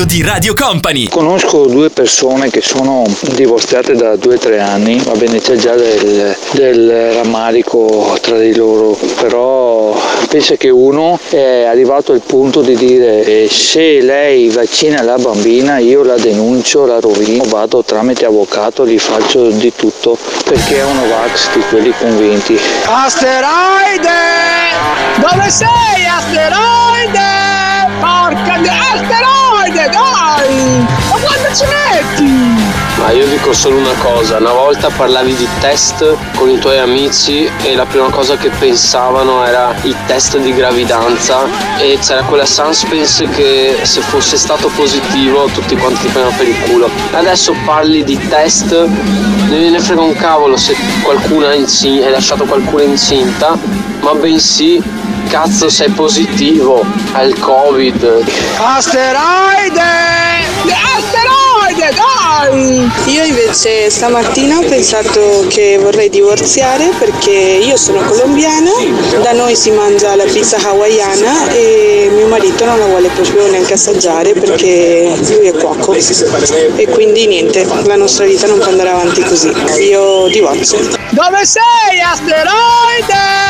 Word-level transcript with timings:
mattino 0.00 0.04
di 0.04 0.22
Radio 0.22 0.54
Company. 0.54 1.08
Conosco 1.08 1.66
due 1.66 1.90
persone 1.90 2.50
che 2.50 2.60
sono 2.60 3.04
divorziate 3.34 3.94
da 3.94 4.16
due 4.16 4.36
o 4.36 4.38
tre 4.38 4.60
anni, 4.60 4.98
va 5.00 5.12
bene 5.12 5.40
c'è 5.40 5.56
già 5.56 5.74
del, 5.74 6.36
del 6.52 7.12
rammarico 7.12 8.16
tra 8.20 8.38
di 8.38 8.54
loro, 8.54 8.96
però 9.20 10.00
penso 10.28 10.56
che 10.56 10.68
uno 10.68 11.18
è 11.28 11.64
arrivato 11.64 12.12
al 12.12 12.22
punto 12.24 12.60
di 12.62 12.76
dire 12.76 13.24
eh, 13.24 13.48
se 13.50 14.00
lei 14.00 14.48
vaccina 14.48 15.02
la 15.02 15.16
bambina 15.16 15.78
io 15.78 16.02
la 16.02 16.16
denuncio, 16.16 16.86
la 16.86 17.00
rovino, 17.00 17.44
vado 17.44 17.82
tramite 17.84 18.24
avvocato, 18.24 18.86
gli 18.86 18.98
faccio 18.98 19.50
di 19.50 19.72
tutto 19.74 20.16
perché 20.44 20.78
è 20.78 20.84
uno 20.84 21.06
vax 21.08 21.52
di 21.54 21.62
quelli 21.68 21.92
convinti. 21.98 22.58
Asteroide! 22.84 24.08
Dove 25.16 25.50
sei, 25.50 26.06
asteroide? 26.06 27.18
Porca 28.00 28.58
di... 28.58 28.68
Asteroide, 28.68 29.29
dai! 30.50 30.86
Ma 31.08 31.18
quando 31.18 31.54
ci 31.54 31.64
metti? 31.66 32.59
Ma 33.00 33.12
io 33.12 33.26
dico 33.26 33.54
solo 33.54 33.78
una 33.78 33.94
cosa, 33.94 34.36
una 34.36 34.52
volta 34.52 34.90
parlavi 34.90 35.34
di 35.34 35.48
test 35.58 36.16
con 36.34 36.50
i 36.50 36.58
tuoi 36.58 36.78
amici 36.78 37.50
e 37.62 37.74
la 37.74 37.86
prima 37.86 38.10
cosa 38.10 38.36
che 38.36 38.50
pensavano 38.50 39.42
era 39.44 39.74
i 39.82 39.96
test 40.06 40.36
di 40.36 40.54
gravidanza 40.54 41.46
e 41.78 41.98
c'era 41.98 42.22
quella 42.24 42.44
suspense 42.44 43.26
che 43.30 43.80
se 43.82 44.02
fosse 44.02 44.36
stato 44.36 44.68
positivo 44.68 45.46
tutti 45.46 45.76
quanti 45.76 46.02
ti 46.02 46.08
prendevano 46.08 46.36
per 46.36 46.48
il 46.48 46.60
culo. 46.60 46.90
Adesso 47.12 47.54
parli 47.64 48.04
di 48.04 48.18
test, 48.28 48.70
non 48.70 49.70
ne 49.70 49.80
frega 49.80 50.02
un 50.02 50.14
cavolo 50.14 50.58
se 50.58 50.76
qualcuno 51.02 51.48
è 51.48 51.56
incinta, 51.56 52.04
hai 52.04 52.12
lasciato 52.12 52.44
qualcuno 52.44 52.82
incinta, 52.82 53.58
ma 54.00 54.12
bensì 54.12 54.80
cazzo 55.26 55.70
sei 55.70 55.88
positivo 55.88 56.84
al 57.12 57.32
covid. 57.38 58.24
Asteroide! 58.58 59.80
Asteroide, 60.66 61.39
dai! 61.94 62.90
Io 63.06 63.24
invece 63.24 63.90
stamattina 63.90 64.58
ho 64.58 64.62
pensato 64.62 65.46
che 65.48 65.78
vorrei 65.78 66.08
divorziare 66.08 66.90
perché 66.98 67.30
io 67.30 67.76
sono 67.76 68.00
colombiana, 68.02 68.70
da 69.22 69.32
noi 69.32 69.54
si 69.56 69.70
mangia 69.70 70.14
la 70.16 70.24
pizza 70.24 70.56
hawaiana 70.56 71.50
e 71.50 72.10
mio 72.12 72.26
marito 72.26 72.64
non 72.64 72.78
la 72.78 72.86
vuole 72.86 73.08
proprio 73.08 73.50
neanche 73.50 73.74
assaggiare 73.74 74.32
perché 74.32 75.12
lui 75.28 75.46
è 75.46 75.52
cuoco 75.52 75.92
e 75.92 76.88
quindi 76.88 77.26
niente, 77.26 77.66
la 77.84 77.96
nostra 77.96 78.24
vita 78.24 78.46
non 78.46 78.58
può 78.58 78.68
andare 78.68 78.90
avanti 78.90 79.22
così. 79.22 79.52
Io 79.80 80.28
divorzio. 80.28 80.78
Dove 81.10 81.44
sei, 81.44 82.00
asteroide? 82.00 83.48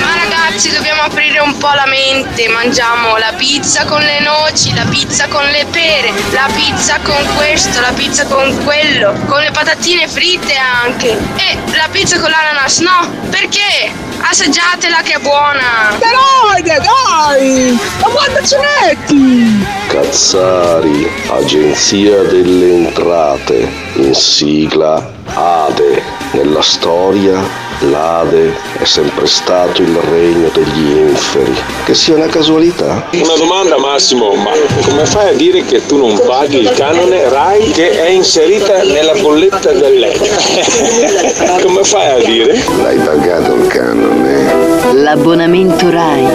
Ma 0.00 0.14
ragazzi 0.16 0.70
dobbiamo 0.70 1.02
aprire 1.02 1.40
un 1.40 1.56
po' 1.58 1.72
la 1.74 1.86
mente, 1.86 2.48
mangiamo 2.48 3.16
la 3.18 3.32
pizza 3.36 3.84
con 3.84 4.00
le 4.00 4.20
noci, 4.20 4.74
la 4.74 4.86
pizza 4.88 5.28
con 5.28 5.44
le 5.44 5.66
pere, 5.70 6.10
la 6.30 6.48
pizza 6.54 6.98
con 7.02 7.16
questo, 7.36 7.80
la 7.82 7.92
pizza 7.94 8.24
con 8.26 8.56
quello, 8.62 9.12
con 9.26 9.40
le 9.40 9.50
patatine 9.50 10.06
fritte 10.06 10.54
anche 10.54 11.08
e 11.08 11.58
la 11.74 11.88
pizza 11.90 12.20
con 12.20 12.30
l'ananas, 12.30 12.78
no? 12.78 13.10
Perché? 13.28 13.90
Assaggiatela 14.20 15.00
che 15.02 15.14
è 15.14 15.18
buona! 15.18 15.88
Asteroide, 15.88 16.80
dai! 16.80 17.78
Ma 18.00 18.06
quando 18.06 18.46
ci 18.46 18.54
metti? 18.56 19.66
Cazzari, 19.88 21.10
Agenzia 21.28 22.22
delle 22.22 22.72
Entrate, 22.72 23.68
in 23.94 24.14
sigla 24.14 25.04
ADE. 25.34 26.02
Nella 26.34 26.62
storia 26.62 27.61
l'Ade 27.90 28.54
è 28.78 28.84
sempre 28.84 29.26
stato 29.26 29.82
il 29.82 29.94
regno 29.94 30.48
degli 30.52 30.96
inferi. 30.96 31.54
Che 31.84 31.94
sia 31.94 32.14
una 32.14 32.26
casualità? 32.26 33.08
Una 33.12 33.36
domanda 33.36 33.78
Massimo, 33.78 34.34
ma 34.34 34.50
come 34.84 35.04
fai 35.06 35.30
a 35.30 35.32
dire 35.32 35.64
che 35.64 35.84
tu 35.86 35.96
non 35.96 36.20
paghi 36.26 36.58
il 36.58 36.70
canone 36.72 37.28
RAI 37.28 37.70
che 37.70 37.90
è 37.90 38.08
inserita 38.08 38.82
nella 38.82 39.14
bolletta 39.20 39.72
del 39.72 39.98
letto? 39.98 41.62
come 41.66 41.82
fai 41.84 42.20
a 42.20 42.24
dire? 42.24 42.62
L'hai 42.82 42.98
pagato 42.98 43.54
il 43.54 43.66
canone? 43.66 44.92
L'abbonamento 44.92 45.90
RAI. 45.90 46.26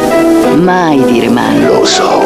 Mai 0.56 1.04
dire 1.06 1.30
mai. 1.30 1.64
Lo 1.66 1.86
so. 1.86 2.24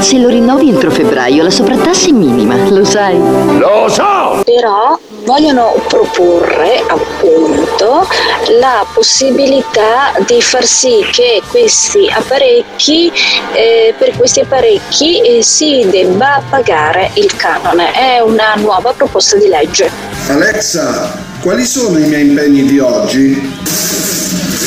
Se 0.00 0.18
lo 0.18 0.28
rinnovi 0.28 0.68
entro 0.68 0.90
febbraio 0.90 1.42
la 1.42 1.50
sovrattassa 1.50 2.08
è 2.08 2.12
minima, 2.12 2.56
lo 2.68 2.84
sai? 2.84 3.16
Lo 3.16 3.88
so! 3.88 4.42
Però 4.44 4.98
vogliono 5.24 5.74
proporre 5.88 6.82
appunto 6.86 8.06
la 8.60 8.86
possibilità 8.92 10.12
di 10.26 10.40
far 10.40 10.64
sì 10.64 11.04
che 11.10 11.42
questi 11.48 12.10
apparecchi, 12.10 13.10
eh, 13.52 13.94
per 13.96 14.16
questi 14.16 14.40
apparecchi 14.40 15.20
eh, 15.20 15.42
si 15.42 15.86
debba 15.90 16.42
pagare 16.48 17.10
il 17.14 17.34
canone. 17.36 17.92
È 17.92 18.20
una 18.20 18.54
nuova 18.56 18.92
proposta 18.92 19.36
di 19.36 19.48
legge. 19.48 19.90
Alexa, 20.28 21.12
quali 21.40 21.64
sono 21.64 21.98
i 21.98 22.06
miei 22.06 22.28
impegni 22.28 22.64
di 22.64 22.78
oggi? 22.78 24.13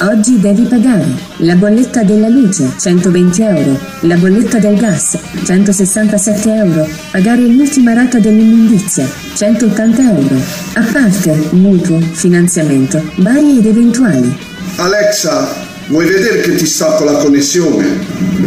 Oggi 0.01 0.39
devi 0.39 0.61
pagare 0.65 1.07
la 1.37 1.55
bolletta 1.55 2.03
della 2.03 2.27
luce 2.27 2.71
120 2.77 3.41
euro, 3.41 3.79
la 4.01 4.15
bolletta 4.15 4.59
del 4.59 4.77
gas 4.77 5.17
167 5.43 6.53
euro, 6.53 6.87
pagare 7.09 7.41
l'ultima 7.41 7.93
rata 7.93 8.19
dell'immondizia 8.19 9.09
180 9.33 10.01
euro, 10.03 10.35
a 10.75 10.85
parte 10.91 11.49
mutuo, 11.53 11.99
finanziamento, 11.99 13.01
vari 13.15 13.57
ed 13.57 13.65
eventuali. 13.65 14.37
Alexa, 14.75 15.55
vuoi 15.87 16.05
vedere 16.05 16.41
che 16.41 16.53
ti 16.53 16.65
stacco 16.67 17.03
la 17.03 17.13
connessione? 17.13 17.97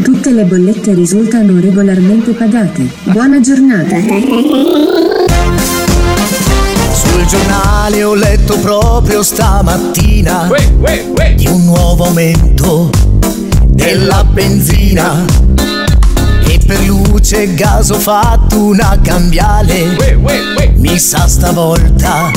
Tutte 0.04 0.30
le 0.30 0.44
bollette 0.44 0.94
risultano 0.94 1.58
regolarmente 1.58 2.30
pagate. 2.30 2.88
Buona 3.06 3.40
giornata. 3.40 3.96
Giornale 7.30 8.02
ho 8.02 8.14
letto 8.14 8.58
proprio 8.58 9.22
stamattina 9.22 10.50
di 11.36 11.46
un 11.46 11.64
nuovo 11.64 12.06
aumento 12.06 12.90
della 13.66 14.24
benzina 14.24 15.24
e 16.44 16.58
per 16.66 16.80
luce 16.80 17.42
e 17.42 17.54
gas 17.54 17.90
ho 17.90 18.00
fatto 18.00 18.58
una 18.58 18.98
cambiale. 19.00 20.18
Mi 20.74 20.98
sa 20.98 21.28
stavolta 21.28 22.32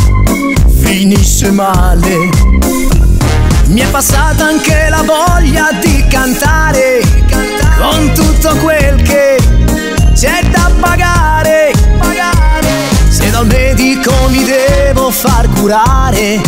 finisce 0.67 1.49
male. 1.49 2.29
Mi 3.69 3.79
è 3.79 3.87
passata 3.89 4.45
anche 4.45 4.89
la 4.89 5.01
voglia 5.01 5.69
di 5.81 6.05
cantare 6.07 7.01
con 7.79 8.11
tutto 8.13 8.55
quel 8.57 9.01
che 9.01 9.37
c'è 10.13 10.43
da 10.51 10.69
pagare. 10.79 11.12
Medico 13.53 14.11
mi 14.29 14.43
devo 14.43 15.11
far 15.11 15.47
curare, 15.47 16.41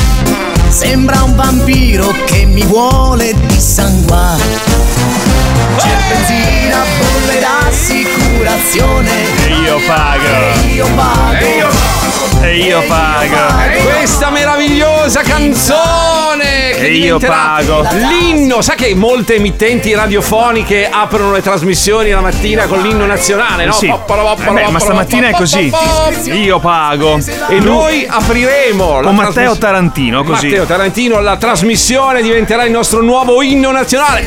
sembra 0.70 1.22
un 1.22 1.36
vampiro 1.36 2.12
che 2.26 2.46
mi 2.46 2.64
vuole 2.64 3.32
dissanguare. 3.46 4.42
C'è 5.78 5.96
benzina, 6.10 6.84
bolle 6.98 7.40
d'assicurazione. 7.40 9.12
E 9.46 9.54
io 9.54 9.80
pago. 9.86 10.64
E 10.64 10.74
io 10.74 10.88
pago. 10.96 11.38
E 11.38 11.58
io, 11.58 11.70
e 12.41 12.57
io 12.57 12.81
pago. 12.88 13.35
Questa 13.84 14.29
meravigliosa 14.29 15.22
canzone 15.22 16.56
che 16.75 16.88
E 16.88 16.94
io 16.96 17.19
pago. 17.19 17.88
L'inno, 17.91 18.62
sa 18.62 18.75
che 18.75 18.94
molte 18.96 19.35
emittenti 19.35 19.94
radiofoniche 19.94 20.90
aprono 20.90 21.31
le 21.31 21.41
trasmissioni 21.41 22.09
la 22.09 22.22
mattina 22.22 22.66
con 22.66 22.81
l'inno 22.81 23.06
nazionale, 23.06 23.66
no? 23.66 23.72
Sì. 23.72 23.88
Eh 23.88 24.51
beh, 24.51 24.69
ma 24.69 24.79
stamattina 24.79 25.29
è 25.29 25.31
così. 25.31 25.72
Io 26.25 26.59
pago. 26.59 27.19
E 27.50 27.59
noi 27.59 28.06
apriremo 28.07 29.02
Con 29.02 29.16
Matteo 29.16 29.57
Tarantino, 29.57 30.23
così. 30.23 30.47
Matteo 30.47 30.66
Tarantino, 30.66 31.19
la 31.19 31.38
trasmissione 31.38 32.22
diventerà 32.22 32.66
il 32.66 32.72
nostro 32.72 33.02
nuovo 33.02 33.41
inno 33.41 33.72
nazionale. 33.72 34.23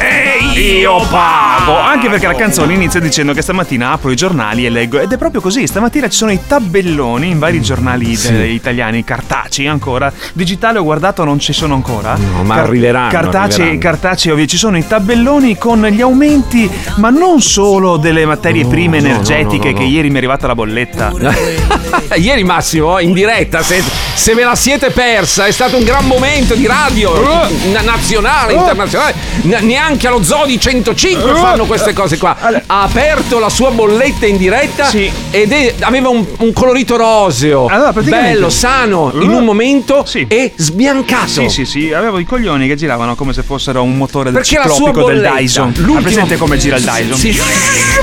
E 0.54 0.60
Io 0.60 0.96
pago! 1.10 1.76
Anche 1.76 2.08
perché 2.08 2.26
la 2.26 2.34
canzone 2.34 2.75
inizia 2.75 3.00
dicendo 3.00 3.32
che 3.32 3.43
stamattina 3.43 3.93
apro 3.93 4.11
i 4.11 4.16
giornali 4.16 4.66
e 4.66 4.70
leggo. 4.70 4.99
Ed 4.99 5.12
è 5.12 5.16
proprio 5.16 5.40
così. 5.40 5.66
Stamattina 5.66 6.08
ci 6.08 6.16
sono 6.16 6.32
i 6.32 6.40
tabelloni 6.46 7.28
in 7.28 7.38
vari 7.38 7.61
giornali 7.61 7.98
Sì. 8.06 8.33
de- 8.33 8.47
italiani, 8.49 9.05
cartacei 9.05 9.67
ancora. 9.67 10.12
Digitale 10.33 10.79
ho 10.79 10.83
guardato, 10.85 11.25
non 11.25 11.39
ci 11.39 11.53
sono 11.53 11.75
ancora. 11.75 12.17
No, 12.17 12.43
ma 12.45 12.56
arriveranno, 12.56 13.11
Cartacei, 13.11 13.67
arriveranno. 13.67 13.79
cartacei, 13.81 14.33
ovvio. 14.33 14.47
Ci 14.47 14.56
sono 14.56 14.77
i 14.79 14.87
tabelloni 14.87 15.56
con 15.59 15.85
gli 15.87 16.00
aumenti, 16.00 16.71
ma 16.97 17.11
non 17.11 17.41
solo 17.41 17.97
delle 17.97 18.25
materie 18.27 18.67
prime 18.67 19.00
no, 19.00 19.06
energetiche, 19.09 19.69
no, 19.69 19.73
no, 19.73 19.79
che 19.79 19.85
ieri 19.85 20.09
mi 20.09 20.15
è 20.15 20.19
arrivata 20.19 20.47
la 20.47 20.55
bolletta. 20.55 21.12
Ieri 22.17 22.45
Massimo, 22.45 22.99
in 22.99 23.12
diretta, 23.12 23.62
se, 23.62 23.83
se 24.15 24.35
ve 24.35 24.45
la 24.45 24.55
siete 24.55 24.91
persa, 24.91 25.47
è 25.47 25.50
stato 25.50 25.77
un 25.77 25.85
gran 25.85 26.06
momento 26.06 26.55
di 26.55 26.67
radio 26.67 27.12
Uh. 27.19 27.71
na- 27.73 27.81
nazionale, 27.83 28.53
internazionale. 28.55 29.15
N- 29.43 29.59
neanche 29.62 30.06
allo 30.09 30.23
Zoo 30.23 30.47
di 30.47 30.59
105 30.59 31.31
Uh. 31.33 31.37
fanno 31.37 31.65
queste 31.65 31.93
cose 31.93 32.17
qua. 32.19 32.37
Ha 32.67 32.83
aperto 32.83 33.39
la 33.39 33.49
sua 33.49 33.71
bolletta 33.71 34.27
in 34.27 34.37
diretta 34.37 34.91
ed 35.31 35.53
è- 35.53 35.75
aveva 35.81 36.09
un, 36.09 36.25
un 36.39 36.53
colorito 36.53 36.97
roseo. 36.97 37.67
Allora, 37.67 37.88
praticamente- 37.93 38.32
bello, 38.35 38.50
sano, 38.50 39.12
in 39.20 39.31
un 39.31 39.44
momento 39.44 40.05
e 40.29 40.52
sbiancato. 40.56 41.26
Sì, 41.29 41.49
sì, 41.49 41.64
sì, 41.64 41.93
avevo 41.93 42.19
i 42.19 42.25
coglioni 42.25 42.67
che 42.67 42.76
giravano 42.76 43.14
come 43.14 43.32
se 43.32 43.43
fossero 43.43 43.82
un 43.82 43.96
motore 43.96 44.31
del 44.31 44.43
ciclopico 44.43 45.05
del 45.05 45.20
Dyson. 45.37 45.73
l'ultimo- 45.76 45.99
Ha 45.99 46.02
presente 46.02 46.37
come 46.37 46.56
gira 46.58 46.76
il 46.76 46.82
Dyson? 46.85 47.17
Sì, 47.17 47.38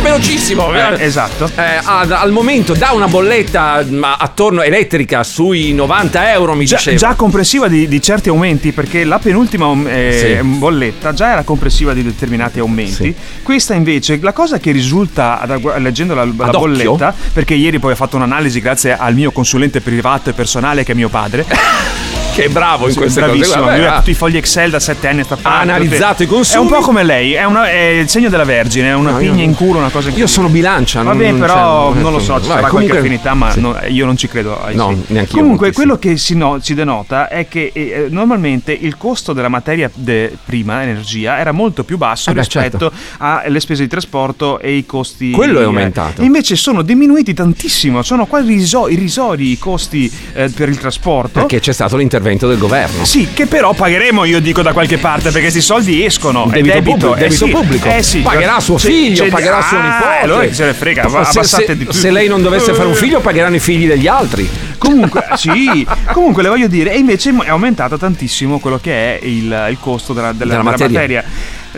velocissimo. 0.01 0.73
Eh, 0.73 1.03
esatto. 1.03 1.49
Eh, 1.55 1.79
ad- 1.83 2.11
al 2.11 2.31
momento 2.31 2.73
dà 2.73 2.91
una 2.91 3.07
bolletta 3.07 3.83
ma 3.89 4.17
attorno 4.17 4.61
elettrica 4.61 5.23
sui 5.23 5.73
90 5.73 6.31
euro, 6.33 6.53
mi 6.55 6.65
Già, 6.65 6.77
diceva. 6.77 6.97
già 6.97 7.13
comprensiva 7.15 7.67
di, 7.67 7.87
di 7.87 8.01
certi 8.01 8.29
aumenti 8.29 8.71
perché 8.71 9.03
la 9.03 9.19
penultima 9.19 9.71
eh, 9.89 10.37
Sì. 10.41 10.47
bolletta 10.47 11.13
già 11.13 11.31
era 11.31 11.43
comprensiva 11.43 11.93
di 11.93 12.03
determinati 12.03 12.59
aumenti. 12.59 13.13
Questa 13.43 13.73
invece, 13.73 14.19
la 14.21 14.33
cosa 14.33 14.59
che 14.59 14.71
risulta 14.71 15.41
da- 15.45 15.77
leggendo 15.79 16.13
la, 16.13 16.25
la 16.25 16.45
Ad 16.45 16.51
bolletta, 16.57 17.13
perché 17.33 17.53
ieri 17.53 17.79
poi 17.79 17.93
ho 17.93 17.95
fatto 17.95 18.15
un'analisi 18.15 18.59
grazie 18.59 18.97
al 18.97 19.13
mio 19.13 19.31
consulente 19.31 19.74
privato 19.81 20.29
e 20.29 20.33
personale 20.33 20.83
che 20.83 20.91
è 20.91 20.95
mio 20.95 21.09
padre. 21.09 22.04
Che 22.35 22.43
è 22.45 22.49
bravo 22.49 22.85
in 22.87 22.91
Sì, 22.91 22.97
queste 22.97 23.21
bravissimo, 23.21 23.63
cose. 23.63 23.77
Lui 23.77 23.85
ha 23.85 23.93
ah. 23.93 23.97
tutti 23.99 24.09
i 24.11 24.13
fogli 24.13 24.35
Excel 24.35 24.69
da 24.69 24.79
sette 24.81 25.07
anni 25.07 25.21
a 25.21 25.23
sta 25.23 25.37
parte. 25.37 25.61
analizzato 25.69 26.23
i 26.23 26.25
consumi. 26.27 26.57
È 26.57 26.59
un 26.69 26.77
po' 26.79 26.83
come 26.85 27.03
lei, 27.03 27.31
è, 27.33 27.45
una- 27.45 27.69
è 27.69 27.77
il 27.77 28.09
segno 28.09 28.27
della 28.27 28.43
Vergine, 28.43 28.89
è 28.89 28.93
una 28.93 29.11
No, 29.11 29.19
io- 29.21 29.31
pigna 29.31 29.43
in 29.43 29.53
culo, 29.55 29.79
una 29.79 29.89
cosa 29.89 30.09
in 30.09 30.17
Io 30.17 30.27
sono 30.27 30.49
bilancia. 30.49 31.01
non- 31.01 31.15
Vabbè, 31.17 31.29
non 31.31 31.39
però 31.39 31.93
c'è- 31.93 31.99
non 32.01 32.11
lo 32.11 32.19
so, 32.19 32.39
ci 32.41 32.47
sarà 32.47 32.67
comunque- 32.67 32.69
qualche 32.69 32.97
affinità, 32.97 33.33
ma 33.35 33.53
no, 33.55 33.77
io 33.87 34.05
non 34.05 34.17
ci 34.17 34.27
credo. 34.27 34.61
ai 34.61 34.75
No, 34.75 34.89
sì. 34.89 35.13
neanch'io 35.13 35.37
Comunque, 35.39 35.67
moltissimo. 35.67 35.95
quello 35.97 35.97
che 35.97 36.17
si, 36.17 36.35
no- 36.35 36.57
si 36.61 36.73
denota 36.73 37.29
è 37.29 37.47
che 37.47 37.71
eh, 37.73 38.07
normalmente 38.09 38.73
il 38.73 38.97
costo 38.97 39.31
della 39.31 39.47
materia 39.49 39.89
de- 39.93 40.35
prima, 40.43 40.83
energia, 40.83 41.37
era 41.39 41.53
molto 41.53 41.85
più 41.85 41.97
basso 41.97 42.31
Eh 42.31 42.33
beh, 42.33 42.39
rispetto 42.41 42.91
alle 43.19 43.59
spese 43.61 43.83
di 43.83 43.87
trasporto 43.89 44.59
e 44.59 44.73
i 44.73 44.85
costi. 44.85 45.31
Quello 45.31 45.59
è 45.59 45.61
eh, 45.61 45.65
aumentato. 45.65 46.21
e 46.21 46.25
invece 46.25 46.57
sono 46.57 46.81
diminuiti 46.81 47.33
tantissimo, 47.33 48.01
sono 48.03 48.25
quasi 48.25 48.49
riso- 48.53 48.89
irrisori 48.89 49.51
i 49.51 49.57
costi 49.57 50.11
eh, 50.33 50.49
per 50.49 50.67
il 50.67 50.77
trasporto. 50.77 51.39
Perché 51.39 51.59
c'è 51.61 51.71
stato 51.71 51.95
l'intervento 51.95 52.23
del 52.25 52.57
governo. 52.57 53.05
Sì, 53.05 53.29
che 53.33 53.45
però 53.45 53.73
pagheremo, 53.73 54.25
io 54.25 54.39
dico 54.39 54.61
da 54.61 54.73
qualche 54.73 54.97
parte, 54.97 55.23
perché 55.25 55.41
questi 55.41 55.61
soldi 55.61 56.03
escono. 56.03 56.47
Debito 56.51 56.71
è 56.71 56.73
debito, 56.81 56.91
pubblico, 56.97 57.15
eh 57.15 57.19
debito 57.19 57.45
sì, 57.45 57.51
pubblico. 57.51 57.87
Eh 57.89 58.03
sì, 58.03 58.19
Pagherà 58.19 58.59
suo 58.59 58.77
figlio, 58.77 59.23
c'è- 59.23 59.29
pagherà 59.29 59.61
suo 59.61 59.77
Ah, 59.77 59.81
nipote. 59.83 60.19
Allora 60.23 60.53
se 60.53 60.65
ne 60.65 60.73
frega, 60.73 61.01
Se- 61.01 61.07
abbassate 61.07 61.47
se, 61.65 61.77
di 61.77 61.83
più. 61.85 61.93
se 61.93 62.11
lei 62.11 62.27
non 62.27 62.41
dovesse 62.41 62.73
fare 62.73 62.87
un 62.87 62.95
figlio, 62.95 63.19
pagheranno 63.19 63.55
i 63.55 63.59
figli 63.59 63.87
degli 63.87 64.07
altri. 64.07 64.49
Comunque, 64.77 65.23
sì, 65.37 65.85
comunque 66.11 66.43
le 66.43 66.49
voglio 66.49 66.67
dire, 66.67 66.91
e 66.93 66.97
invece 66.97 67.33
è 67.43 67.49
aumentato 67.49 67.97
tantissimo 67.97 68.59
quello 68.59 68.79
che 68.81 69.19
è 69.19 69.25
il, 69.25 69.67
il 69.69 69.77
costo 69.79 70.13
della, 70.13 70.31
della- 70.33 70.55
Della 70.57 70.57
della 70.57 70.63
materia. 70.71 70.99
materia. 70.99 71.23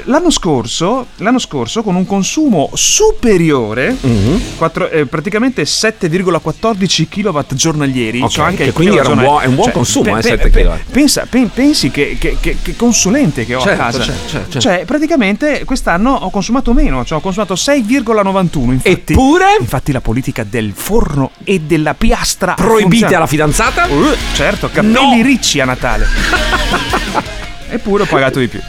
L'anno 0.06 0.30
scorso, 0.30 1.08
l'anno 1.18 1.40
scorso, 1.40 1.84
con 1.84 1.96
un 1.96 2.06
consumo 2.06 2.70
superiore, 2.74 3.96
Mhm. 4.00 4.42
quattro- 4.58 4.90
eh, 4.90 5.06
praticamente 5.06 5.66
7,14 5.66 7.08
kW 7.08 7.40
giornalieri, 7.54 8.22
Ok, 8.22 8.30
cioè 8.30 8.46
anche 8.46 8.72
quindi 8.72 8.98
era 8.98 9.10
un 9.10 9.20
buon- 9.20 9.42
è 9.44 9.46
un 9.46 9.56
buon 9.56 9.72
consumo, 9.72 10.18
eh, 10.18 10.22
7 10.22 10.50
kilowatt. 10.50 10.84
Pensa, 10.92 11.26
pen- 11.30 11.50
pensi 11.54 11.90
che, 11.92 12.18
che- 12.20 12.38
che- 12.40 12.58
che 12.62 12.76
consulente 12.76 13.46
che 13.46 13.56
ho 13.56 13.62
Certo, 13.62 13.82
a 13.82 13.86
casa. 13.86 14.04
certo, 14.04 14.22
certo, 14.30 14.50
certo. 14.52 14.60
Cioè, 14.60 14.86
praticamente 14.86 15.64
quest'anno 15.66 16.12
ho 16.14 16.30
consumato 16.30 16.74
meno, 16.74 17.04
cioè 17.06 17.18
ho 17.18 17.22
consumato 17.22 17.56
6,91. 17.56 18.72
Infatti, 18.74 19.14
Eppure? 19.14 19.46
Infatti 19.60 19.92
la 19.92 20.02
politica 20.02 20.44
del 20.48 20.72
forno 20.76 21.32
e 21.44 21.60
della 21.62 21.94
piastra 21.94 22.54
Proibite 22.54 23.16
alla 23.16 23.28
fidanzata? 23.28 23.86
Uh, 23.88 24.16
certo, 24.34 24.70
capelli 24.72 25.22
ricci 25.22 25.60
a 25.60 25.66
Natale. 25.66 26.06
Eppure 27.70 28.04
ho 28.04 28.06
pagato 28.06 28.40
di 28.40 28.48
più. 28.48 28.60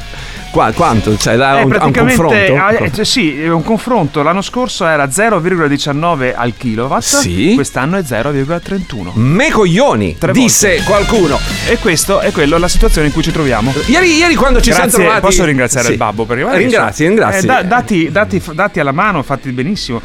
Qua- 0.50 0.72
quanto? 0.72 1.16
Cioè, 1.16 1.36
da 1.36 1.60
Eh, 1.60 1.64
un, 1.64 1.72
a 1.78 1.84
un 1.84 1.92
confronto? 1.92 2.34
ah, 2.56 2.72
eh, 2.72 2.90
cioè, 2.92 3.04
sì, 3.04 3.44
un 3.46 3.62
confronto. 3.62 4.22
L'anno 4.22 4.40
scorso 4.42 4.86
era 4.86 5.08
0,19 5.10 6.34
al 6.34 6.54
kilowatt, 6.56 7.02
Sì. 7.02 7.52
quest'anno 7.54 7.96
è 7.98 8.02
0,31. 8.02 9.12
Me 9.14 9.50
coglioni, 9.50 10.16
Tre 10.18 10.32
disse 10.32 10.68
volte. 10.76 10.84
qualcuno. 10.84 11.38
E 11.68 11.76
questo 11.78 12.20
è 12.20 12.32
quello 12.32 12.56
la 12.58 12.68
situazione 12.68 13.08
in 13.08 13.12
cui 13.12 13.22
ci 13.22 13.30
troviamo. 13.32 13.72
Ieri, 13.86 14.14
ieri 14.16 14.34
quando 14.34 14.60
ci 14.60 14.70
Grazie, 14.70 14.88
siamo 14.90 15.04
trovati. 15.04 15.26
Posso 15.26 15.44
ringraziare 15.44 15.86
Sì. 15.86 15.92
il 15.92 15.98
babbo 15.98 16.24
perché 16.24 16.42
guarda 16.42 16.58
che 16.58 16.64
Ringrazi, 16.66 17.02
so- 17.02 17.08
ringrazi. 17.08 17.38
eh, 17.38 17.46
da- 17.46 17.62
dati, 17.62 18.08
dati- 18.10 18.42
dati 18.54 18.80
alla 18.80 18.92
mano, 18.92 19.22
fatti 19.22 19.50
benissimo. 19.52 20.00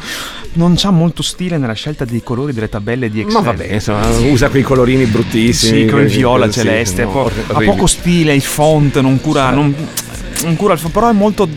Non 0.56 0.74
c'ha 0.76 0.90
molto 0.90 1.22
stile 1.22 1.58
nella 1.58 1.72
scelta 1.72 2.04
dei 2.04 2.22
colori 2.22 2.52
delle 2.52 2.68
tabelle 2.68 3.10
di 3.10 3.20
Excel. 3.20 3.34
Ma 3.42 3.50
vabbè, 3.50 3.72
insomma, 3.72 4.06
usa 4.30 4.48
quei 4.50 4.62
colorini 4.62 5.04
bruttissimi. 5.06 5.80
Sì, 5.80 5.86
come 5.88 6.02
il 6.02 6.08
viola 6.08 6.46
Sì, 6.46 6.60
celeste, 6.60 7.02
no, 7.04 7.10
po- 7.10 7.30
ha 7.52 7.60
poco 7.60 7.86
stile, 7.86 8.34
il 8.34 8.42
font 8.42 9.00
non 9.00 9.20
cura, 9.20 9.50
non, 9.50 9.74
non 10.44 10.56
cura 10.56 10.76
font, 10.76 10.92
però 10.92 11.08
è 11.10 11.12
molto 11.12 11.48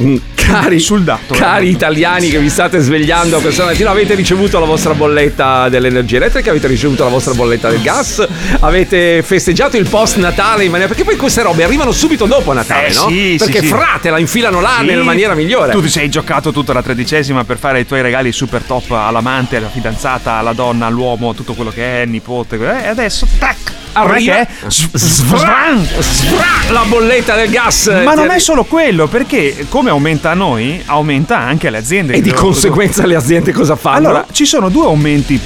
Mm, 0.00 0.16
Cari, 0.34 0.78
sul 0.80 1.02
dato. 1.02 1.34
cari 1.34 1.68
italiani 1.68 2.30
che 2.30 2.38
vi 2.38 2.48
state 2.48 2.78
svegliando 2.78 3.38
questa 3.40 3.66
mattina, 3.66 3.90
avete 3.90 4.14
ricevuto 4.14 4.58
la 4.58 4.64
vostra 4.64 4.94
bolletta 4.94 5.68
dell'energia 5.68 6.16
elettrica, 6.16 6.50
avete 6.50 6.68
ricevuto 6.68 7.04
la 7.04 7.10
vostra 7.10 7.34
bolletta 7.34 7.68
del 7.68 7.82
gas, 7.82 8.26
avete 8.60 9.22
festeggiato 9.22 9.76
il 9.76 9.86
post 9.86 10.16
Natale 10.16 10.64
in 10.64 10.70
maniera. 10.70 10.88
Perché 10.90 11.04
poi 11.04 11.16
queste 11.18 11.42
robe 11.42 11.64
arrivano 11.64 11.92
subito 11.92 12.24
dopo 12.24 12.52
Natale, 12.54 12.86
Eh, 12.88 12.94
no? 12.94 13.08
sì, 13.08 13.34
Perché 13.38 13.58
sì, 13.60 13.66
sì. 13.66 13.72
frate 13.72 14.08
la 14.10 14.18
infilano 14.18 14.60
là 14.62 14.76
Sì. 14.78 14.86
nella 14.86 15.02
maniera 15.02 15.34
migliore. 15.34 15.72
Tu 15.72 15.82
ti 15.82 15.90
sei 15.90 16.08
giocato 16.08 16.50
tutta 16.50 16.72
la 16.72 16.82
tredicesima 16.82 17.44
per 17.44 17.58
fare 17.58 17.80
i 17.80 17.86
tuoi 17.86 18.00
regali 18.00 18.32
super 18.32 18.62
top 18.62 18.92
all'amante, 18.92 19.56
alla 19.56 19.68
fidanzata, 19.68 20.34
alla 20.34 20.54
donna, 20.54 20.86
all'uomo, 20.86 21.34
tutto 21.34 21.52
quello 21.52 21.70
che 21.70 22.02
è, 22.02 22.06
nipote. 22.06 22.56
eh, 22.56 22.84
E 22.84 22.88
adesso, 22.88 23.26
tac! 23.38 23.72
Arriva- 23.92 24.34
Arriva 24.36 24.48
Svran, 24.68 25.86
svran, 25.98 26.72
la 26.72 26.84
bolletta 26.86 27.34
del 27.34 27.50
gas. 27.50 27.86
Ma 28.04 28.14
non 28.14 28.30
è 28.30 28.38
solo 28.38 28.64
quello, 28.64 29.06
perché 29.08 29.66
come 29.68 29.90
aumenta 29.90 30.30
a 30.30 30.34
noi, 30.34 30.80
aumenta 30.86 31.38
anche 31.38 31.68
alle 31.68 31.78
aziende. 31.78 32.14
E 32.14 32.20
di 32.20 32.32
conseguenza 32.32 33.04
le 33.06 33.16
aziende 33.16 33.52
cosa 33.52 33.76
fanno? 33.76 33.96
Allora, 34.08 34.26
ci 34.30 34.44
sono 34.46 34.68
due 34.68 34.84
aumenti 34.84 35.40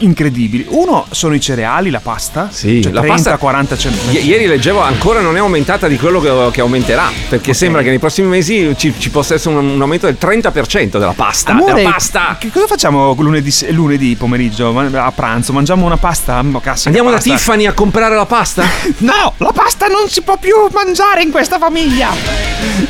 incredibili. 0.00 0.66
Uno 0.68 1.06
sono 1.10 1.34
i 1.34 1.40
cereali, 1.40 1.90
la 1.90 2.00
pasta. 2.00 2.48
Sì, 2.50 2.82
cioè 2.82 2.92
la 2.92 3.00
30, 3.00 3.14
pasta 3.16 3.36
40 3.38 3.76
centesimi. 3.76 4.18
I- 4.18 4.26
Ieri 4.26 4.46
leggevo 4.46 4.80
ancora 4.80 5.20
non 5.20 5.36
è 5.36 5.40
aumentata 5.40 5.88
di 5.88 5.96
quello 5.96 6.20
che, 6.20 6.30
che 6.52 6.60
aumenterà. 6.60 7.10
Perché 7.28 7.54
sembra 7.54 7.82
che 7.82 7.88
nei 7.88 7.98
prossimi 7.98 8.28
mesi 8.28 8.74
ci, 8.76 8.94
ci 8.98 9.10
possa 9.10 9.34
essere 9.34 9.56
un, 9.56 9.68
un 9.70 9.80
aumento 9.80 10.06
del 10.06 10.16
30% 10.20 10.90
della 10.98 11.12
pasta. 11.14 11.52
Amore, 11.52 11.74
della 11.74 11.90
pasta. 11.90 12.36
Che 12.38 12.50
cosa 12.50 12.66
facciamo 12.66 13.14
lunedì, 13.18 13.52
lunedì 13.70 14.16
pomeriggio 14.16 14.76
a 14.78 15.12
pranzo? 15.12 15.52
Mangiamo 15.52 15.84
una 15.86 15.96
pasta? 15.96 16.36
Andiamo 16.36 17.10
da 17.10 17.16
pasta. 17.16 17.30
Tiffany 17.30 17.66
a 17.66 17.72
comprare 17.72 18.14
la 18.14 18.26
pasta? 18.26 18.64
No, 19.00 19.32
la 19.38 19.52
pasta 19.52 19.86
non 19.86 20.08
si 20.08 20.20
può 20.22 20.36
più 20.36 20.54
mangiare 20.72 21.22
in 21.22 21.30
questa 21.30 21.58
famiglia. 21.58 22.10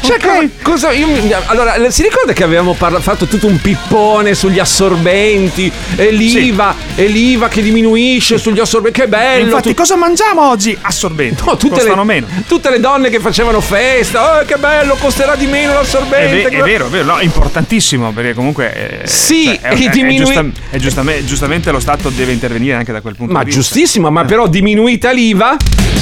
Cioè, 0.01 0.19
cosa, 0.19 0.49
cosa- 0.63 0.91
io 0.93 1.07
allora, 1.47 1.91
si 1.91 2.03
ricorda 2.03 2.33
che 2.33 2.43
avevamo 2.43 2.75
parla- 2.75 3.01
fatto 3.01 3.27
tutto 3.27 3.47
un 3.47 3.61
pippone 3.61 4.35
sugli 4.35 4.59
assorbenti 4.59 5.71
e 5.97 6.11
l'IVA, 6.11 6.75
e 7.01 7.07
l'IVA 7.07 7.49
che 7.49 7.63
diminuisce 7.63 8.37
sugli 8.37 8.59
assorbenti, 8.59 9.01
che 9.01 9.09
bello! 9.09 9.45
Infatti, 9.47 9.71
tu- 9.71 9.75
cosa 9.75 9.97
mangiamo 9.97 10.49
oggi? 10.51 10.77
Assorbenti. 10.83 11.43
No, 11.47 11.57
tutte, 11.57 11.77
Costano 11.77 12.03
le, 12.03 12.05
meno. 12.05 12.27
tutte 12.47 12.69
le 12.69 12.79
donne 12.79 13.09
che 13.09 13.21
facevano 13.21 13.61
festa, 13.63 14.41
oh, 14.41 14.45
che 14.45 14.57
bello, 14.57 14.97
costerà 14.97 15.35
di 15.35 15.47
meno 15.47 15.73
È, 15.73 15.75
l'assorbente. 15.77 16.51
ve- 16.51 16.59
è 16.59 16.63
vero, 16.63 16.87
è 16.87 16.91
vero, 16.91 17.05
no, 17.07 17.17
è 17.17 17.25
importantissimo 17.25 18.13
perché 18.13 18.35
comunque. 18.35 19.03
eh, 19.03 19.07
Sì, 19.07 19.45
cioè, 19.45 19.61
è, 19.61 19.69
è- 19.69 19.87
è 19.87 19.89
diminui- 19.89 20.17
giusta- 20.25 20.45
è 20.71 20.77
giustamente, 20.77 21.25
giustamente 21.25 21.71
lo 21.71 21.81
Stato 21.81 22.11
deve 22.11 22.33
intervenire 22.33 22.75
anche 22.77 22.93
da 22.93 23.01
quel 23.01 23.17
punto 23.17 23.33
Ma 23.33 23.39
di 23.41 23.47
vista. 23.47 23.61
giustissimo, 23.63 24.11
ma 24.11 24.25
però 24.27 24.47
diminuita 24.47 25.11
l'IVA, 25.11 25.57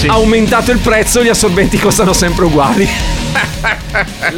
aumentato 0.08 0.72
il 0.72 0.78
prezzo, 0.78 1.22
gli 1.22 1.28
assorbenti 1.28 1.78
costano 1.78 2.12
sempre 2.12 2.44
uguali. 2.46 2.88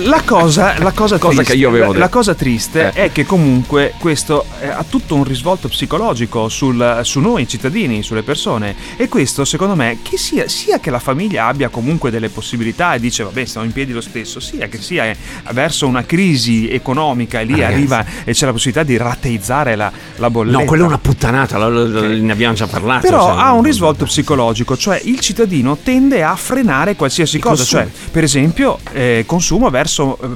La 0.02 0.22
cosa, 0.24 0.74
la 0.78 0.90
cosa, 0.92 1.18
Cosa 1.18 1.36
triste, 1.36 1.52
che 1.52 1.58
io 1.58 1.68
avevo 1.68 1.86
detto. 1.88 1.98
la 1.98 2.08
cosa 2.08 2.34
triste 2.34 2.92
Eh. 2.94 3.04
è 3.06 3.12
che 3.12 3.24
comunque 3.24 3.94
questo 3.98 4.44
eh, 4.60 4.68
ha 4.68 4.84
tutto 4.88 5.14
un 5.14 5.24
risvolto 5.24 5.68
psicologico 5.68 6.48
sul- 6.50 7.00
su 7.02 7.20
noi 7.20 7.48
cittadini, 7.48 8.02
sulle 8.02 8.22
persone 8.22 8.74
e 8.96 9.08
questo 9.08 9.44
secondo 9.46 9.74
me 9.74 9.98
che 10.02 10.18
sia, 10.18 10.46
sia 10.48 10.78
che 10.80 10.90
la 10.90 10.98
famiglia 10.98 11.46
abbia 11.46 11.68
comunque 11.70 12.10
delle 12.10 12.28
possibilità 12.28 12.94
e 12.94 13.00
dice 13.00 13.22
vabbè 13.24 13.44
stiamo 13.44 13.66
in 13.66 13.72
piedi 13.72 13.92
lo 13.92 14.00
stesso, 14.02 14.40
sia 14.40 14.68
che 14.68 14.78
sia 14.78 15.04
eh, 15.06 15.16
verso 15.52 15.86
una 15.86 16.04
crisi 16.04 16.68
economica 16.68 17.40
e 17.40 17.44
lì 17.44 17.52
ragazzi. 17.52 17.72
arriva 17.72 18.04
e 18.24 18.32
c'è 18.34 18.44
la 18.46 18.52
possibilità 18.52 18.82
di 18.84 18.96
rateizzare 18.96 19.76
la, 19.76 19.90
la 20.16 20.30
bolletta. 20.30 20.58
No, 20.58 20.64
quella 20.64 20.84
è 20.84 20.86
una 20.86 20.98
puttanata, 20.98 21.56
lo- 21.58 21.86
lo- 21.86 22.06
ne 22.06 22.32
abbiamo 22.32 22.54
già 22.54 22.66
parlato. 22.66 23.06
Però 23.06 23.28
cioè, 23.28 23.40
ha 23.40 23.52
un 23.52 23.62
risvolto 23.62 24.04
psicologico, 24.04 24.76
cioè 24.76 25.00
il 25.04 25.20
cittadino 25.20 25.76
tende 25.82 26.22
a 26.22 26.34
frenare 26.36 26.96
qualsiasi 26.96 27.38
cosa, 27.38 27.56
consumi. 27.62 27.82
cioè 27.82 28.10
per 28.10 28.24
esempio 28.24 28.78
eh, 28.92 29.22
consumo 29.26 29.70
verso 29.70 30.18
eh, 30.20 30.26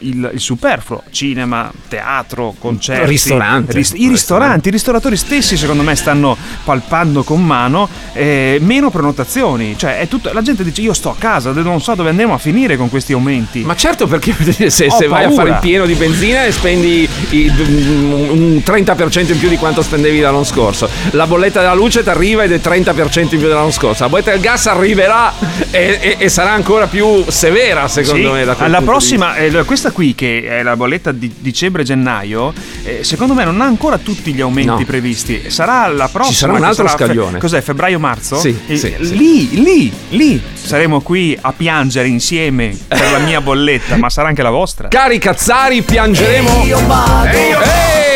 il, 0.00 0.30
il 0.34 0.40
superfluo, 0.40 1.02
cinema, 1.10 1.70
teatro, 1.88 2.54
concerti, 2.58 3.08
Ristorante. 3.10 3.72
ris- 3.74 3.92
I 3.96 4.08
ristoranti, 4.08 4.68
i 4.68 4.70
ristoratori 4.72 5.16
stessi 5.16 5.49
secondo 5.56 5.82
me 5.82 5.94
stanno 5.96 6.36
palpando 6.64 7.22
con 7.22 7.44
mano 7.44 7.88
eh, 8.12 8.58
meno 8.60 8.90
prenotazioni, 8.90 9.74
cioè 9.76 10.06
tutto, 10.08 10.30
la 10.32 10.42
gente 10.42 10.64
dice 10.64 10.80
io 10.82 10.92
sto 10.92 11.10
a 11.10 11.16
casa, 11.18 11.52
non 11.52 11.80
so 11.80 11.94
dove 11.94 12.10
andiamo 12.10 12.34
a 12.34 12.38
finire 12.38 12.76
con 12.76 12.88
questi 12.90 13.12
aumenti. 13.12 13.60
Ma 13.62 13.74
certo 13.76 14.06
perché 14.06 14.34
se, 14.70 14.90
se 14.90 15.06
vai 15.06 15.24
a 15.24 15.30
fare 15.30 15.50
il 15.50 15.58
pieno 15.60 15.86
di 15.86 15.94
benzina 15.94 16.44
e 16.44 16.52
spendi 16.52 17.08
un 17.30 18.62
30% 18.64 19.32
in 19.32 19.38
più 19.38 19.48
di 19.48 19.56
quanto 19.56 19.82
spendevi 19.82 20.20
l'anno 20.20 20.44
scorso. 20.44 20.88
La 21.10 21.26
bolletta 21.26 21.60
della 21.60 21.74
luce 21.74 22.02
ti 22.02 22.08
arriva 22.08 22.42
ed 22.44 22.52
è 22.52 22.56
30% 22.62 23.20
in 23.20 23.28
più 23.28 23.38
dell'anno 23.40 23.70
scorso. 23.70 24.02
La 24.04 24.08
bolletta 24.08 24.30
del 24.32 24.40
gas 24.40 24.66
arriverà 24.66 25.32
e, 25.70 25.98
e- 26.00 26.16
e 26.18 26.28
sarà 26.28 26.52
ancora 26.52 26.86
più 26.86 27.24
severa 27.28 27.88
secondo 27.88 28.28
Sì, 28.28 28.32
me. 28.32 28.44
Da 28.44 28.56
alla 28.58 28.80
prossima, 28.82 29.36
eh, 29.36 29.64
questa 29.64 29.90
qui 29.92 30.14
che 30.14 30.44
è 30.46 30.62
la 30.62 30.76
bolletta 30.76 31.12
di 31.12 31.30
dicembre-gennaio, 31.38 32.52
eh, 32.84 33.04
secondo 33.04 33.34
me 33.34 33.44
non 33.44 33.60
ha 33.60 33.64
ancora 33.64 33.98
tutti 33.98 34.32
gli 34.32 34.40
aumenti 34.40 34.68
No. 34.70 34.84
previsti 34.84 35.39
Sarà 35.48 35.86
la 35.88 36.08
prossima. 36.08 36.34
sarà 36.36 36.52
un 36.52 36.64
altro 36.64 36.88
fe- 36.88 36.96
scaglione. 36.96 37.38
cos'è? 37.38 37.60
Febbraio-marzo? 37.60 38.38
Sì, 38.38 38.56
E 38.66 38.76
sì, 38.76 38.94
sì. 39.00 39.16
Lì, 39.16 39.62
lì, 39.62 39.92
lì 40.10 40.42
saremo 40.52 41.00
qui 41.00 41.36
a 41.40 41.52
piangere 41.52 42.08
insieme 42.08 42.76
per 42.88 43.10
la 43.12 43.18
mia 43.18 43.40
bolletta, 43.40 43.96
ma 43.96 44.10
sarà 44.10 44.28
anche 44.28 44.42
la 44.42 44.50
vostra. 44.50 44.88
Cari 44.88 45.18
cazzari, 45.18 45.82
piangeremo. 45.82 46.64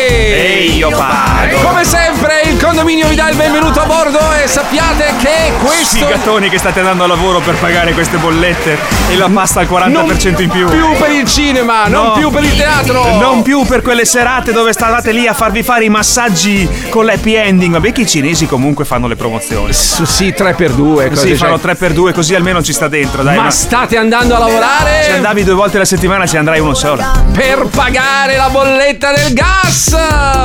Ehi, 0.07 0.75
io 0.77 0.89
pago. 0.89 1.57
Come 1.61 1.83
sempre, 1.83 2.44
condominio 2.65 3.07
vi 3.07 3.15
dà 3.15 3.29
il 3.29 3.35
benvenuto 3.35 3.79
a 3.81 3.85
bordo 3.85 4.19
e 4.43 4.47
sappiate 4.47 5.13
che 5.19 5.53
questo. 5.63 5.97
Sfigatoni 5.97 6.49
che 6.49 6.57
state 6.57 6.79
andando 6.79 7.03
a 7.03 7.07
lavoro 7.07 7.39
per 7.39 7.55
pagare 7.55 7.93
queste 7.93 8.17
bollette 8.17 8.77
e 9.09 9.15
la 9.15 9.29
pasta 9.31 9.59
al 9.59 9.67
40% 9.69 10.41
in 10.41 10.49
più. 10.49 10.67
più 10.67 10.93
per 10.97 11.11
il 11.11 11.25
cinema, 11.25 11.85
non 11.87 12.05
No. 12.07 12.11
più 12.13 12.31
per 12.31 12.43
il 12.43 12.55
teatro. 12.55 13.17
Non 13.19 13.41
più 13.43 13.65
per 13.65 13.81
quelle 13.83 14.03
serate 14.05 14.51
dove 14.51 14.73
stavate 14.73 15.11
lì 15.11 15.27
a 15.27 15.33
farvi 15.33 15.61
fare 15.63 15.85
i 15.85 15.89
massaggi 15.89 16.67
con 16.89 17.05
l'happy 17.05 17.35
ending. 17.35 17.73
Vabbè 17.73 17.91
che 17.91 18.01
i 18.01 18.07
cinesi 18.07 18.47
comunque 18.47 18.83
fanno 18.83 19.07
le 19.07 19.15
promozioni. 19.15 19.71
Sì, 19.71 20.33
3x2. 20.35 21.09
cose, 21.09 21.21
Sì, 21.21 21.27
cioè- 21.29 21.37
fanno 21.37 21.57
3x2 21.59 22.13
così 22.13 22.33
almeno 22.35 22.63
ci 22.63 22.73
sta 22.73 22.87
dentro, 22.87 23.21
dai. 23.23 23.35
Ma 23.37 23.43
ma- 23.43 23.51
state 23.51 23.95
andando 23.97 24.35
a 24.35 24.39
lavorare? 24.39 25.03
Se 25.03 25.11
andavi 25.11 25.43
due 25.43 25.53
volte 25.53 25.75
alla 25.77 25.85
settimana 25.85 26.25
ci 26.25 26.35
andrai 26.37 26.59
uno 26.59 26.73
solo. 26.73 27.03
per 27.31 27.67
pagare 27.73 28.35
la 28.37 28.49
bolletta 28.49 29.11
del 29.13 29.33
gas. 29.33 29.95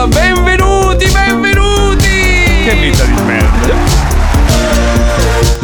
Benvenuti, 0.08 1.06
benvenuti. 1.06 2.09
Che 2.80 2.86
vita 2.86 3.04
di 3.04 3.12
merda. 3.12 3.89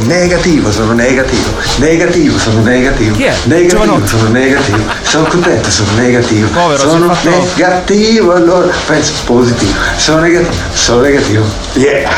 Negativo, 0.06 0.70
sono 0.70 0.92
negativo. 0.92 1.50
Negativo, 1.78 2.38
sono 2.38 2.62
negativo. 2.62 3.14
Chi 3.16 3.24
è? 3.24 3.34
Negativo, 3.44 3.82
Giovanotti. 3.82 4.08
sono 4.08 4.28
negativo. 4.30 4.78
Sono 5.02 5.24
contento, 5.24 5.70
sono 5.70 5.88
negativo. 5.96 6.48
Povero, 6.48 6.78
sono 6.88 7.12
fatto- 7.12 7.28
negativo, 7.56 8.32
allora 8.32 8.72
penso 8.86 9.12
positivo. 9.24 9.72
Sono 9.96 10.20
negativo, 10.20 10.52
sono 10.72 11.00
negativo. 11.02 11.44
Yeah. 11.74 12.08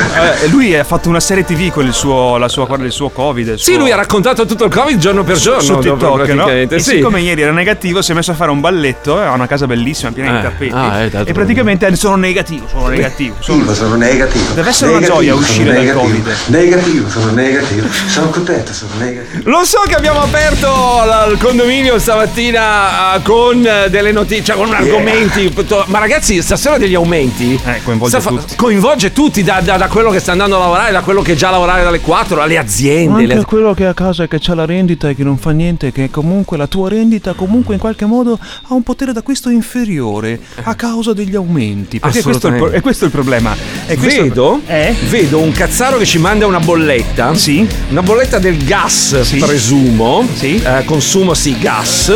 Eh, 0.44 0.48
lui 0.50 0.76
ha 0.78 0.84
fatto 0.84 1.10
una 1.10 1.20
serie 1.20 1.44
TV 1.44 1.70
con 1.72 1.86
il 1.86 1.94
suo, 1.94 2.38
la 2.38 2.48
sua, 2.48 2.68
il 2.80 2.92
suo 2.92 3.10
Covid. 3.10 3.48
il 3.48 3.58
Sì, 3.60 3.72
suo- 3.72 3.80
lui 3.82 3.92
ha 3.92 3.96
raccontato 3.96 4.46
tutto 4.46 4.66
il 4.66 4.72
Covid 4.74 4.98
giorno 5.00 5.24
per 5.24 5.38
giorno. 5.38 5.62
su 5.62 5.74
dopo, 5.80 6.16
TikTok, 6.16 6.28
no? 6.30 6.50
E 6.50 6.68
sì. 6.74 6.80
siccome 6.98 7.22
ieri 7.22 7.42
era 7.42 7.52
negativo, 7.52 8.02
si 8.02 8.12
è 8.12 8.14
messo 8.14 8.32
a 8.32 8.34
fare 8.36 8.52
un 8.52 8.60
balletto. 8.60 9.18
Ha 9.20 9.32
una 9.32 9.48
casa 9.48 9.66
bellissima, 9.66 10.12
piena 10.12 10.32
Eh, 10.32 10.36
di 10.36 10.42
tappeti. 10.44 10.74
ah, 10.76 11.00
eh, 11.02 11.12
e 11.30 11.34
praticamente 11.34 11.94
sono 11.96 12.16
negativo, 12.18 12.68
sono 12.70 12.88
negativo. 12.88 13.36
Sono... 13.40 13.58
Negativo, 13.60 13.74
sono 13.74 13.96
negativo. 13.96 14.54
Deve 14.54 14.70
essere 14.70 14.90
una 14.92 15.00
Negativo, 15.00 15.20
gioia 15.22 15.32
sono 15.34 15.42
uscire 15.46 15.66
dal 15.74 15.80
negativo. 15.80 16.02
Covid. 16.04 16.28
Negativo, 16.48 16.73
sono 16.82 17.32
negativo. 17.32 17.88
Sono 18.08 18.30
contento, 18.30 18.74
sono 18.74 18.92
negativo. 18.98 19.50
Lo 19.50 19.64
so 19.64 19.82
che 19.88 19.94
abbiamo 19.96 20.22
aperto 20.22 21.02
il 21.32 21.38
condominio 21.40 22.00
stamattina 22.00 23.16
eh, 23.16 23.22
con 23.22 23.66
eh, 23.66 23.90
delle 23.90 24.12
notizie, 24.12 24.44
cioè 24.44 24.56
con 24.56 24.74
argomenti. 24.74 25.52
to- 25.68 25.84
Ma 25.88 26.00
ragazzi, 26.00 26.42
stasera 26.42 26.78
degli 26.78 26.96
aumenti. 26.96 27.60
Eh, 27.64 27.82
coinvolge 27.84 28.20
fa- 28.22 28.30
tutti. 28.32 28.56
coinvolge 28.56 29.12
tutti, 29.14 29.44
da, 29.44 29.62
da- 29.62 29.78
da 29.78 29.88
quello 29.88 30.10
che 30.10 30.20
sta 30.20 30.32
andando 30.32 30.56
a 30.56 30.60
lavorare, 30.60 30.92
da 30.92 31.02
quello 31.02 31.22
che 31.22 31.36
già 31.36 31.50
lavorare 31.52 31.84
dalle 31.84 32.00
4, 32.00 32.42
alle 32.42 32.58
aziende. 32.58 33.22
Anche 33.22 33.36
le- 33.36 33.46
quello 33.46 33.74
che 33.74 33.84
è 33.84 33.88
a 33.88 33.94
casa 33.94 34.24
e 34.24 34.28
che 34.28 34.38
c'ha 34.40 34.56
la 34.56 34.66
rendita 34.66 35.10
e 35.10 35.16
che 35.16 35.24
non 35.24 35.38
fa 35.38 35.52
niente, 35.52 35.92
che 35.92 36.10
comunque 36.10 36.58
la 36.58 36.68
tua 36.68 36.90
rendita 36.90 37.34
comunque 37.34 37.76
in 37.76 37.80
qualche 37.80 38.06
modo 38.06 38.40
ha 38.68 38.74
un 38.74 38.84
potere 38.84 39.14
d'acquisto 39.14 39.50
inferiore 39.50 40.40
a 40.64 40.74
causa 40.76 41.14
degli 41.14 41.36
aumenti. 41.36 42.00
Perché 42.00 42.22
questo 42.22 42.48
è 42.48 42.52
il, 42.52 42.58
pro- 42.58 42.72
e 42.72 42.82
questo 42.82 43.04
è 43.04 43.08
il 43.08 43.14
problema. 43.14 43.56
Questo- 43.86 44.22
Vedo, 44.24 44.62
Eh? 44.66 44.96
vedo 45.10 45.40
un 45.40 45.52
cazzaro 45.52 45.98
che 45.98 46.06
ci 46.06 46.18
manda 46.18 46.46
una 46.48 46.60
bolletta. 46.64 47.36
Sì. 47.36 47.68
Una 47.90 48.02
bolletta 48.02 48.40
del 48.40 48.64
gas, 48.64 49.22
Sì. 49.22 49.38
presumo. 49.38 50.28
Sì. 50.34 50.62
Eh, 50.64 50.84
consumo 50.86 51.34
sì, 51.34 51.58
gas. 51.58 52.12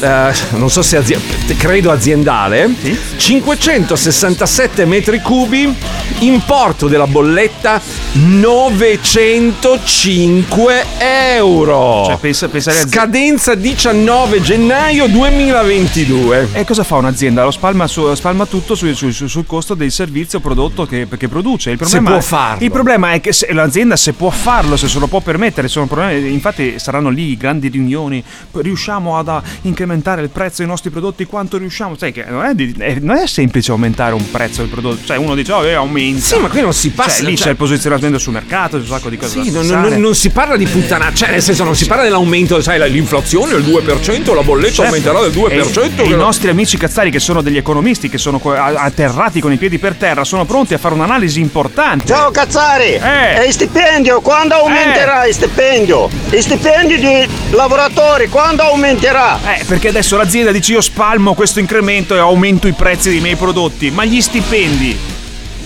Eh, 0.00 0.32
non 0.56 0.70
so 0.70 0.82
se 0.82 0.96
azi- 0.98 1.16
credo 1.56 1.90
aziendale. 1.90 2.72
Sì. 2.80 2.96
567 3.16 4.84
metri 4.84 5.20
cubi. 5.20 5.74
Importo 6.20 6.86
della 6.88 7.06
bolletta 7.06 7.80
905 8.12 10.84
euro. 10.98 12.04
Cioè, 12.06 12.16
pensa, 12.18 12.48
pensa 12.48 12.70
alle 12.70 12.78
aziende- 12.80 12.96
Scadenza 12.96 13.54
19 13.54 14.40
gennaio 14.40 15.06
2022. 15.08 16.48
E 16.52 16.64
cosa 16.64 16.84
fa 16.84 16.96
un'azienda? 16.96 17.44
Lo 17.44 17.50
spalma, 17.50 17.86
su- 17.86 18.12
spalma 18.14 18.46
tutto 18.46 18.74
sul, 18.74 18.94
sul- 18.94 19.12
sul- 19.12 19.44
costo 19.46 19.74
del 19.74 19.90
servizio 19.90 20.40
prodotto 20.40 20.86
che, 20.86 21.06
che 21.16 21.28
produce. 21.28 21.70
Il 21.70 21.76
problema, 21.76 22.10
può 22.10 22.20
farlo. 22.20 22.64
Il 22.64 22.70
problema 22.70 23.12
è 23.12 23.20
che 23.20 23.32
se, 23.32 23.52
l'azienda 23.52 23.96
se 23.96 24.12
può 24.12 24.30
farlo, 24.30 24.76
se 24.76 24.88
se 24.88 24.98
lo 24.98 25.06
può 25.06 25.20
permettere, 25.20 25.68
sono 25.68 25.86
problemi. 25.86 26.32
Infatti 26.32 26.78
saranno 26.78 27.10
lì 27.10 27.36
grandi 27.36 27.68
riunioni. 27.68 28.22
Riusciamo 28.52 29.18
ad 29.18 29.28
a 29.28 29.42
incrementare 29.86 30.22
il 30.22 30.28
prezzo 30.30 30.56
dei 30.58 30.66
nostri 30.66 30.90
prodotti 30.90 31.24
quanto 31.24 31.56
riusciamo. 31.56 31.96
Sai 31.96 32.12
che 32.12 32.24
non 32.28 32.44
è, 32.44 32.54
di- 32.54 32.74
è- 32.76 32.98
non 33.00 33.16
è 33.16 33.26
semplice 33.26 33.70
aumentare 33.70 34.14
un 34.14 34.30
prezzo 34.30 34.60
del 34.62 34.70
prodotto. 34.70 35.04
Cioè 35.06 35.16
uno 35.16 35.34
dice, 35.34 35.52
oh, 35.52 35.64
eh, 35.64 35.74
aumenta. 35.74 36.20
Sì, 36.20 36.38
ma 36.38 36.48
qui 36.48 36.60
non 36.60 36.74
si 36.74 36.90
passa. 36.90 37.18
Cioè, 37.18 37.28
lì 37.28 37.36
cioè- 37.36 37.44
c'è 37.46 37.50
il 37.52 37.56
posizionamento 37.56 38.18
sul 38.18 38.32
mercato, 38.32 38.76
c'è 38.76 38.82
un 38.82 38.88
sacco 38.88 39.08
di 39.08 39.16
cose 39.16 39.42
Sì, 39.42 39.50
da 39.50 39.58
non, 39.60 39.68
pensare. 39.68 39.88
non- 39.90 40.00
non 40.00 40.14
si 40.14 40.30
parla 40.30 40.56
di 40.56 40.66
puttana, 40.66 41.12
cioè 41.14 41.30
nel 41.30 41.42
senso 41.42 41.64
non 41.64 41.76
si 41.76 41.86
parla 41.86 42.02
dell'aumento, 42.02 42.60
sai, 42.60 42.78
la- 42.78 42.86
l'inflazione 42.86 43.54
il 43.54 43.62
2%, 43.64 44.34
la 44.34 44.42
bolletta 44.42 44.74
Certo. 44.74 44.82
aumenterà 44.90 45.20
del 45.20 45.30
2%. 45.32 46.02
E, 46.02 46.06
e 46.06 46.08
i 46.08 46.16
nostri 46.16 46.48
amici 46.48 46.76
cazzari 46.76 47.10
che 47.10 47.20
sono 47.20 47.40
degli 47.42 47.56
economisti, 47.56 48.08
che 48.08 48.18
sono 48.18 48.40
atterrati 48.44 49.40
con 49.40 49.52
i 49.52 49.56
piedi 49.56 49.78
per 49.78 49.94
terra, 49.94 50.24
sono 50.24 50.44
pronti 50.44 50.74
a 50.74 50.78
fare 50.78 50.94
un'analisi 50.94 51.40
importante. 51.40 52.06
Ciao 52.06 52.30
Cazzari! 52.30 52.92
Eh. 52.94 53.40
E 53.40 53.46
il 53.46 53.52
stipendio 53.52 54.20
quando 54.20 54.54
aumenterà 54.54 55.26
il 55.26 55.34
stipendio? 55.34 56.08
Il 56.30 56.42
stipendio 56.42 56.98
di 56.98 57.28
lavoratori 57.50 58.28
quando 58.28 58.62
aumenterà? 58.62 59.38
Eh, 59.54 59.64
perché 59.76 59.90
adesso 59.90 60.16
l'azienda 60.16 60.52
dice 60.52 60.72
io 60.72 60.80
spalmo 60.80 61.34
questo 61.34 61.60
incremento 61.60 62.14
e 62.14 62.18
aumento 62.18 62.66
i 62.66 62.72
prezzi 62.72 63.10
dei 63.10 63.20
miei 63.20 63.36
prodotti, 63.36 63.90
ma 63.90 64.06
gli 64.06 64.22
stipendi? 64.22 64.98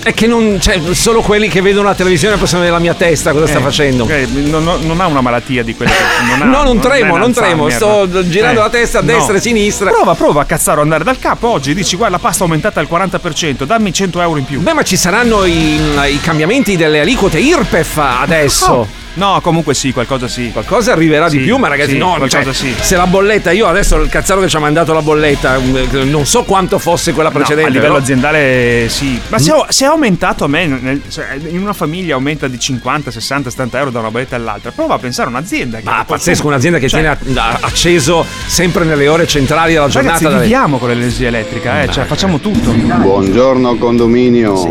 È 0.03 0.13
che 0.13 0.27
non, 0.27 0.59
cioè, 0.61 0.81
solo 0.95 1.21
quelli 1.21 1.47
che 1.47 1.61
vedono 1.61 1.87
la 1.87 1.95
televisione 1.95 2.37
possono 2.37 2.59
vedere 2.63 2.77
la 2.77 2.83
mia 2.83 2.95
testa 2.95 3.31
cosa 3.31 3.47
sta 3.47 3.59
Eh, 3.61 3.63
facendo. 3.63 4.09
eh, 4.09 4.27
non, 4.27 4.65
non- 4.65 4.81
non 4.85 5.01
ha 5.01 5.07
una 5.07 5.21
malattia 5.21 5.63
di 5.63 5.77
quelle 5.77 5.93
che 5.93 6.25
non 6.29 6.43
ha, 6.43 6.45
No, 6.51 6.65
non 6.65 6.81
tremo, 6.81 7.19
non 7.19 7.33
tremo, 7.33 7.69
sto 7.71 8.09
girando 8.29 8.59
la 8.63 8.71
testa 8.71 8.99
a 8.99 9.03
destra 9.03 9.37
e 9.37 9.41
sinistra. 9.41 9.91
Prova, 9.91 10.15
prova 10.17 10.41
a 10.41 10.45
cazzaro 10.45 10.81
andare 10.81 11.05
dal 11.05 11.21
capo 11.21 11.47
oggi, 11.49 11.73
dici 11.73 11.95
guarda 11.95 12.17
la 12.17 12.21
pasta 12.23 12.43
è 12.43 12.47
aumentata 12.47 12.81
al 12.81 12.89
40%, 12.91 13.63
dammi 13.63 13.93
100 13.93 14.21
euro 14.23 14.39
in 14.41 14.45
più. 14.45 14.59
Beh, 14.61 14.73
ma 14.73 14.83
ci 14.83 14.97
saranno 14.97 15.45
i, 15.45 15.79
i 16.09 16.21
cambiamenti 16.21 16.77
delle 16.77 16.99
aliquote 16.99 17.39
IRPEF 17.39 17.97
adesso. 17.99 18.73
Oh. 18.73 18.89
No, 19.15 19.41
comunque 19.43 19.75
sì, 19.75 19.93
qualcosa 19.93 20.29
sì. 20.29 20.51
Qualcosa 20.53 20.93
arriverà 20.93 21.29
di 21.29 21.39
Sì, 21.39 21.45
più, 21.45 21.57
ma 21.57 21.69
ragazzi, 21.69 21.93
sì, 21.93 21.99
no, 21.99 22.15
qualcosa 22.17 22.43
cioè, 22.45 22.53
sì. 22.53 22.75
se 22.81 22.97
la 22.97 23.07
bolletta, 23.07 23.51
io 23.51 23.67
adesso 23.67 23.97
il 24.01 24.09
cazzaro 24.09 24.41
che 24.41 24.49
ci 24.49 24.57
ha 24.57 24.61
mandato 24.61 24.93
la 24.93 25.03
bolletta, 25.03 25.57
eh, 25.57 26.05
non 26.05 26.27
so 26.27 26.45
quanto 26.45 26.79
fosse 26.79 27.13
quella 27.13 27.29
No, 27.31 27.35
precedente. 27.37 27.69
a 27.69 27.73
livello 27.73 27.93
però- 27.95 28.03
aziendale 28.05 28.87
sì. 28.89 29.21
Ma 29.29 29.37
Mm. 29.37 29.41
se, 29.41 29.53
è- 29.53 29.65
se 29.73 29.85
è 29.85 29.89
aumentato 29.89 30.45
a 30.45 30.49
me, 30.49 30.67
nel- 30.67 31.03
cioè, 31.11 31.27
in 31.49 31.61
una 31.61 31.73
famiglia 31.73 32.15
aumenta 32.15 32.47
di 32.49 32.59
50, 32.59 33.11
60, 33.11 33.51
70 33.51 33.79
euro 33.79 33.91
da 33.91 33.99
una 33.99 34.11
bolletta 34.11 34.37
all'altra. 34.37 34.71
Prova 34.71 34.95
a 34.95 34.99
pensare 34.99 35.29
a 35.29 35.31
un'azienda. 35.33 35.79
Che 35.79 35.85
Ma 35.85 36.05
pazzesco, 36.07 36.47
un'azienda 36.47 36.79
che 36.79 36.89
Cioè, 36.89 37.01
tiene 37.01 37.17
a- 37.41 37.43
a- 37.49 37.59
acceso 37.63 38.25
sempre 38.47 38.85
nelle 38.85 39.09
ore 39.09 39.27
centrali 39.27 39.73
della 39.73 39.89
giornata. 39.89 40.15
Ragazzi, 40.19 40.33
dalle- 40.33 40.43
viviamo 40.43 40.79
con 40.79 40.89
l'energia 40.89 41.27
elettrica, 41.27 41.83
eh, 41.83 41.89
cioè 41.91 42.05
facciamo 42.05 42.39
tutto. 42.39 42.71
Buongiorno 42.71 43.75
condominio, 43.77 44.69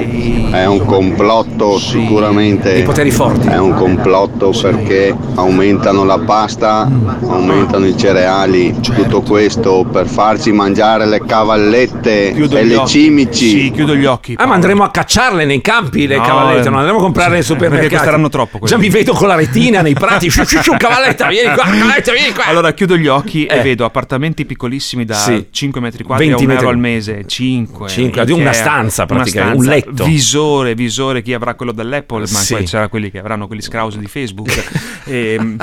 è 0.51 0.65
un 0.65 0.85
complotto 0.85 1.77
sicuramente. 1.77 2.73
I 2.77 2.83
poteri 2.83 3.11
forti. 3.11 3.47
È 3.47 3.57
un 3.57 3.73
complotto 3.73 4.27
perché 4.37 5.13
aumentano 5.35 6.03
la 6.05 6.17
pasta, 6.19 6.89
aumentano 7.27 7.85
i 7.85 7.97
cereali, 7.97 8.73
tutto 8.81 9.21
questo 9.21 9.85
per 9.91 10.07
farci 10.07 10.51
mangiare 10.51 11.05
le 11.05 11.21
cavallette 11.25 12.31
Chiudo 12.33 12.57
e 12.57 12.65
gli 12.65 12.69
le 12.69 12.75
occhi. 12.77 12.89
cimici. 12.89 13.49
Sì, 13.49 13.71
chiudo 13.71 13.95
gli 13.95 14.05
occhi. 14.05 14.35
Ah, 14.37 14.45
ma 14.45 14.53
andremo 14.53 14.83
a 14.83 14.91
cacciarle 14.91 15.43
nei 15.45 15.61
campi 15.61 16.07
le 16.07 16.17
No, 16.17 16.23
cavallette, 16.23 16.67
eh, 16.67 16.69
non 16.69 16.79
andremo 16.79 16.99
a 16.99 17.01
comprarle 17.01 17.33
nei 17.33 17.43
supermercati. 17.43 17.81
perché 17.81 17.95
costeranno 17.97 18.29
troppo 18.29 18.59
quelle. 18.59 18.73
Già 18.75 18.79
mi 18.79 18.89
vedo 18.89 19.13
con 19.13 19.27
la 19.27 19.35
retina 19.35 19.81
nei 19.81 19.93
prati. 19.93 20.29
Sciu, 20.29 20.45
sciu, 20.45 20.61
sciu, 20.61 20.77
cavalletta, 20.77 21.27
vieni 21.27 21.53
qua, 21.53 21.63
cavalletta, 21.65 22.11
vieni 22.13 22.33
qua. 22.33 22.45
Allora 22.45 22.71
chiudo 22.73 22.95
gli 22.97 23.07
occhi 23.07 23.45
e 23.45 23.57
Eh. 23.57 23.61
vedo 23.61 23.83
appartamenti 23.85 24.45
piccolissimi 24.45 25.03
da 25.05 25.15
Sì. 25.15 25.47
5 25.51 25.81
metri 25.81 26.03
quadri 26.03 26.25
a 26.25 26.29
20 26.29 26.43
un 26.45 26.51
euro 26.51 26.63
metri. 26.67 26.75
al 26.75 26.79
mese, 26.81 27.23
5. 27.27 27.87
Cinque, 27.89 28.25
di 28.25 28.31
una 28.31 28.53
stanza 28.53 29.05
praticamente, 29.05 29.57
un 29.57 29.65
letto. 29.65 30.03
Visore, 30.05 30.75
visore, 30.75 31.21
chi 31.21 31.33
avrà 31.33 31.55
quello 31.55 31.71
dell'Apple, 31.73 32.19
ma 32.21 32.25
Sì. 32.25 32.53
poi 32.53 32.63
c'era 32.65 32.87
quelli 32.87 33.11
che 33.11 33.19
avranno 33.19 33.47
quelli 33.47 33.61
scrausi 33.61 33.97
di 33.97 34.05
Facebook. 34.05 34.18
Ehm, 35.09 35.57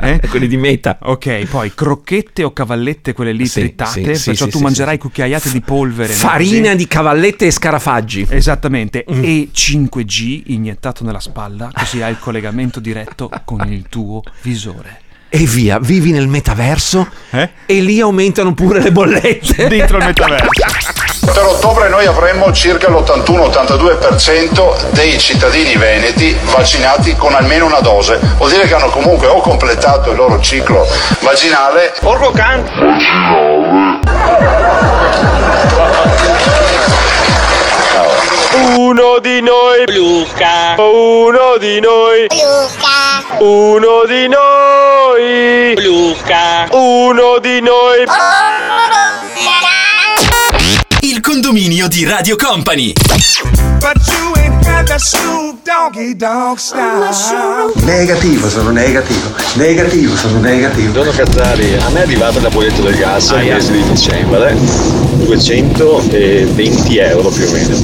eh? 0.00 0.18
Quelli 0.30 0.46
di 0.48 0.56
meta. 0.56 0.98
Ok, 1.02 1.44
poi 1.50 1.74
crocchette 1.74 2.42
o 2.42 2.52
cavallette, 2.54 3.12
quelle 3.12 3.32
lì 3.32 3.46
Sì, 3.46 3.60
trittate, 3.60 4.14
sì, 4.14 4.24
perciò 4.30 4.44
sì, 4.46 4.50
tu 4.50 4.60
mangerai 4.60 4.96
cucchiaiate 4.96 5.50
di 5.50 5.60
polvere. 5.60 6.08
no? 6.14 6.18
Farina 6.18 6.66
Così. 6.70 6.76
di 6.76 6.86
cavallette 6.86 7.46
e 7.46 7.50
scarafaggi. 7.50 8.26
Esattamente, 8.30 9.04
Mm. 9.12 9.22
e 9.24 9.48
5G 9.52 10.44
iniettato 10.46 11.04
nella 11.04 11.20
spalla, 11.20 11.70
così 11.74 12.00
hai 12.00 12.12
il 12.12 12.18
collegamento 12.18 12.80
diretto 12.80 13.30
con 13.44 13.70
il 13.70 13.84
tuo 13.90 14.22
visore. 14.42 15.00
E 15.28 15.44
via, 15.44 15.78
vivi 15.78 16.10
nel 16.10 16.26
metaverso 16.28 17.06
Eh? 17.30 17.50
e 17.66 17.80
lì 17.82 18.00
aumentano 18.00 18.54
pure 18.54 18.80
le 18.82 18.90
bollette. 18.92 19.68
Dentro 19.68 19.98
il 19.98 20.04
metaverso. 20.06 20.46
Per 21.32 21.44
ottobre 21.44 21.88
noi 21.88 22.06
avremo 22.06 22.52
circa 22.52 22.88
l'81-82% 22.88 24.90
dei 24.90 25.18
cittadini 25.18 25.76
veneti 25.76 26.36
vaccinati 26.44 27.16
con 27.16 27.34
almeno 27.34 27.66
una 27.66 27.80
dose. 27.80 28.18
Vuol 28.36 28.50
dire 28.50 28.66
che 28.66 28.74
hanno 28.74 28.88
comunque 28.88 29.26
o 29.28 29.40
completato 29.40 30.10
il 30.10 30.16
loro 30.16 30.40
ciclo 30.40 30.86
vaginale. 31.20 31.94
Orgo 32.02 32.32
Uno 38.76 39.18
di 39.20 39.40
noi. 39.40 39.84
Luca. 39.94 40.74
Uno 40.76 41.56
di 41.58 41.80
noi. 41.80 42.26
Luca. 42.30 43.22
Uno 43.38 44.04
di 44.06 44.28
noi. 44.28 45.74
Luca. 45.76 46.66
Uno 46.70 47.38
di 47.38 47.60
noi. 47.60 48.04
Il 51.00 51.20
condominio 51.20 51.86
di 51.86 52.04
Radio 52.04 52.34
Company. 52.34 52.92
Negativo, 57.84 58.48
sono 58.48 58.70
negativo. 58.70 59.30
Negativo, 59.54 60.16
sono 60.16 60.40
negativo. 60.40 60.90
Buongiorno 60.90 61.12
Cazzari, 61.12 61.76
a 61.76 61.88
me 61.90 62.00
è 62.00 62.02
arrivata 62.02 62.40
la 62.40 62.48
bolletta 62.48 62.82
del 62.82 62.96
gas 62.96 63.30
al 63.30 63.44
mese 63.44 63.72
di 63.72 63.82
dicembre, 63.88 64.56
220 65.24 66.98
euro 66.98 67.28
più 67.28 67.46
o 67.46 67.52
meno 67.52 67.76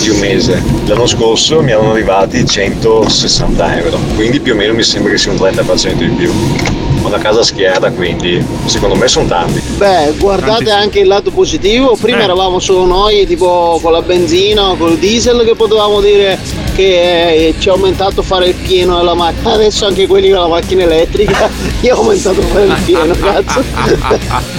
di 0.00 0.08
un 0.10 0.18
mese. 0.20 0.62
L'anno 0.86 1.06
scorso 1.06 1.62
mi 1.62 1.72
erano 1.72 1.90
arrivati 1.90 2.46
160 2.46 3.78
euro, 3.78 3.98
quindi 4.14 4.38
più 4.38 4.52
o 4.52 4.56
meno 4.56 4.72
mi 4.72 4.84
sembra 4.84 5.10
che 5.10 5.18
sia 5.18 5.32
un 5.32 5.38
30% 5.38 6.02
in 6.02 6.16
più. 6.16 6.83
Ho 7.04 7.08
una 7.08 7.18
casa 7.18 7.42
schiera, 7.42 7.90
quindi 7.90 8.42
secondo 8.64 8.94
me 8.94 9.08
sono 9.08 9.26
tanti. 9.26 9.60
Beh, 9.76 10.14
guardate 10.18 10.70
anche 10.70 11.00
il 11.00 11.06
lato 11.06 11.30
positivo. 11.30 11.96
Prima 12.00 12.20
Eh. 12.20 12.24
eravamo 12.24 12.58
solo 12.60 12.86
noi, 12.86 13.26
tipo 13.26 13.78
con 13.82 13.92
la 13.92 14.00
benzina 14.00 14.70
o 14.70 14.76
col 14.76 14.96
diesel, 14.96 15.44
che 15.44 15.54
potevamo 15.54 16.00
dire 16.00 16.38
che 16.74 17.28
eh, 17.48 17.54
ci 17.58 17.68
ha 17.68 17.72
aumentato 17.72 18.22
fare 18.22 18.46
il 18.46 18.54
pieno 18.54 18.96
della 18.96 19.12
macchina. 19.12 19.52
Adesso 19.52 19.84
anche 19.86 20.06
quelli 20.06 20.30
con 20.30 20.38
la 20.40 20.46
macchina 20.48 20.84
elettrica 20.84 21.50
gli 21.78 21.88
ha 21.88 21.94
aumentato 21.94 22.40
fare 22.40 22.64
il 22.64 22.76
pieno, 22.86 23.14
cazzo. 23.20 23.62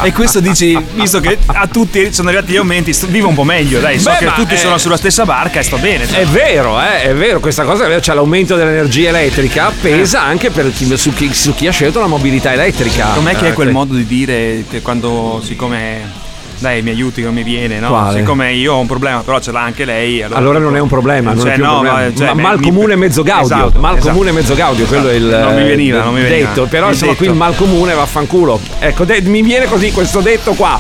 E 0.04 0.14
questo 0.14 0.40
dici, 0.40 0.78
visto 0.94 1.20
che 1.20 1.40
a 1.48 1.66
tutti 1.68 2.14
sono 2.14 2.30
arrivati 2.30 2.52
gli 2.52 2.58
aumenti, 2.58 2.96
vivo 3.08 3.28
un 3.30 3.34
po' 3.36 3.44
meglio, 3.44 3.80
dai, 3.80 3.98
so 4.00 4.12
Beh, 4.12 4.18
che 4.18 4.26
ma, 4.26 4.34
tutti 4.34 4.54
eh, 4.54 4.58
sono 4.58 4.78
sulla 4.78 4.98
stessa 4.98 5.26
barca 5.26 5.62
e 5.62 5.64
sto 5.64 5.78
bene. 5.78 6.08
cioè. 6.08 6.20
È 6.20 6.26
vero, 6.26 6.80
eh, 6.80 7.02
è 7.02 7.14
vero, 7.16 7.40
questa 7.40 7.64
cosa 7.64 7.86
è 7.86 7.88
vera, 7.88 8.00
cioè 8.02 8.14
l'aumento 8.14 8.56
dell'energia 8.56 9.10
elettrica 9.10 9.72
pesa 9.82 10.22
anche 10.22 10.52
per 10.52 10.72
chi- 10.72 10.96
su, 10.96 11.12
chi, 11.12 11.34
su 11.34 11.56
chi 11.56 11.66
ha 11.68 11.72
scelto 11.72 12.00
la 12.00 12.06
mobilità 12.08 12.34
elettrica. 12.44 13.08
Com'è 13.16 13.36
che 13.36 13.48
Eh, 13.48 13.50
è 13.50 13.54
quel 13.54 13.68
que- 13.68 13.76
modo 13.76 13.94
di 13.94 14.06
dire 14.06 14.64
che 14.70 14.82
quando, 14.82 15.42
siccome. 15.44 16.24
Dai, 16.58 16.82
mi 16.82 16.90
aiuti, 16.92 17.22
mi 17.22 17.44
viene, 17.44 17.80
no? 17.80 17.90
Quale? 17.90 18.20
Siccome 18.20 18.54
io 18.54 18.76
ho 18.76 18.80
un 18.80 18.88
problema, 18.88 19.20
però 19.20 19.42
ce 19.42 19.52
l'ha 19.52 19.62
anche 19.62 19.84
lei. 19.84 20.22
Allora, 20.24 20.40
Allora 20.40 20.60
non 20.60 20.78
è 20.78 20.80
un 20.80 20.88
problema, 20.88 21.34
non 21.34 21.42
Cioè, 21.44 21.52
è 21.52 21.56
più 21.56 21.66
no, 21.66 21.72
problema. 21.82 21.98
ma- 22.00 22.16
cioè, 22.16 22.34
Ma- 22.34 22.42
mal 22.42 22.58
mi- 22.60 22.64
comune 22.64 22.96
mezzo 22.96 23.24
gaudio, 23.24 23.56
Esatto, 23.56 23.80
mal 23.82 23.98
esatto. 23.98 24.12
comune 24.12 24.32
mezzo 24.32 24.56
gaudio, 24.56 24.86
quello 24.86 25.10
è 25.10 25.14
il 25.16 25.24
Non 25.26 25.54
mi 25.54 25.64
veniva, 25.68 26.00
eh, 26.00 26.04
non 26.06 26.14
mi 26.14 26.22
veniva. 26.22 26.48
detto, 26.48 26.66
però 26.68 26.88
Il 26.88 26.94
insomma 26.94 27.14
qui 27.16 27.26
il 27.26 27.32
detto. 27.34 27.44
mal 27.44 27.56
comune 27.58 27.94
vaffanculo. 27.94 28.60
Ecco, 28.80 29.04
de- 29.04 29.22
mi 29.24 29.42
viene 29.42 29.66
così 29.66 29.92
questo 29.92 30.22
detto 30.22 30.54
qua. 30.54 30.80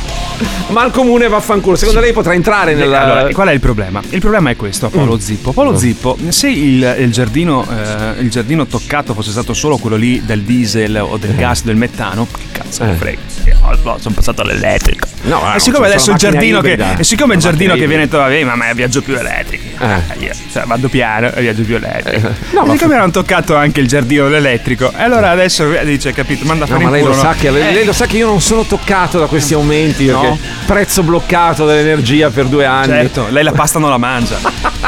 Mal 0.68 0.92
comune 0.92 1.27
vaffanculo. 1.27 1.75
Secondo 1.75 2.00
lei 2.00 2.12
potrà 2.12 2.34
entrare 2.34 2.72
Eh, 2.72 2.75
nella 2.75 3.01
Allora, 3.04 3.30
qual 3.34 3.48
è 3.48 3.51
il 3.54 3.60
problema? 3.60 4.01
Il 4.10 4.20
problema 4.20 4.50
è 4.50 4.56
questo, 4.56 4.89
Paolo 4.89 5.18
Zippo. 5.20 5.51
Paolo 5.54 5.77
Zippo, 5.77 6.18
se 6.30 6.50
il, 6.50 6.96
il 7.00 7.12
giardino, 7.12 7.65
eh, 7.70 8.22
il 8.22 8.30
giardino 8.30 8.65
toccato 8.65 9.13
fosse 9.13 9.32
stato 9.32 9.54
solo 9.54 9.77
quello 9.77 9.96
lì 9.96 10.22
del 10.25 10.42
diesel 10.42 10.96
o 11.00 11.18
del 11.18 11.36
gas, 11.36 11.63
del 11.63 11.75
metano, 11.75 12.27
che 12.32 12.44
cazzo 12.51 12.84
Eh. 12.84 12.94
frega? 12.94 13.20
Oh, 13.62 13.77
no, 13.84 13.98
sono 14.00 14.13
passato 14.15 14.42
all'elettrico. 14.42 15.08
No, 15.24 15.54
e 15.56 15.60
siccome 15.60 15.88
adesso 15.88 16.12
il 16.12 16.18
giardino 16.18 16.62
che, 16.62 16.77
e 16.98 17.04
siccome 17.04 17.36
il 17.36 17.39
giardino 17.39 17.75
che 17.75 17.88
viene 17.88 18.04
detto, 18.04 18.18
vabbè, 18.18 18.44
ma 18.44 18.56
ma 18.56 18.74
viaggio 18.74 19.01
più 19.01 19.15
elettrico. 19.15 19.75
Eh. 19.86 20.24
io, 20.25 20.32
cioè, 20.51 20.63
vado 20.65 20.88
piano 20.89 21.32
e 21.32 21.42
viaggio 21.42 21.63
più 21.63 21.75
elettrico. 21.75 22.27
No, 22.51 22.63
e 22.63 22.65
ma 22.68 22.74
siccome 22.74 22.96
hanno 22.96 23.12
toccato 23.12 23.56
anche 23.56 23.80
il 23.82 23.88
giardino 23.88 24.24
dell'elettrico, 24.27 24.92
e 24.96 25.01
allora 25.04 25.30
adesso 25.30 25.68
dice, 25.84 26.12
capito, 26.13 26.46
manda 26.46 26.65
a 26.65 26.68
No, 26.68 26.74
fare 26.74 26.84
ma 26.84 26.89
in 26.89 26.96
lei 26.96 27.04
lo, 27.04 27.10
culo, 27.12 27.22
sa 27.22 27.30
no? 27.30 27.36
che, 27.39 27.50
lei, 27.51 27.68
Eh, 27.70 27.74
lei 27.74 27.86
lo 27.86 27.94
sa 27.94 28.06
che 28.06 28.18
io 28.18 28.25
non 28.27 28.42
sono 28.42 28.63
toccato 28.63 29.20
da 29.20 29.25
questi 29.27 29.54
aumenti 29.54 30.06
No? 30.06 30.38
prezzo 30.65 31.04
bloccato 31.04 31.65
dell'energia 31.65 32.30
per 32.30 32.46
due 32.46 32.65
anni. 32.65 32.88
Certo, 32.88 33.27
lei 33.30 33.44
la 33.44 33.51
pasta 33.51 33.80
non 33.80 33.89
la 33.89 33.98
mangia. 33.98 34.38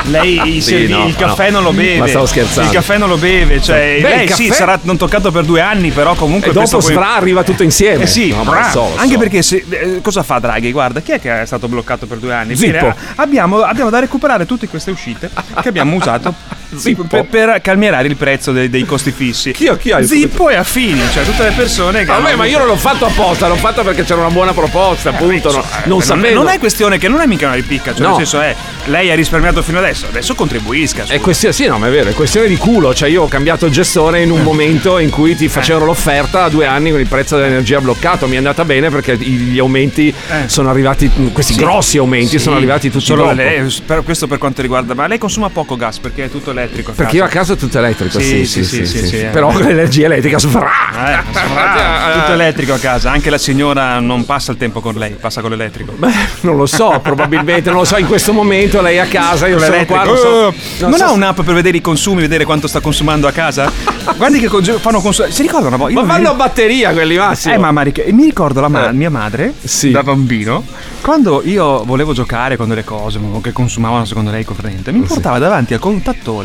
Lei 0.06 0.36
Sì, 0.58 0.62
servi- 0.62 0.88
no, 0.94 1.06
il 1.08 1.16
caffè 1.16 1.46
no. 1.50 1.60
non 1.60 1.64
lo 1.64 1.72
beve. 1.74 2.00
Ma 2.00 2.08
stavo 2.08 2.26
scherzando. 2.26 2.70
Il 2.70 2.76
caffè 2.76 2.98
non 2.98 3.10
lo 3.10 3.18
beve. 3.18 3.62
Cioè, 3.62 4.00
Beh, 4.02 4.10
lei 4.10 4.24
il 4.26 4.34
sì, 4.34 4.50
sarà 4.52 4.80
non 4.84 4.98
toccato 4.98 5.32
per 5.32 5.44
due 5.44 5.62
anni, 5.62 5.92
però 5.92 6.14
comunque 6.16 6.50
E 6.50 6.54
dopo 6.54 6.70
poi- 6.70 6.82
sfra 6.82 7.16
arriva 7.16 7.44
tutto 7.44 7.64
insieme. 7.64 8.04
Eh 8.04 8.08
sì, 8.08 8.30
No, 8.30 8.44
ma 8.44 8.60
lo 8.60 8.70
so, 8.70 8.80
lo 8.80 8.96
anche 8.98 9.14
so. 9.14 9.20
perché 9.20 9.42
se- 9.42 9.66
eh, 9.70 10.00
cosa 10.02 10.24
fa 10.24 10.40
Draghi? 10.40 10.72
Guarda, 10.72 11.02
chi 11.02 11.12
è 11.12 11.20
che 11.20 11.42
è 11.42 11.46
stato 11.46 11.68
bloccato 11.68 12.06
per 12.06 12.18
due 12.18 12.34
anni? 12.34 12.56
Zippo. 12.56 12.88
Ah, 12.88 12.96
abbiamo, 13.16 13.62
abbiamo 13.62 13.90
da 13.90 14.00
recuperare 14.00 14.46
tutte 14.46 14.68
queste 14.88 14.92
uscite 14.92 15.30
che 15.62 15.68
abbiamo 15.70 15.96
usato 15.96 16.34
Zippo. 16.76 17.04
per, 17.04 17.26
per 17.26 17.62
calmierare 17.62 18.08
il 18.08 18.16
prezzo 18.16 18.52
dei, 18.52 18.70
dei 18.70 18.86
costi 18.86 19.12
fissi. 19.12 19.52
Chi, 19.52 19.70
chi 19.80 19.92
ha 19.92 20.04
Zippo 20.06 20.50
e 20.50 20.56
affini, 20.56 21.02
cioè 21.14 21.24
tutte 21.24 21.44
le 21.44 21.52
persone 21.56 22.00
che. 22.00 22.06
Vabbè, 22.06 22.28
hanno 22.30 22.38
ma 22.38 22.46
io 22.46 22.58
non 22.60 22.68
l'ho 22.68 22.76
fatto 22.76 23.06
apposta, 23.06 23.48
l'ho 23.48 23.56
fatto 23.56 23.84
perché 23.84 24.04
c'era 24.04 24.20
una 24.20 24.30
buona 24.30 24.54
proposta, 24.54 25.10
appunto. 25.10 25.52
non, 25.52 25.62
non 25.62 25.82
non, 25.86 26.02
sapevo. 26.02 26.34
non 26.44 26.48
è 26.52 26.58
questione 26.60 26.98
che 26.98 27.08
non 27.08 27.22
è 27.22 27.26
mica 27.26 27.46
una 27.48 27.56
ripicca, 27.56 27.94
cioè 27.94 28.02
No. 28.02 28.18
nel 28.18 28.26
senso 28.28 28.42
è 28.42 28.56
lei 28.86 29.10
ha 29.12 29.16
risparmiato 29.16 29.62
fino 29.62 29.78
adesso, 29.80 30.06
adesso 30.08 30.36
contribuisca. 30.36 31.04
È 31.08 31.20
questione, 31.20 31.54
sì, 31.54 31.66
no, 31.68 31.78
ma 31.78 31.88
è 31.88 31.92
vero, 31.92 32.10
è 32.10 32.14
questione 32.14 32.48
di 32.48 32.56
culo. 32.58 32.94
Cioè, 32.94 33.10
io 33.10 33.24
ho 33.24 33.28
cambiato 33.28 33.66
il 33.66 33.72
gestore 33.72 34.20
Eh. 34.20 34.24
in 34.24 34.32
un 34.32 34.42
momento 34.44 34.98
in 35.00 35.10
cui 35.10 35.36
ti 35.36 35.48
facevano 35.48 35.86
l'offerta 35.86 36.44
a 36.44 36.50
due 36.50 36.66
anni 36.66 36.92
con 36.92 37.00
il 37.00 37.08
prezzo 37.08 37.36
dell'energia 37.38 37.80
bloccato. 37.82 38.28
Mi 38.28 38.36
è 38.36 38.38
andata 38.38 38.64
bene 38.66 38.90
perché 38.90 39.18
gli 39.18 39.60
aumenti 39.60 40.14
sono 40.48 40.70
arrivati, 40.70 41.10
questi 41.32 41.54
Eh. 41.54 41.56
Sì. 41.56 41.62
grossi 41.62 41.98
aumenti 41.98 42.28
Sì. 42.38 42.40
sono 42.40 42.56
arrivati 42.58 42.90
tutti 42.90 43.06
Solo 43.06 43.24
dopo. 43.24 43.34
lei- 43.36 43.66
per- 43.86 44.04
questo 44.04 44.28
per 44.28 44.38
quanto 44.38 44.62
riguarda, 44.62 44.94
ma 44.94 45.08
lei 45.08 45.18
consuma 45.18 45.50
poco 45.50 45.76
gas 45.76 46.00
perché 46.00 46.26
è 46.26 46.30
tutto 46.30 46.52
elettrico. 46.58 46.92
Perché 46.92 47.16
io 47.18 47.24
a 47.24 47.28
casa. 47.28 47.54
è 47.54 47.56
tutto 47.58 47.78
elettrico, 47.78 48.20
sì, 48.20 48.46
sì, 48.46 48.64
sì. 48.64 48.86
sì, 48.86 49.08
sì, 49.08 49.20
eh. 49.20 49.26
Però 49.26 49.52
con 49.52 49.62
l'energia 49.62 50.06
elettrica 50.06 50.40
su 50.40 50.48
Eh, 50.48 50.52
insomma, 51.28 52.12
tutto 52.20 52.34
elettrico 52.34 52.74
a 52.74 52.78
casa, 52.78 53.12
anche 53.12 53.30
la 53.30 53.38
signora 53.38 54.00
non 54.00 54.26
passa 54.26 54.52
il 54.52 54.58
tempo 54.58 54.82
con 54.82 54.96
lei, 54.96 55.16
passa 55.20 55.42
con 55.42 55.52
l'elettrico. 55.52 55.94
Beh, 55.96 56.12
non 56.42 56.58
lo 56.58 56.66
so, 56.66 57.00
probabilmente, 57.02 57.70
non 57.70 57.80
lo 57.80 57.86
so, 57.86 57.98
in 57.98 58.08
questo 58.08 58.34
momento 58.34 58.82
lei 58.82 58.98
è 58.98 59.00
a 59.00 59.06
casa, 59.06 59.48
io 59.48 59.60
sono 59.60 59.86
qua, 59.86 60.04
non 60.04 60.18
so. 60.18 60.54
Non 60.80 60.90
non 60.98 61.02
ha 61.02 61.12
un'app 61.12 61.42
per 61.42 61.54
vedere 61.54 61.78
i 61.78 61.82
consumi, 61.82 62.22
vedere 62.22 62.46
quanto 62.46 62.68
sta 62.68 62.80
consumando 62.80 63.28
a 63.28 63.32
casa? 63.32 63.72
Guardi 64.16 64.40
che 64.40 64.50
fanno 64.80 65.02
consumi. 65.02 65.32
Si 65.32 65.42
ricorda 65.42 65.68
una 65.68 65.78
volta? 65.78 66.02
Ma 66.02 66.06
vanno 66.06 66.32
a 66.32 66.34
batteria 66.34 66.92
quelli 66.92 67.18
Massimo. 67.18 67.54
Eh, 67.54 67.58
mamma, 67.58 67.84
mi 67.84 68.24
ricordo 68.24 68.62
la 68.62 68.68
ma- 68.68 68.92
mia 68.92 69.10
madre 69.10 69.54
da 69.92 70.04
bambino. 70.04 70.64
Quando 71.02 71.42
io 71.44 71.84
volevo 71.84 72.14
giocare 72.14 72.58
con 72.58 72.68
delle 72.68 72.84
cose 72.84 73.20
che 73.42 73.52
consumavano 73.52 74.06
secondo 74.06 74.32
lei 74.32 74.44
corrente, 74.44 74.92
mi 74.92 75.06
portava 75.06 75.40
davanti 75.40 75.74
al 75.74 75.80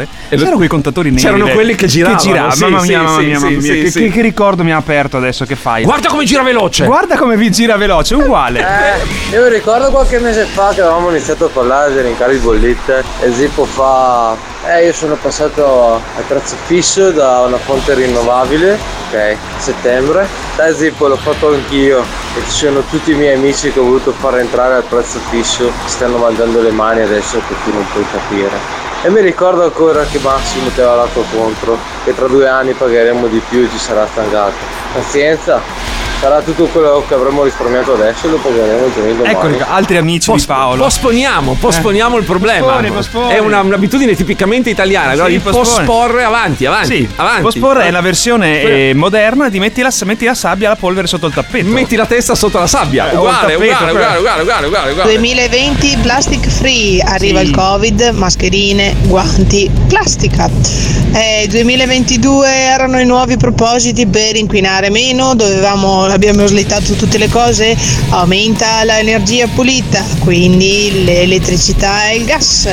contatore. 0.07 0.29
E 0.29 0.35
lo- 0.37 0.39
c'erano 0.39 0.57
quei 0.57 0.69
contatori 0.69 1.11
neri. 1.11 1.23
C'erano 1.23 1.49
quelli 1.49 1.75
che 1.75 1.87
giravano, 1.87 2.19
sì, 2.19 2.31
mamma 2.65 2.81
sì, 2.81 2.89
mia, 2.89 3.03
mamma 3.03 3.19
mia, 3.21 3.37
sì, 3.39 3.45
mamma 3.45 3.49
mia. 3.59 3.61
sì, 3.61 3.83
che, 3.83 3.91
sì. 3.91 3.99
che- 4.01 4.09
che 4.11 4.21
ricordo 4.23 4.63
mi 4.65 4.73
ha 4.73 4.77
aperto 4.77 5.17
adesso 5.17 5.45
che 5.45 5.57
fai? 5.57 5.85
Guarda 5.85 6.09
come 6.09 6.25
gira 6.25 6.43
veloce! 6.43 6.85
Guarda 6.85 7.17
come 7.17 7.37
vi 7.37 7.51
gira 7.51 7.77
veloce, 7.77 8.15
uguale. 8.15 8.61
Eh, 8.61 9.35
io 9.37 9.43
mi 9.45 9.49
ricordo 9.51 9.91
qualche 9.91 10.19
mese 10.19 10.45
fa 10.45 10.73
che 10.75 10.81
avevamo 10.81 11.11
iniziato 11.11 11.49
con 11.51 11.67
l'Asia 11.67 12.03
in 12.07 12.17
cari 12.17 12.37
bollette 12.39 13.03
e 13.21 13.33
Zippo 13.33 13.65
fa 13.65 14.51
eh 14.65 14.85
io 14.87 14.93
sono 14.93 15.17
passato 15.21 15.95
a 15.97 16.01
prezzo 16.29 16.55
fisso 16.67 17.11
da 17.11 17.41
una 17.41 17.57
fonte 17.57 17.95
rinnovabile, 17.95 18.79
ok, 19.11 19.37
settembre. 19.59 20.29
Dai 20.55 20.73
Zippo 20.75 21.09
l'ho 21.09 21.17
fatto 21.17 21.49
anch'io 21.49 22.01
e 22.37 22.43
ci 22.45 22.51
sono 22.51 22.83
tutti 22.89 23.11
i 23.11 23.15
miei 23.15 23.35
amici 23.35 23.73
che 23.73 23.81
ho 23.81 23.83
voluto 23.83 24.13
far 24.13 24.39
entrare 24.39 24.75
al 24.75 24.85
prezzo 24.85 25.19
fisso, 25.31 25.65
che 25.65 25.89
stanno 25.89 26.19
mangiando 26.19 26.61
le 26.63 26.71
mani 26.71 27.01
adesso 27.01 27.39
che 27.49 27.55
tu 27.65 27.73
non 27.73 27.85
puoi 27.93 28.05
capire. 28.13 28.82
E 29.05 29.11
mi 29.11 29.21
ricordo 29.21 29.65
ancora 29.65 30.05
che 30.05 30.21
Massimo 30.21 30.69
ti 30.69 30.81
aveva 30.81 31.05
dato 31.05 31.25
contro, 31.35 31.77
che 32.05 32.15
tra 32.15 32.29
due 32.29 32.47
anni 32.47 32.73
pagheremo 32.73 33.27
di 33.27 33.43
più 33.49 33.65
e 33.65 33.69
ci 33.69 33.77
sarà 33.77 34.07
stangato. 34.07 34.55
Pazienza, 34.93 35.61
sarà 36.23 36.41
tutto 36.41 36.67
quello 36.67 37.05
che 37.09 37.15
avremmo 37.15 37.43
risparmiato 37.43 37.95
adesso 37.95 38.29
e 38.29 38.31
lo 38.31 38.37
pagheremo 38.37 38.87
il 38.87 38.93
giorno 38.95 39.13
domani. 39.15 39.35
Eccoli 39.35 39.57
altri 39.69 39.97
amici 39.97 40.31
di 40.33 40.43
Paolo. 40.47 40.85
Posponiamo, 40.85 41.57
posponiamo 41.59 42.17
il 42.17 42.25
problema. 42.25 42.65
Posponi, 42.67 42.91
posponi. 42.93 43.33
È 43.33 43.39
una- 43.39 43.61
un'abitudine 43.61 44.15
tipicamente 44.15 44.71
italiana, 44.71 45.15
no? 45.15 45.27
Sì, 45.27 45.39
pospone. 45.41 45.65
posporre 45.85 46.23
avanti, 46.23 46.65
avanti. 46.65 46.87
Sì, 46.97 47.09
avanti. 47.17 47.43
posporre 47.43 47.87
è 47.87 47.91
la 47.91 48.01
versione 48.01 48.61
eh, 48.63 48.93
moderna 48.95 49.49
di 49.49 49.59
metti 49.59 49.83
la, 49.83 49.91
metti 50.05 50.25
la 50.25 50.35
sabbia 50.35 50.69
la 50.69 50.77
polvere 50.77 51.09
sotto 51.09 51.27
il 51.27 51.35
tappeto. 51.35 51.67
Metti 51.69 51.97
la 51.97 52.07
testa 52.07 52.37
sotto 52.37 52.59
la 52.61 52.69
sabbia. 52.69 53.11
Eh, 53.11 53.17
uguale, 53.17 53.55
tappeto, 53.55 53.63
uguale, 53.65 53.91
uguale, 53.91 54.19
uguale, 54.19 54.43
uguale, 54.43 54.67
uguale, 54.67 54.91
uguale. 54.93 55.11
2020 55.11 55.99
plastic 56.03 56.49
free, 56.49 57.01
arriva 57.05 57.41
Sì. 57.41 57.47
il 57.47 57.51
covid, 57.57 58.11
mascherine, 58.15 58.95
guanti, 59.03 59.69
plastica. 59.89 60.49
Eh, 61.15 61.47
2022 61.51 62.49
erano 62.49 63.01
i 63.01 63.05
nuovi 63.05 63.37
propositi 63.37 64.07
per 64.07 64.37
inquinare 64.37 64.89
meno, 64.89 65.35
dovevamo, 65.35 66.07
abbiamo 66.13 66.47
slittato 66.47 66.95
tutte 66.95 67.19
le 67.19 67.29
cose, 67.29 67.77
aumenta 68.11 68.85
l'energia 68.85 69.47
pulita, 69.49 70.05
quindi 70.21 71.05
l'elettricità 71.05 72.09
e 72.09 72.17
il 72.17 72.25
gas. 72.25 72.69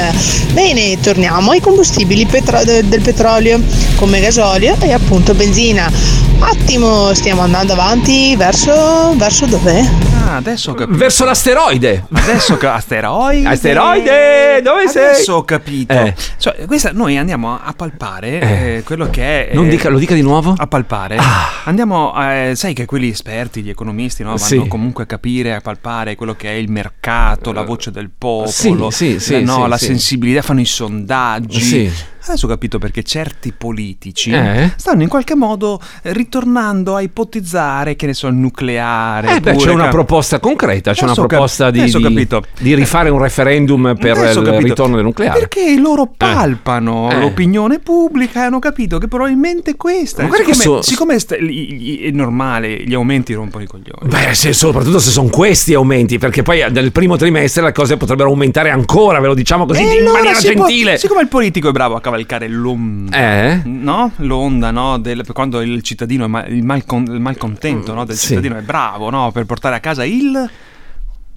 Bene, 0.51 0.99
torniamo 0.99 1.51
ai 1.51 1.59
combustibili 1.61 2.25
petro- 2.25 2.63
de- 2.63 2.87
del 2.87 3.01
petrolio 3.01 3.61
come 3.95 4.19
gasolio 4.19 4.75
e 4.79 4.91
appunto 4.91 5.33
benzina. 5.33 5.91
Ottimo, 6.39 7.13
stiamo 7.13 7.41
andando 7.41 7.73
avanti 7.73 8.35
verso, 8.35 9.13
verso 9.17 9.45
dove? 9.45 10.08
Ah, 10.29 10.35
adesso 10.35 10.71
ho 10.71 10.73
capito. 10.75 10.97
Verso 10.97 11.25
l'asteroide. 11.25 12.05
Adesso 12.13 12.57
che 12.57 12.67
asteroide. 12.67 13.47
Asteroide, 13.47 14.61
dove 14.63 14.87
sei? 14.87 15.05
Adesso 15.09 15.33
ho 15.33 15.43
capito. 15.43 15.93
Eh. 15.93 16.13
Cioè, 16.37 16.65
questa, 16.65 16.91
noi 16.93 17.17
andiamo 17.17 17.59
a 17.61 17.73
palpare 17.73 18.39
Eh. 18.39 18.75
eh, 18.77 18.83
quello 18.83 19.09
che 19.09 19.49
è. 19.49 19.53
Non 19.55 19.65
eh, 19.65 19.69
dica- 19.69 19.89
lo 19.89 19.97
dica 19.97 20.13
di 20.13 20.21
nuovo? 20.21 20.53
A 20.57 20.67
palpare. 20.67 21.17
Andiamo, 21.65 22.13
eh, 22.21 22.53
sai 22.55 22.73
che 22.73 22.85
quelli 22.85 23.09
esperti, 23.09 23.61
gli 23.63 23.69
economisti, 23.69 24.21
no? 24.23 24.29
vanno 24.29 24.39
Sì. 24.43 24.67
comunque 24.67 25.03
a 25.03 25.05
capire, 25.07 25.55
a 25.55 25.61
palpare 25.61 26.15
quello 26.15 26.35
che 26.35 26.49
è 26.49 26.53
il 26.53 26.69
mercato, 26.69 27.51
la 27.51 27.63
voce 27.63 27.89
del 27.91 28.09
popolo, 28.15 28.91
Sì, 28.91 29.13
sì, 29.13 29.19
sì, 29.19 29.43
la, 29.43 29.53
no, 29.57 29.67
la 29.67 29.77
sensibilità, 29.77 30.41
fanno 30.43 30.61
i 30.61 30.65
sondaggi. 30.65 31.59
Sì. 31.61 31.91
Adesso 32.29 32.45
ho 32.45 32.49
capito 32.49 32.77
perché 32.77 33.01
certi 33.01 33.51
politici 33.57 34.31
Eh? 34.31 34.71
stanno 34.75 35.01
in 35.01 35.09
qualche 35.09 35.35
modo 35.35 35.79
eh, 36.03 36.13
ritornando 36.13 36.95
a 36.95 37.01
ipotizzare 37.01 37.95
che 37.95 38.05
ne 38.05 38.13
so, 38.13 38.27
il 38.27 38.35
nucleare. 38.35 39.37
Eh 39.37 39.39
beh, 39.39 39.55
c'è 39.55 39.71
una 39.71 39.85
ca- 39.85 39.89
proposta 39.89 40.39
concreta, 40.39 40.93
c'è 40.93 41.03
una 41.03 41.13
ho 41.13 41.15
cap- 41.15 41.27
proposta 41.27 41.71
di, 41.71 41.83
di- 41.85 42.27
di 42.59 42.75
rifare 42.75 43.09
un 43.09 43.19
referendum 43.19 43.95
per 43.99 44.17
Adesso 44.17 44.41
il 44.41 44.61
ritorno 44.61 44.95
del 44.95 45.05
nucleare. 45.05 45.39
Perché 45.39 45.75
loro 45.79 46.11
palpano 46.15 47.09
Eh. 47.11 47.19
l'opinione 47.19 47.79
pubblica 47.79 48.41
e 48.41 48.45
hanno 48.45 48.59
capito 48.59 48.99
che 48.99 49.07
probabilmente 49.07 49.75
questa. 49.75 50.27
Ma 50.27 50.35
siccome, 50.35 50.53
so- 50.55 50.81
siccome 50.83 51.17
gli- 51.39 52.01
è 52.03 52.11
normale, 52.11 52.83
gli 52.83 52.93
aumenti 52.93 53.33
rompono 53.33 53.63
i 53.63 53.67
coglioni. 53.67 54.07
Beh, 54.07 54.35
se- 54.35 54.53
soprattutto 54.53 54.99
se 54.99 55.09
sono 55.09 55.29
questi 55.29 55.73
aumenti, 55.73 56.19
perché 56.19 56.43
poi 56.43 56.63
nel 56.69 56.91
primo 56.91 57.15
trimestre 57.17 57.63
le 57.63 57.71
cose 57.71 57.97
potrebbero 57.97 58.29
aumentare 58.29 58.69
ancora, 58.69 59.19
ve 59.19 59.27
lo 59.27 59.33
diciamo 59.33 59.65
così 59.65 59.81
in 59.81 59.89
allora 60.01 60.11
maniera 60.11 60.37
si 60.37 60.51
può- 60.51 60.67
gentile. 60.67 60.97
siccome 60.99 61.21
il 61.21 61.27
politico 61.27 61.69
è 61.69 61.71
bravo 61.71 61.95
a 61.95 62.01
cavalcare 62.25 62.47
l'onda, 62.47 63.17
Eh? 63.17 63.61
no? 63.65 64.11
L'onda, 64.17 64.71
no? 64.71 64.97
Del, 64.99 65.25
quando 65.33 65.61
il 65.61 65.81
cittadino 65.81 66.25
è 66.25 66.27
ma- 66.27 66.45
il, 66.45 66.63
malcon- 66.63 67.07
il 67.13 67.19
malcontento 67.19 67.93
no? 67.93 68.05
del 68.05 68.17
Sì. 68.17 68.27
cittadino 68.27 68.57
è 68.57 68.61
bravo, 68.61 69.09
no? 69.09 69.31
Per 69.31 69.45
portare 69.45 69.75
a 69.75 69.79
casa 69.79 70.03
il. 70.05 70.49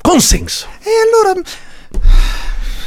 Consenso. 0.00 0.66
E 0.80 0.90
allora. 1.06 1.40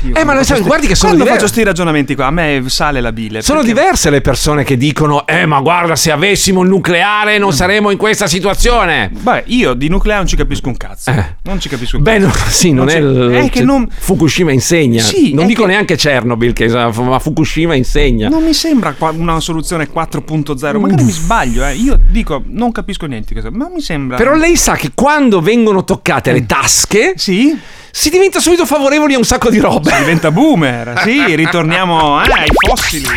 Io 0.04 0.14
Eh, 0.16 0.24
ma 0.24 0.34
sai, 0.36 0.46
faccio 0.58 0.64
guardi 0.64 0.88
che 0.88 0.96
sono 0.96 1.10
Quando 1.14 1.24
diversi. 1.26 1.46
faccio 1.46 1.54
sti 1.54 1.64
ragionamenti 1.64 2.16
qua, 2.16 2.26
a 2.28 2.32
me 2.32 2.64
sale 2.68 3.02
la 3.02 3.12
bile. 3.12 3.42
Sono 3.42 3.60
perché- 3.60 3.74
diverse 3.74 4.10
le 4.10 4.22
persone 4.22 4.64
che 4.64 4.78
dicono: 4.78 5.26
Eh, 5.28 5.46
ma 5.46 5.60
guarda, 5.62 5.96
se 5.96 6.12
avessimo 6.12 6.62
il 6.64 6.70
nucleare 6.70 7.38
Mm. 7.38 7.42
non 7.42 7.54
saremmo 7.54 7.90
in 7.92 7.98
questa 7.98 8.28
situazione. 8.28 9.10
Beh, 9.12 9.44
io 9.48 9.74
di 9.74 9.88
nucleare 9.90 10.20
non 10.20 10.28
ci 10.30 10.36
capisco 10.36 10.68
un 10.70 10.78
cazzo. 10.78 11.12
Non 11.44 11.60
ci 11.60 11.70
capisco 11.70 11.98
un 11.98 12.04
Beh, 12.04 12.20
cazzo. 12.20 12.28
no, 12.28 12.34
sì, 12.50 12.72
non, 12.72 12.88
è 12.90 12.92
ci- 12.92 12.98
il. 12.98 13.32
È 13.34 13.50
che 13.50 13.58
cioè, 13.58 13.64
non. 13.66 13.88
Fukushima 13.90 14.52
insegna. 14.52 15.02
Sì, 15.04 15.34
non 15.34 15.44
è 15.46 15.48
dico 15.48 15.64
che- 15.64 15.68
neanche 15.70 15.96
Chernobyl, 15.96 16.54
che, 16.54 16.68
ma 16.68 17.20
Fukushima 17.20 17.74
insegna. 17.76 18.30
Non 18.30 18.44
mi 18.44 18.54
sembra 18.54 18.96
una 19.14 19.40
soluzione 19.40 19.88
4.0, 19.90 20.80
magari 20.80 21.04
mi 21.04 21.12
sbaglio, 21.12 21.66
eh. 21.66 21.74
Io 21.76 22.00
dico, 22.10 22.44
non 22.48 22.72
capisco 22.72 23.06
niente, 23.06 23.34
ma 23.52 23.70
mi 23.74 23.82
sembra... 23.82 24.18
Però 24.18 24.34
lei 24.36 24.56
sa 24.56 24.76
che 24.76 24.92
quando 24.94 25.42
vengono 25.42 25.84
toccate 25.84 26.32
le 26.32 26.46
tasche, 26.46 27.14
sì? 27.16 27.58
Si 27.98 28.10
diventa 28.10 28.42
subito 28.42 28.66
favorevoli 28.66 29.14
a 29.14 29.18
un 29.18 29.24
sacco 29.24 29.50
di 29.50 29.58
robe. 29.58 29.90
Si 29.90 30.00
diventa 30.00 30.30
boomer, 30.30 31.02
sì, 31.02 31.24
ritorniamo 31.34 32.22
eh, 32.22 32.30
ai 32.30 32.48
fossili. 32.68 33.08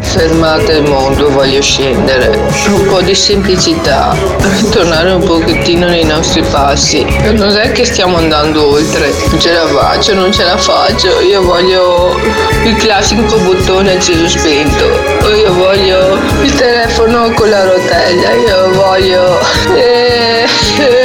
Fermate 0.00 0.72
il 0.72 0.90
mondo, 0.90 1.30
voglio 1.30 1.62
scendere. 1.62 2.36
Un 2.66 2.86
po' 2.88 3.00
di 3.00 3.14
semplicità, 3.14 4.16
ritornare 4.58 5.12
un 5.12 5.22
pochettino 5.22 5.86
nei 5.86 6.02
nostri 6.02 6.42
passi. 6.42 7.06
Non 7.30 7.56
è 7.56 7.70
che 7.70 7.84
stiamo 7.84 8.16
andando 8.16 8.70
oltre, 8.70 9.14
non 9.30 9.40
ce 9.40 9.52
la 9.52 9.68
faccio, 9.68 10.12
non 10.12 10.32
ce 10.32 10.42
la 10.42 10.56
faccio. 10.56 11.20
Io 11.20 11.42
voglio 11.42 12.18
il 12.64 12.74
classico 12.74 13.38
bottone 13.38 13.92
acceso 13.92 14.28
spento. 14.28 14.84
Io 15.32 15.54
voglio 15.54 16.18
il 16.42 16.52
telefono 16.54 17.30
con 17.34 17.48
la 17.48 17.64
rotella. 17.64 18.32
Io 18.32 18.72
voglio. 18.72 19.38
Eh, 19.76 20.99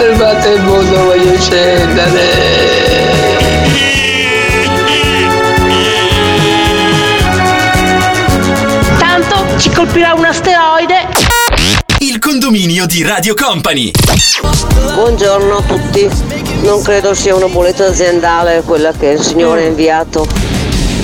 fermate 0.00 0.48
il 0.48 0.62
mondo, 0.62 1.04
voglio 1.04 1.38
scendere. 1.38 2.22
Tanto 8.98 9.58
ci 9.58 9.68
colpirà 9.70 10.14
un 10.14 10.24
asteroide. 10.24 11.06
Il 11.98 12.18
condominio 12.18 12.86
di 12.86 13.02
Radio 13.02 13.34
Company. 13.34 13.90
Buongiorno 14.94 15.58
a 15.58 15.62
tutti, 15.64 16.08
non 16.62 16.80
credo 16.82 17.12
sia 17.12 17.34
una 17.34 17.48
bolletta 17.48 17.84
aziendale 17.84 18.62
quella 18.64 18.92
che 18.92 19.08
il 19.08 19.20
signore 19.20 19.64
ha 19.64 19.66
inviato 19.66 20.26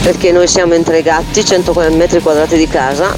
perché 0.03 0.33
noi 0.33 0.49
siamo 0.49 0.73
in 0.73 0.83
tre 0.83 1.03
gatti, 1.03 1.45
100 1.45 1.75
metri 1.91 2.21
quadrati 2.21 2.57
di 2.57 2.67
casa, 2.67 3.15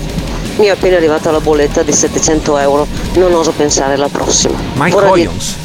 mi 0.58 0.66
è 0.66 0.70
appena 0.70 0.96
arrivata 0.96 1.30
la 1.30 1.40
bolletta 1.40 1.82
di 1.82 1.92
700 1.92 2.58
euro, 2.58 2.86
non 3.14 3.32
oso 3.34 3.52
pensare 3.52 3.94
alla 3.94 4.08
prossima. 4.08 4.58
Mike 4.74 4.94
Ora 4.96 5.04
di- 5.06 5.10
Coyons. 5.24 5.56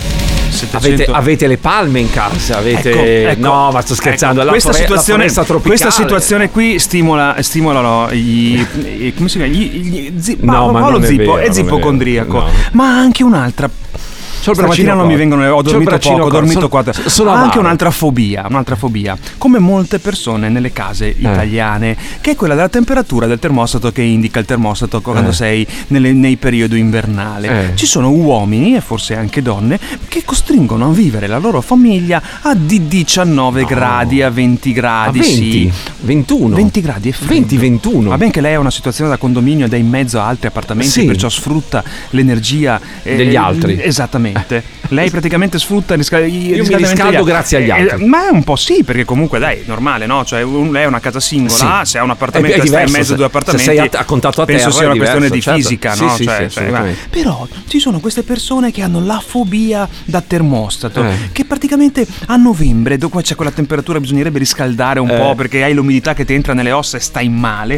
Avete, 0.72 1.06
avete 1.12 1.48
le 1.48 1.58
palme 1.58 2.00
in 2.00 2.12
casa, 2.12 2.58
avete... 2.60 2.92
Ecco, 3.24 3.32
ecco, 3.32 3.40
no, 3.42 3.72
ma 3.72 3.82
sto 3.82 3.96
scherzando. 3.96 4.42
ecco, 4.42 4.52
questa, 4.52 4.72
fore- 4.72 4.84
situazione, 4.84 5.32
questa 5.62 5.90
situazione 5.92 6.50
qui 6.52 6.78
stimola, 6.80 7.36
stimolano 7.40 8.08
i, 8.12 8.66
i- 9.00 9.14
come 9.16 9.30
si 9.30 9.40
chiama? 9.40 9.52
Gli, 9.52 9.70
gli 9.72 10.14
zi- 10.22 10.38
No, 10.42 10.70
ma 10.72 10.80
Paolo 10.80 11.00
non 11.00 11.04
è 11.04 11.08
Zippo 11.08 11.34
vero, 11.34 11.38
è 11.48 11.52
zipocondriaco, 11.52 12.38
no. 12.40 12.50
ma 12.74 12.86
anche 12.98 13.24
un'altra. 13.24 13.68
Stamattina 14.52 14.94
non 14.94 15.08
mi 15.08 15.16
vengono, 15.16 15.48
ho 15.50 15.62
dormito 15.62 15.98
poco, 15.98 16.24
ho 16.24 16.30
dormito 16.30 16.68
quattro. 16.70 17.10
sono 17.10 17.32
anche 17.32 17.60
un'altra 17.60 17.92
fobia, 17.92 18.46
un'altra 18.50 18.76
fobia, 18.76 19.18
come 19.38 19.60
molte 19.60 20.00
persone 20.00 20.50
nelle 20.50 20.72
case 20.74 21.08
Eh. 21.10 21.16
italiane, 21.20 21.96
che 22.22 22.32
è 22.32 22.36
quella 22.36 22.56
della 22.56 22.70
temperatura 22.70 23.26
del 23.26 23.40
termostato 23.40 23.92
che 23.92 24.02
indica 24.02 24.40
il 24.40 24.46
termostato 24.46 25.02
quando 25.02 25.30
Eh. 25.30 25.34
sei 25.34 25.68
nelle- 25.88 26.12
nei 26.14 26.36
periodi 26.38 26.78
invernali. 26.80 27.48
Eh. 27.48 27.72
Ci 27.76 27.86
sono 27.86 28.10
uomini 28.12 28.76
e 28.76 28.82
forse 28.82 29.16
anche 29.16 29.42
donne 29.42 29.80
che 30.08 30.24
costringono 30.26 30.90
a 30.90 30.92
vivere 30.92 31.28
la 31.28 31.38
loro 31.38 31.62
famiglia 31.62 32.22
a 32.42 32.54
di 32.56 32.88
19 32.88 33.64
gradi, 33.66 34.22
a 34.22 34.30
20 34.30 34.72
gradi, 34.74 35.20
A 35.20 35.22
20? 35.22 35.36
sì. 35.36 35.72
21? 36.02 36.56
20 36.56 36.82
gradi 36.82 37.10
è 37.10 37.12
freddo. 37.12 37.34
20, 37.34 37.58
21. 37.58 38.10
Va 38.10 38.18
bene 38.18 38.32
che 38.32 38.42
lei 38.42 38.54
ha 38.56 38.60
una 38.60 38.72
situazione 38.72 39.10
da 39.10 39.18
condominio 39.18 39.66
ed 39.66 39.74
è 39.74 39.78
in 39.78 39.88
mezzo 39.88 40.20
a 40.20 40.28
altri 40.28 40.48
appartamenti, 40.48 40.90
Sì. 40.92 41.06
perciò 41.06 41.30
sfrutta 41.30 41.84
l'energia 42.12 42.80
eh, 43.04 43.16
Degli 43.16 43.36
altri. 43.36 43.80
Esattamente. 43.82 44.33
Lei 44.90 45.10
praticamente 45.10 45.58
sfrutta 45.60 45.96
risca- 45.96 46.20
i 46.20 46.62
mi 46.66 46.76
riscaldo 46.76 47.24
grazie 47.24 47.58
agli 47.58 47.70
Eh, 47.70 47.72
altri. 47.92 48.06
ma 48.06 48.28
è 48.28 48.32
un 48.32 48.44
po' 48.44 48.56
sì, 48.56 48.84
perché 48.84 49.06
comunque 49.06 49.40
dai, 49.40 49.58
è 49.60 49.64
normale, 49.66 50.06
no? 50.06 50.24
Cioè, 50.26 50.42
un- 50.42 50.72
lei 50.72 50.84
è 50.84 50.86
una 50.86 51.00
casa 51.00 51.20
singola, 51.20 51.82
Sì. 51.84 51.92
se 51.92 51.98
ha 51.98 52.04
un 52.04 52.10
appartamento 52.12 52.56
È- 52.58 52.60
è 52.60 52.64
e 52.64 52.68
sta 52.68 52.80
in 52.80 52.86
diverso, 52.86 52.98
mezzo 52.98 53.14
a 53.14 53.16
se- 53.16 53.16
due 53.16 53.30
se 53.32 53.38
appartamenti. 53.38 53.66
sei 53.66 53.80
a- 53.80 54.00
a 54.00 54.04
contatto 54.06 54.42
a 54.42 54.46
penso 54.46 54.64
terra 54.66 54.76
sia 54.78 54.86
una 54.88 54.96
questione 54.96 55.30
diverso, 55.30 55.34
di 55.36 55.42
certo. 55.42 55.60
fisica, 55.60 55.94
Sì, 55.96 56.04
no? 56.04 56.16
sì, 56.16 56.24
Cioè, 56.26 56.50
cioè, 56.50 56.96
però 57.10 57.48
ci 57.68 57.80
sono 57.80 58.00
queste 58.00 58.24
persone 58.24 58.72
che 58.72 58.82
hanno 58.82 59.04
la 59.04 59.22
fobia 59.26 59.88
da 60.06 60.22
termostato, 60.22 61.04
Eh. 61.04 61.12
che 61.32 61.46
praticamente 61.46 62.06
a 62.28 62.36
novembre, 62.36 62.98
dove 62.98 63.22
c'è 63.22 63.36
quella 63.36 63.52
temperatura, 63.52 64.00
bisognerebbe 64.00 64.40
riscaldare 64.40 65.00
un 65.00 65.10
Eh. 65.10 65.18
po' 65.18 65.36
perché 65.36 65.64
hai 65.64 65.74
l'umidità 65.74 66.14
che 66.14 66.26
ti 66.26 66.34
entra 66.34 66.54
nelle 66.54 66.72
ossa 66.72 66.98
e 66.98 67.00
stai 67.00 67.30
male. 67.30 67.78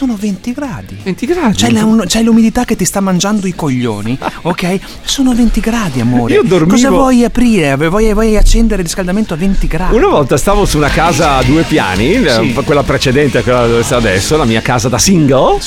Sono 0.00 0.16
20 0.18 0.52
gradi. 0.54 0.96
20 1.02 1.26
gradi. 1.26 1.56
C'è, 1.56 1.70
la- 1.70 1.84
un- 1.84 2.04
c'è 2.06 2.22
l'umidità 2.22 2.64
che 2.64 2.74
ti 2.74 2.86
sta 2.86 3.00
mangiando 3.00 3.46
i 3.46 3.54
coglioni, 3.54 4.16
ok? 4.40 4.78
Sono 5.02 5.34
20 5.34 5.60
gradi, 5.60 6.00
amore. 6.00 6.32
Io 6.32 6.42
dormivo- 6.42 6.70
Cosa 6.72 6.88
vuoi 6.88 7.22
aprire? 7.22 7.76
Vuoi, 7.76 8.10
vuoi 8.14 8.34
accendere 8.34 8.80
il 8.80 8.86
riscaldamento 8.86 9.34
a 9.34 9.36
20 9.36 9.66
gradi? 9.66 9.94
Una 9.94 10.06
volta 10.06 10.38
stavo 10.38 10.64
su 10.64 10.78
una 10.78 10.88
casa 10.88 11.36
a 11.36 11.42
due 11.42 11.64
piani, 11.64 12.12
eh, 12.14 12.30
Sì. 12.30 12.52
quella 12.64 12.82
precedente 12.82 13.36
a 13.38 13.42
quella 13.42 13.66
dove 13.66 13.82
sta 13.82 13.96
adesso, 13.98 14.38
la 14.38 14.46
mia 14.46 14.62
casa 14.62 14.88
da 14.88 14.96
single, 14.96 15.58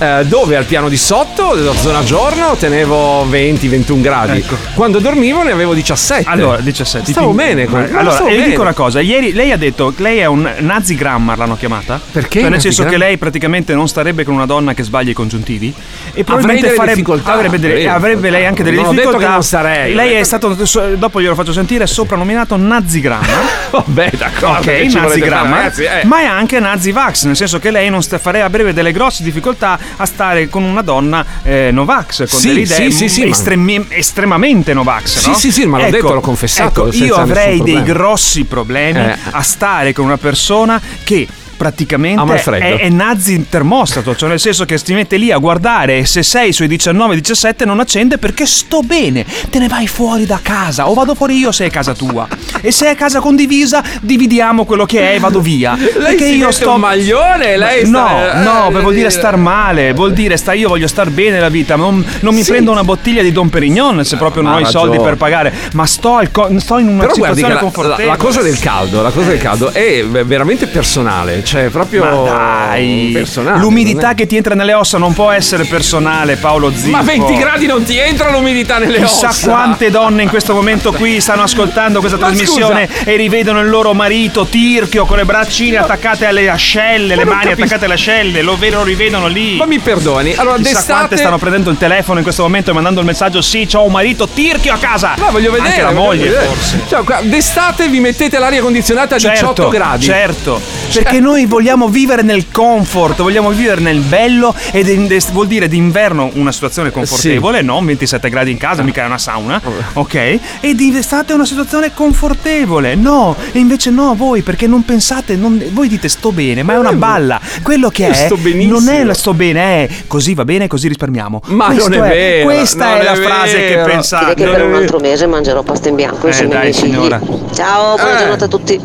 eh, 0.00 0.24
dove 0.26 0.56
al 0.56 0.66
piano 0.66 0.90
di 0.90 0.98
sotto, 0.98 1.54
la 1.54 1.72
zona 1.72 2.04
giorno, 2.04 2.56
tenevo 2.56 3.24
20-21 3.24 4.02
gradi. 4.02 4.44
Quando 4.74 4.98
dormivo 4.98 5.42
ne 5.42 5.52
avevo 5.52 5.72
17. 5.72 6.20
Ecco. 6.24 6.30
Allora, 6.30 6.60
17. 6.60 7.10
Stavo 7.12 7.30
Ti- 7.30 7.36
bene. 7.36 7.64
con- 7.64 7.88
allora, 7.90 8.10
stavo 8.10 8.28
e 8.28 8.34
bene. 8.36 8.48
dico 8.48 8.60
una 8.60 8.74
cosa, 8.74 9.00
ieri 9.00 9.32
lei 9.32 9.50
ha 9.50 9.56
detto 9.56 9.94
lei 9.96 10.18
è 10.18 10.26
un 10.26 10.46
nazi 10.58 10.94
grammar, 10.94 11.38
l'hanno 11.38 11.56
chiamata? 11.56 11.98
Perché 12.12 12.40
Cioè, 12.42 12.50
nel 12.50 12.60
senso 12.60 12.84
che 12.84 12.98
lei 12.98 13.16
praticamente 13.16 13.76
non 13.78 13.88
starebbe 13.88 14.24
con 14.24 14.34
una 14.34 14.46
donna 14.46 14.74
che 14.74 14.82
sbaglia 14.82 15.10
i 15.12 15.14
congiuntivi 15.14 15.72
e 16.12 16.24
probabilmente 16.24 16.70
farebbe, 16.70 16.94
difficoltà, 16.94 17.32
avrebbe, 17.32 17.58
delle- 17.58 17.88
avrei 17.88 18.08
avrebbe 18.08 18.30
lei 18.30 18.46
anche 18.46 18.62
delle 18.62 18.76
Non 18.76 18.86
ho 18.86 18.88
detto 18.90 19.00
difficoltà. 19.02 19.26
che 19.26 19.32
non 19.32 19.42
sarei, 19.42 19.94
Lei 19.94 20.14
è 20.14 20.24
stato 20.24 20.56
dopo 20.96 21.20
glielo 21.20 21.34
faccio 21.34 21.52
sentire 21.52 21.86
soprannominato 21.86 22.56
nazi 22.56 23.00
grammar. 23.00 23.44
Vabbè, 23.70 24.10
d'accordo. 24.16 24.58
Ok, 24.58 24.64
che 24.64 24.88
ci 24.90 24.96
nazi 24.96 24.98
volete 24.98 25.18
fare, 25.18 25.30
grammar, 25.30 25.58
ragazzi, 25.58 25.82
eh. 25.84 26.04
ma 26.04 26.20
è 26.20 26.24
anche 26.24 26.58
nazi 26.60 26.90
vax, 26.92 27.24
nel 27.24 27.36
senso 27.36 27.58
che 27.58 27.70
lei 27.70 27.88
non 27.90 28.02
sta, 28.02 28.18
farebbe 28.18 28.44
avrebbe 28.44 28.72
delle 28.72 28.92
grosse 28.92 29.22
difficoltà 29.22 29.78
a 29.96 30.04
stare 30.06 30.48
con 30.48 30.62
una 30.62 30.82
donna 30.82 31.24
eh, 31.42 31.70
Novax, 31.70 32.28
con 32.28 32.40
Sì, 32.40 32.48
delle 32.48 32.60
idee 32.60 32.76
sì, 32.76 32.90
sì, 32.92 33.08
sì, 33.08 33.28
estremi- 33.28 33.86
estremamente 33.90 34.72
Novax. 34.74 35.18
Sì, 35.18 35.28
no? 35.30 35.34
sì, 35.36 35.52
sì, 35.52 35.66
ma 35.66 35.78
l'ho 35.78 35.84
Ecco, 35.84 35.96
detto, 35.96 36.14
l'ho 36.14 36.20
confessato, 36.20 36.86
Ecco, 36.88 36.96
io 37.04 37.14
avrei 37.14 37.62
dei 37.62 37.82
grossi 37.82 38.44
problemi 38.44 38.98
Eh. 39.00 39.16
a 39.30 39.42
stare 39.42 39.92
con 39.92 40.04
una 40.06 40.16
persona 40.18 40.80
che 41.04 41.26
praticamente 41.58 42.40
è, 42.58 42.76
è 42.78 42.88
nazi 42.88 43.46
termostato, 43.50 44.16
cioè 44.16 44.28
nel 44.30 44.40
senso 44.40 44.64
che 44.64 44.78
si 44.78 44.94
mette 44.94 45.16
lì 45.18 45.30
a 45.32 45.36
guardare 45.38 45.98
e 45.98 46.06
se 46.06 46.22
sei 46.22 46.52
sui 46.52 46.68
19-17 46.68 47.66
non 47.66 47.80
accende 47.80 48.16
perché 48.16 48.46
sto 48.46 48.80
bene, 48.80 49.26
te 49.50 49.58
ne 49.58 49.66
vai 49.68 49.86
fuori 49.88 50.24
da 50.24 50.38
casa 50.40 50.88
o 50.88 50.94
vado 50.94 51.14
fuori 51.14 51.36
io 51.36 51.52
se 51.52 51.66
è 51.66 51.70
casa 51.70 51.92
tua 51.94 52.26
e 52.62 52.70
se 52.70 52.90
è 52.90 52.94
casa 52.94 53.20
condivisa 53.20 53.82
dividiamo 54.00 54.64
quello 54.64 54.86
che 54.86 55.10
è 55.10 55.14
e 55.16 55.18
vado 55.18 55.40
via. 55.40 55.76
Lei 55.98 56.16
si 56.18 56.36
mette 56.38 56.64
un 56.66 56.80
maglione, 56.80 57.56
lei 57.56 57.88
No, 57.88 58.06
sta- 58.06 58.42
no, 58.42 58.68
eh, 58.78 58.80
vuol 58.80 58.94
dire 58.94 59.08
eh, 59.08 59.10
star 59.10 59.36
male, 59.36 59.92
vuol 59.92 60.12
dire 60.12 60.36
sta 60.36 60.52
io 60.52 60.68
voglio 60.68 60.86
star 60.86 61.10
bene 61.10 61.32
nella 61.32 61.48
vita, 61.48 61.74
non, 61.76 62.04
non 62.20 62.34
mi 62.34 62.42
Sì. 62.42 62.50
prendo 62.52 62.70
una 62.70 62.84
bottiglia 62.84 63.22
di 63.22 63.32
Don 63.32 63.48
Perignon 63.50 64.04
se 64.04 64.16
proprio 64.16 64.42
non 64.42 64.52
ho 64.54 64.60
i 64.60 64.64
soldi 64.66 64.96
per 64.98 65.16
pagare, 65.16 65.52
ma 65.72 65.84
sto, 65.86 66.16
al 66.16 66.30
co- 66.30 66.48
sto 66.60 66.78
in 66.78 66.86
una 66.88 67.00
Però 67.02 67.14
situazione 67.14 67.48
che 67.48 67.54
la, 67.54 67.60
confortevole. 67.60 68.04
la- 68.04 68.10
la 68.12 68.16
cosa 68.16 68.42
del 68.42 68.58
caldo, 68.60 69.02
la 69.02 69.10
cosa 69.10 69.28
del 69.30 69.38
caldo 69.38 69.70
è 69.72 70.04
veramente 70.06 70.66
personale, 70.68 71.42
cioè 71.48 71.68
proprio 71.70 72.04
Ma 72.04 72.30
dai, 72.30 73.10
personale. 73.14 73.58
l'umidità 73.58 74.12
che 74.12 74.26
ti 74.26 74.36
entra 74.36 74.54
nelle 74.54 74.74
ossa 74.74 74.98
non 74.98 75.14
può 75.14 75.30
essere 75.30 75.64
personale, 75.64 76.36
Paolo 76.36 76.70
Zippo. 76.74 76.90
Ma 76.96 77.02
20 77.02 77.34
gradi 77.36 77.64
non 77.66 77.82
ti 77.84 77.96
entra 77.96 78.30
l'umidità 78.30 78.76
nelle 78.76 79.00
Chissà 79.02 79.28
ossa. 79.28 79.48
quante 79.48 79.90
donne 79.90 80.22
in 80.24 80.28
questo 80.28 80.52
momento 80.52 80.92
qui 80.92 81.20
stanno 81.22 81.42
ascoltando 81.42 82.00
questa 82.00 82.18
Ma 82.18 82.26
trasmissione 82.26 82.86
scusa. 82.86 83.10
e 83.10 83.16
rivedono 83.16 83.60
il 83.60 83.70
loro 83.70 83.94
marito 83.94 84.44
tirchio 84.44 85.06
con 85.06 85.16
le 85.16 85.24
braccine 85.24 85.78
attaccate 85.78 86.26
alle 86.26 86.50
ascelle, 86.50 87.14
le 87.16 87.24
non 87.24 87.32
mani 87.34 87.48
capisco. 87.48 87.62
attaccate 87.62 87.84
alle 87.86 87.94
ascelle, 87.94 88.42
lo, 88.42 88.56
ve- 88.58 88.70
lo 88.70 88.82
rivedono 88.82 89.26
lì. 89.26 89.56
Ma 89.56 89.64
mi 89.64 89.78
perdoni, 89.78 90.34
allora 90.34 90.56
Chissà 90.56 90.68
d'estate 90.70 90.92
quante 90.92 91.16
stanno 91.16 91.38
prendendo 91.38 91.70
il 91.70 91.78
telefono 91.78 92.18
in 92.18 92.24
questo 92.24 92.42
momento 92.42 92.70
e 92.70 92.74
mandando 92.74 93.00
il 93.00 93.06
messaggio 93.06 93.40
sì, 93.40 93.66
c'ho 93.66 93.84
un 93.84 93.92
marito 93.92 94.28
tirchio 94.28 94.74
a 94.74 94.76
casa. 94.76 95.14
No, 95.16 95.30
voglio 95.30 95.50
vedere. 95.50 95.68
Anche 95.70 95.82
la 95.82 95.92
moglie 95.92 96.24
vedere. 96.28 96.44
forse. 96.46 96.80
Cioè, 96.86 97.02
d'estate 97.22 97.88
vi 97.88 98.00
mettete 98.00 98.38
l'aria 98.38 98.60
condizionata 98.60 99.14
a 99.14 99.18
18 99.18 99.68
gradi. 99.68 100.04
Certo, 100.04 100.60
Cioè- 100.88 101.02
perché 101.04 101.20
noi 101.20 101.37
vogliamo 101.46 101.88
vivere 101.88 102.22
nel 102.22 102.50
comfort, 102.50 103.20
vogliamo 103.22 103.50
vivere 103.50 103.80
nel 103.80 104.00
bello 104.00 104.54
ed 104.72 104.88
d'est- 105.06 105.32
vuol 105.32 105.46
dire 105.46 105.68
d'inverno 105.68 106.30
una 106.34 106.52
situazione 106.52 106.90
confortevole, 106.90 107.62
non 107.62 107.84
27 107.86 108.28
gradi 108.30 108.50
in 108.50 108.58
casa, 108.58 108.82
mica 108.82 109.02
è 109.02 109.06
una 109.06 109.18
sauna, 109.18 109.60
ok? 109.94 110.14
E 110.60 110.74
di 110.74 110.96
estate 110.96 111.32
una 111.32 111.44
situazione 111.46 111.92
confortevole, 111.94 112.94
no, 112.94 113.36
e 113.52 113.58
invece 113.58 113.90
no 113.90 114.14
voi 114.16 114.42
perché 114.42 114.66
non 114.66 114.84
pensate, 114.84 115.36
non- 115.36 115.62
voi 115.72 115.88
dite 115.88 116.08
sto 116.08 116.32
bene, 116.32 116.62
ma 116.62 116.74
è 116.74 116.78
una 116.78 116.92
balla, 116.92 117.40
quello 117.62 117.88
che 117.88 118.08
è 118.08 118.28
non 118.66 118.88
è 118.88 119.04
la 119.04 119.14
sto 119.14 119.34
bene, 119.34 119.60
è 119.84 119.88
così 120.06 120.34
va 120.34 120.44
bene, 120.44 120.66
così 120.66 120.88
risparmiamo. 120.88 121.40
Ma 121.46 121.66
Questo 121.66 121.88
non 121.88 122.04
è 122.04 122.08
vero, 122.08 122.44
Questa 122.46 122.88
non 122.90 122.98
è 122.98 123.02
la 123.04 123.12
è 123.12 123.16
frase 123.16 123.66
che 123.66 123.76
pensate. 123.84 124.34
Che 124.34 124.44
per 124.44 124.64
un 124.64 124.74
altro 124.74 124.98
mese 124.98 125.26
mangerò 125.26 125.62
pasta 125.62 125.88
in 125.88 125.94
bianco 125.94 126.26
Eh, 126.26 126.30
insieme 126.30 126.54
ai 126.56 126.60
dai, 126.62 126.72
figli. 126.72 126.90
signora. 126.92 127.20
Ciao, 127.54 127.94
buona 127.96 128.14
Eh. 128.14 128.18
giornata 128.18 128.44
a 128.44 128.48
tutti. 128.48 128.80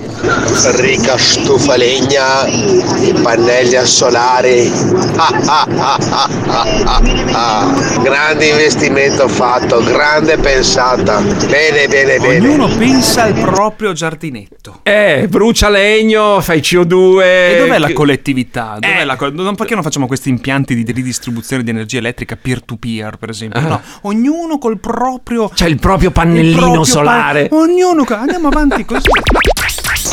Ricca 0.75 1.17
stufa 1.17 1.75
legna, 1.75 2.42
i 2.47 3.13
pannelli 3.21 3.75
a 3.75 3.85
solari. 3.85 4.71
Ah, 5.15 5.67
ah, 5.67 6.29
ah. 7.33 7.73
Grande 8.01 8.45
investimento 8.47 9.27
fatto, 9.27 9.83
grande 9.83 10.37
pensata. 10.37 11.19
Bene, 11.21 11.87
bene, 11.87 12.17
bene. 12.19 12.37
Ognuno 12.47 12.67
pensa 12.67 13.23
al 13.23 13.33
proprio 13.33 13.93
giardinetto. 13.93 14.79
Eh, 14.83 15.27
brucia 15.29 15.69
legno, 15.69 16.39
fai 16.41 16.59
CO2. 16.59 17.21
E 17.21 17.55
dov'è 17.59 17.77
la 17.77 17.93
collettività? 17.93 18.77
Dov'è 18.79 19.01
Eh. 19.01 19.05
la 19.05 19.15
co- 19.15 19.29
non- 19.29 19.55
perché 19.55 19.73
non 19.73 19.83
facciamo 19.83 20.07
questi 20.07 20.29
impianti 20.29 20.75
di 20.83 20.91
ridistribuzione 20.91 21.63
di 21.63 21.69
energia 21.69 21.97
elettrica 21.99 22.37
peer-to-peer, 22.41 23.17
per 23.17 23.29
esempio? 23.29 23.59
Ah. 23.61 23.67
No, 23.67 23.81
ognuno 24.01 24.57
col 24.57 24.79
proprio. 24.79 25.49
C'è 25.49 25.67
il 25.67 25.79
proprio 25.79 26.09
il 26.09 26.13
pannellino 26.13 26.57
proprio 26.59 26.83
solare. 26.83 27.47
pa- 27.47 27.55
ognuno. 27.55 28.05
Andiamo 28.09 28.47
avanti 28.49 28.85
così. 28.85 29.09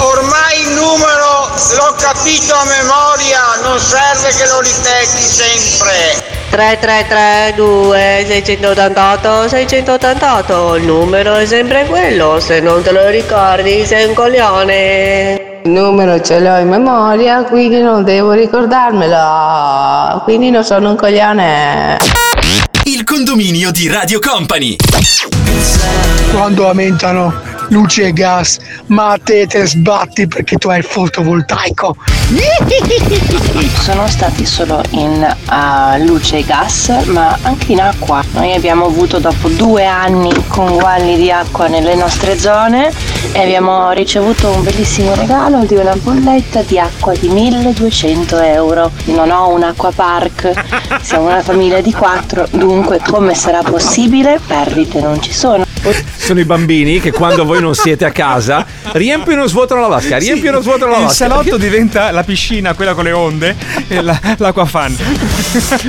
Ormai 0.03 0.61
il 0.63 0.71
numero 0.71 1.51
l'ho 1.77 1.95
capito 1.99 2.55
a 2.55 2.65
memoria, 2.65 3.41
non 3.63 3.79
serve 3.79 4.31
che 4.31 4.47
lo 4.49 4.61
ripeti 4.61 5.23
sempre. 5.23 6.29
3332 6.51 8.25
688 8.27 9.49
688 9.49 10.75
il 10.77 10.85
numero 10.85 11.35
è 11.37 11.47
sempre 11.47 11.87
quello 11.87 12.41
se 12.41 12.59
non 12.59 12.83
te 12.83 12.91
lo 12.91 13.07
ricordi 13.09 13.87
sei 13.87 14.07
un 14.07 14.15
coglione 14.15 15.61
Il 15.63 15.71
numero 15.71 16.21
ce 16.21 16.41
l'ho 16.41 16.59
in 16.59 16.69
memoria, 16.69 17.45
quindi 17.45 17.81
non 17.81 18.03
devo 18.03 18.33
ricordarmelo. 18.33 20.23
Quindi 20.25 20.51
non 20.51 20.65
sono 20.65 20.91
un 20.91 20.97
coglione. 20.97 21.99
Il 22.85 23.05
condominio 23.05 23.71
di 23.71 23.87
Radio 23.87 24.19
Company. 24.21 24.77
Quando 26.33 26.67
aumentano 26.67 27.60
luce 27.71 28.07
e 28.07 28.13
gas, 28.13 28.59
ma 28.87 29.19
te 29.23 29.47
te 29.47 29.67
sbatti 29.67 30.27
perché 30.27 30.57
tu 30.57 30.69
hai 30.69 30.79
il 30.79 30.85
fotovoltaico. 30.85 31.97
Sono 33.81 34.07
stati 34.07 34.47
solo 34.47 34.83
in 34.91 35.37
uh, 35.49 36.05
luce 36.05 36.39
e 36.39 36.45
gas, 36.45 36.89
ma 37.07 37.37
anche 37.43 37.73
in 37.73 37.81
acqua. 37.81 38.23
Noi 38.33 38.55
abbiamo 38.55 38.87
avuto 38.87 39.19
dopo 39.19 39.49
due 39.49 39.87
anni 39.87 40.33
conguagli 40.49 41.17
di 41.17 41.31
acqua 41.31 41.67
nelle 41.67 41.95
nostre 41.95 42.39
zone 42.39 42.93
e 43.33 43.41
abbiamo 43.41 43.91
ricevuto 43.93 44.49
un 44.49 44.63
bellissimo 44.63 45.15
regalo 45.15 45.65
di 45.65 45.75
una 45.75 45.95
bolletta 45.97 46.63
di 46.63 46.79
acqua 46.79 47.15
di 47.15 47.29
1200 47.29 48.39
euro. 48.41 48.91
Non 49.07 49.31
ho 49.31 49.49
un 49.49 49.63
acquapark, 49.63 51.01
siamo 51.03 51.27
una 51.27 51.43
famiglia 51.43 51.81
di 51.81 51.93
quattro, 51.93 52.47
dunque 52.51 53.01
come 53.05 53.35
sarà 53.35 53.63
possibile? 53.63 54.41
Perdite 54.47 55.01
non 55.01 55.21
ci 55.21 55.33
sono. 55.33 55.70
Sono 56.17 56.41
i 56.41 56.45
bambini 56.45 57.01
che 57.01 57.11
quando 57.11 57.45
voi 57.45 57.61
non 57.61 57.75
siete 57.75 58.05
a 58.05 58.11
casa 58.11 58.65
riempiono 58.93 59.45
e 59.45 59.49
svuotano 59.49 59.81
la 59.81 59.87
vasca, 59.89 60.19
riempiono 60.19 60.59
e 60.59 60.63
svuotano 60.63 60.91
la 60.91 60.99
Il 60.99 61.03
vasca. 61.05 61.27
salotto 61.29 61.57
diventa 61.57 62.11
la 62.11 62.23
piscina, 62.23 62.75
quella 62.75 62.93
con 62.95 63.05
le 63.05 63.13
onde, 63.13 63.57
e 63.89 64.03
la- 64.03 64.19
l'acqua 64.37 64.65
fan. 64.67 64.95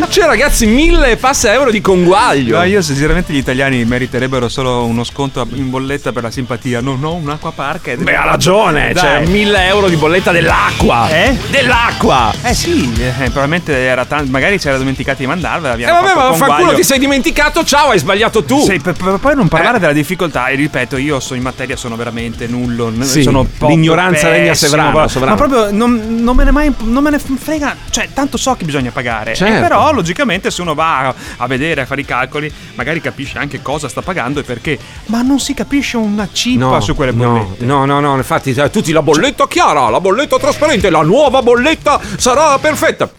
Cioè, 0.09 0.25
ragazzi, 0.25 0.65
mille 0.65 1.11
e 1.11 1.17
passa 1.17 1.51
euro 1.53 1.71
di 1.71 1.81
conguaglio. 1.81 2.57
No, 2.57 2.63
io 2.63 2.81
sinceramente 2.81 3.33
gli 3.33 3.37
italiani 3.37 3.83
meriterebbero 3.85 4.47
solo 4.49 4.85
uno 4.85 5.03
sconto 5.03 5.45
in 5.53 5.69
bolletta 5.69 6.11
per 6.11 6.23
la 6.23 6.31
simpatia. 6.31 6.79
Non 6.81 7.03
ho 7.03 7.13
un 7.13 7.29
acquapark. 7.29 7.87
e- 7.87 7.97
Beh, 7.97 8.15
ha 8.15 8.23
ragione, 8.23 8.93
cioè 8.95 9.19
Dai. 9.23 9.27
mille 9.27 9.65
euro 9.67 9.89
di 9.89 9.95
bolletta 9.97 10.31
dell'acqua. 10.31 11.09
Eh? 11.09 11.37
Dell'acqua! 11.49 12.33
Eh 12.43 12.53
sì, 12.53 12.91
eh, 12.97 13.23
probabilmente 13.25 13.73
era 13.77 14.05
tan- 14.05 14.27
magari 14.29 14.59
ci 14.59 14.67
era 14.69 14.77
dimenticato 14.77 15.17
di 15.19 15.27
mandarvela. 15.27 15.75
Eh, 15.75 15.91
vabbè, 15.91 16.15
ma 16.15 16.33
fanculo, 16.33 16.73
ti 16.73 16.83
sei 16.83 16.97
dimenticato, 16.99 17.63
ciao, 17.65 17.89
hai 17.89 17.99
sbagliato 17.99 18.43
tu. 18.43 18.61
Sì, 18.63 18.79
per, 18.79 18.93
per 18.93 19.17
poi 19.19 19.35
non 19.35 19.47
parlare 19.49 19.79
della 19.81 19.93
difficoltà, 19.93 20.47
e 20.47 20.55
ripeto, 20.55 20.95
io 20.97 21.19
so 21.19 21.33
in 21.33 21.41
materia 21.41 21.75
sono 21.75 21.95
veramente 21.97 22.47
nullo. 22.47 22.91
Sì, 23.03 23.21
sono 23.23 23.45
l'ignoranza 23.59 24.29
regna 24.29 24.53
sovrana, 24.53 25.07
sovrana. 25.07 25.35
Ma 25.35 25.37
proprio 25.37 25.71
non, 25.71 26.21
non 26.23 26.35
me 26.35 26.43
ne 26.45 26.51
mai 26.51 26.73
non 26.83 27.03
me 27.03 27.09
ne 27.09 27.19
frega. 27.19 27.75
Cioè, 27.89 28.09
tanto 28.13 28.37
so 28.37 28.55
che 28.55 28.63
bisogna 28.63 28.91
pagare. 28.91 29.35
Certo. 29.35 29.59
Però, 29.61 29.91
logicamente, 29.91 30.49
se 30.51 30.61
uno 30.61 30.73
va 30.73 31.13
a, 31.37 31.47
vedere, 31.47 31.81
a 31.81 31.85
fare 31.85 32.01
i 32.01 32.05
calcoli, 32.05 32.51
magari 32.75 33.01
capisce 33.01 33.37
anche 33.37 33.61
cosa 33.61 33.89
sta 33.89 34.01
pagando 34.01 34.39
e 34.39 34.43
perché. 34.43 34.77
Ma 35.07 35.21
non 35.21 35.39
si 35.39 35.53
capisce 35.53 35.97
una 35.97 36.27
cippa 36.31 36.79
su 36.79 36.95
quelle 36.95 37.13
bollette. 37.13 37.65
No, 37.65 37.85
no, 37.85 37.99
no, 37.99 38.15
infatti 38.15 38.51
eh, 38.51 38.69
tutti 38.69 38.91
la 38.91 39.01
bolletta 39.01 39.47
chiara, 39.47 39.89
la 39.89 39.99
bolletta 39.99 40.37
trasparente, 40.37 40.89
la 40.89 41.01
nuova 41.01 41.41
bolletta 41.41 41.99
sarà 42.17 42.57
perfetta. 42.59 43.09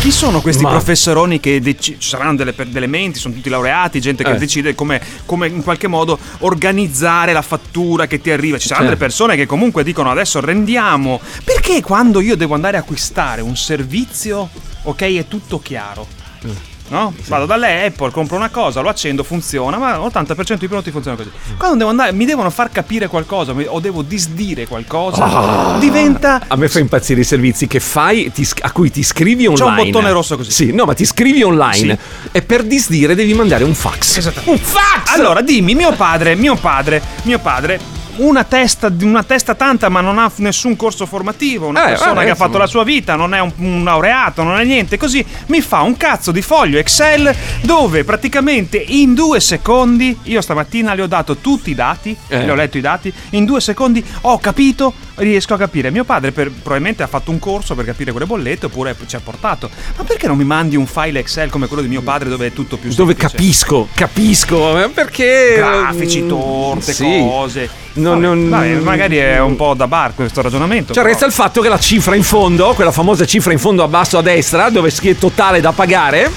Chi 0.00 0.10
sono 0.10 0.42
questi 0.42 0.62
Ma- 0.62 0.68
professoroni 0.68 1.40
che 1.40 1.60
dec- 1.62 1.80
ci 1.80 1.96
saranno 1.98 2.34
delle, 2.34 2.52
delle 2.66 2.86
menti, 2.86 3.18
sono 3.18 3.32
tutti 3.32 3.48
laureati, 3.48 4.02
gente 4.02 4.22
che 4.22 4.32
Eh. 4.32 4.36
decide 4.36 4.74
come, 4.74 5.00
come 5.24 5.46
in 5.46 5.62
qualche 5.62 5.86
modo 5.86 5.93
organizzare 6.40 7.32
la 7.32 7.42
fattura 7.42 8.06
che 8.06 8.20
ti 8.20 8.30
arriva. 8.30 8.58
Ci 8.58 8.68
saranno 8.68 8.88
Certo. 8.88 8.98
delle 8.98 9.08
persone 9.10 9.36
che 9.36 9.46
comunque 9.46 9.84
dicono 9.84 10.10
adesso 10.10 10.40
rendiamo. 10.40 11.20
Perché 11.44 11.80
quando 11.82 12.20
io 12.20 12.36
devo 12.36 12.54
andare 12.54 12.76
a 12.76 12.80
acquistare 12.80 13.40
un 13.40 13.56
servizio, 13.56 14.48
ok, 14.82 15.02
è 15.16 15.26
tutto 15.28 15.60
chiaro. 15.60 16.06
Eh. 16.44 16.72
No? 16.88 17.14
Vado 17.28 17.46
dalle 17.46 17.86
Apple, 17.86 18.10
compro 18.10 18.36
una 18.36 18.50
cosa, 18.50 18.80
lo 18.82 18.90
accendo, 18.90 19.22
funziona, 19.24 19.78
ma 19.78 19.96
l'80% 19.96 20.58
dei 20.58 20.68
prodotti 20.68 20.90
funzionano 20.90 21.22
così. 21.24 21.34
Quando 21.56 21.78
devo 21.78 21.88
andare, 21.90 22.12
mi 22.12 22.26
devono 22.26 22.50
far 22.50 22.70
capire 22.70 23.08
qualcosa 23.08 23.52
o 23.66 23.80
devo 23.80 24.02
disdire 24.02 24.66
qualcosa, 24.66 25.24
Ah. 25.24 25.76
diventa 25.78 26.42
A 26.46 26.56
me 26.56 26.68
fa 26.68 26.78
impazzire 26.80 27.22
i 27.22 27.24
servizi 27.24 27.66
che 27.66 27.80
fai, 27.80 28.30
ti 28.32 28.46
a 28.60 28.70
cui 28.70 28.90
ti 28.90 29.00
iscrivi 29.00 29.44
C'è 29.44 29.50
online. 29.62 29.80
un 29.80 29.90
bottone 29.90 30.12
rosso 30.12 30.36
così. 30.36 30.50
Sì, 30.50 30.72
no, 30.72 30.84
ma 30.84 30.92
ti 30.94 31.02
iscrivi 31.02 31.42
online 31.42 31.98
e 32.30 32.42
per 32.42 32.62
disdire 32.64 33.14
devi 33.14 33.32
mandare 33.32 33.64
un 33.64 33.74
fax. 33.74 34.32
Un 34.44 34.58
fax! 34.58 35.14
Allora, 35.16 35.40
dimmi, 35.40 35.74
mio 35.74 35.92
padre, 35.92 36.34
mio 36.34 36.54
padre, 36.54 37.00
mio 37.22 37.38
padre. 37.38 37.80
Una 38.16 38.44
testa, 38.44 38.92
una 39.00 39.24
testa 39.24 39.54
tanta, 39.54 39.88
ma 39.88 40.00
non 40.00 40.18
ha 40.18 40.30
nessun 40.36 40.76
corso 40.76 41.04
formativo. 41.04 41.66
Una 41.66 41.84
Eh, 41.84 41.88
persona 41.90 42.12
vabbè, 42.12 42.24
che 42.26 42.30
ha 42.30 42.34
fatto 42.36 42.58
la 42.58 42.66
sua 42.66 42.84
vita, 42.84 43.16
non 43.16 43.34
è 43.34 43.40
un, 43.40 43.50
un 43.56 43.82
laureato, 43.84 44.42
non 44.44 44.58
è 44.60 44.64
niente. 44.64 44.96
Così 44.96 45.24
mi 45.46 45.60
fa 45.60 45.80
un 45.82 45.96
cazzo 45.96 46.30
di 46.30 46.40
foglio 46.42 46.78
Excel 46.78 47.34
dove 47.62 48.04
praticamente 48.04 48.76
in 48.76 49.14
due 49.14 49.40
secondi, 49.40 50.16
io 50.24 50.40
stamattina 50.40 50.94
le 50.94 51.02
ho 51.02 51.06
dato 51.06 51.36
tutti 51.38 51.70
i 51.70 51.74
dati, 51.74 52.16
Eh. 52.28 52.44
le 52.44 52.50
ho 52.50 52.54
letto 52.54 52.78
i 52.78 52.80
dati, 52.80 53.12
in 53.30 53.44
due 53.44 53.60
secondi 53.60 54.04
ho 54.22 54.38
capito, 54.38 54.92
riesco 55.16 55.54
a 55.54 55.58
capire. 55.58 55.90
Mio 55.90 56.04
padre 56.04 56.30
per- 56.32 56.50
probabilmente 56.52 57.02
ha 57.02 57.06
fatto 57.08 57.30
un 57.32 57.38
corso 57.40 57.74
per 57.74 57.84
capire 57.84 58.10
quelle 58.12 58.26
bollette 58.26 58.66
oppure 58.66 58.94
ci 59.06 59.16
ha 59.16 59.20
portato. 59.20 59.68
Ma 59.96 60.04
perché 60.04 60.26
non 60.28 60.36
mi 60.36 60.44
mandi 60.44 60.76
un 60.76 60.86
file 60.86 61.18
Excel 61.18 61.50
come 61.50 61.66
quello 61.66 61.82
di 61.82 61.88
mio 61.88 62.02
padre 62.02 62.28
dove 62.28 62.46
è 62.46 62.52
tutto 62.52 62.76
più 62.76 62.92
Dove 62.94 63.14
semplice? 63.18 63.36
capisco, 63.36 63.88
capisco, 63.92 64.82
eh, 64.84 64.88
perché... 64.90 65.54
grafici, 65.56 66.26
torte, 66.26 66.92
Sì. 66.92 67.04
cose. 67.28 67.68
Non, 68.10 68.20
non- 68.20 68.48
Vabbè, 68.48 68.74
magari 68.76 69.16
è 69.16 69.40
un 69.40 69.56
po' 69.56 69.74
da 69.74 69.86
bar 69.86 70.14
questo 70.14 70.42
ragionamento. 70.42 70.92
Cioè, 70.92 71.02
però. 71.02 71.08
resta 71.08 71.26
il 71.26 71.32
fatto 71.32 71.60
che 71.60 71.68
la 71.68 71.78
cifra 71.78 72.14
in 72.14 72.22
fondo, 72.22 72.72
quella 72.74 72.92
famosa 72.92 73.24
cifra 73.24 73.52
in 73.52 73.58
fondo 73.58 73.82
a 73.82 73.88
basso 73.88 74.18
a 74.18 74.22
destra, 74.22 74.70
dove 74.70 74.90
scrive 74.90 75.18
totale 75.18 75.60
da 75.60 75.72
pagare, 75.72 76.30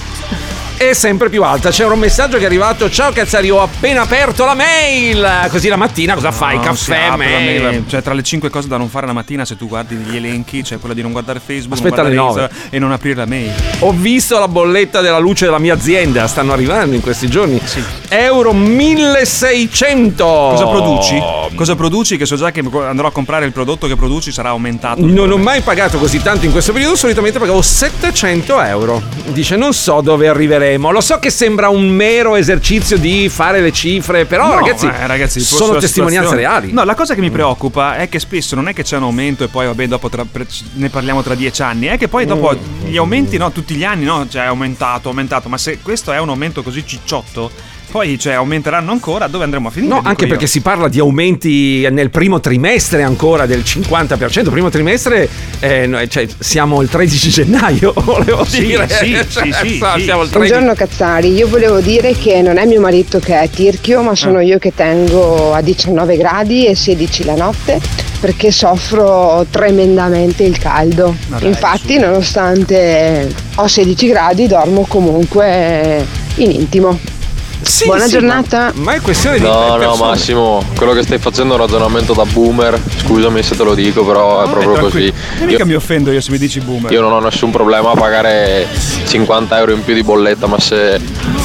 è 0.77 0.93
sempre 0.93 1.29
più 1.29 1.43
alta. 1.43 1.71
C'era 1.71 1.91
un 1.93 1.99
messaggio 1.99 2.37
che 2.37 2.43
è 2.43 2.45
arrivato: 2.45 2.89
Ciao 2.89 3.11
Cazzari, 3.11 3.49
ho 3.49 3.61
appena 3.61 4.01
aperto 4.01 4.45
la 4.45 4.53
mail. 4.53 5.47
Così 5.49 5.67
la 5.67 5.75
mattina 5.75 6.13
cosa 6.13 6.31
fai? 6.31 6.55
No, 6.55 6.61
Caffè, 6.61 7.15
mail. 7.15 7.63
mail. 7.63 7.83
Cioè, 7.87 8.01
tra 8.01 8.13
le 8.13 8.23
cinque 8.23 8.49
cose 8.49 8.67
da 8.67 8.77
non 8.77 8.87
fare 8.89 9.05
la 9.07 9.13
mattina, 9.13 9.43
se 9.45 9.57
tu 9.57 9.67
guardi 9.67 9.95
gli 9.95 10.15
elenchi, 10.15 10.61
c'è 10.61 10.79
quella 10.79 10.93
di 10.93 11.01
non 11.01 11.11
guardare 11.11 11.39
Facebook, 11.43 11.73
Aspetta 11.73 12.03
non 12.03 12.13
guardare 12.13 12.47
nove. 12.47 12.53
Insta 12.53 12.75
e 12.75 12.79
non 12.79 12.91
aprire 12.91 13.15
la 13.15 13.25
mail. 13.25 13.51
Ho 13.79 13.91
visto 13.91 14.37
la 14.39 14.47
bolletta 14.47 15.01
della 15.01 15.19
luce 15.19 15.45
della 15.45 15.59
mia 15.59 15.73
azienda, 15.73 16.27
stanno 16.27 16.53
arrivando 16.53 16.95
in 16.95 17.01
questi 17.01 17.27
giorni. 17.27 17.59
Euro 18.09 18.53
1600. 18.53 20.23
Cosa 20.25 20.67
produci? 20.67 21.21
Cosa 21.55 21.75
produci? 21.75 22.17
Che 22.17 22.25
so 22.25 22.35
già 22.35 22.51
che 22.51 22.59
andrò 22.59 23.07
a 23.07 23.11
comprare 23.11 23.45
il 23.45 23.51
prodotto 23.51 23.87
che 23.87 23.95
produci 23.95 24.31
sarà 24.31 24.49
aumentato. 24.49 25.05
Non 25.05 25.31
ho 25.31 25.37
mai 25.37 25.61
pagato 25.61 25.97
così 25.97 26.21
tanto 26.21 26.45
in 26.45 26.51
questo 26.51 26.71
periodo, 26.71 26.95
solitamente 26.95 27.39
pagavo 27.39 27.61
700 27.61 28.61
euro. 28.61 29.01
Dice 29.25 29.55
non 29.55 29.73
so 29.73 30.01
dove 30.01 30.27
arriveremo. 30.67 30.91
Lo 30.91 31.01
so 31.01 31.19
che 31.19 31.29
sembra 31.29 31.69
un 31.69 31.87
mero 31.89 32.35
esercizio 32.35 32.97
di 32.97 33.29
fare 33.29 33.61
le 33.61 33.71
cifre, 33.71 34.25
però 34.25 34.47
No, 34.47 34.59
ragazzi, 34.59 34.85
eh, 34.85 35.07
ragazzi, 35.07 35.39
sono 35.39 35.77
testimonianze 35.77 36.35
reali. 36.35 36.71
No, 36.73 36.83
la 36.83 36.95
cosa 36.95 37.15
che 37.15 37.21
mi 37.21 37.31
preoccupa 37.31 37.95
è 37.97 38.09
che 38.09 38.19
spesso 38.19 38.55
non 38.55 38.67
è 38.67 38.73
che 38.73 38.83
c'è 38.83 38.97
un 38.97 39.03
aumento 39.03 39.43
e 39.43 39.47
poi 39.47 39.65
vabbè 39.67 39.87
dopo 39.87 40.09
tra- 40.09 40.25
ne 40.73 40.89
parliamo 40.89 41.23
tra 41.23 41.35
dieci 41.35 41.61
anni, 41.61 41.87
è 41.87 41.97
che 41.97 42.07
poi 42.07 42.25
dopo 42.25 42.55
Mm. 42.57 42.85
gli 42.87 42.97
aumenti, 42.97 43.37
no, 43.37 43.51
tutti 43.51 43.75
gli 43.75 43.83
anni, 43.83 44.03
no, 44.05 44.27
cioè 44.29 44.43
è 44.43 44.45
aumentato, 44.47 45.09
aumentato, 45.09 45.49
ma 45.49 45.57
se 45.57 45.79
questo 45.81 46.11
è 46.11 46.19
un 46.19 46.29
aumento 46.29 46.63
così 46.63 46.85
cicciotto, 46.85 47.51
poi 47.89 48.19
cioè 48.19 48.33
aumenteranno 48.33 48.91
ancora, 48.91 49.27
dove 49.27 49.43
andremo 49.43 49.69
a 49.69 49.71
finire? 49.71 49.93
No, 49.93 50.01
anche 50.03 50.23
io. 50.25 50.29
perché 50.29 50.45
si 50.47 50.61
parla 50.61 50.87
di 50.87 50.99
aumenti 50.99 51.87
nel 51.89 52.09
primo 52.09 52.39
trimestre 52.39 53.03
ancora 53.03 53.45
del 53.45 53.61
50%. 53.65 54.49
Primo 54.49 54.69
trimestre, 54.69 55.27
eh, 55.59 55.87
noi- 55.87 56.09
cioè, 56.09 56.27
siamo 56.39 56.81
il 56.81 56.89
13 56.89 57.29
gennaio, 57.29 57.93
volevo 58.03 58.43
Sì, 58.45 58.65
dire. 58.65 58.87
sì, 58.89 59.13
Cioè, 59.29 59.51
sì, 59.51 59.51
sì, 59.53 59.77
so, 59.77 59.87
sì. 59.95 60.03
siamo 60.03 60.23
il 60.23 60.29
13 60.29 60.51
Buongiorno 60.51 60.73
Cazzari, 60.73 61.33
io 61.33 61.47
volevo 61.47 61.79
dire 61.79 62.13
che 62.13 62.41
non 62.41 62.57
è 62.57 62.65
mio 62.65 62.79
marito 62.81 63.19
che 63.19 63.39
è 63.39 63.49
tirchio, 63.49 64.01
ma 64.01 64.15
sono 64.15 64.39
io 64.41 64.57
che 64.59 64.73
tengo 64.75 65.53
a 65.53 65.61
19 65.61 66.17
gradi 66.17 66.65
e 66.67 66.75
16 66.75 67.23
la 67.25 67.35
notte 67.35 67.79
perché 68.19 68.51
soffro 68.51 69.45
tremendamente 69.49 70.43
il 70.43 70.57
caldo. 70.57 71.15
Dai, 71.27 71.45
Infatti, 71.45 71.97
nonostante 71.99 73.31
ho 73.55 73.67
16 73.67 74.07
gradi, 74.07 74.47
dormo 74.47 74.85
comunque 74.87 76.05
in 76.35 76.51
intimo. 76.51 76.97
Buona 77.85 78.03
sì, 78.03 78.11
giornata. 78.11 78.71
Ma, 78.75 78.83
ma 78.83 78.93
è 78.93 79.01
questione 79.01 79.37
di 79.37 79.43
No, 79.43 79.67
no, 79.69 79.77
persone. 79.77 80.09
Massimo, 80.09 80.63
quello 80.75 80.93
che 80.93 81.01
stai 81.03 81.17
facendo 81.17 81.53
è 81.53 81.57
un 81.57 81.65
ragionamento 81.65 82.13
da 82.13 82.23
boomer. 82.25 82.79
Scusami 83.03 83.41
se 83.41 83.55
te 83.55 83.63
lo 83.63 83.73
dico, 83.73 84.05
però 84.05 84.43
è 84.43 84.49
proprio 84.49 84.73
così. 84.79 85.11
E 85.39 85.45
mica 85.45 85.65
mi 85.65 85.73
offendo 85.73 86.11
io 86.11 86.21
se 86.21 86.31
mi 86.31 86.37
dici 86.37 86.59
boomer. 86.59 86.91
Io 86.91 87.01
non 87.01 87.11
ho 87.11 87.19
nessun 87.19 87.51
problema 87.51 87.91
a 87.91 87.95
pagare 87.95 88.67
50 89.05 89.57
euro 89.57 89.71
in 89.71 89.83
più 89.83 89.93
di 89.93 90.03
bolletta, 90.03 90.47
ma 90.47 90.59
se 90.59 90.99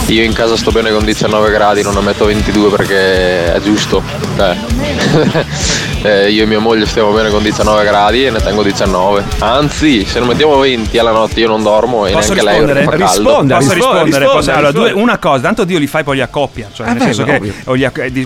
io 0.06 0.22
in 0.22 0.32
casa 0.32 0.56
sto 0.56 0.70
bene 0.70 0.90
con 0.90 1.04
19 1.04 1.50
gradi 1.50 1.82
non 1.82 1.94
ne 1.94 2.00
metto 2.00 2.26
22 2.26 2.68
perché 2.68 3.54
è 3.54 3.60
giusto. 3.60 4.02
Cioè, 4.36 4.56
eh, 6.02 6.30
io 6.30 6.42
e 6.42 6.46
mia 6.46 6.58
moglie 6.58 6.86
stiamo 6.86 7.12
bene 7.12 7.30
con 7.30 7.42
19 7.42 7.84
gradi 7.84 8.26
e 8.26 8.30
ne 8.30 8.40
tengo 8.40 8.62
19. 8.62 9.22
Anzi, 9.38 10.04
se 10.04 10.20
ne 10.20 10.26
mettiamo 10.26 10.58
20 10.58 10.98
alla 10.98 11.12
notte 11.12 11.40
io 11.40 11.48
non 11.48 11.62
dormo 11.62 12.06
e 12.06 12.12
Posso 12.12 12.34
neanche 12.34 12.44
lei 12.44 12.58
rispondere? 12.58 12.84
perché 12.86 13.04
fa 13.04 13.12
caldo. 13.12 13.54
Posso 13.56 13.72
rispondere? 13.72 14.24
Posso- 14.26 14.50
allora, 14.50 14.66
risponda. 14.68 14.90
due- 14.92 15.00
una 15.02 15.18
cosa, 15.18 15.40
tanto 15.42 15.64
Dio 15.64 15.78
li 15.78 15.86
fai 15.86 16.04
poi 16.04 16.16
li 16.16 16.22
accoppia. 16.22 16.68
Cioè, 16.72 16.86
Eh 16.86 16.90
nel 16.90 16.98
beh, 16.98 17.04
senso 17.04 17.24
che 17.24 17.36
ovvio. 17.36 17.52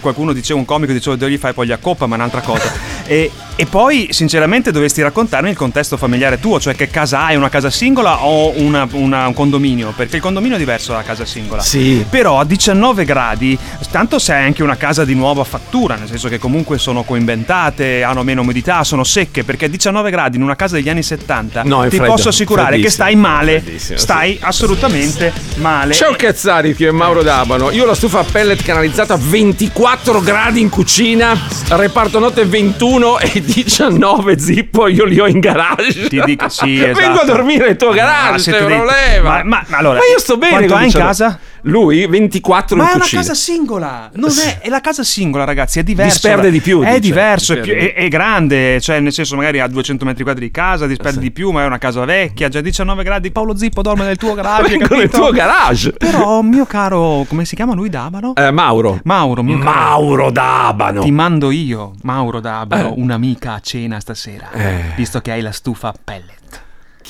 qualcuno 0.00 0.32
diceva 0.32 0.58
un 0.58 0.64
comico 0.64 0.92
diceva 0.92 1.16
Dio 1.16 1.26
li 1.26 1.38
fai 1.38 1.52
poi 1.52 1.66
li 1.66 1.72
accoppa, 1.72 2.06
ma 2.06 2.14
un'altra 2.16 2.40
cosa. 2.40 2.70
e, 3.06 3.30
e 3.58 3.64
poi, 3.64 4.08
sinceramente, 4.10 4.70
dovresti 4.70 5.00
raccontarmi 5.00 5.48
il 5.48 5.56
contesto 5.56 5.96
familiare 5.96 6.38
tuo, 6.38 6.60
cioè 6.60 6.74
che 6.74 6.88
casa 6.88 7.24
hai, 7.24 7.36
una 7.36 7.48
casa 7.48 7.70
singola 7.70 8.22
o 8.22 8.52
una- 8.58 8.86
una- 8.92 9.26
un 9.26 9.32
condominio? 9.32 9.94
Perché 9.96 10.16
il 10.16 10.22
condominio 10.22 10.56
è 10.56 10.58
diverso 10.58 10.92
dalla 10.92 11.02
casa 11.02 11.24
singola. 11.24 11.62
Sì. 11.62 12.04
Però 12.08 12.38
a 12.38 12.44
19 12.44 13.04
gradi, 13.06 13.58
tanto 13.90 14.18
se 14.18 14.34
hai 14.34 14.44
anche 14.44 14.62
una 14.62 14.76
casa 14.76 15.06
di 15.06 15.14
nuova 15.14 15.42
fattura, 15.44 15.94
nel 15.96 16.06
senso 16.06 16.28
che 16.28 16.38
comunque 16.38 16.76
sono 16.78 17.02
coinventate, 17.02 18.02
hanno 18.02 18.22
meno 18.22 18.42
umidità, 18.42 18.84
sono 18.84 19.04
secche, 19.04 19.42
perché 19.42 19.64
a 19.64 19.68
19 19.68 20.10
gradi 20.10 20.36
in 20.36 20.42
una 20.42 20.54
casa 20.56 20.74
degli 20.74 20.90
anni 20.90 21.02
70 21.02 21.62
No, 21.62 21.82
ti 21.88 21.96
freddo, 21.96 22.12
posso 22.12 22.28
assicurare 22.28 22.78
che 22.78 22.90
stai 22.90 23.16
male, 23.16 23.64
stai 23.78 24.36
assolutamente 24.40 25.32
male. 25.56 25.94
Ciao 25.94 26.14
Cazzari, 26.14 26.74
qui 26.74 26.84
è 26.84 26.90
Mauro 26.90 27.22
D'Abano. 27.22 27.70
Io 27.70 27.84
ho 27.84 27.86
la 27.86 27.94
stufa 27.94 28.18
a 28.20 28.24
pellet 28.24 28.62
canalizzata 28.62 29.14
a 29.14 29.18
24 29.18 30.20
gradi 30.20 30.60
in 30.60 30.68
cucina, 30.68 31.38
reparto 31.68 32.18
notte 32.18 32.44
21 32.44 33.18
e 33.18 33.44
19 33.46 34.38
zippo, 34.38 34.88
io 34.88 35.04
li 35.04 35.18
ho 35.20 35.26
in 35.26 35.40
garage. 35.40 36.08
Ti 36.08 36.20
dico, 36.24 36.48
sì, 36.48 36.82
esatto. 36.82 36.98
Vengo 37.00 37.20
a 37.20 37.24
dormire 37.24 37.66
nel 37.66 37.76
tuo 37.76 37.88
Ma 37.90 37.94
garage, 37.94 38.50
c'è 38.50 38.58
dei- 38.64 38.76
problema. 38.76 39.30
Ma, 39.30 39.42
ma- 39.44 39.64
ma 39.68 39.76
allora, 39.78 39.98
Ma 39.98 40.04
io 40.12 40.18
sto 40.18 40.36
bene 40.36 40.56
quanto 40.66 40.74
hai 40.74 40.80
in 40.84 40.86
19. 40.90 41.06
casa? 41.08 41.38
Lui 41.66 42.06
24 42.06 42.76
Ma 42.76 42.90
è 42.90 42.94
una 42.94 43.00
cucina. 43.02 43.20
casa 43.22 43.34
singola, 43.34 44.10
non 44.14 44.30
è, 44.30 44.60
è 44.60 44.68
la 44.68 44.80
casa 44.80 45.02
singola, 45.02 45.42
ragazzi, 45.44 45.80
è 45.80 45.82
diverso. 45.82 46.12
Disperde 46.28 46.50
di 46.50 46.60
più, 46.60 46.80
È 46.82 46.86
dice. 46.86 47.00
diverso, 47.00 47.52
è, 47.54 47.60
più- 47.60 47.72
è- 47.74 47.92
è 47.94 48.08
grande, 48.08 48.80
cioè 48.80 49.00
nel 49.00 49.12
senso 49.12 49.34
magari 49.36 49.58
ha 49.58 49.66
200 49.66 50.04
metri 50.04 50.22
quadri 50.22 50.44
di 50.46 50.50
casa, 50.52 50.86
disperde 50.86 51.18
di 51.20 51.30
più, 51.32 51.50
ma 51.50 51.62
è 51.62 51.66
una 51.66 51.78
casa 51.78 52.04
vecchia, 52.04 52.48
già 52.48 52.60
19 52.60 53.02
gradi, 53.02 53.32
Paolo 53.32 53.56
Zippo 53.56 53.82
dorme 53.82 54.04
nel 54.04 54.16
tuo 54.16 54.34
garage, 54.34 54.76
nel 54.76 55.10
tuo 55.10 55.30
garage. 55.30 55.92
Però, 55.92 56.40
mio 56.42 56.66
caro, 56.66 57.24
come 57.28 57.44
si 57.44 57.56
chiama 57.56 57.74
lui 57.74 57.88
D'Abano? 57.88 58.34
Eh, 58.36 58.50
Mauro. 58.52 59.00
Mauro, 59.02 59.42
mio 59.42 59.58
caro. 59.58 59.70
Mauro 59.70 60.30
D'Abano. 60.30 61.02
Ti 61.02 61.10
mando 61.10 61.50
io, 61.50 61.94
Mauro 62.02 62.38
D'Abano, 62.40 62.90
Eh. 62.90 62.94
un'amica 62.96 63.54
a 63.54 63.60
cena 63.60 63.98
stasera, 63.98 64.50
Eh. 64.52 64.82
visto 64.96 65.20
che 65.20 65.32
hai 65.32 65.40
la 65.40 65.52
stufa 65.52 65.88
a 65.88 65.94
pellet. 66.02 66.35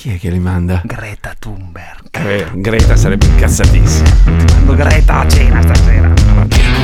Chi 0.07 0.14
è 0.14 0.19
che 0.21 0.31
li 0.31 0.38
manda? 0.38 0.83
Greta 0.85 1.35
Thunberg. 1.37 2.11
Eh, 2.12 2.47
Greta 2.55 2.95
sarebbe 2.95 3.27
incazzatissima. 3.27 4.09
Mando 4.55 4.75
Greta 4.77 5.19
a 5.19 5.29
cena 5.29 5.61
stasera. 5.61 6.12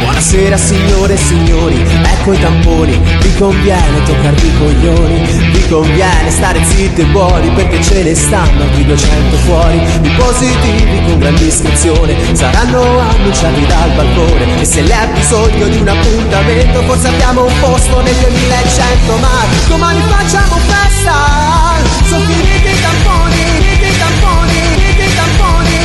Buonasera 0.00 0.56
signore 0.56 1.14
e 1.14 1.16
signori, 1.16 1.80
ecco 2.02 2.32
i 2.32 2.40
tamponi, 2.40 3.00
vi 3.20 3.34
conviene 3.36 4.02
toccarvi 4.02 4.46
i 4.48 4.58
coglioni, 4.58 5.50
vi 5.52 5.68
conviene 5.68 6.30
stare 6.30 6.64
zitti 6.64 7.02
e 7.02 7.04
buoni 7.04 7.48
perché 7.50 7.80
ce 7.80 8.02
ne 8.02 8.12
stanno 8.12 8.64
altri 8.64 8.84
200 8.86 9.36
fuori, 9.36 9.76
i 9.76 10.10
positivi 10.16 11.04
con 11.06 11.18
grande 11.20 11.44
iscrizione 11.44 12.34
saranno 12.34 12.98
annunciati 12.98 13.64
dal 13.66 13.92
balcone 13.94 14.60
e 14.60 14.64
se 14.64 14.82
lei 14.82 14.98
ha 14.98 15.06
bisogno 15.06 15.68
di 15.68 15.76
un 15.76 15.86
appuntamento 15.86 16.82
forse 16.82 17.06
abbiamo 17.06 17.44
un 17.44 17.52
posto 17.60 18.00
nel 18.00 18.14
2100 18.16 19.16
ma 19.18 19.44
domani 19.68 20.00
facciamo 20.00 20.56
festa, 20.56 21.71
sono 22.04 22.24
finiti 22.24 22.68
i 22.68 22.80
tamponi, 22.80 23.42
i 23.80 23.98
tamponi, 23.98 24.58
i 24.96 25.14
tamponi. 25.14 25.80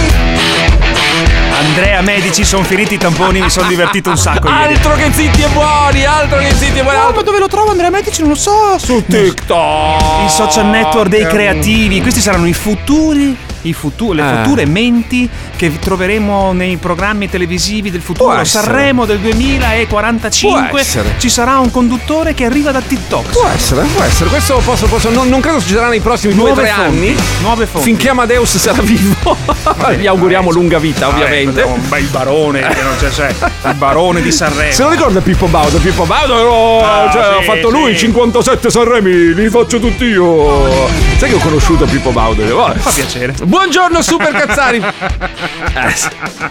Andrea 1.60 2.02
Medici, 2.02 2.44
sono 2.44 2.64
finiti 2.64 2.94
i 2.96 2.98
tamponi, 2.98 3.42
mi 3.42 3.50
sono 3.50 3.68
divertito 3.68 4.10
un 4.10 4.18
sacco 4.18 4.48
ieri. 4.48 4.74
Altro 4.74 4.96
che 4.96 5.12
zitti 5.12 5.42
e 5.42 5.48
buoni, 5.48 6.06
altro 6.06 6.38
che 6.40 6.54
zitti 6.54 6.80
e 6.80 6.84
buoni. 6.84 6.98
No, 6.98 7.12
ma 7.16 7.22
dove 7.22 7.40
lo 7.40 7.48
trovo 7.48 7.72
Andrea 7.72 7.90
Medici? 7.90 8.22
Non 8.22 8.32
lo 8.32 8.36
so. 8.36 8.78
Su 8.78 9.04
TikTok. 9.06 10.24
Il 10.24 10.30
social 10.30 10.68
network 10.68 11.10
dei 11.10 11.26
creativi. 11.28 12.02
Questi 12.02 12.22
saranno 12.22 12.48
i 12.48 12.54
futuri. 12.54 13.36
I 13.68 13.74
futu- 13.74 14.14
le 14.14 14.22
Eh. 14.24 14.44
future 14.44 14.66
menti 14.66 15.30
che 15.56 15.78
troveremo 15.80 16.54
nei 16.54 16.78
programmi 16.78 17.30
televisivi 17.30 17.92
del 17.92 18.02
futuro. 18.02 18.44
Sanremo 18.44 19.06
del 19.06 19.20
2045. 19.20 20.68
Può 20.70 20.78
essere. 20.80 21.16
Ci 21.18 21.30
sarà 21.30 21.60
un 21.60 21.72
conduttore 21.72 22.34
che 22.34 22.46
arriva 22.46 22.72
da 22.72 22.82
TikTok. 22.82 23.30
Può 23.32 23.48
essere, 23.54 23.86
può 23.94 24.04
essere. 24.04 24.30
Questo 24.30 24.62
posso, 24.64 24.86
posso- 24.88 25.10
non, 25.10 25.28
non 25.30 25.40
credo 25.40 25.60
succederà 25.60 25.88
nei 25.90 26.00
prossimi 26.00 26.34
Nuove 26.34 26.64
2-3 26.64 26.68
fonti, 26.74 26.82
anni. 26.98 27.16
nuove 27.42 27.66
fonti. 27.66 27.86
Finché 27.88 28.10
Amadeus 28.10 28.58
sarà 28.58 28.82
vivo. 28.82 29.36
Gli 29.98 30.08
auguriamo 30.08 30.52
lunga 30.52 30.80
vita, 30.80 31.08
ovviamente. 31.08 31.62
Vabbè, 31.62 31.74
un 31.74 31.90
bel 31.90 32.06
barone 32.06 32.60
che 32.62 32.82
non 32.82 32.94
c'è, 33.00 33.10
c'è. 33.10 33.34
Il 33.70 33.76
barone 33.76 34.22
di 34.22 34.32
Sanremo. 34.32 34.72
Se 34.72 34.84
lo 34.84 34.90
ricorda 34.90 35.20
Pippo 35.22 35.48
Baudo, 35.48 35.78
Pippo 35.78 36.06
Baudo 36.06 36.34
oh, 36.36 36.84
Ah, 36.84 37.10
cioè, 37.12 37.24
sì, 37.24 37.50
ha 37.50 37.54
fatto 37.54 37.70
lui 37.70 37.94
sì. 37.94 38.00
57 38.06 38.70
Sanremi, 38.70 39.34
li 39.34 39.50
faccio 39.50 39.80
tutti 39.80 40.04
io. 40.06 40.88
Sai 41.18 41.30
che 41.30 41.36
ho 41.36 41.40
conosciuto 41.40 41.86
Pippo 41.86 42.12
Baudo? 42.12 42.44
Vabbè. 42.56 42.78
Fa 42.80 42.92
piacere. 42.92 43.34
Buongiorno 43.62 44.02
Super 44.04 44.32
Cazzari. 44.34 44.84
Eh, 45.78 45.94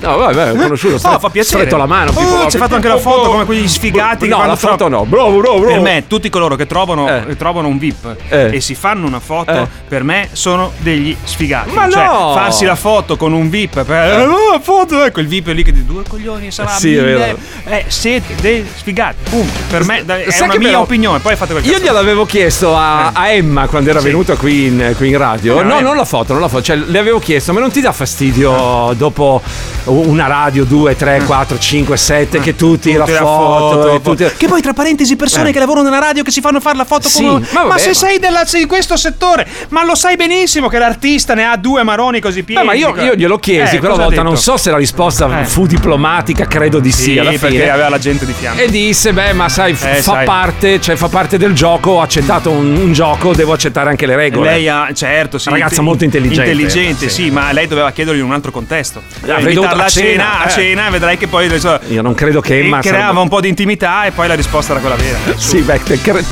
no, 0.01 0.17
vabbè, 0.19 0.53
ho 0.53 0.55
conosciuto. 0.55 0.95
Oh, 1.09 1.19
fa 1.19 1.31
piacere. 1.31 1.61
Stretto 1.63 1.77
la 1.77 1.87
mano. 1.87 2.11
Pippo 2.13 2.21
Oh, 2.21 2.49
ci 2.49 2.57
hai 2.57 2.63
fatto 2.63 2.75
anche 2.77 2.87
la 2.89 2.99
foto 2.99 3.31
come 3.31 3.45
quegli 3.45 3.67
sfigati. 3.67 4.25
che 4.25 4.29
No, 4.29 4.37
quando 4.37 4.53
la 4.53 4.59
foto 4.59 4.77
tro- 4.77 4.89
no. 4.89 5.05
Bravo, 5.05 5.39
bravo, 5.41 5.59
bravo. 5.59 5.73
Per 5.73 5.81
me, 5.81 6.05
tutti 6.07 6.29
coloro 6.31 6.55
che 6.55 6.67
trovano, 6.67 7.09
Eh. 7.09 7.37
trovano 7.37 7.67
un 7.69 7.77
VIP 7.79 8.17
Eh. 8.29 8.57
e 8.57 8.61
si 8.61 8.75
fanno 8.77 9.07
una 9.07 9.19
foto, 9.21 9.51
Eh. 9.53 9.67
per 9.89 10.05
me 10.05 10.29
sono 10.33 10.73
degli 10.79 11.17
sfigati. 11.25 11.71
Ma 11.73 11.89
cioè, 11.91 12.05
no! 12.07 12.33
farsi 12.35 12.65
la 12.65 12.77
foto 12.77 13.17
con 13.17 13.33
un 13.33 13.49
VIP 13.51 13.83
per. 13.85 14.29
Oh, 14.29 14.61
foto, 14.61 15.03
ecco 15.05 15.21
il 15.21 15.27
VIP 15.29 15.49
lì 15.49 15.63
che 15.65 15.73
di 15.73 15.85
due 15.85 16.03
coglioni 16.09 16.51
sarà 16.53 16.71
Sì, 16.71 16.89
mille. 16.91 17.37
Eh, 17.65 17.85
siete 17.89 18.35
dei 18.41 18.65
sfigati. 18.77 19.17
Punto. 19.31 19.59
Per 19.71 19.85
me 19.85 20.05
è 20.05 20.31
Sai 20.31 20.43
una 20.43 20.53
che 20.53 20.59
mia 20.59 20.69
però- 20.69 20.81
opinione. 20.83 21.19
Poi 21.19 21.35
fate 21.37 21.53
quel 21.53 21.65
Io 21.65 21.73
cazzo. 21.73 21.85
gliel'avevo 21.85 22.27
chiesto 22.27 22.77
a, 22.77 23.11
a 23.13 23.29
Emma 23.31 23.67
quando 23.67 23.91
era 23.91 23.99
Sì. 24.01 24.07
venuta 24.07 24.37
qui 24.37 24.67
in, 24.67 24.95
qui 24.97 25.09
in 25.09 25.19
radio. 25.19 25.61
Eh, 25.61 25.65
no, 25.65 25.81
non 25.81 25.97
la 25.97 26.05
foto, 26.05 26.33
non 26.33 26.43
la 26.43 26.49
foto. 26.49 26.63
Cioè, 26.63 26.77
le 26.87 26.99
avevo 26.99 27.19
chiesto, 27.19 27.53
ma 27.53 27.61
non 27.61 27.71
ti 27.71 27.81
dà 27.81 27.93
fastidio 27.93 28.95
dopo 28.97 29.43
una 29.85 30.27
radio 30.27 30.65
2, 30.65 30.97
3, 30.97 31.23
4, 31.25 31.59
5, 31.59 31.97
7 31.97 32.41
che 32.41 32.57
tu 32.57 32.79
tira 32.79 33.05
Tutti 33.05 33.13
la 33.13 33.19
foto, 33.21 33.95
e 33.95 34.01
tutti- 34.03 34.25
Che 34.37 34.47
poi 34.49 34.61
tra 34.61 34.73
parentesi 34.73 35.15
persone 35.17 35.51
Eh. 35.51 35.53
che 35.53 35.59
lavorano 35.61 35.89
nella 35.89 36.01
radio 36.01 36.23
che 36.23 36.31
si 36.31 36.41
fanno 36.41 36.61
fare 36.61 36.77
la 36.77 36.85
foto 36.85 37.09
Sì, 37.09 37.23
con 37.25 37.47
ma 37.53 37.65
ma, 37.65 37.79
se 37.79 37.89
ma- 37.89 37.95
sei 37.95 38.19
della- 38.19 38.45
di 38.51 38.67
questo 38.67 38.97
settore, 38.97 39.47
ma 39.69 39.85
lo 39.85 39.95
sai 39.95 40.17
benissimo 40.17 40.69
che 40.69 40.79
l'artista 40.79 41.35
ne 41.35 41.45
ha 41.47 41.57
due 41.57 41.83
maroni 41.85 42.21
così 42.21 42.43
pieni. 42.43 42.61
Beh, 42.63 42.67
ma 42.67 42.75
io, 42.75 42.95
io 43.03 43.15
glielo 43.15 43.39
chiesi 43.39 43.77
Eh, 43.77 43.79
quella 43.79 43.95
volta, 43.95 44.23
non 44.23 44.37
so 44.37 44.57
se 44.57 44.71
la 44.71 44.77
risposta 44.77 45.41
Eh. 45.41 45.45
fu 45.45 45.67
diplomatica, 45.67 46.47
credo 46.47 46.79
di 46.81 46.91
sì, 46.91 47.13
Sì, 47.13 47.19
alla 47.19 47.31
perché 47.31 47.49
fine. 47.49 47.71
aveva 47.71 47.89
la 47.89 47.99
gente 47.99 48.27
di 48.27 48.33
fianco. 48.33 48.61
E 48.61 48.69
disse, 48.71 49.13
beh, 49.13 49.33
ma 49.35 49.49
sai, 49.49 49.73
Eh, 49.73 49.75
fa, 49.75 50.03
sai. 50.03 50.25
Parte, 50.25 50.81
cioè, 50.81 50.97
fa 50.97 51.09
parte 51.09 51.39
del 51.39 51.53
gioco, 51.53 51.93
ho 51.93 52.01
accettato 52.01 52.51
un, 52.51 52.75
un 52.77 52.93
gioco, 52.93 53.33
devo 53.35 53.53
accettare 53.53 53.91
anche 53.91 54.07
le 54.07 54.17
regole. 54.17 54.51
Lei 54.51 54.69
ha, 54.69 54.89
certo, 54.93 55.39
sì. 55.39 55.49
Ragazza 55.51 55.69
inte- 55.75 55.81
molto 55.83 56.05
intelligente. 56.05 56.51
Intelligente, 56.51 56.76
Sì. 57.09 57.09
sì, 57.09 57.31
ma 57.31 57.53
lei 57.53 57.67
doveva 57.67 57.91
chiedergli 57.91 58.19
in 58.19 58.25
un 58.25 58.33
altro 58.33 58.51
contesto. 58.51 59.03
Avrei 59.23 59.55
dovuto 59.55 59.73
Invitarla 59.73 59.85
a 59.85 59.89
cena, 59.89 60.09
cena, 60.09 60.41
a 60.41 60.47
eh. 60.47 60.51
cena, 60.51 60.91
vedrai 60.91 61.17
che 61.17 61.27
poi 61.27 61.49
Io 61.89 62.03
non 62.03 62.15
credo 62.15 62.41
che 62.41 62.59
Emma 62.59 62.79
e 62.79 62.83
creava 62.83 63.01
sarebbe- 63.01 63.21
un 63.21 63.29
po' 63.29 63.41
di 63.41 63.49
intimità 63.49 64.05
e 64.05 64.11
poi 64.11 64.27
la 64.29 64.35
risposta 64.35 64.73
era 64.73 64.81
quella 64.81 64.97
vera. 64.97 65.19
Sì, 65.37 65.61
beh, 65.61 65.81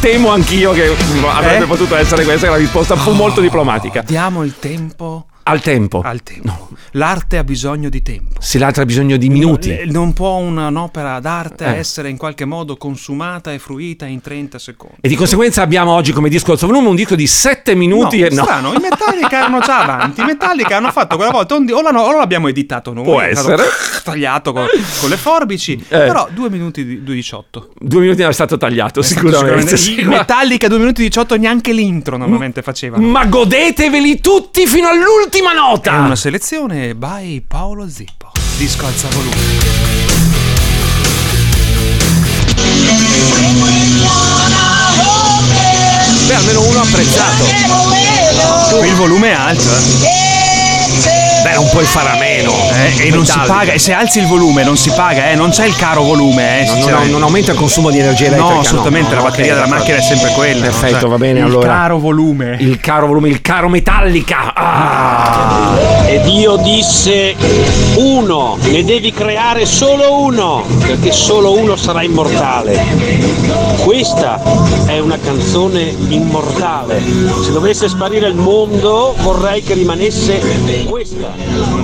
temo 0.01 0.31
anch'io 0.31 0.73
che 0.73 0.91
mm, 0.91 1.25
avrebbe 1.25 1.65
Eh? 1.65 1.67
potuto 1.67 1.97
essere 1.97 2.25
questa, 2.25 2.47
che 2.47 2.53
la 2.53 2.59
risposta 2.59 2.97
fu 2.97 3.13
molto 3.13 3.41
diplomatica. 3.41 4.03
Diamo 4.05 4.43
il 4.43 4.55
tempo 4.59 5.27
Al 5.47 5.61
tempo. 5.61 6.01
al 6.05 6.23
tempo. 6.23 6.69
L'arte 6.93 7.37
ha 7.39 7.45
bisogno 7.45 7.89
di 7.89 8.03
tempo. 8.03 8.41
Se 8.41 8.59
l'altro 8.59 8.83
ha 8.83 8.87
bisogno 8.87 9.17
di 9.17 9.29
minuti. 9.29 9.71
Eh, 9.71 9.85
Non 9.87 10.13
può 10.13 10.37
un'opera 10.37 11.21
d'arte 11.21 11.67
Eh. 11.67 11.77
essere 11.79 12.09
in 12.09 12.17
qualche 12.17 12.45
modo 12.45 12.77
consumata 12.77 13.53
e 13.53 13.59
fruita 13.59 14.07
in 14.07 14.21
30 14.21 14.59
secondi. 14.59 14.97
E 15.01 15.09
di 15.09 15.15
conseguenza 15.17 15.61
abbiamo 15.63 15.93
oggi 15.93 16.13
come 16.13 16.29
disco 16.29 16.53
al 16.53 16.59
suo 16.59 16.69
volume 16.69 16.89
un 16.89 16.97
disco 16.97 17.15
di 17.15 17.27
7 17.27 17.75
minuti 17.75 18.21
no, 18.21 18.27
e 18.27 18.31
no. 18.31 18.43
strano, 18.43 18.73
i 18.73 18.79
Metallica 18.81 19.37
erano 19.39 19.61
già 19.61 19.83
avanti. 19.83 20.21
I 20.23 20.25
Metallica 20.25 20.77
hanno 20.77 20.91
fatto 20.91 21.17
quella 21.17 21.31
volta 21.31 21.55
un 21.57 21.67
di- 21.67 21.73
o, 21.73 21.83
l'hanno- 21.83 22.01
o 22.03 22.17
l'abbiamo 22.17 22.49
editato 22.49 22.93
noi, 22.93 23.05
Può 23.05 23.21
essere. 23.21 23.65
tagliato 24.03 24.53
con, 24.53 24.67
con 25.01 25.09
le 25.11 25.17
forbici, 25.17 25.75
Eh. 25.75 25.87
però 25.89 26.29
2 26.33 26.49
minuti 26.51 26.85
di 26.85 27.03
18. 27.03 27.71
Due 27.79 28.01
minuti 28.01 28.23
è 28.23 28.33
stato 28.33 28.57
tagliato, 28.57 29.03
sicuramente. 29.03 29.75
I 29.75 30.05
Metallica 30.05 30.69
2 30.69 30.79
minuti 30.79 31.03
e 31.03 31.09
18 31.09 31.37
neanche 31.37 31.73
l'intro 31.73 32.17
normalmente 32.17 32.63
facevano. 32.63 33.07
Ma 33.07 33.27
godeteveli 33.27 34.21
tutti 34.21 34.67
fino 34.67 34.89
all'ultima 35.35 35.53
nota! 35.53 35.93
È 35.93 35.99
una 35.99 36.17
selezione 36.17 36.95
by 36.95 37.43
Paolo 37.47 37.89
Zippo. 37.89 38.31
Disco 38.57 38.87
alza 38.87 39.09
volume. 39.09 39.37
Beh, 46.27 46.35
almeno 46.35 46.63
uno 46.63 46.81
apprezzato. 46.81 47.45
Qui 48.79 48.89
il 48.89 48.95
volume 48.95 49.31
è 49.31 49.35
alto, 49.35 49.69
eh. 49.69 51.24
Beh, 51.45 51.55
non 51.55 51.69
puoi 51.69 51.85
fare 51.85 52.09
a 52.09 52.17
meno. 52.19 52.53
Eh, 52.73 53.09
e 53.09 53.11
non 53.11 53.27
si 53.27 53.39
paga, 53.47 53.73
e 53.73 53.79
se 53.79 53.93
alzi 53.93 54.19
il 54.21 54.27
volume 54.27 54.65
non 54.65 54.79
si 54.79 54.91
paga, 54.91 55.31
eh, 55.31 55.35
non 55.35 55.51
c'è 55.51 55.67
il 55.67 55.77
caro 55.77 56.03
volume, 56.03 56.63
eh, 56.63 56.65
Non, 56.67 56.91
non- 56.91 57.11
non 57.11 57.23
aumenta 57.23 57.53
il 57.53 57.59
consumo 57.59 57.91
di 57.91 57.99
energia 57.99 58.27
elettrica. 58.27 58.53
No, 58.55 58.61
assolutamente, 58.61 59.11
no, 59.11 59.17
la 59.17 59.23
no, 59.23 59.29
batteria 59.29 59.53
ok, 59.55 59.61
della 59.63 59.77
macchina 59.77 59.97
è 59.99 60.01
sempre 60.01 60.31
quella. 60.33 60.63
Perfetto, 60.63 61.01
Cioè, 61.01 61.09
va 61.11 61.19
bene 61.19 61.39
il 61.41 61.45
allora. 61.45 61.69
caro 61.69 61.99
volume. 61.99 62.57
Il 62.61 62.81
caro 62.81 63.07
volume, 63.09 63.29
il 63.29 63.43
caro 63.43 63.69
metallica. 63.69 64.53
Ah. 64.55 65.77
E 66.07 66.21
Dio 66.23 66.57
disse 66.57 67.35
uno, 67.97 68.57
ne 68.63 68.83
devi 68.85 69.13
creare 69.13 69.67
solo 69.67 70.21
uno, 70.23 70.65
perché 70.81 71.13
solo 71.13 71.59
uno 71.59 71.77
sarà 71.77 72.03
immortale. 72.03 72.83
Questa 73.83 74.41
è 74.87 74.99
una 74.99 75.19
canzone 75.23 75.95
immortale. 76.09 77.03
Se 77.43 77.53
dovesse 77.53 77.89
sparire 77.89 78.29
il 78.29 78.35
mondo 78.35 79.15
vorrei 79.21 79.63
che 79.63 79.75
rimanesse 79.75 80.41
questa. 80.89 81.34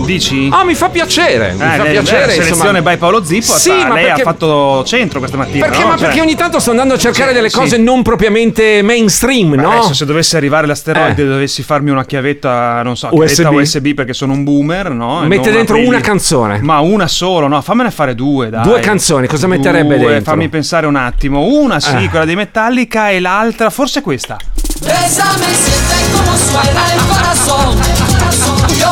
Dici? 0.05 0.49
Ah, 0.51 0.65
mi 0.65 0.75
fa 0.75 0.89
piacere. 0.89 1.53
Mi 1.53 1.63
Eh, 1.63 1.77
fa 1.77 1.83
lei- 1.83 1.93
piacere. 1.93 2.27
beh, 2.27 2.33
selezione 2.43 2.83
by 2.83 2.97
Paolo 2.97 3.23
Zippo. 3.25 3.53
Sì, 3.53 3.71
ma 3.71 3.95
lei 3.95 4.05
perché- 4.07 4.21
ha 4.23 4.25
fatto 4.25 4.83
centro 4.85 5.19
questa 5.19 5.37
mattina. 5.37 5.67
Perché, 5.67 5.83
no? 5.83 5.89
ma 5.89 5.97
Cioè- 5.97 6.07
perché 6.07 6.21
ogni 6.21 6.35
tanto 6.35 6.59
sto 6.59 6.71
andando 6.71 6.95
a 6.95 6.99
cercare 6.99 7.29
Sì, 7.29 7.35
delle 7.35 7.51
sì. 7.51 7.57
cose 7.57 7.77
non 7.77 8.03
propriamente 8.03 8.83
mainstream, 8.83 9.51
Beh, 9.51 9.63
no? 9.63 9.71
Adesso 9.73 9.95
se 9.95 10.05
dovesse 10.07 10.37
arrivare 10.37 10.67
l'asteroide 10.67 11.23
Eh. 11.23 11.27
dovessi 11.27 11.63
farmi 11.63 11.91
una 11.91 12.05
chiavetta, 12.05 12.83
non 12.83 12.97
so, 12.97 13.09
USB. 13.13 13.35
chiavetta 13.43 13.51
USB 13.63 13.95
perché 13.95 14.13
sono 14.13 14.33
un 14.33 14.43
boomer, 14.43 14.91
no? 14.91 15.21
Mette 15.23 15.49
non 15.49 15.53
dentro 15.59 15.77
una 15.79 16.01
canzone. 16.01 16.59
Ma 16.61 16.81
una 16.81 17.07
solo, 17.07 17.47
no? 17.47 17.61
Fammene 17.63 17.91
fare 17.91 18.15
due, 18.15 18.51
dai. 18.51 18.63
Due 18.65 18.81
canzoni, 18.81 19.27
cosa 19.29 19.47
metterebbe 19.47 19.97
Due, 19.99 20.09
dentro? 20.13 20.33
Fammi 20.33 20.49
pensare 20.49 20.87
un 20.87 20.97
attimo. 20.97 21.43
Una 21.45 21.79
sì, 21.79 21.95
Eh. 22.05 22.09
quella 22.09 22.25
di 22.25 22.35
Metallica 22.35 23.11
e 23.11 23.21
l'altra 23.21 23.71
forse 23.71 24.01
questa. 24.01 24.37
Bésame, 24.81 25.47
siente 25.53 26.11
como 26.13 26.37
suena 26.37 26.93
el 26.95 27.01
corazón. 27.07 27.79
Yo 28.79 28.89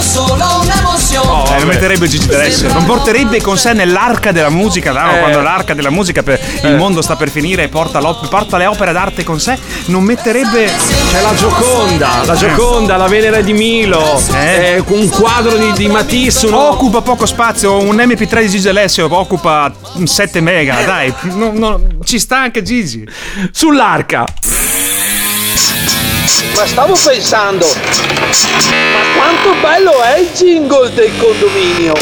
solo 0.00 0.34
una 0.62 0.74
emoción. 0.78 1.24
Eh, 1.48 1.58
non 1.58 1.66
metterebbe 1.68 2.08
Gigi 2.08 2.26
D'Alessio, 2.26 2.72
non 2.72 2.84
porterebbe 2.84 3.40
con 3.40 3.56
sé 3.56 3.72
nell'arca 3.72 4.32
della 4.32 4.50
musica, 4.50 4.92
no? 4.92 5.10
Eh. 5.16 5.18
quando 5.20 5.40
l'arca 5.40 5.74
della 5.74 5.90
musica 5.90 6.22
per 6.22 6.40
il 6.62 6.74
mondo 6.76 7.02
sta 7.02 7.16
per 7.16 7.30
finire 7.30 7.64
e 7.64 7.68
porta, 7.68 8.00
l'op- 8.00 8.28
porta 8.28 8.56
le 8.56 8.66
opere 8.66 8.92
d'arte 8.92 9.24
con 9.24 9.40
sé, 9.40 9.58
non 9.86 10.02
metterebbe... 10.02 10.64
C'è 11.10 11.20
la 11.22 11.34
Gioconda, 11.34 12.22
la 12.24 12.34
Gioconda, 12.34 12.96
la 12.96 13.06
Venere 13.06 13.42
di 13.44 13.52
Milo, 13.52 14.20
eh, 14.34 14.82
un 14.86 15.08
quadro 15.08 15.56
di, 15.56 15.72
di 15.72 15.86
Matisse, 15.88 16.46
uno- 16.46 16.64
Occupa 16.76 17.00
poco 17.00 17.26
spazio, 17.26 17.78
un 17.78 17.96
MP3 17.96 18.40
di 18.40 18.48
Gigi 18.48 18.64
D'Alessio 18.64 19.08
occupa 19.14 19.72
7 20.02 20.40
mega, 20.40 20.82
dai, 20.84 21.12
no- 21.22 21.52
no, 21.54 21.80
ci 22.04 22.18
sta 22.18 22.38
anche 22.38 22.62
Gigi. 22.62 23.06
sull'arca. 23.52 24.24
Ma 26.54 26.66
stavo 26.66 26.94
pensando, 27.04 27.66
ma 27.66 29.00
quanto 29.16 29.54
bello 29.60 30.02
è 30.02 30.18
il 30.18 30.30
jingle 30.32 30.92
del 30.92 31.12
condominio? 31.18 31.94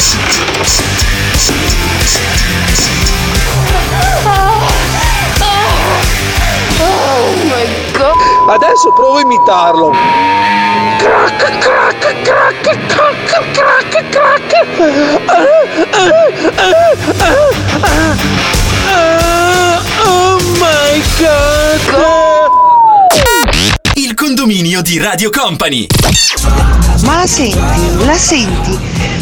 Adesso 8.47 8.93
provo 8.93 9.17
a 9.17 9.21
imitarlo. 9.21 9.91
Crack, 10.97 11.57
crack, 11.59 12.21
crack, 12.21 12.85
crack, 12.87 13.51
crack, 13.51 14.09
crack. 14.09 14.51
Oh 20.07 20.37
my 20.59 21.01
god! 21.19 21.54
Condominio 24.45 24.83
di 24.83 24.99
Radio 24.99 25.31
Company. 25.31 25.87
Ma 27.03 27.15
la 27.15 27.25
senti, 27.25 28.05
la 28.05 28.13
senti? 28.13 28.77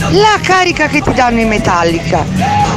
La 0.09 0.37
carica 0.41 0.87
che 0.87 1.01
ti 1.01 1.13
danno 1.13 1.39
in 1.39 1.47
Metallica 1.47 2.25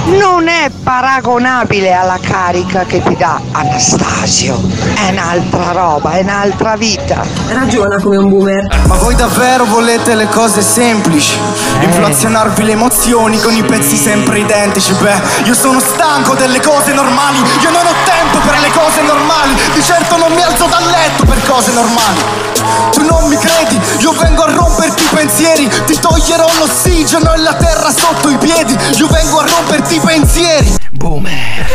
non 0.04 0.46
è 0.46 0.70
paragonabile 0.70 1.92
alla 1.92 2.20
carica 2.22 2.84
che 2.84 3.02
ti 3.02 3.16
dà 3.16 3.40
Anastasio. 3.50 4.62
È 4.94 5.10
un'altra 5.10 5.72
roba, 5.72 6.12
è 6.12 6.20
un'altra 6.20 6.76
vita. 6.76 7.26
Ragiona 7.48 8.00
come 8.00 8.16
un 8.16 8.28
boomer. 8.28 8.84
Ma 8.86 8.94
voi 8.94 9.16
davvero 9.16 9.64
volete 9.64 10.14
le 10.14 10.28
cose 10.28 10.62
semplici? 10.62 11.36
Inflazionarvi 11.80 12.62
le 12.62 12.72
emozioni 12.72 13.38
con 13.40 13.54
i 13.54 13.62
pezzi 13.62 13.96
sempre 13.96 14.40
identici? 14.40 14.92
Beh, 14.94 15.20
io 15.44 15.54
sono 15.54 15.78
stanco 15.80 16.34
delle 16.34 16.60
cose 16.60 16.92
normali. 16.92 17.38
Io 17.60 17.70
non 17.70 17.86
ho 17.86 17.94
tempo 18.04 18.38
per 18.38 18.58
le 18.60 18.70
cose 18.70 19.02
normali. 19.02 19.54
Di 19.72 19.82
certo 19.82 20.16
non 20.16 20.32
mi 20.32 20.42
alzo 20.42 20.66
dal 20.66 20.84
letto 20.84 21.24
per 21.24 21.42
cose 21.46 21.72
normali. 21.72 22.20
Tu 22.92 23.04
non 23.04 23.28
mi 23.28 23.36
credi, 23.36 23.78
io 24.00 24.12
vengo 24.12 24.42
a 24.42 24.52
romperti 24.52 25.04
i 25.04 25.08
pensieri. 25.14 25.68
Ti 25.86 25.98
toglierò 25.98 26.46
l'ossigeno 26.58 27.32
e 27.34 27.38
la 27.38 27.54
terra 27.54 27.92
sotto 27.92 28.30
i 28.30 28.36
piedi. 28.38 28.76
Io 28.96 29.06
vengo 29.08 29.40
a 29.40 29.46
romperti 29.46 29.96
i 29.96 30.00
pensieri. 30.00 30.74
Boomer, 30.90 31.66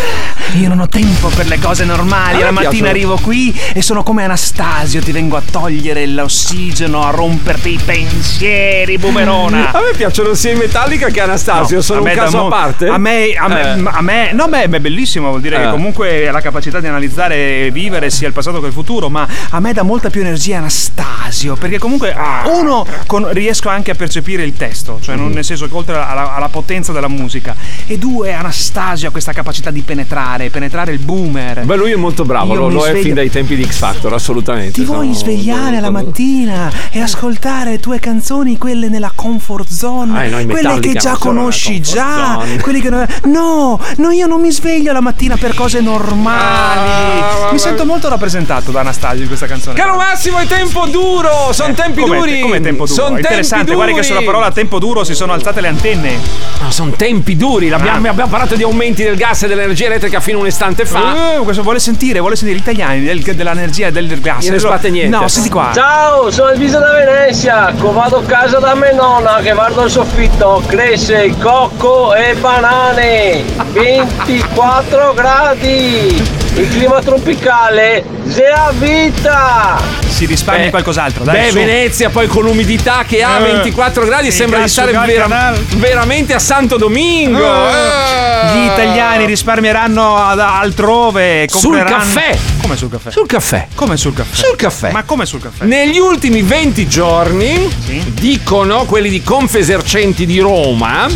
io 0.59 0.67
non 0.67 0.79
ho 0.79 0.87
tempo 0.87 1.27
per 1.29 1.47
le 1.47 1.59
cose 1.59 1.85
normali. 1.85 2.41
A 2.41 2.45
La 2.45 2.51
mattina 2.51 2.69
piacciono. 2.69 2.89
arrivo 2.89 3.17
qui 3.21 3.57
e 3.73 3.81
sono 3.81 4.03
come 4.03 4.23
Anastasio. 4.23 5.01
Ti 5.01 5.11
vengo 5.11 5.37
a 5.37 5.41
togliere 5.49 6.05
l'ossigeno, 6.07 7.03
a 7.05 7.09
romperti 7.11 7.69
i 7.73 7.79
pensieri, 7.83 8.97
boomerona. 8.97 9.71
A 9.71 9.79
me 9.81 9.95
piacciono 9.95 10.33
sia 10.33 10.51
i 10.51 10.55
Metallica 10.55 11.07
che 11.09 11.21
Anastasio, 11.21 11.77
No, 11.77 11.81
sono 11.81 12.01
un 12.03 12.11
caso 12.13 12.37
mo- 12.37 12.45
a 12.47 12.49
parte. 12.49 12.87
A 12.87 12.97
me, 12.97 13.33
a 13.33 13.47
me, 13.47 13.61
Eh. 13.75 13.83
a 13.85 14.01
me- 14.01 14.31
no, 14.33 14.47
beh, 14.47 14.67
beh, 14.69 14.79
bellissimo, 14.79 15.29
vuol 15.29 15.41
dire 15.41 15.57
Eh. 15.57 15.63
che 15.65 15.69
comunque 15.69 16.31
la 16.31 16.41
capacità 16.41 16.79
di 16.79 16.87
analizzare 16.87 17.65
e 17.65 17.69
vivere 17.71 18.09
sia 18.09 18.27
il 18.27 18.33
passato 18.33 18.59
che 18.59 18.67
il 18.67 18.73
futuro, 18.73 19.09
ma 19.09 19.27
a 19.49 19.59
me 19.59 19.73
dà 19.73 19.83
molta 19.83 20.09
più 20.09 20.21
energia 20.21 20.57
Anastasio, 20.57 21.55
perché 21.55 21.77
comunque 21.79 22.13
Ah. 22.13 22.43
uno 22.47 22.85
con- 23.05 23.31
riesco 23.31 23.69
anche 23.69 23.91
a 23.91 23.95
percepire 23.95 24.43
il 24.43 24.53
testo, 24.53 24.99
cioè 25.01 25.15
Mm-hmm. 25.15 25.23
non- 25.23 25.33
nel 25.33 25.43
senso 25.45 25.67
che 25.67 25.73
oltre 25.75 25.95
alla, 25.95 26.33
alla 26.35 26.49
potenza 26.49 26.91
della 26.91 27.07
musica, 27.07 27.55
e 27.87 27.97
due 27.97 28.33
Anastasio 28.33 29.07
ha 29.07 29.11
questa 29.11 29.33
capacità 29.33 29.71
di 29.71 29.81
penetrare, 29.81 30.30
penetrare, 30.31 30.49
penetrare 30.49 30.91
il 30.93 30.99
boomer. 30.99 31.65
Beh, 31.65 31.75
lui 31.75 31.91
è 31.91 31.95
molto 31.95 32.23
bravo, 32.23 32.53
lo, 32.53 32.69
lo 32.69 32.85
è 32.85 32.89
sveglio- 32.89 33.03
fin 33.03 33.13
dai 33.15 33.29
tempi 33.29 33.55
di 33.55 33.65
X 33.65 33.75
Factor, 33.77 34.13
assolutamente. 34.13 34.71
Ti 34.73 34.83
vuoi 34.83 35.13
svegliare 35.13 35.79
la 35.79 35.89
mattina 35.89 36.71
e 36.91 37.01
ascoltare 37.01 37.79
tue 37.79 37.99
canzoni, 37.99 38.57
quelle 38.57 38.87
nella 38.89 39.11
comfort 39.13 39.67
zone, 39.69 40.25
Eh, 40.25 40.29
no, 40.29 40.45
quelle 40.51 40.79
che 40.79 40.93
già 40.93 41.17
conosci 41.17 41.81
già, 41.81 42.39
quelli 42.61 42.79
che 42.81 42.89
non- 42.89 43.05
No, 43.25 43.79
no, 43.97 44.09
io 44.11 44.27
non 44.27 44.41
mi 44.41 44.51
sveglio 44.51 44.91
la 44.93 45.01
mattina 45.01 45.35
per 45.37 45.53
cose 45.53 45.81
normali. 45.81 47.51
mi 47.51 47.59
sento 47.59 47.85
molto 47.85 48.07
rappresentato 48.09 48.71
da 48.71 48.79
Anastasio 48.81 49.21
in 49.21 49.27
questa 49.27 49.45
canzone. 49.45 49.75
Caro 49.77 49.95
Massimo, 49.95 50.37
è 50.39 50.45
tempo 50.45 50.85
duro! 50.87 51.51
Sono 51.51 51.73
tempi 51.73 52.01
come, 52.01 52.17
duri! 52.17 52.39
Come 52.41 52.61
tempo 52.61 52.85
duro? 52.85 53.01
Sono 53.01 53.17
Interessante, 53.17 53.73
guarda 53.73 53.93
che 53.93 54.03
sulla 54.03 54.21
parola 54.21 54.51
tempo 54.51 54.79
duro 54.79 55.03
si 55.03 55.13
sono 55.13 55.33
alzate 55.33 55.61
le 55.61 55.67
antenne. 55.67 56.17
No, 56.61 56.71
sono 56.71 56.91
tempi 56.91 57.35
duri. 57.35 57.69
Ah. 57.71 57.75
Abbiamo 57.75 58.27
parlato 58.27 58.55
di 58.55 58.63
aumenti 58.63 59.03
del 59.03 59.15
gas 59.15 59.43
e 59.43 59.47
dell'energia 59.47 59.85
elettrica 59.85 60.19
fino 60.21 60.37
a 60.37 60.41
un 60.41 60.47
istante 60.47 60.85
fa. 60.85 61.35
Eh, 61.35 61.37
questo 61.39 61.63
vuole 61.63 61.79
sentire, 61.79 62.19
vuole 62.19 62.35
sentire 62.35 62.57
gli 62.57 62.61
italiani 62.61 63.01
del- 63.03 63.21
dell'energia 63.21 63.87
e 63.87 63.91
del 63.91 64.19
gas. 64.21 64.43
Non 64.45 64.53
ne 64.53 64.59
sbatte 64.59 64.89
niente. 64.89 65.15
No, 65.17 65.27
senti 65.27 65.49
qua. 65.49 65.71
Ciao, 65.73 66.29
sono 66.31 66.51
il 66.51 66.59
viso 66.59 66.79
da 66.79 66.91
Venezia, 66.93 67.73
vado 67.75 68.17
a 68.17 68.23
casa 68.23 68.59
da 68.59 68.73
mia 68.75 68.91
nonna 68.93 69.39
che 69.43 69.51
guardo 69.53 69.83
il 69.83 69.91
soffitto, 69.91 70.63
cresce 70.67 71.33
cocco 71.39 72.13
e 72.13 72.35
banane, 72.35 73.43
24 73.73 75.13
gradi, 75.13 76.23
il 76.55 76.67
clima 76.69 77.01
tropicale, 77.01 78.03
zea 78.27 78.71
vita! 78.77 79.99
Si 80.07 80.25
risparmia 80.25 80.65
Beh, 80.65 80.69
qualcos'altro, 80.69 81.23
dai. 81.23 81.39
Beh, 81.41 81.47
su. 81.49 81.53
Venezia 81.55 82.09
poi 82.09 82.27
con 82.27 82.43
l'umidità 82.43 83.03
che 83.07 83.23
ha 83.23 83.39
Eh, 83.39 83.53
24 83.53 84.05
gradi 84.05 84.29
sembra 84.31 84.59
di 84.59 84.67
stare 84.67 84.91
vera- 84.91 85.53
veramente 85.77 86.33
a 86.35 86.39
Santo 86.39 86.77
Domingo. 86.77 87.39
Eh, 87.39 88.53
Gli 88.53 88.65
italiani 88.65 89.25
risparmieranno 89.25 90.10
ad- 90.15 90.39
altrove. 90.39 91.47
Sul 91.49 91.61
compreranno- 91.75 91.97
caffè. 91.97 92.37
Come 92.61 92.75
sul 92.77 92.89
caffè? 92.89 93.11
Sul 93.11 93.27
caffè. 93.27 93.67
Come 93.75 93.97
sul 93.97 94.13
caffè? 94.13 94.35
Sul 94.35 94.55
caffè. 94.55 94.91
Ma 94.91 95.03
come 95.03 95.25
sul 95.25 95.41
caffè? 95.41 95.65
Negli 95.65 95.97
ultimi 95.97 96.41
20 96.41 96.87
giorni, 96.87 97.69
dicono 98.13 98.85
quelli 98.85 99.09
di 99.09 99.21
Confesercenti 99.23 100.25
di 100.25 100.39
Roma, 100.39 101.07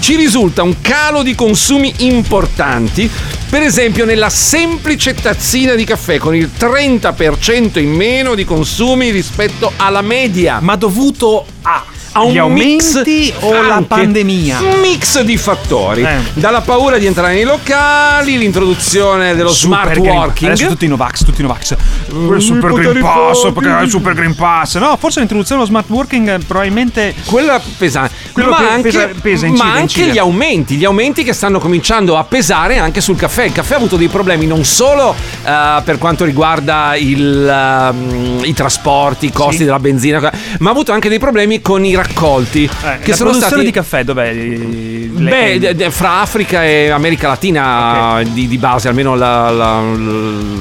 ci 0.00 0.16
risulta 0.16 0.62
un 0.62 0.80
calo 0.80 1.22
di 1.22 1.34
consumi 1.34 1.92
importanti. 1.98 3.10
Per 3.50 3.62
esempio, 3.62 4.04
nella 4.04 4.30
semplice 4.30 5.14
tazzina 5.14 5.74
di 5.74 5.84
caffè 5.84 6.18
con 6.18 6.34
il 6.36 6.50
30% 6.56 7.78
in 7.80 7.90
meno 7.90 8.34
di 8.34 8.44
consumi 8.44 9.10
rispetto 9.10 9.72
alla 9.76 10.02
media. 10.02 10.58
Ma 10.60 10.76
dovuto 10.76 11.44
a 11.62 11.84
a 12.12 12.22
un 12.24 12.32
Gli 12.32 12.38
aumenti 12.38 13.32
o 13.40 13.62
la 13.62 13.82
pandemia? 13.86 14.58
Un 14.60 14.80
mix 14.80 15.20
di 15.20 15.36
fattori. 15.36 16.02
Eh. 16.02 16.16
Dalla 16.34 16.60
paura 16.60 16.98
di 16.98 17.06
entrare 17.06 17.34
nei 17.34 17.44
locali, 17.44 18.36
l'introduzione 18.36 19.34
dello 19.36 19.50
smart 19.50 19.88
Super 19.92 20.00
Green- 20.02 20.16
working. 20.16 20.50
Adesso 20.52 20.68
tutti 20.68 20.84
i 20.86 20.88
Novax, 20.88 21.24
tutti 21.24 21.40
i 21.40 21.44
Novax. 21.44 21.76
Mm, 22.12 22.34
il 22.34 22.42
Super 22.42 22.72
Green 22.72 23.00
Pass, 23.00 23.40
forti. 23.42 23.52
perché 23.60 23.78
è 23.78 23.82
il 23.82 23.90
Super 23.90 24.14
Green 24.14 24.34
Pass. 24.34 24.76
No, 24.78 24.96
forse 24.98 25.18
l'introduzione 25.20 25.60
dello 25.62 25.72
smart 25.72 25.88
working 25.90 26.44
probabilmente. 26.44 27.14
Quella 27.26 27.60
pesante. 27.78 28.14
Quello 28.32 28.50
ma 28.50 28.56
pe- 28.56 28.68
anche, 28.68 28.82
pesa- 28.90 29.10
pesa, 29.20 29.46
incide, 29.46 29.64
ma 29.64 29.70
anche 29.74 29.82
incide. 29.82 30.12
gli 30.12 30.18
aumenti, 30.18 30.74
gli 30.76 30.84
aumenti 30.84 31.22
che 31.24 31.32
stanno 31.32 31.58
cominciando 31.58 32.16
a 32.16 32.24
pesare 32.24 32.78
anche 32.78 33.00
sul 33.00 33.16
caffè. 33.16 33.44
Il 33.44 33.52
caffè 33.52 33.74
ha 33.74 33.76
avuto 33.76 33.96
dei 33.96 34.08
problemi 34.08 34.46
non 34.46 34.64
solo 34.64 35.14
eh, 35.44 35.80
per 35.84 35.98
quanto 35.98 36.24
riguarda 36.24 36.96
il, 36.96 37.46
ehm, 37.48 38.40
i 38.44 38.52
trasporti, 38.52 39.26
i 39.26 39.32
costi 39.32 39.58
Sì. 39.58 39.64
della 39.64 39.78
benzina, 39.78 40.32
ma 40.58 40.68
ha 40.68 40.72
avuto 40.72 40.92
anche 40.92 41.08
dei 41.08 41.18
problemi 41.18 41.60
con 41.60 41.84
i 41.84 41.94
raccolti. 42.02 42.64
Eh, 42.64 42.98
che 43.00 43.10
la 43.10 43.16
sono 43.16 43.30
produzione 43.30 43.38
stati 43.40 43.64
di 43.64 43.70
caffè 43.70 44.04
dov'è? 44.04 44.32
Le- 44.32 45.58
Beh, 45.74 45.90
fra 45.90 46.20
Africa 46.20 46.64
e 46.64 46.88
America 46.90 47.28
Latina 47.28 48.20
di, 48.24 48.48
di 48.48 48.58
base, 48.58 48.88
almeno 48.88 49.14
la- 49.14 49.50
la- 49.50 49.82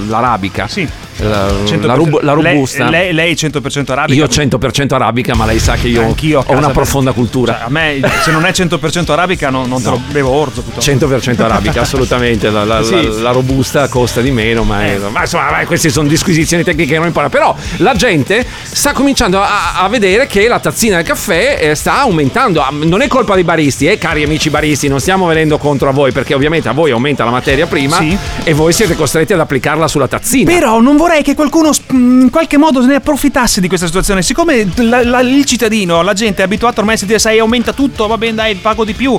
l'arabica. 0.07 0.67
Sì. 0.67 0.87
La, 1.21 1.47
100%. 1.65 1.85
la 1.85 1.93
rub- 1.93 2.21
la 2.21 2.35
Lei- 2.35 2.53
robusta. 2.53 2.89
Lei, 2.89 3.13
lei 3.13 3.33
100% 3.33 3.91
arabica. 3.91 4.17
Io 4.19 4.25
100% 4.27 4.93
arabica, 4.93 5.35
ma 5.35 5.45
lei 5.45 5.59
sa 5.59 5.75
che 5.75 5.87
io 5.87 6.03
Anch'io 6.03 6.43
ho 6.45 6.53
una 6.53 6.69
profonda 6.69 7.11
cultura. 7.11 7.53
Cioè, 7.53 7.63
a 7.65 7.69
me, 7.69 7.99
se 8.23 8.31
non 8.31 8.45
è 8.45 8.51
100% 8.51 9.11
arabica, 9.11 9.49
non, 9.49 9.67
non 9.67 9.81
te 9.81 9.89
lo 9.89 10.01
bevo 10.11 10.29
orzo. 10.29 10.61
piuttosto. 10.61 10.91
100% 10.91 11.41
arabica, 11.41 11.81
assolutamente. 11.81 12.49
La, 12.49 12.81
Sì. 12.83 13.19
la- 13.21 13.31
robusta 13.31 13.87
costa 13.89 14.21
di 14.21 14.31
meno, 14.31 14.63
ma, 14.63 14.85
è- 14.85 14.97
ma 14.97 15.21
insomma, 15.21 15.63
queste 15.65 15.89
sono 15.89 16.07
disquisizioni 16.07 16.63
tecniche 16.63 16.91
che 16.93 16.97
non 16.97 17.07
importa. 17.07 17.29
Però 17.29 17.55
la 17.77 17.93
gente 17.95 18.45
sta 18.63 18.93
cominciando 18.93 19.41
a, 19.41 19.73
a 19.81 19.87
vedere 19.89 20.27
che 20.27 20.47
la 20.47 20.59
tazzina 20.59 20.95
del 20.97 21.05
caffè 21.05 21.57
eh, 21.61 21.75
sta 21.75 21.99
aumentando. 21.99 22.61
Ah, 22.61 22.69
Non 22.71 23.01
è 23.01 23.07
colpa 23.07 23.35
dei 23.35 23.43
baristi, 23.43 23.87
eh, 23.87 23.97
cari 23.97 24.23
amici 24.23 24.49
baristi, 24.49 24.87
non 24.87 24.99
stiamo 24.99 25.25
venendo 25.27 25.57
contro 25.57 25.89
a 25.89 25.91
voi 25.91 26.11
perché 26.11 26.33
ovviamente 26.33 26.69
a 26.69 26.73
voi 26.73 26.91
aumenta 26.91 27.23
la 27.23 27.31
materia 27.31 27.65
prima 27.67 27.97
Sì. 27.97 28.17
e 28.43 28.53
voi 28.53 28.71
siete 28.73 28.95
costretti 28.95 29.33
ad 29.33 29.39
applicarla 29.39 29.87
sulla 29.87 30.07
tazzina. 30.07 30.51
Però 30.51 30.79
non 30.79 30.95
vorrei 30.97 31.07
che 31.21 31.33
qualcuno 31.35 31.71
in 31.91 32.29
qualche 32.31 32.57
modo 32.57 32.85
ne 32.85 32.95
approfittasse 32.95 33.59
di 33.61 33.67
questa 33.67 33.85
situazione. 33.87 34.21
Siccome 34.21 34.67
la- 34.77 35.03
la- 35.03 35.19
il 35.21 35.43
cittadino, 35.45 36.01
la 36.01 36.13
gente 36.13 36.41
è 36.41 36.45
abituato 36.45 36.79
ormai 36.79 36.95
a 36.95 36.97
sentire, 36.97 37.19
sai, 37.19 37.39
aumenta 37.39 37.73
tutto, 37.73 38.07
va 38.07 38.17
bene, 38.17 38.35
dai, 38.35 38.55
pago 38.55 38.85
di 38.85 38.93
più. 38.93 39.17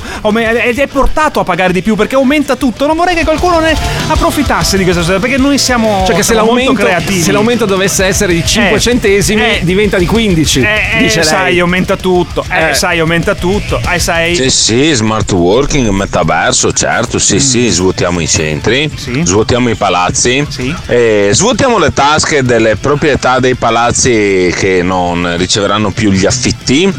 Ed 0.65 0.79
è 0.79 0.87
portato 0.87 1.41
a 1.41 1.45
pagare 1.45 1.73
di 1.73 1.83
più 1.83 1.95
perché 1.97 2.15
aumenta 2.15 2.57
tutto. 2.57 2.87
Non 2.87 2.97
vorrei 2.97 3.15
che 3.15 3.25
qualcuno 3.25 3.59
ne 3.61 3.75
approfittasse 4.09 4.77
di 4.77 4.85
questa 4.85 5.03
situazione. 5.03 5.19
Perché 5.21 5.37
noi 5.43 5.59
siamo, 5.59 6.05
Cioè 6.07 6.15
che 6.17 6.23
se 6.23 6.33
siamo 6.33 6.51
molto 6.53 6.65
l'aumento, 6.65 6.83
creativi. 6.87 7.21
se 7.23 7.33
l'aumento 7.33 7.65
dovesse 7.67 8.05
essere 8.05 8.33
di 8.33 8.45
5 8.47 8.77
Eh, 8.77 8.81
centesimi 8.81 9.41
eh, 9.43 9.61
diventa 9.63 9.99
di 9.99 10.07
15, 10.07 10.61
Eh, 10.61 10.65
eh, 10.65 10.99
dice 11.03 11.17
lei. 11.21 11.25
sai, 11.29 11.59
aumenta 11.61 11.97
tutto. 11.97 12.45
Eh, 12.51 12.71
Eh. 12.71 12.75
sai, 12.75 12.99
aumenta 13.01 13.35
tutto. 13.35 13.81
Eh, 13.93 13.99
sai. 13.99 14.35
Sì, 14.35 14.51
sì, 14.51 14.93
smart 14.93 15.31
working, 15.33 15.89
metaverso, 15.89 16.73
certo, 16.73 17.19
sì, 17.19 17.39
sì, 17.41 17.69
svuotiamo 17.69 18.21
i 18.21 18.29
centri, 18.29 18.91
svuotiamo 19.23 19.69
i 19.71 19.75
palazzi, 19.75 20.47
e 20.87 21.31
svuotiamo 21.33 21.79
le 21.81 21.93
tasche 21.93 22.43
delle 22.43 22.77
proprietà 22.77 23.41
dei 23.41 23.55
palazzi 23.55 24.53
che 24.55 24.83
non 24.83 25.37
riceveranno 25.37 25.91
più 25.91 26.11
gli 26.11 26.27
affitti, 26.27 26.93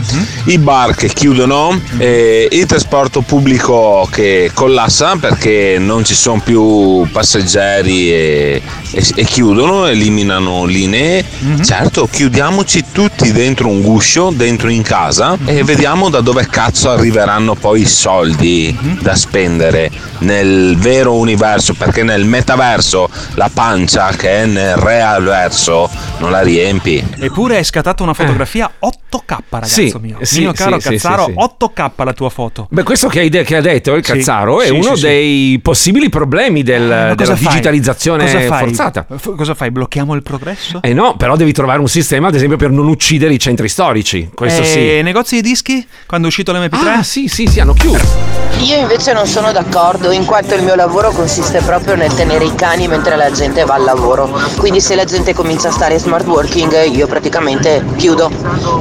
i 0.46 0.58
bar 0.58 0.96
che 0.96 1.08
chiudono, 1.08 1.80
e 1.98 2.48
il 2.52 2.66
trasporto 2.66 3.22
pubblico 3.22 4.08
che 4.12 4.52
collassa 4.54 5.16
perché 5.18 5.78
non 5.80 6.04
ci 6.04 6.16
sono 6.16 6.42
più 6.44 7.08
passeggeri 7.12 8.12
e, 8.12 8.62
e- 8.92 9.06
e 9.16 9.24
chiudono, 9.24 9.88
eliminano 9.88 10.66
linee. 10.66 11.24
Certo, 11.64 12.08
chiudiamoci 12.12 12.86
tutti 12.92 13.32
dentro 13.32 13.68
un 13.68 13.82
guscio, 13.82 14.32
dentro 14.34 14.70
in 14.70 14.82
casa 14.82 15.38
e 15.46 15.64
vediamo 15.64 16.10
da 16.10 16.22
dove 16.22 16.48
cazzo 16.48 16.90
arriveranno 16.92 17.56
poi 17.56 17.82
i 17.82 17.88
soldi 17.88 18.78
da 19.02 19.16
spendere 19.16 19.90
nel 20.20 20.78
vero 20.78 21.16
universo, 21.16 21.74
perché 21.74 22.04
nel 22.04 22.26
metaverso 22.26 23.10
la 23.36 23.50
pancia 23.54 24.10
che 24.16 24.44
è 24.44 24.46
nel 24.46 24.76
real 24.76 25.24
verso 25.24 25.90
non 26.22 26.32
la 26.32 26.42
riempi. 26.42 27.04
Eppure 27.20 27.58
hai 27.58 27.64
scattato 27.64 28.04
una 28.04 28.14
fotografia 28.14 28.70
8K, 28.80 29.38
ragazzo 29.50 29.74
Sì, 29.74 29.94
mio. 30.00 30.18
sì, 30.22 30.40
mio 30.42 30.54
caro 30.54 30.80
sì, 30.80 30.90
Cazzaro, 30.90 31.26
sì, 31.26 31.32
sì. 31.32 31.38
8K 31.38 32.04
la 32.04 32.14
tua 32.14 32.30
foto. 32.30 32.68
Beh, 32.70 32.84
questo 32.84 33.08
che 33.08 33.20
hai, 33.22 33.30
de- 33.30 33.44
che 33.44 33.56
ha 33.56 33.62
detto 33.62 33.96
il 33.96 34.06
Sì, 34.06 34.12
Cazzaro 34.14 34.62
è 34.62 34.68
sì, 34.68 34.72
uno 34.72 34.96
sì, 34.96 35.02
sì. 35.02 35.02
dei 35.08 35.60
possibili 35.62 36.10
problemi 36.10 36.62
del- 36.64 36.82
Ma 36.88 37.16
della 37.16 37.36
fai? 37.36 37.48
digitalizzazione 37.48 38.26
Cosa 38.26 38.40
fai? 38.42 38.60
forzata. 38.60 39.06
F- 39.18 39.36
cosa 39.36 39.56
fai? 39.56 39.72
Blocchiamo 39.72 40.14
il 40.14 40.22
progresso? 40.22 40.80
Eh 40.84 40.94
no, 40.94 41.16
però 41.18 41.36
devi 41.36 41.52
trovare 41.52 41.80
un 41.80 41.90
sistema, 41.90 42.28
ad 42.28 42.36
esempio, 42.36 42.58
per 42.58 42.70
non 42.70 42.88
uccidere 42.88 43.34
i 43.34 43.40
centri 43.40 43.68
storici. 43.68 44.30
Questo 44.34 44.62
Eh, 44.62 44.66
sì. 44.66 45.02
negozi 45.02 45.36
di 45.36 45.42
dischi? 45.42 45.86
Quando 46.06 46.28
è 46.28 46.30
uscito 46.30 46.52
l'MP3? 46.54 46.88
Ah, 47.00 47.04
sì, 47.04 47.28
sì, 47.28 47.48
sì, 47.48 47.60
hanno 47.60 47.74
chiuso. 47.74 48.40
Io 48.60 48.78
invece 48.78 49.14
non 49.14 49.26
sono 49.26 49.52
d'accordo, 49.52 50.12
in 50.12 50.26
quanto 50.26 50.54
il 50.54 50.62
mio 50.64 50.76
lavoro 50.76 51.10
consiste 51.12 51.62
proprio 51.62 51.96
nel 51.96 52.14
tenere 52.14 52.46
i 52.46 52.54
cani 52.54 52.88
mentre 52.88 53.16
la 53.16 53.32
gente 53.32 53.64
va 53.66 53.74
al 53.76 53.84
lavoro. 53.84 54.30
Quindi 54.58 54.80
se 54.82 54.94
la 54.94 55.04
gente 55.06 55.34
comincia 55.34 55.70
a 55.70 55.72
stare 55.72 55.98
smart 56.12 56.28
working, 56.28 56.94
io 56.94 57.08
praticamente 57.08 57.86
chiudo. 57.96 58.30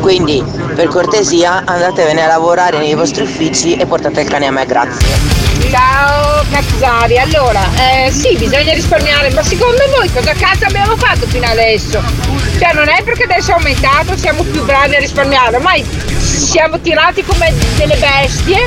Quindi, 0.01 0.43
per 0.75 0.89
cortesia, 0.89 1.63
andatevene 1.65 2.25
a 2.25 2.27
lavorare 2.27 2.79
nei 2.79 2.95
vostri 2.95 3.23
uffici 3.23 3.77
e 3.77 3.87
portate 3.87 4.23
il 4.23 4.29
cane 4.29 4.47
a 4.47 4.51
me, 4.51 4.67
grazie. 4.67 5.39
Ciao 5.71 6.43
Cazzari, 6.51 7.19
allora, 7.19 7.61
eh, 7.77 8.11
sì, 8.11 8.37
bisogna 8.37 8.73
risparmiare, 8.73 9.31
ma 9.31 9.45
secondo 9.45 9.81
voi 9.95 10.11
cosa 10.13 10.33
cazzo 10.33 10.65
abbiamo 10.65 10.97
fatto 10.97 11.27
fino 11.27 11.47
adesso? 11.47 12.03
Cioè 12.59 12.73
non 12.73 12.89
è 12.89 13.01
perché 13.05 13.23
adesso 13.23 13.53
è 13.53 13.55
aumentato, 13.55 14.17
siamo 14.17 14.43
più 14.43 14.65
bravi 14.65 14.97
a 14.97 14.99
risparmiare, 14.99 15.55
ormai 15.55 15.87
siamo 16.19 16.81
tirati 16.81 17.23
come 17.23 17.55
delle 17.77 17.97
bestie. 17.97 18.67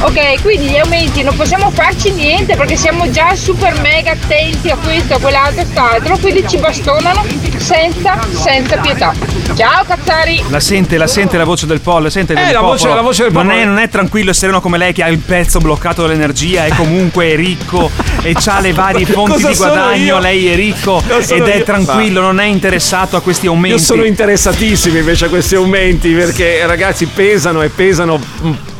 Ok, 0.00 0.42
quindi 0.42 0.66
gli 0.68 0.76
aumenti 0.76 1.22
non 1.22 1.34
possiamo 1.36 1.70
farci 1.70 2.12
niente 2.12 2.54
perché 2.54 2.76
siamo 2.76 3.08
già 3.10 3.34
super 3.34 3.80
mega 3.80 4.12
attenti 4.12 4.68
a 4.70 4.76
questo, 4.76 5.14
a 5.14 5.18
quell'altro, 5.18 5.60
a 5.62 5.64
quest'altro, 5.64 6.16
quindi 6.18 6.44
ci 6.46 6.58
bastonano 6.58 7.24
senza, 7.56 8.18
senza 8.30 8.76
pietà. 8.78 9.14
Ciao 9.56 9.84
Cazzari! 9.86 10.44
La 10.50 10.60
sente, 10.60 10.98
la 10.98 11.06
sente 11.06 11.38
la 11.38 11.44
voce 11.44 11.64
del 11.66 11.80
pollo, 11.80 12.10
sente 12.10 12.34
Eh, 12.34 12.44
del 12.44 12.52
la 12.52 12.60
voce- 12.60 12.88
la 12.88 13.00
voce 13.00 13.22
del 13.24 13.32
non 13.32 13.46
popolo. 13.46 13.62
È, 13.62 13.64
non 13.64 13.78
è 13.78 13.88
tranquillo 13.88 14.30
e 14.30 14.34
sereno 14.34 14.60
come 14.60 14.76
lei 14.76 14.92
che 14.92 15.02
ha 15.02 15.08
il 15.08 15.18
pezzo 15.18 15.60
bloccato 15.60 16.02
dall'energia, 16.02 16.66
è 16.66 16.70
comunque 16.76 17.34
ricco 17.34 17.90
e 18.22 18.34
ha 18.44 18.60
le 18.60 18.72
varie 18.74 19.06
fonti 19.06 19.46
di 19.46 19.54
guadagno, 19.54 20.04
io? 20.04 20.18
lei 20.18 20.46
è 20.48 20.56
ricco 20.56 21.02
Non 21.08 21.22
ed 21.26 21.46
è 21.48 21.56
io. 21.56 21.64
tranquillo, 21.64 22.20
non 22.20 22.38
è 22.38 22.44
interessato 22.44 23.16
a 23.16 23.22
questi 23.22 23.46
aumenti. 23.46 23.78
Io 23.78 23.82
sono 23.82 24.04
interessatissimo 24.04 24.98
invece 24.98 25.24
a 25.24 25.28
questi 25.28 25.54
aumenti 25.54 26.12
perché 26.12 26.66
ragazzi 26.66 27.06
pesano 27.06 27.62
e 27.62 27.70
pesano 27.70 28.20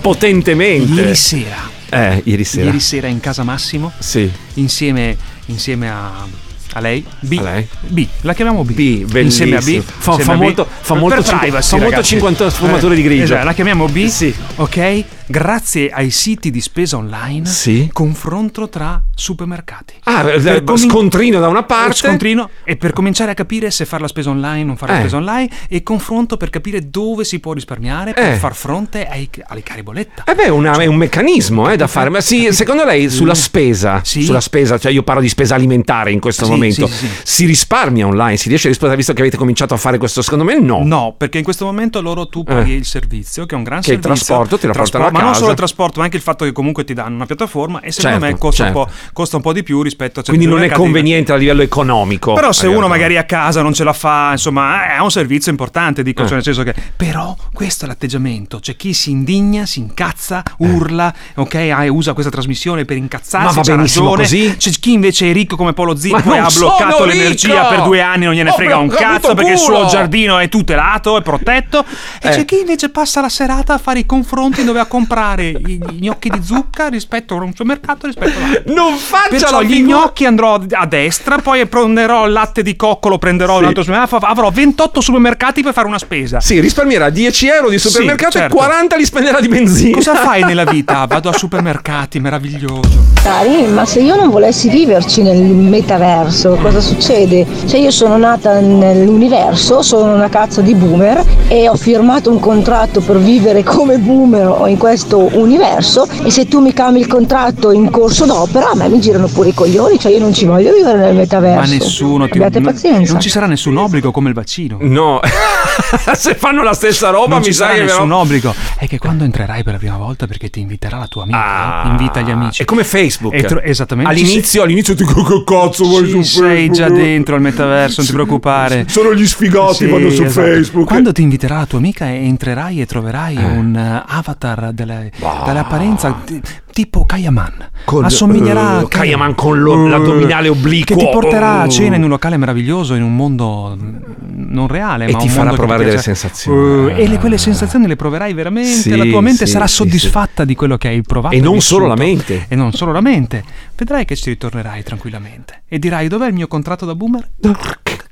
potentemente. 0.06 1.00
Ieri 1.00 1.14
sera 1.16 1.70
Eh, 1.88 2.20
ieri 2.24 2.44
sera. 2.44 2.66
Ieri 2.66 2.80
sera 2.80 3.06
in 3.08 3.20
casa 3.20 3.42
Massimo. 3.42 3.92
Sì. 3.98 4.30
Insieme, 4.54 5.16
insieme 5.46 5.88
a, 5.90 6.26
a 6.74 6.80
lei. 6.80 7.04
B. 7.20 7.36
A 7.38 7.42
lei? 7.42 7.68
B. 7.88 8.06
La 8.22 8.34
chiamiamo 8.34 8.64
B. 8.64 8.72
B, 9.04 9.14
Insieme 9.16 9.56
a 9.56 9.60
B. 9.60 9.80
Fa- 9.80 10.16
fa 10.18 10.32
a 10.32 10.36
B. 10.36 10.40
molto- 10.40 10.64
fa 10.68 10.92
Per 10.94 10.96
molto 11.02 11.22
privacy, 11.22 11.68
fa 11.70 11.76
molto 11.76 11.90
ragazzi. 11.90 12.08
50 12.10 12.50
sfumature 12.50 12.94
di 12.94 13.02
grigio. 13.02 13.22
Esatto, 13.24 13.44
la 13.44 13.52
chiamiamo 13.54 13.86
B. 13.86 14.06
Sì. 14.06 14.34
Ok. 14.56 15.04
Grazie 15.28 15.90
ai 15.90 16.10
siti 16.10 16.50
di 16.52 16.60
spesa 16.60 16.96
online. 16.96 17.46
Sì. 17.46 17.90
Confronto 17.92 18.68
tra 18.68 19.02
supermercati. 19.12 19.94
Ah, 20.04 20.20
eh, 20.30 20.38
Per 20.40 20.62
comin- 20.62 20.88
scontrino 20.88 21.40
da 21.40 21.48
una 21.48 21.64
parte. 21.64 21.94
Scontrino 21.96 22.48
e 22.62 22.76
per 22.76 22.92
cominciare 22.92 23.32
a 23.32 23.34
capire 23.34 23.72
se 23.72 23.84
fare 23.86 24.02
la 24.02 24.08
spesa 24.08 24.30
online 24.30 24.62
o 24.62 24.66
non 24.66 24.76
fare 24.76 24.92
la 24.92 24.98
Eh. 24.98 25.00
spesa 25.00 25.16
online 25.16 25.48
e 25.68 25.82
confronto 25.82 26.36
per 26.36 26.50
capire 26.50 26.90
dove 26.90 27.24
si 27.24 27.40
può 27.40 27.52
risparmiare 27.54 28.12
per 28.12 28.34
Eh. 28.34 28.36
far 28.36 28.54
fronte 28.54 29.04
ai, 29.08 29.28
alle 29.48 29.62
cari 29.64 29.82
bolletta. 29.82 30.22
Eh 30.24 30.34
beh, 30.36 30.48
una- 30.48 30.78
è 30.78 30.86
un 30.86 30.94
meccanismo 30.96 31.70
eh, 31.70 31.76
da 31.76 31.88
fare. 31.88 32.08
Ma 32.08 32.20
sì, 32.20 32.52
secondo 32.52 32.84
lei 32.84 33.10
sulla 33.10 33.34
spesa, 33.34 34.00
sulla 34.04 34.40
spesa, 34.40 34.78
cioè 34.78 34.92
io 34.92 35.02
parlo 35.02 35.22
di 35.22 35.28
spesa 35.28 35.56
alimentare 35.56 36.12
in 36.12 36.20
questo 36.20 36.44
Sì, 36.44 36.50
momento, 36.52 36.86
sì, 36.86 36.94
sì. 36.94 37.08
si 37.24 37.46
risparmia 37.46 38.06
online? 38.06 38.36
Si 38.36 38.46
riesce 38.48 38.66
a 38.66 38.70
risparmiare 38.70 38.96
visto 39.02 39.12
che 39.12 39.22
avete 39.22 39.36
cominciato 39.36 39.74
a 39.74 39.76
fare 39.76 39.98
questo? 39.98 40.22
Secondo 40.22 40.44
me 40.44 40.56
no. 40.60 40.82
No, 40.84 41.14
perché 41.18 41.38
in 41.38 41.44
questo 41.44 41.64
momento 41.64 42.00
loro 42.00 42.28
tu 42.28 42.44
paghi 42.44 42.74
Eh. 42.74 42.76
il 42.76 42.84
servizio, 42.84 43.44
che 43.44 43.54
è 43.56 43.58
un 43.58 43.64
gran 43.64 43.80
Che 43.80 43.86
servizio. 43.88 44.12
trasporto, 44.14 44.56
te 44.58 44.66
la 44.68 44.72
portano 44.72 45.06
a 45.06 45.10
Ma 45.16 45.22
non 45.22 45.28
casa. 45.32 45.38
solo 45.40 45.50
il 45.52 45.56
trasporto, 45.56 45.98
ma 45.98 46.04
anche 46.04 46.16
il 46.16 46.22
fatto 46.22 46.44
che 46.44 46.52
comunque 46.52 46.84
ti 46.84 46.94
danno 46.94 47.14
una 47.16 47.26
piattaforma 47.26 47.80
e 47.80 47.92
secondo 47.92 48.18
Certo, 48.20 48.32
me 48.32 48.38
costa, 48.38 48.64
certo. 48.64 48.78
un 48.78 48.84
po', 48.86 48.92
costa 49.12 49.36
un 49.36 49.42
po' 49.42 49.52
di 49.52 49.62
più 49.62 49.82
rispetto 49.82 50.20
a 50.20 50.22
certi 50.22 50.38
Quindi 50.38 50.46
non 50.54 50.62
è 50.64 50.70
conveniente 50.70 51.32
a 51.32 51.36
livello 51.36 51.62
economico. 51.62 52.32
Però 52.34 52.52
se 52.52 52.66
uno 52.66 52.80
no. 52.80 52.88
magari 52.88 53.16
a 53.16 53.24
casa 53.24 53.62
non 53.62 53.72
ce 53.74 53.84
la 53.84 53.92
fa, 53.92 54.30
insomma, 54.32 54.94
è 54.94 54.98
un 55.00 55.10
servizio 55.10 55.50
importante, 55.50 56.02
dico, 56.02 56.22
Eh. 56.22 56.24
cioè 56.26 56.34
nel 56.34 56.44
senso 56.44 56.62
che 56.62 56.74
però 56.96 57.36
questo 57.52 57.84
è 57.84 57.88
l'atteggiamento, 57.88 58.58
c'è 58.60 58.76
chi 58.76 58.92
si 58.92 59.10
indigna, 59.10 59.66
si 59.66 59.78
incazza, 59.80 60.42
urla, 60.58 61.12
ok, 61.34 61.54
ah, 61.54 61.84
e 61.84 61.88
usa 61.88 62.12
questa 62.12 62.30
trasmissione 62.30 62.84
per 62.84 62.96
incazzarsi, 62.96 63.46
Ma 63.46 63.52
va 63.52 63.62
c'ha 63.62 63.76
benissimo 63.76 64.14
ragione. 64.14 64.22
così? 64.48 64.56
C'è 64.56 64.70
chi 64.80 64.92
invece 64.92 65.30
è 65.30 65.32
ricco 65.32 65.56
come 65.56 65.72
Polo 65.72 65.96
Zippo 65.96 66.18
e 66.18 66.22
non 66.24 66.38
ha 66.44 66.48
bloccato 66.54 67.04
l'energia 67.04 67.62
ricco! 67.62 67.68
per 67.74 67.82
due 67.82 68.00
anni, 68.00 68.24
non 68.24 68.34
gnene 68.34 68.50
Ho 68.50 68.54
frega 68.54 68.76
un 68.78 68.88
cazzo 68.88 69.34
perché 69.34 69.52
il 69.52 69.58
suo 69.58 69.86
giardino 69.86 70.38
è 70.38 70.48
tutelato, 70.48 71.16
è 71.18 71.22
protetto 71.22 71.84
e 72.20 72.28
Eh. 72.28 72.30
c'è 72.30 72.44
chi 72.44 72.60
invece 72.60 72.88
passa 72.90 73.20
la 73.20 73.28
serata 73.28 73.74
a 73.74 73.78
fare 73.78 74.00
i 74.00 74.06
confronti 74.06 74.64
dove 74.64 74.80
a 74.80 74.86
comprare 75.06 75.48
i 75.48 75.80
gnocchi 76.00 76.28
di 76.28 76.40
zucca 76.42 76.88
rispetto 76.88 77.34
a 77.36 77.42
un 77.42 77.52
supermercato 77.54 78.06
rispetto 78.06 78.36
all'altro. 78.38 78.74
Non 78.74 78.96
faccia 78.96 79.28
Perciò 79.28 79.50
la 79.58 79.62
gli 79.62 79.74
figura- 79.74 79.98
gnocchi 79.98 80.24
andrò 80.26 80.60
a 80.70 80.86
destra, 80.86 81.38
poi 81.38 81.64
prenderò 81.66 82.26
il 82.26 82.32
latte 82.32 82.62
di 82.62 82.74
cocco, 82.76 83.08
lo 83.08 83.18
prenderò 83.18 83.56
in 83.56 83.62
un 83.62 83.68
altro 83.68 83.82
supermercato, 83.82 84.26
avrò 84.26 84.50
28 84.50 85.00
supermercati 85.00 85.62
per 85.62 85.72
fare 85.72 85.86
una 85.86 85.98
spesa. 85.98 86.40
Sì, 86.40 86.58
risparmierà 86.60 87.10
10 87.10 87.46
euro 87.48 87.68
di 87.70 87.78
Sì, 87.78 87.88
supermercato 87.88 88.32
certo. 88.32 88.54
e 88.54 88.58
40 88.58 88.96
li 88.96 89.04
spenderà 89.04 89.40
di 89.40 89.48
benzina. 89.48 89.96
Cosa 89.96 90.14
fai 90.16 90.42
nella 90.42 90.64
vita? 90.68 91.04
Vado 91.06 91.28
a 91.28 91.32
supermercati, 91.32 92.18
meraviglioso. 92.18 93.04
Cari, 93.22 93.66
ma 93.68 93.84
se 93.84 94.00
io 94.00 94.16
non 94.16 94.30
volessi 94.30 94.68
viverci 94.68 95.22
nel 95.22 95.38
metaverso, 95.40 96.56
cosa 96.60 96.80
succede? 96.80 97.46
Cioè 97.66 97.78
io 97.80 97.90
sono 97.90 98.16
nata 98.16 98.58
nell'universo, 98.60 99.82
sono 99.82 100.14
una 100.14 100.28
cazzo 100.28 100.60
di 100.60 100.74
boomer 100.74 101.22
e 101.48 101.68
ho 101.68 101.74
firmato 101.76 102.30
un 102.30 102.40
contratto 102.40 103.00
per 103.00 103.18
vivere 103.18 103.62
come 103.62 103.98
boomer 103.98 104.68
in 104.68 104.76
questo 104.78 104.94
universo 105.04 106.08
e 106.24 106.30
se 106.30 106.46
tu 106.46 106.60
mi 106.60 106.72
cambi 106.72 107.00
il 107.00 107.06
contratto 107.06 107.70
in 107.72 107.90
corso 107.90 108.24
d'opera 108.26 108.70
a 108.70 108.74
me 108.74 108.88
mi 108.88 109.00
girano 109.00 109.26
pure 109.28 109.50
i 109.50 109.54
coglioni, 109.54 109.98
cioè 109.98 110.12
io 110.12 110.18
non 110.18 110.32
ci 110.32 110.44
voglio 110.44 110.72
vivere 110.74 110.98
nel 110.98 111.14
metaverso. 111.14 111.60
Ma 111.60 111.66
nessuno 111.78 112.24
ti 112.26 112.32
Abbiate 112.32 112.60
non- 112.60 112.72
pazienza. 112.72 113.12
Non 113.12 113.20
ci 113.20 113.28
sarà 113.28 113.46
nessun 113.46 113.76
obbligo 113.76 114.10
come 114.10 114.28
il 114.28 114.34
vaccino. 114.34 114.78
No, 114.80 115.20
se 116.14 116.34
fanno 116.34 116.62
la 116.62 116.72
stessa 116.74 117.10
roba 117.10 117.28
non 117.28 117.38
mi 117.38 117.44
ci 117.44 117.52
sa 117.52 117.64
sarà 117.66 117.74
che 117.78 117.82
nessun 117.84 118.10
obbligo. 118.12 118.54
È 118.78 118.86
che 118.86 118.98
quando 118.98 119.24
entrerai 119.24 119.62
per 119.62 119.74
la 119.74 119.78
prima 119.78 119.96
volta, 119.96 120.26
perché 120.26 120.50
ti 120.50 120.60
inviterà 120.60 120.98
la 120.98 121.06
tua 121.06 121.22
amica, 121.22 121.34
Ah, 121.82 121.88
invita 121.90 122.20
gli 122.20 122.30
amici. 122.30 122.62
È 122.62 122.64
come 122.64 122.84
Facebook. 122.84 123.34
Tro- 123.44 123.60
esattamente. 123.62 124.10
All'inizio, 124.10 124.62
all'inizio 124.62 124.94
ti 124.94 125.04
dico 125.04 125.22
che 125.22 125.44
cazzo 125.44 125.84
vuoi 125.84 126.08
su 126.08 126.22
sei 126.22 126.68
già 126.70 126.84
Facebook?" 126.86 127.02
dentro 127.04 127.34
al 127.34 127.40
metaverso, 127.40 127.94
non 127.98 128.06
ti 128.06 128.12
preoccupare. 128.12 128.84
Sono 128.88 129.14
gli 129.14 129.26
sfigati, 129.26 129.74
Sì, 129.74 129.86
vanno 129.86 130.10
su 130.10 130.22
esatto. 130.22 130.46
Facebook. 130.46 130.86
Quando 130.86 131.12
ti 131.12 131.22
inviterà 131.22 131.58
la 131.58 131.66
tua 131.66 131.78
amica, 131.78 132.08
entrerai 132.12 132.80
e 132.80 132.86
troverai 132.86 133.36
un 133.36 133.76
eh, 133.76 134.02
avatar 134.06 134.72
delle, 134.86 135.10
dall'apparenza 135.44 136.12
ti- 136.24 136.40
tipo 136.72 137.04
Kayaman. 137.04 137.70
Con- 137.84 138.04
Assomiglerà 138.04 138.80
eh, 138.82 138.88
Kayaman 138.88 139.34
con 139.34 139.60
lo- 139.60 139.86
l'addominale 139.88 140.48
obliquo. 140.48 140.94
Che 140.94 141.04
ti 141.04 141.10
porterà 141.10 141.60
a 141.60 141.64
Oh. 141.64 141.68
cena 141.68 141.96
in 141.96 142.02
un 142.04 142.08
locale 142.08 142.36
meraviglioso, 142.36 142.94
in 142.94 143.02
un 143.02 143.14
mondo 143.14 143.76
non 143.78 144.68
reale. 144.68 145.06
E 145.06 145.12
ma 145.12 145.18
ti 145.18 145.26
un 145.26 145.32
farà 145.32 145.52
provare 145.52 145.84
ti 145.84 145.90
delle 145.90 146.02
sensazioni. 146.02 146.92
Eh, 146.92 147.02
e 147.02 147.08
le- 147.08 147.18
quelle 147.18 147.38
sensazioni 147.38 147.86
le 147.86 147.96
proverai 147.96 148.32
veramente. 148.32 148.70
Sì, 148.70 148.96
la 148.96 149.04
tua 149.04 149.20
mente 149.20 149.46
sì, 149.46 149.52
sarà 149.52 149.66
sì, 149.66 149.74
soddisfatta 149.76 150.44
di 150.44 150.54
quello 150.54 150.76
che 150.76 150.88
hai 150.88 151.02
provato. 151.02 151.34
E 151.34 151.40
non 151.40 151.54
vissuto. 151.54 151.74
solo 151.80 151.86
la 151.86 151.96
mente. 151.96 152.44
E 152.48 152.54
non 152.54 152.72
solo 152.72 152.92
la 152.92 153.00
mente. 153.00 153.42
Vedrai 153.76 154.04
che 154.04 154.16
ci 154.16 154.30
ritornerai 154.30 154.82
tranquillamente. 154.82 155.62
E 155.68 155.78
dirai: 155.78 156.08
Dov'è 156.08 156.28
il 156.28 156.34
mio 156.34 156.46
contratto 156.46 156.84
da 156.86 156.94
boomer? 156.94 157.28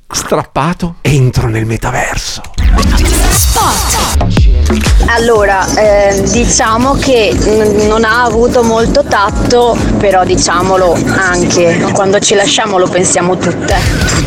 Strappato, 0.07 0.97
entro 1.01 1.49
nel 1.49 1.67
metaverso. 1.67 2.43
Allora, 5.07 5.65
eh, 5.77 6.23
diciamo 6.31 6.95
che 6.95 7.33
n- 7.35 7.87
non 7.87 8.05
ha 8.05 8.23
avuto 8.25 8.63
molto 8.63 9.05
tatto, 9.05 9.77
però 9.99 10.25
diciamolo 10.25 10.97
anche, 11.17 11.79
quando 11.93 12.19
ci 12.19 12.35
lasciamo 12.35 12.79
lo 12.79 12.89
pensiamo 12.89 13.37
tutte. 13.37 13.77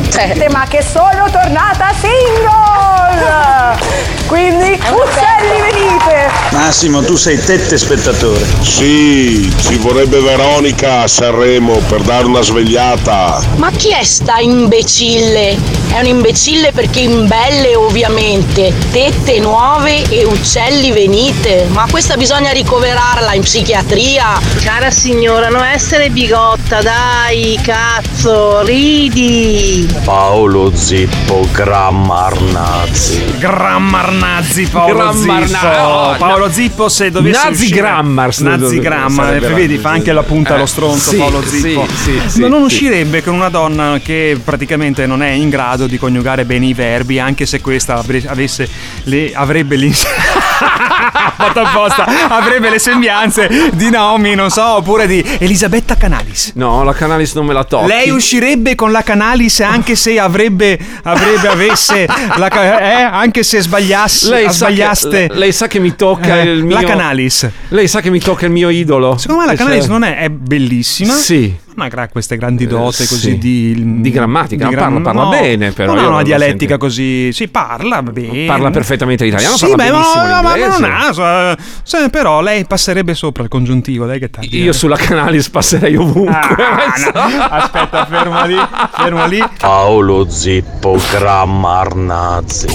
tutte. 0.09 0.47
Ma 0.49 0.65
che 0.67 0.81
sono 0.83 1.29
tornata 1.31 1.87
single! 1.99 3.77
Quindi, 4.27 4.71
uccelli 4.73 5.61
venite! 5.61 6.36
Massimo, 6.51 7.03
tu 7.03 7.15
sei 7.15 7.37
tette 7.43 7.77
spettatore. 7.77 8.45
Sì, 8.61 9.53
ci 9.61 9.75
vorrebbe 9.75 10.19
Veronica 10.19 11.01
a 11.01 11.07
Sanremo 11.07 11.77
per 11.87 12.01
dare 12.01 12.25
una 12.25 12.41
svegliata. 12.41 13.41
Ma 13.55 13.69
chi 13.71 13.91
è 13.91 14.03
sta 14.03 14.37
imbecille? 14.39 15.57
È 15.89 15.99
un 15.99 16.05
imbecille 16.05 16.71
perché 16.71 16.99
imbelle 17.01 17.75
ovviamente, 17.75 18.73
tette 18.91 19.39
nuove 19.39 20.03
e 20.09 20.25
uccelli 20.25 20.91
venite. 20.91 21.67
Ma 21.69 21.85
questa 21.89 22.15
bisogna 22.17 22.51
ricoverarla 22.51 23.33
in 23.33 23.41
psichiatria. 23.41 24.39
Cara 24.63 24.89
signora, 24.89 25.49
non 25.49 25.63
essere 25.63 26.09
bigotta, 26.09 26.81
dai, 26.81 27.59
cazzo, 27.61 28.61
ridi. 28.63 29.87
Paolo 30.03 30.71
Zippo, 30.75 31.47
Grammarnazzi. 31.51 33.35
Grammarnazzi 33.37 34.65
Paolo 34.67 34.93
Grammarna- 34.95 35.45
Zippo 35.47 35.67
oh, 35.67 36.15
Paolo 36.37 36.51
Zippo 36.53 36.87
se 36.87 37.09
dovesse 37.09 37.49
Nazi 37.49 37.61
uscire 37.63 37.79
Grammar, 37.79 38.39
Nazi 38.41 38.79
Grammar 38.79 39.25
sarebbe- 39.25 39.53
vedi 39.55 39.77
fa 39.79 39.89
anche 39.89 40.11
la 40.11 40.21
punta 40.21 40.51
Eh, 40.51 40.55
allo 40.57 40.65
stronzo 40.67 41.09
sì, 41.09 41.17
Paolo 41.17 41.41
Zippo. 41.43 41.87
sì, 42.03 42.21
sì, 42.27 42.47
non 42.47 42.61
uscirebbe 42.61 43.23
con 43.23 43.33
una 43.33 43.49
donna 43.49 43.99
che 44.03 44.39
praticamente 44.43 45.07
non 45.07 45.23
è 45.23 45.29
in 45.31 45.49
grado 45.49 45.87
di 45.87 45.97
coniugare 45.97 46.45
bene 46.45 46.67
i 46.67 46.73
verbi 46.75 47.17
anche 47.17 47.47
se 47.47 47.59
questa 47.59 47.95
avesse 48.27 48.69
le, 49.05 49.31
avrebbe 49.33 49.77
l'ins- 49.77 50.05
fatto 51.11 51.59
apposta 51.59 52.05
avrebbe 52.29 52.69
le 52.69 52.79
sembianze 52.79 53.69
di 53.73 53.89
Naomi 53.89 54.35
non 54.35 54.49
so 54.49 54.63
oppure 54.75 55.07
di 55.07 55.23
Elisabetta 55.39 55.95
Canalis 55.95 56.51
No, 56.55 56.83
la 56.83 56.93
Canalis 56.93 57.33
non 57.35 57.45
me 57.45 57.53
la 57.53 57.63
tocchi. 57.63 57.87
lei 57.87 58.09
uscirebbe 58.09 58.75
con 58.75 58.91
la 58.91 59.01
Canalis 59.03 59.59
anche 59.61 59.95
se 59.95 60.19
avrebbe, 60.19 60.77
avrebbe 61.03 61.47
avesse 61.47 62.05
la, 62.35 62.47
eh, 62.79 63.01
anche 63.03 63.43
se 63.43 63.61
sbagliasse, 63.61 64.29
Lei 64.29 64.45
sa, 64.45 64.51
sbagliaste 64.51 65.27
che, 65.27 65.33
lei 65.35 65.51
sa 65.51 65.67
che 65.67 65.79
mi 65.79 65.95
tocca 65.95 66.39
Eh, 66.39 66.43
il 66.43 66.63
mio 66.63 66.79
la 66.79 66.83
Canalis. 66.87 67.49
Lei 67.69 67.87
sa 67.87 68.01
che 68.01 68.09
mi 68.09 68.19
tocca 68.19 68.45
il 68.45 68.51
mio 68.51 68.69
idolo. 68.69 69.17
Secondo 69.17 69.41
me 69.41 69.47
la 69.47 69.55
Cioè- 69.55 69.65
Canalis 69.65 69.87
non 69.87 70.03
è, 70.03 70.17
è 70.17 70.29
bellissima. 70.29 71.13
Sì. 71.13 71.55
Ma 71.77 71.85
ha 71.91 72.07
queste 72.07 72.37
grandi 72.37 72.65
dote 72.65 73.03
Eh, 73.03 73.07
così 73.07 73.29
sì. 73.31 73.37
di, 73.37 74.01
Di 74.01 74.09
grammatica, 74.09 74.67
parla- 74.67 74.99
parla 74.99 75.23
no, 75.25 75.29
bene, 75.29 75.71
però 75.73 75.93
Non 75.93 76.03
ha 76.03 76.07
una 76.07 76.15
non 76.15 76.23
dialettica 76.23 76.69
sento. 76.71 76.77
così. 76.85 77.31
Sì, 77.31 77.47
parla 77.49 78.01
bene. 78.01 78.47
Parla 78.47 78.71
perfettamente 78.71 79.23
l'italiano, 79.25 79.55
Sì, 79.57 79.67
parla 79.67 79.75
beh, 79.83 79.91
ma, 79.91 79.97
benissimo 79.99 80.23
ma- 80.23 80.41
ma 80.41 80.55
l'inglese. 80.55 80.79
non 80.79 80.91
ha. 80.91 81.13
so- 81.13 81.63
se- 81.83 82.09
però 82.09 82.41
lei 82.41 82.65
passerebbe 82.65 83.13
sopra 83.13 83.43
il 83.43 83.49
congiuntivo. 83.49 84.07
Dai, 84.07 84.17
che 84.17 84.31
tanto. 84.31 84.55
Io 84.55 84.73
sulla 84.73 84.95
Canalis 84.97 85.49
passerei 85.51 85.95
ovunque. 85.95 86.33
Ah, 86.33 86.93
no. 87.13 87.21
Aspetta, 87.51 88.07
fermo 88.07 88.43
lì. 88.47 88.57
Fermo 88.95 89.27
lì. 89.27 89.43
Paolo 89.59 90.27
Zippo, 90.27 90.99
Grammarnazzi. 91.11 92.67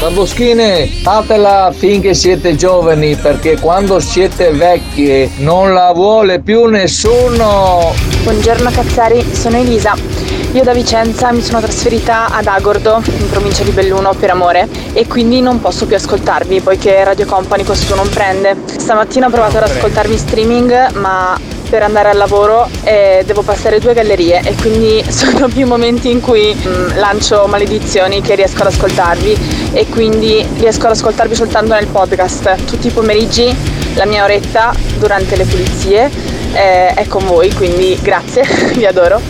Barboschine, 0.00 0.86
fatela 1.02 1.70
finché 1.76 2.14
siete 2.14 2.56
giovani 2.56 3.16
perché 3.16 3.60
quando 3.60 4.00
siete 4.00 4.50
vecchie 4.50 5.30
non 5.36 5.74
la 5.74 5.92
vuole 5.92 6.40
più 6.40 6.64
nessuno. 6.64 7.92
Buongiorno 8.22 8.70
Cazzari, 8.70 9.22
sono 9.34 9.58
Elisa. 9.58 9.94
Io 10.52 10.62
da 10.62 10.72
Vicenza 10.72 11.30
mi 11.32 11.42
sono 11.42 11.60
trasferita 11.60 12.28
ad 12.30 12.46
Agordo, 12.46 13.02
in 13.04 13.28
provincia 13.28 13.62
di 13.62 13.72
Belluno, 13.72 14.14
per 14.18 14.30
amore 14.30 14.66
e 14.94 15.06
quindi 15.06 15.42
non 15.42 15.60
posso 15.60 15.84
più 15.84 15.96
ascoltarvi 15.96 16.62
poiché 16.62 17.04
Radio 17.04 17.26
Company 17.26 17.62
questo 17.62 17.94
non 17.94 18.08
prende. 18.08 18.56
Stamattina 18.64 19.26
ho 19.26 19.30
provato 19.30 19.58
ad 19.58 19.64
ascoltarvi 19.64 20.14
in 20.14 20.18
streaming 20.18 20.92
ma 20.92 21.38
per 21.70 21.84
andare 21.84 22.10
al 22.10 22.16
lavoro 22.16 22.68
eh, 22.82 23.22
devo 23.24 23.42
passare 23.42 23.78
due 23.78 23.94
gallerie 23.94 24.40
e 24.40 24.56
quindi 24.56 25.02
sono 25.08 25.46
più 25.48 25.66
momenti 25.66 26.10
in 26.10 26.20
cui 26.20 26.52
mm, 26.54 26.96
lancio 26.96 27.46
maledizioni 27.46 28.20
che 28.20 28.34
riesco 28.34 28.62
ad 28.62 28.66
ascoltarvi 28.66 29.70
e 29.72 29.86
quindi 29.86 30.44
riesco 30.58 30.86
ad 30.86 30.92
ascoltarvi 30.92 31.34
soltanto 31.34 31.72
nel 31.74 31.86
podcast. 31.86 32.64
Tutti 32.64 32.88
i 32.88 32.90
pomeriggi 32.90 33.56
La 33.94 34.04
mia 34.04 34.24
oretta 34.24 34.72
durante 34.98 35.36
le 35.36 35.44
pulizie 35.44 36.10
eh, 36.52 36.94
è 36.94 37.06
con 37.06 37.24
voi, 37.24 37.52
quindi 37.52 37.96
grazie, 38.02 38.42
vi 38.74 38.84
adoro. 38.84 39.20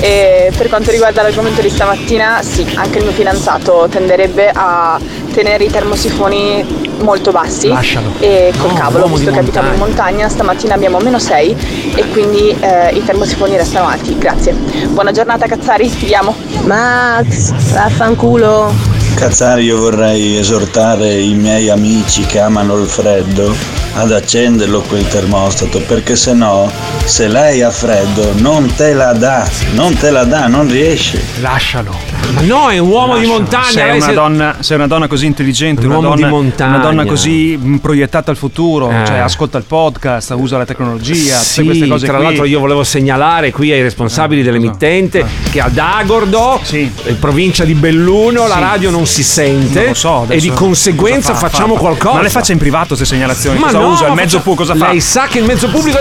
E 0.00 0.52
per 0.54 0.68
quanto 0.68 0.90
riguarda 0.90 1.22
l'argomento 1.22 1.62
di 1.62 1.70
stamattina, 1.70 2.42
sì, 2.42 2.66
anche 2.74 2.98
il 2.98 3.04
mio 3.04 3.12
fidanzato 3.12 3.88
tenderebbe 3.90 4.50
a 4.52 5.00
tenere 5.32 5.64
i 5.64 5.70
termosifoni 5.70 6.85
molto 7.00 7.30
bassi 7.30 7.68
Lascialo. 7.68 8.12
e 8.20 8.52
col 8.58 8.70
No, 8.72 8.76
cavolo, 8.78 9.06
visto 9.06 9.30
che 9.30 9.38
abitiamo 9.38 9.72
in 9.72 9.78
montagna, 9.78 10.28
stamattina 10.28 10.74
abbiamo 10.74 10.98
meno 10.98 11.18
6 11.18 11.56
e 11.94 12.08
quindi 12.10 12.54
eh, 12.58 12.90
i 12.94 13.04
termosifoni 13.04 13.56
restano 13.56 13.88
alti. 13.88 14.16
Grazie. 14.18 14.52
Buona 14.88 15.12
giornata 15.12 15.46
Cazzari, 15.46 15.88
ti 15.88 16.12
amo. 16.14 16.34
Max, 16.64 17.52
vaffanculo. 17.72 18.72
Cazzari, 19.14 19.64
io 19.64 19.78
vorrei 19.78 20.36
esortare 20.38 21.14
i 21.14 21.34
miei 21.34 21.70
amici 21.70 22.24
che 22.26 22.38
amano 22.40 22.76
il 22.76 22.86
freddo 22.86 23.54
ad 23.98 24.12
accenderlo 24.12 24.82
quel 24.82 25.06
termostato 25.08 25.80
perché 25.80 26.16
se 26.16 26.34
no, 26.34 26.70
se 27.04 27.28
lei 27.28 27.62
ha 27.62 27.70
freddo, 27.70 28.32
non 28.36 28.72
te 28.74 28.92
la 28.92 29.12
dà, 29.14 29.48
non 29.72 29.94
te 29.96 30.10
la 30.10 30.24
dà, 30.24 30.46
non 30.48 30.68
riesce. 30.68 31.22
Lascialo. 31.40 31.94
Ma 32.34 32.40
no, 32.42 32.68
è 32.68 32.76
un 32.78 32.88
uomo 32.90 33.16
di 33.16 33.24
montagna. 33.26 33.64
Sei 33.70 33.96
una, 33.96 34.06
si- 34.06 34.12
donna, 34.12 34.56
sei 34.60 34.76
una 34.76 34.86
donna 34.86 35.06
così 35.06 35.24
intelligente, 35.26 35.86
Un 35.86 35.92
una 35.92 35.98
uomo 36.00 36.14
di 36.14 36.20
donna, 36.22 36.32
montagna. 36.34 36.74
una 36.74 36.84
donna 36.84 37.06
così 37.06 37.56
mh, 37.56 37.76
proiettata 37.76 38.30
al 38.30 38.36
futuro, 38.36 38.90
Eh. 38.90 39.04
cioè 39.06 39.16
ascolta 39.18 39.56
il 39.58 39.64
podcast, 39.64 40.34
usa 40.36 40.58
la 40.58 40.64
tecnologia, 40.66 41.36
tutte 41.38 41.44
Sì, 41.48 41.64
queste 41.64 41.86
cose 41.86 42.06
tra 42.06 42.16
qui. 42.16 42.24
l'altro 42.24 42.44
io 42.44 42.60
volevo 42.60 42.84
segnalare 42.84 43.50
qui 43.52 43.70
ai 43.72 43.80
responsabili 43.80 44.42
dell'emittente 44.42 45.24
che 45.50 45.60
ad 45.60 45.78
Agordo, 45.78 46.60
in 46.72 47.18
provincia 47.18 47.64
di 47.64 47.74
Belluno, 47.74 48.46
la 48.46 48.54
Sì. 48.56 48.60
radio 48.60 48.90
non 48.90 49.06
si 49.06 49.22
sente 49.22 49.78
Non 49.78 49.88
lo 49.88 49.94
so, 49.94 50.26
e 50.28 50.38
di 50.38 50.50
conseguenza 50.50 51.32
fa? 51.32 51.48
facciamo 51.48 51.74
Fa- 51.74 51.80
qualcosa. 51.80 52.16
Ma 52.16 52.22
le 52.22 52.30
faccia 52.30 52.52
in 52.52 52.58
privato 52.58 52.88
queste 52.88 53.06
segnalazioni? 53.06 53.58
Ma 53.58 53.66
cosa 53.66 53.78
usa? 53.86 54.06
Il 54.06 54.12
mezzo 54.14 54.38
faccia- 54.38 54.50
pu- 54.50 54.54
cosa 54.56 54.74
fa? 54.74 54.88
Lei 54.88 55.00
sa 55.00 55.26
che 55.26 55.38
il 55.38 55.44
mezzo 55.44 55.68
pubblico 55.68 55.98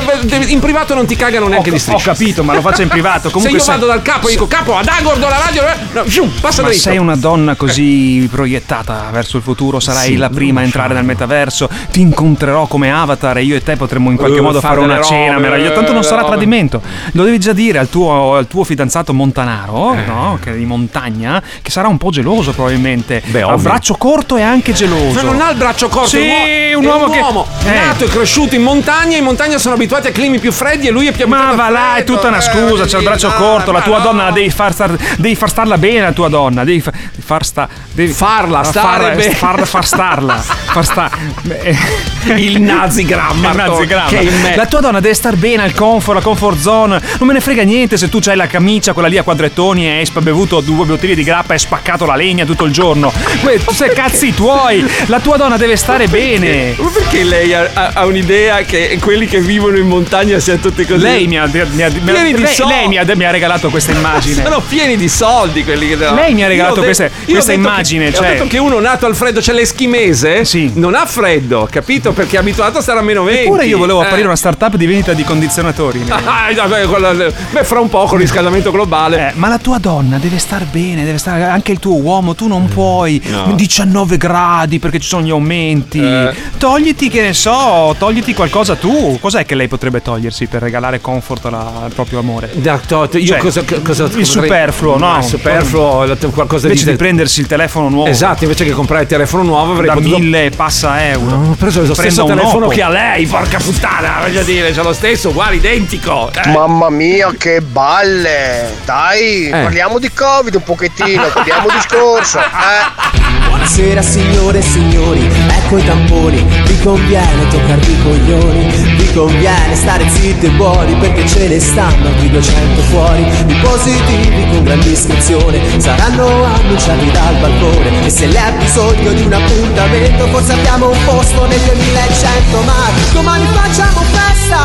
in 0.47 0.59
privato 0.59 0.93
non 0.93 1.05
ti 1.05 1.15
cagano 1.15 1.47
neanche 1.47 1.69
Ho- 1.69 1.73
di 1.73 1.79
striscia. 1.79 2.11
ho 2.11 2.13
capito, 2.13 2.43
ma 2.43 2.53
lo 2.53 2.61
faccia 2.61 2.81
in 2.83 2.87
privato. 2.89 3.29
Comunque 3.31 3.59
se 3.59 3.65
io 3.65 3.71
vado 3.73 3.85
dal 3.87 4.01
capo 4.01 4.27
e 4.27 4.31
dico 4.31 4.47
capo 4.47 4.75
ad 4.77 4.87
Agordo 4.87 5.27
la 5.27 5.37
radio, 5.45 5.61
eh, 5.67 5.75
no, 5.93 6.29
passa 6.41 6.61
Ma 6.61 6.67
dritto. 6.69 6.81
sei 6.83 6.97
una 6.97 7.15
donna 7.15 7.55
così 7.55 8.27
proiettata 8.31 9.09
verso 9.11 9.37
il 9.37 9.43
futuro, 9.43 9.79
sarai 9.79 10.07
Sì, 10.11 10.17
la 10.17 10.29
prima 10.29 10.61
a 10.61 10.63
entrare 10.63 10.93
nel 10.93 11.03
metaverso, 11.03 11.69
ti 11.91 12.01
incontrerò 12.01 12.67
come 12.67 12.91
avatar 12.91 13.37
e 13.37 13.43
io 13.43 13.55
e 13.55 13.63
te 13.63 13.75
potremmo 13.75 14.09
in 14.11 14.17
qualche 14.17 14.37
Eh, 14.37 14.41
modo 14.41 14.59
fare 14.59 14.79
una 14.79 15.01
cena 15.01 15.37
meravigliosa. 15.39 15.73
Tanto 15.75 15.91
non 15.93 16.01
eh, 16.01 16.05
sarà 16.05 16.23
tradimento. 16.23 16.81
Lo 17.13 17.23
devi 17.23 17.39
già 17.39 17.53
dire 17.53 17.79
al 17.79 17.89
tuo, 17.89 18.35
al 18.35 18.47
tuo 18.47 18.63
fidanzato 18.63 19.13
montanaro, 19.13 19.93
Eh. 19.93 20.05
no? 20.05 20.39
che 20.41 20.51
è 20.53 20.55
di 20.55 20.65
montagna, 20.65 21.41
che 21.61 21.71
sarà 21.71 21.87
un 21.87 21.97
po' 21.97 22.09
geloso 22.11 22.51
probabilmente. 22.53 23.21
ha 23.25 23.47
ovvio. 23.47 23.57
braccio 23.69 23.95
corto 23.95 24.37
e 24.37 24.41
anche 24.41 24.73
geloso. 24.73 25.13
Ma 25.15 25.21
non 25.21 25.41
ha 25.41 25.49
il 25.51 25.57
braccio 25.57 25.87
corto, 25.89 26.09
Sì, 26.09 26.19
è 26.19 26.73
un 26.75 26.83
è 26.83 26.87
uomo 26.87 27.09
che- 27.09 27.19
Eh. 27.65 27.74
Nato 27.75 28.05
e 28.05 28.07
cresciuto 28.07 28.55
in 28.55 28.61
montagna, 28.61 29.17
in 29.17 29.23
montagna 29.23 29.57
sono 29.57 29.75
abituati 29.75 30.07
a 30.07 30.11
climi 30.11 30.39
più 30.39 30.51
freddi 30.51 30.87
e 30.87 30.91
lui 30.91 31.07
è 31.07 31.11
più 31.11 31.27
Ma 31.27 31.37
abituato 31.37 31.55
va 31.55 31.65
al 31.65 31.73
là, 31.73 31.95
è 31.95 32.03
tutta 32.03 32.27
una 32.27 32.37
eh, 32.37 32.41
scusa, 32.41 32.85
c'è 32.85 32.97
il 32.97 33.03
braccio 33.03 33.27
dai, 33.27 33.37
corto, 33.37 33.71
la 33.71 33.79
ma 33.79 33.83
tua 33.83 33.97
no. 33.97 34.03
donna 34.03 34.23
la 34.25 34.31
devi 34.31 34.49
far, 34.49 34.73
star, 34.73 34.95
devi 35.17 35.35
far 35.35 35.49
starla 35.49 35.77
bene 35.77 36.01
la 36.01 36.11
tua 36.11 36.27
donna, 36.29 36.63
devi 36.63 36.81
fa- 36.81 36.91
far 37.25 37.43
sta, 37.43 37.67
devi 37.91 38.13
Farla 38.13 38.63
far- 38.63 38.69
stare 38.69 39.15
bene. 39.15 39.33
far, 39.33 39.65
far 39.65 39.85
starla, 39.85 40.35
far 40.35 40.85
sta, 40.85 41.09
Il 42.35 42.61
nazi 42.61 43.03
grammar 43.05 43.51
Il 43.51 43.57
nazi 43.57 43.85
grammar. 43.85 44.09
che 44.09 44.17
è 44.19 44.21
in 44.21 44.41
me. 44.41 44.55
La 44.55 44.65
tua 44.67 44.79
donna 44.79 44.99
deve 44.99 45.13
star 45.13 45.35
bene 45.35 45.63
al 45.63 45.73
comfort, 45.73 46.17
la 46.17 46.23
comfort 46.23 46.59
zone. 46.59 47.01
Non 47.19 47.27
me 47.27 47.33
ne 47.33 47.39
frega 47.39 47.63
niente 47.63 47.97
se 47.97 48.09
tu 48.09 48.19
hai 48.25 48.35
la 48.35 48.47
camicia, 48.47 48.93
quella 48.93 49.07
lì 49.07 49.17
a 49.17 49.23
quadrettoni 49.23 49.85
e 49.87 49.89
hai 49.99 50.09
bevuto 50.21 50.59
due 50.61 50.85
bottiglie 50.85 51.15
di 51.15 51.23
grappa 51.23 51.53
e 51.53 51.59
spaccato 51.59 52.05
la 52.05 52.15
legna 52.15 52.45
tutto 52.45 52.65
il 52.65 52.71
giorno. 52.73 53.11
Que- 53.41 53.59
sei 53.71 53.91
cazzi 53.93 54.33
tuoi. 54.33 54.85
La 55.07 55.19
tua 55.19 55.37
donna 55.37 55.57
deve 55.57 55.75
stare 55.75 56.07
bene. 56.07 56.75
Ma 56.77 56.89
perché 56.89 57.23
lei 57.23 57.53
ha, 57.53 57.69
ha- 57.73 57.91
ha 57.93 58.05
un'idea 58.05 58.57
che 58.61 58.97
quelli 59.01 59.27
che 59.27 59.39
vivono 59.41 59.77
in 59.77 59.87
montagna 59.87 60.37
siano 60.39 60.59
tutti 60.59 60.85
così? 60.85 61.01
Lei 61.01 61.27
mi 61.27 61.37
ha, 61.37 61.47
mi 61.51 61.59
ha- 61.59 61.67
mi 61.71 61.83
ha- 61.83 61.87
lei, 62.03 62.33
lei 62.67 62.87
mi, 62.87 62.97
ha, 62.97 63.05
mi 63.15 63.25
ha 63.25 63.31
regalato 63.31 63.69
questa 63.69 63.91
immagine. 63.97 64.43
Sono 64.43 64.61
pieni 64.67 64.95
di 64.97 65.07
soldi 65.09 65.63
quelli 65.63 65.87
che 65.89 65.95
Lei 65.95 66.33
mi 66.33 66.43
ha 66.43 66.47
regalato 66.47 66.81
questa- 66.81 67.05
ho 67.05 67.09
questa 67.25 67.51
detto 67.51 67.63
che- 67.63 67.67
immagine, 67.69 68.07
Ho 68.07 68.11
cioè- 68.11 68.31
detto 68.31 68.47
che 68.47 68.57
uno 68.57 68.79
nato 68.79 69.05
al 69.05 69.15
freddo, 69.15 69.41
cioè 69.41 69.55
l'eschimese, 69.55 70.43
non 70.73 70.95
ha 70.95 71.05
freddo, 71.05 71.67
capito? 71.69 72.11
Perché 72.11 72.35
è 72.37 72.39
abituato 72.39 72.79
a 72.79 72.81
stare 72.81 72.99
a 72.99 73.01
meno 73.01 73.23
20. 73.23 73.43
Eppure 73.43 73.65
io 73.65 73.77
volevo 73.77 74.01
Eh. 74.03 74.05
aprire 74.07 74.25
una 74.27 74.35
startup 74.35 74.75
di 74.75 74.85
vendita 74.85 75.13
di 75.13 75.23
condizionatori. 75.23 76.03
Ah, 76.25 76.51
vabbè, 76.53 76.85
quella- 76.87 77.13
beh, 77.13 77.63
fra 77.63 77.79
un 77.79 77.89
po' 77.89 78.05
con 78.05 78.15
il 78.19 78.25
riscaldamento 78.25 78.71
globale. 78.71 79.29
Eh, 79.29 79.31
ma 79.35 79.47
la 79.47 79.57
tua 79.57 79.77
donna 79.77 80.17
deve 80.17 80.37
star 80.39 80.65
bene, 80.65 81.03
deve 81.05 81.17
stare 81.17 81.43
anche 81.43 81.71
il 81.71 81.79
tuo 81.79 81.95
uomo, 81.95 82.33
tu 82.35 82.47
non 82.47 82.67
puoi 82.67 83.21
No. 83.25 83.53
19 83.55 84.17
gradi 84.17 84.79
perché 84.79 84.99
ci 84.99 85.07
sono 85.07 85.23
gli 85.25 85.29
aumenti. 85.29 85.99
Eh. 85.99 86.33
Togliti 86.57 87.09
che 87.09 87.21
ne 87.21 87.33
so, 87.33 87.95
togliti 87.97 88.33
qualcosa 88.33 88.75
tu. 88.75 89.17
Cos'è 89.21 89.45
che 89.45 89.55
lei 89.55 89.67
potrebbe 89.67 90.01
togliersi 90.01 90.47
per 90.47 90.61
regalare 90.61 90.99
comfort 91.01 91.45
alla- 91.45 91.81
al 91.83 91.93
proprio 91.93 92.19
amore? 92.19 92.49
Da- 92.53 92.79
to- 92.85 93.09
io 93.13 93.25
Cioè, 93.25 93.37
cosa, 93.37 93.63
cosa 93.83 94.09
il 94.15 94.25
superfluo, 94.25 94.97
no? 94.97 95.17
Il 95.17 95.23
superfluo, 95.23 96.05
qualcosa 96.33 96.67
di, 96.67 96.73
di 96.83 96.95
prendersi 97.05 97.41
il 97.41 97.45
telefono 97.45 97.89
nuovo. 97.89 98.09
Esatto, 98.09 98.45
invece 98.45 98.65
che 98.65 98.71
comprare 98.71 99.03
il 99.03 99.07
telefono 99.07 99.43
nuovo 99.43 99.73
avrei 99.73 99.87
da 99.89 99.93
potuto 99.93 100.17
mille 100.17 100.49
passa 100.49 101.07
euro. 101.07 101.35
Ho 101.35 101.55
preso 101.55 101.81
lo 101.81 101.93
Prenda 101.93 101.93
stesso 101.93 102.23
telefono 102.25 102.65
Oppo. 102.65 102.73
che 102.73 102.81
ha 102.81 102.89
lei, 102.89 103.27
porca 103.27 103.59
puttana, 103.59 104.21
voglio 104.21 104.41
dire, 104.41 104.71
c'è 104.71 104.81
lo 104.81 104.93
stesso, 104.93 105.29
uguale, 105.29 105.57
identico. 105.57 106.31
Eh. 106.33 106.49
Mamma 106.49 106.89
mia, 106.89 107.31
che 107.37 107.61
balle! 107.61 108.73
Dai, 108.85 109.49
parliamo 109.51 109.99
di 109.99 110.11
Covid 110.11 110.55
un 110.55 110.63
pochettino, 110.63 111.27
cambiamo 111.27 111.69
discorso. 111.69 112.39
Eh. 112.39 113.44
Buonasera 113.55 114.01
signore 114.01 114.59
e 114.59 114.61
signori, 114.61 115.25
ecco 115.47 115.77
i 115.77 115.85
tamponi, 115.85 116.45
vi 116.65 116.79
conviene 116.81 117.47
toccarvi 117.47 117.91
i 117.91 118.03
coglioni, 118.03 118.65
vi 118.97 119.13
conviene 119.13 119.75
stare 119.75 120.05
zitti 120.09 120.47
e 120.47 120.49
buoni 120.49 120.93
perché 120.95 121.25
ce 121.25 121.47
ne 121.47 121.57
stanno 121.57 122.09
di 122.19 122.29
200 122.29 122.81
fuori, 122.81 123.21
i 123.21 123.55
positivi 123.63 124.45
con 124.51 124.63
grande 124.65 124.89
iscrizione 124.89 125.79
saranno 125.79 126.43
annunciati 126.43 127.09
dal 127.11 127.35
balcone. 127.37 128.05
E 128.05 128.09
se 128.09 128.27
lei 128.27 128.43
ha 128.43 128.51
bisogno 128.51 129.13
di 129.13 129.21
un 129.21 129.33
appuntamento 129.33 130.27
forse 130.27 130.51
abbiamo 130.51 130.89
un 130.89 130.97
posto 131.05 131.45
nel 131.45 131.59
2100 131.59 132.61
ma 132.61 132.89
domani 133.13 133.45
facciamo 133.53 134.01
festa! 134.01 134.59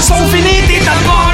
Sono 0.00 0.26
finiti 0.26 0.72
i 0.72 0.82
tamponi! 0.82 1.27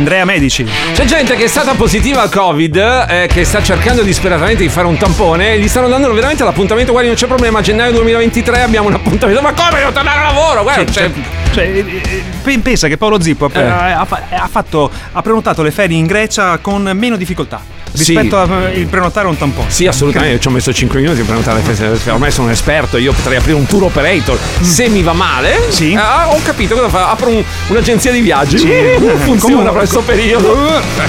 Andrea 0.00 0.24
Medici. 0.24 0.66
C'è 0.94 1.04
gente 1.04 1.36
che 1.36 1.44
è 1.44 1.46
stata 1.46 1.74
positiva 1.74 2.22
al 2.22 2.30
Covid, 2.30 2.76
eh, 2.76 3.28
che 3.30 3.44
sta 3.44 3.62
cercando 3.62 4.00
disperatamente 4.00 4.62
di 4.62 4.70
fare 4.70 4.86
un 4.86 4.96
tampone, 4.96 5.58
gli 5.58 5.68
stanno 5.68 5.88
dando 5.88 6.10
veramente 6.14 6.42
l'appuntamento. 6.42 6.90
Guardi, 6.92 7.08
non 7.10 7.18
c'è 7.18 7.26
problema, 7.26 7.58
a 7.58 7.62
gennaio 7.62 7.92
2023 7.92 8.62
abbiamo 8.62 8.88
un 8.88 8.94
appuntamento. 8.94 9.42
Ma 9.42 9.52
come 9.52 9.78
devo 9.78 9.92
tornare 9.92 10.20
al 10.20 10.32
lavoro? 10.34 10.62
Guarda, 10.62 11.00
eh, 11.02 11.10
eh, 11.54 12.22
pe- 12.42 12.58
pensa 12.60 12.88
che 12.88 12.96
Paolo 12.96 13.20
Zippo 13.20 13.50
Eh. 13.52 13.60
ha, 13.60 13.98
ha 14.00 14.06
ha 14.30 14.48
fatto, 14.50 14.90
ha 15.12 15.20
prenotato 15.20 15.62
le 15.62 15.70
ferie 15.70 15.98
in 15.98 16.06
Grecia 16.06 16.56
con 16.62 16.90
meno 16.94 17.16
difficoltà 17.16 17.60
Sì. 17.92 18.12
rispetto 18.14 18.38
al 18.38 18.86
prenotare 18.88 19.26
un 19.28 19.36
tampone. 19.36 19.70
Sì, 19.70 19.86
assolutamente, 19.86 20.40
ci 20.40 20.48
ho 20.48 20.50
messo 20.50 20.72
5 20.72 21.00
minuti 21.00 21.18
per 21.22 21.26
prenotare 21.40 21.62
le. 21.62 22.10
Ormai 22.12 22.30
sono 22.30 22.46
un 22.46 22.52
esperto, 22.52 22.96
io 22.96 23.12
potrei 23.12 23.36
aprire 23.38 23.56
un 23.56 23.66
tour 23.66 23.84
operator. 23.84 24.38
Se 24.60 24.88
mi 24.88 25.02
va 25.02 25.12
male, 25.12 25.70
Sì. 25.70 25.94
ah, 25.98 26.28
ho 26.30 26.40
capito 26.42 26.74
cosa 26.74 26.88
fa. 26.88 27.10
Apro 27.10 27.28
un- 27.28 27.42
un'agenzia 27.68 28.12
di 28.12 28.20
viaggi. 28.20 28.58
Sì. 28.58 28.68
Funziona 29.20 29.38
Comunque- 29.38 29.72
questo 29.78 30.00
periodo. 30.00 30.56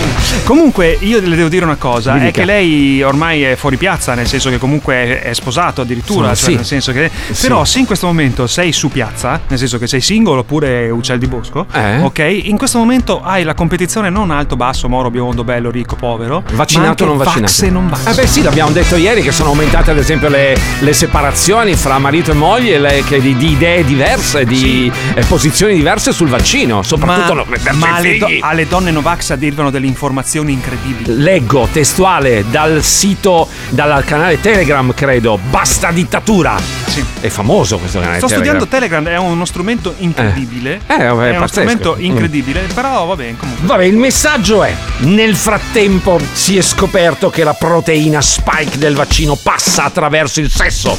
Comunque 0.43 0.97
io 1.01 1.19
le 1.21 1.35
devo 1.35 1.49
dire 1.49 1.63
una 1.65 1.75
cosa, 1.75 2.13
Mi 2.13 2.19
è 2.21 2.25
dica. 2.25 2.39
che 2.39 2.45
lei 2.45 3.01
ormai 3.03 3.43
è 3.43 3.55
fuori 3.55 3.77
piazza, 3.77 4.13
nel 4.13 4.27
senso 4.27 4.49
che 4.49 4.57
comunque 4.57 5.21
è, 5.21 5.33
sposato 5.33 5.81
addirittura, 5.81 6.33
Sì. 6.35 6.45
cioè 6.45 6.53
nel 6.55 6.65
senso 6.65 6.91
che 6.91 7.09
Sì. 7.31 7.47
però 7.47 7.63
se 7.65 7.79
in 7.79 7.85
questo 7.85 8.07
momento 8.07 8.47
sei 8.47 8.71
su 8.71 8.89
piazza, 8.89 9.39
nel 9.47 9.57
senso 9.59 9.77
che 9.77 9.87
sei 9.87 10.01
single 10.01 10.39
oppure 10.39 10.89
uccel 10.89 11.19
di 11.19 11.27
bosco, 11.27 11.65
Eh? 11.71 11.99
ok? 12.01 12.19
In 12.43 12.57
questo 12.57 12.77
momento 12.79 13.21
hai 13.23 13.43
la 13.43 13.53
competizione 13.53 14.09
non 14.09 14.31
alto, 14.31 14.55
basso, 14.55 14.89
moro, 14.89 15.09
biondo, 15.09 15.43
bello, 15.43 15.69
ricco, 15.69 15.95
povero, 15.95 16.43
ma 16.53 16.65
Vaccinato 16.79 17.03
o 17.03 17.07
non 17.07 17.17
vaccinato? 17.17 17.41
vax 17.41 17.61
e 17.61 17.69
non 17.69 17.87
vax. 17.89 18.05
Eh 18.07 18.13
beh 18.21 18.27
sì, 18.27 18.41
l'abbiamo 18.43 18.71
detto 18.71 18.95
ieri 18.95 19.21
che 19.21 19.31
sono 19.31 19.49
aumentate 19.49 19.91
ad 19.91 19.97
esempio 19.97 20.29
le, 20.29 20.55
le 20.79 20.93
separazioni 20.93 21.75
fra 21.75 21.97
marito 21.99 22.31
e 22.31 22.33
moglie 22.33 22.79
le- 22.79 23.03
che 23.05 23.19
di, 23.21 23.35
di 23.35 23.51
idee 23.51 23.83
diverse, 23.83 24.45
di 24.45 24.91
eh, 25.13 25.23
posizioni 25.25 25.73
diverse 25.75 26.11
sul 26.11 26.27
vaccino, 26.29 26.81
soprattutto 26.83 27.33
no, 27.33 27.45
verso 27.47 27.73
ma 27.73 27.95
alle, 27.95 28.17
do- 28.17 28.27
alle 28.41 28.67
donne 28.67 28.91
Novax 28.91 29.31
arrivano 29.31 29.69
delle 29.69 29.87
informazioni 29.87 30.51
incredibili. 30.53 31.17
Leggo 31.21 31.67
testuale 31.71 32.45
dal 32.49 32.83
sito, 32.83 33.47
dal 33.69 34.03
canale 34.05 34.39
Telegram, 34.39 34.93
credo. 34.93 35.37
Basta 35.49 35.91
dittatura. 35.91 36.57
Sì. 36.87 37.03
È 37.21 37.29
famoso 37.29 37.77
questo 37.77 37.99
canale 37.99 38.17
Sto 38.17 38.27
Telegram. 38.27 38.55
studiando 38.57 38.67
Telegram, 38.67 39.07
è 39.07 39.17
uno 39.17 39.45
strumento 39.45 39.93
incredibile. 39.99 40.81
Eh, 40.87 40.97
vabbè, 41.05 41.05
è 41.05 41.29
uno 41.29 41.39
pazzesco. 41.39 41.47
strumento 41.47 41.95
Mm. 41.97 42.03
incredibile, 42.03 42.59
però 42.73 43.05
va 43.05 43.15
bene 43.15 43.37
comunque. 43.37 43.65
Vabbè, 43.67 43.83
il 43.85 43.95
messaggio 43.97 44.63
è: 44.63 44.73
nel 44.99 45.35
frattempo 45.35 46.19
si 46.33 46.57
è 46.57 46.60
scoperto 46.61 47.29
che 47.29 47.43
la 47.43 47.53
proteina 47.53 48.21
spike 48.21 48.77
del 48.77 48.95
vaccino 48.95 49.35
passa 49.35 49.85
attraverso 49.85 50.39
il 50.39 50.49
sesso 50.49 50.97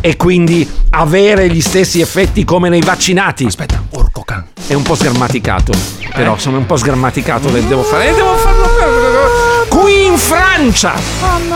e 0.00 0.16
quindi 0.16 0.68
avere 0.90 1.48
gli 1.48 1.60
stessi 1.60 2.00
effetti 2.00 2.44
come 2.44 2.68
nei 2.68 2.80
vaccinati. 2.80 3.44
Aspetta, 3.44 3.82
orco 3.90 4.22
can. 4.22 4.46
È 4.66 4.74
un 4.74 4.82
po' 4.82 4.94
sgrammaticato. 4.94 5.72
Però 6.14 6.34
Eh? 6.34 6.38
sono 6.38 6.58
un 6.58 6.66
po' 6.66 6.76
sgrammaticato, 6.76 7.50
le 7.50 7.66
devo 7.66 7.82
fare. 7.82 8.12
Devo 8.14 8.36
farlo. 8.36 9.66
Qui 9.68 10.06
in 10.06 10.16
Francia 10.18 10.94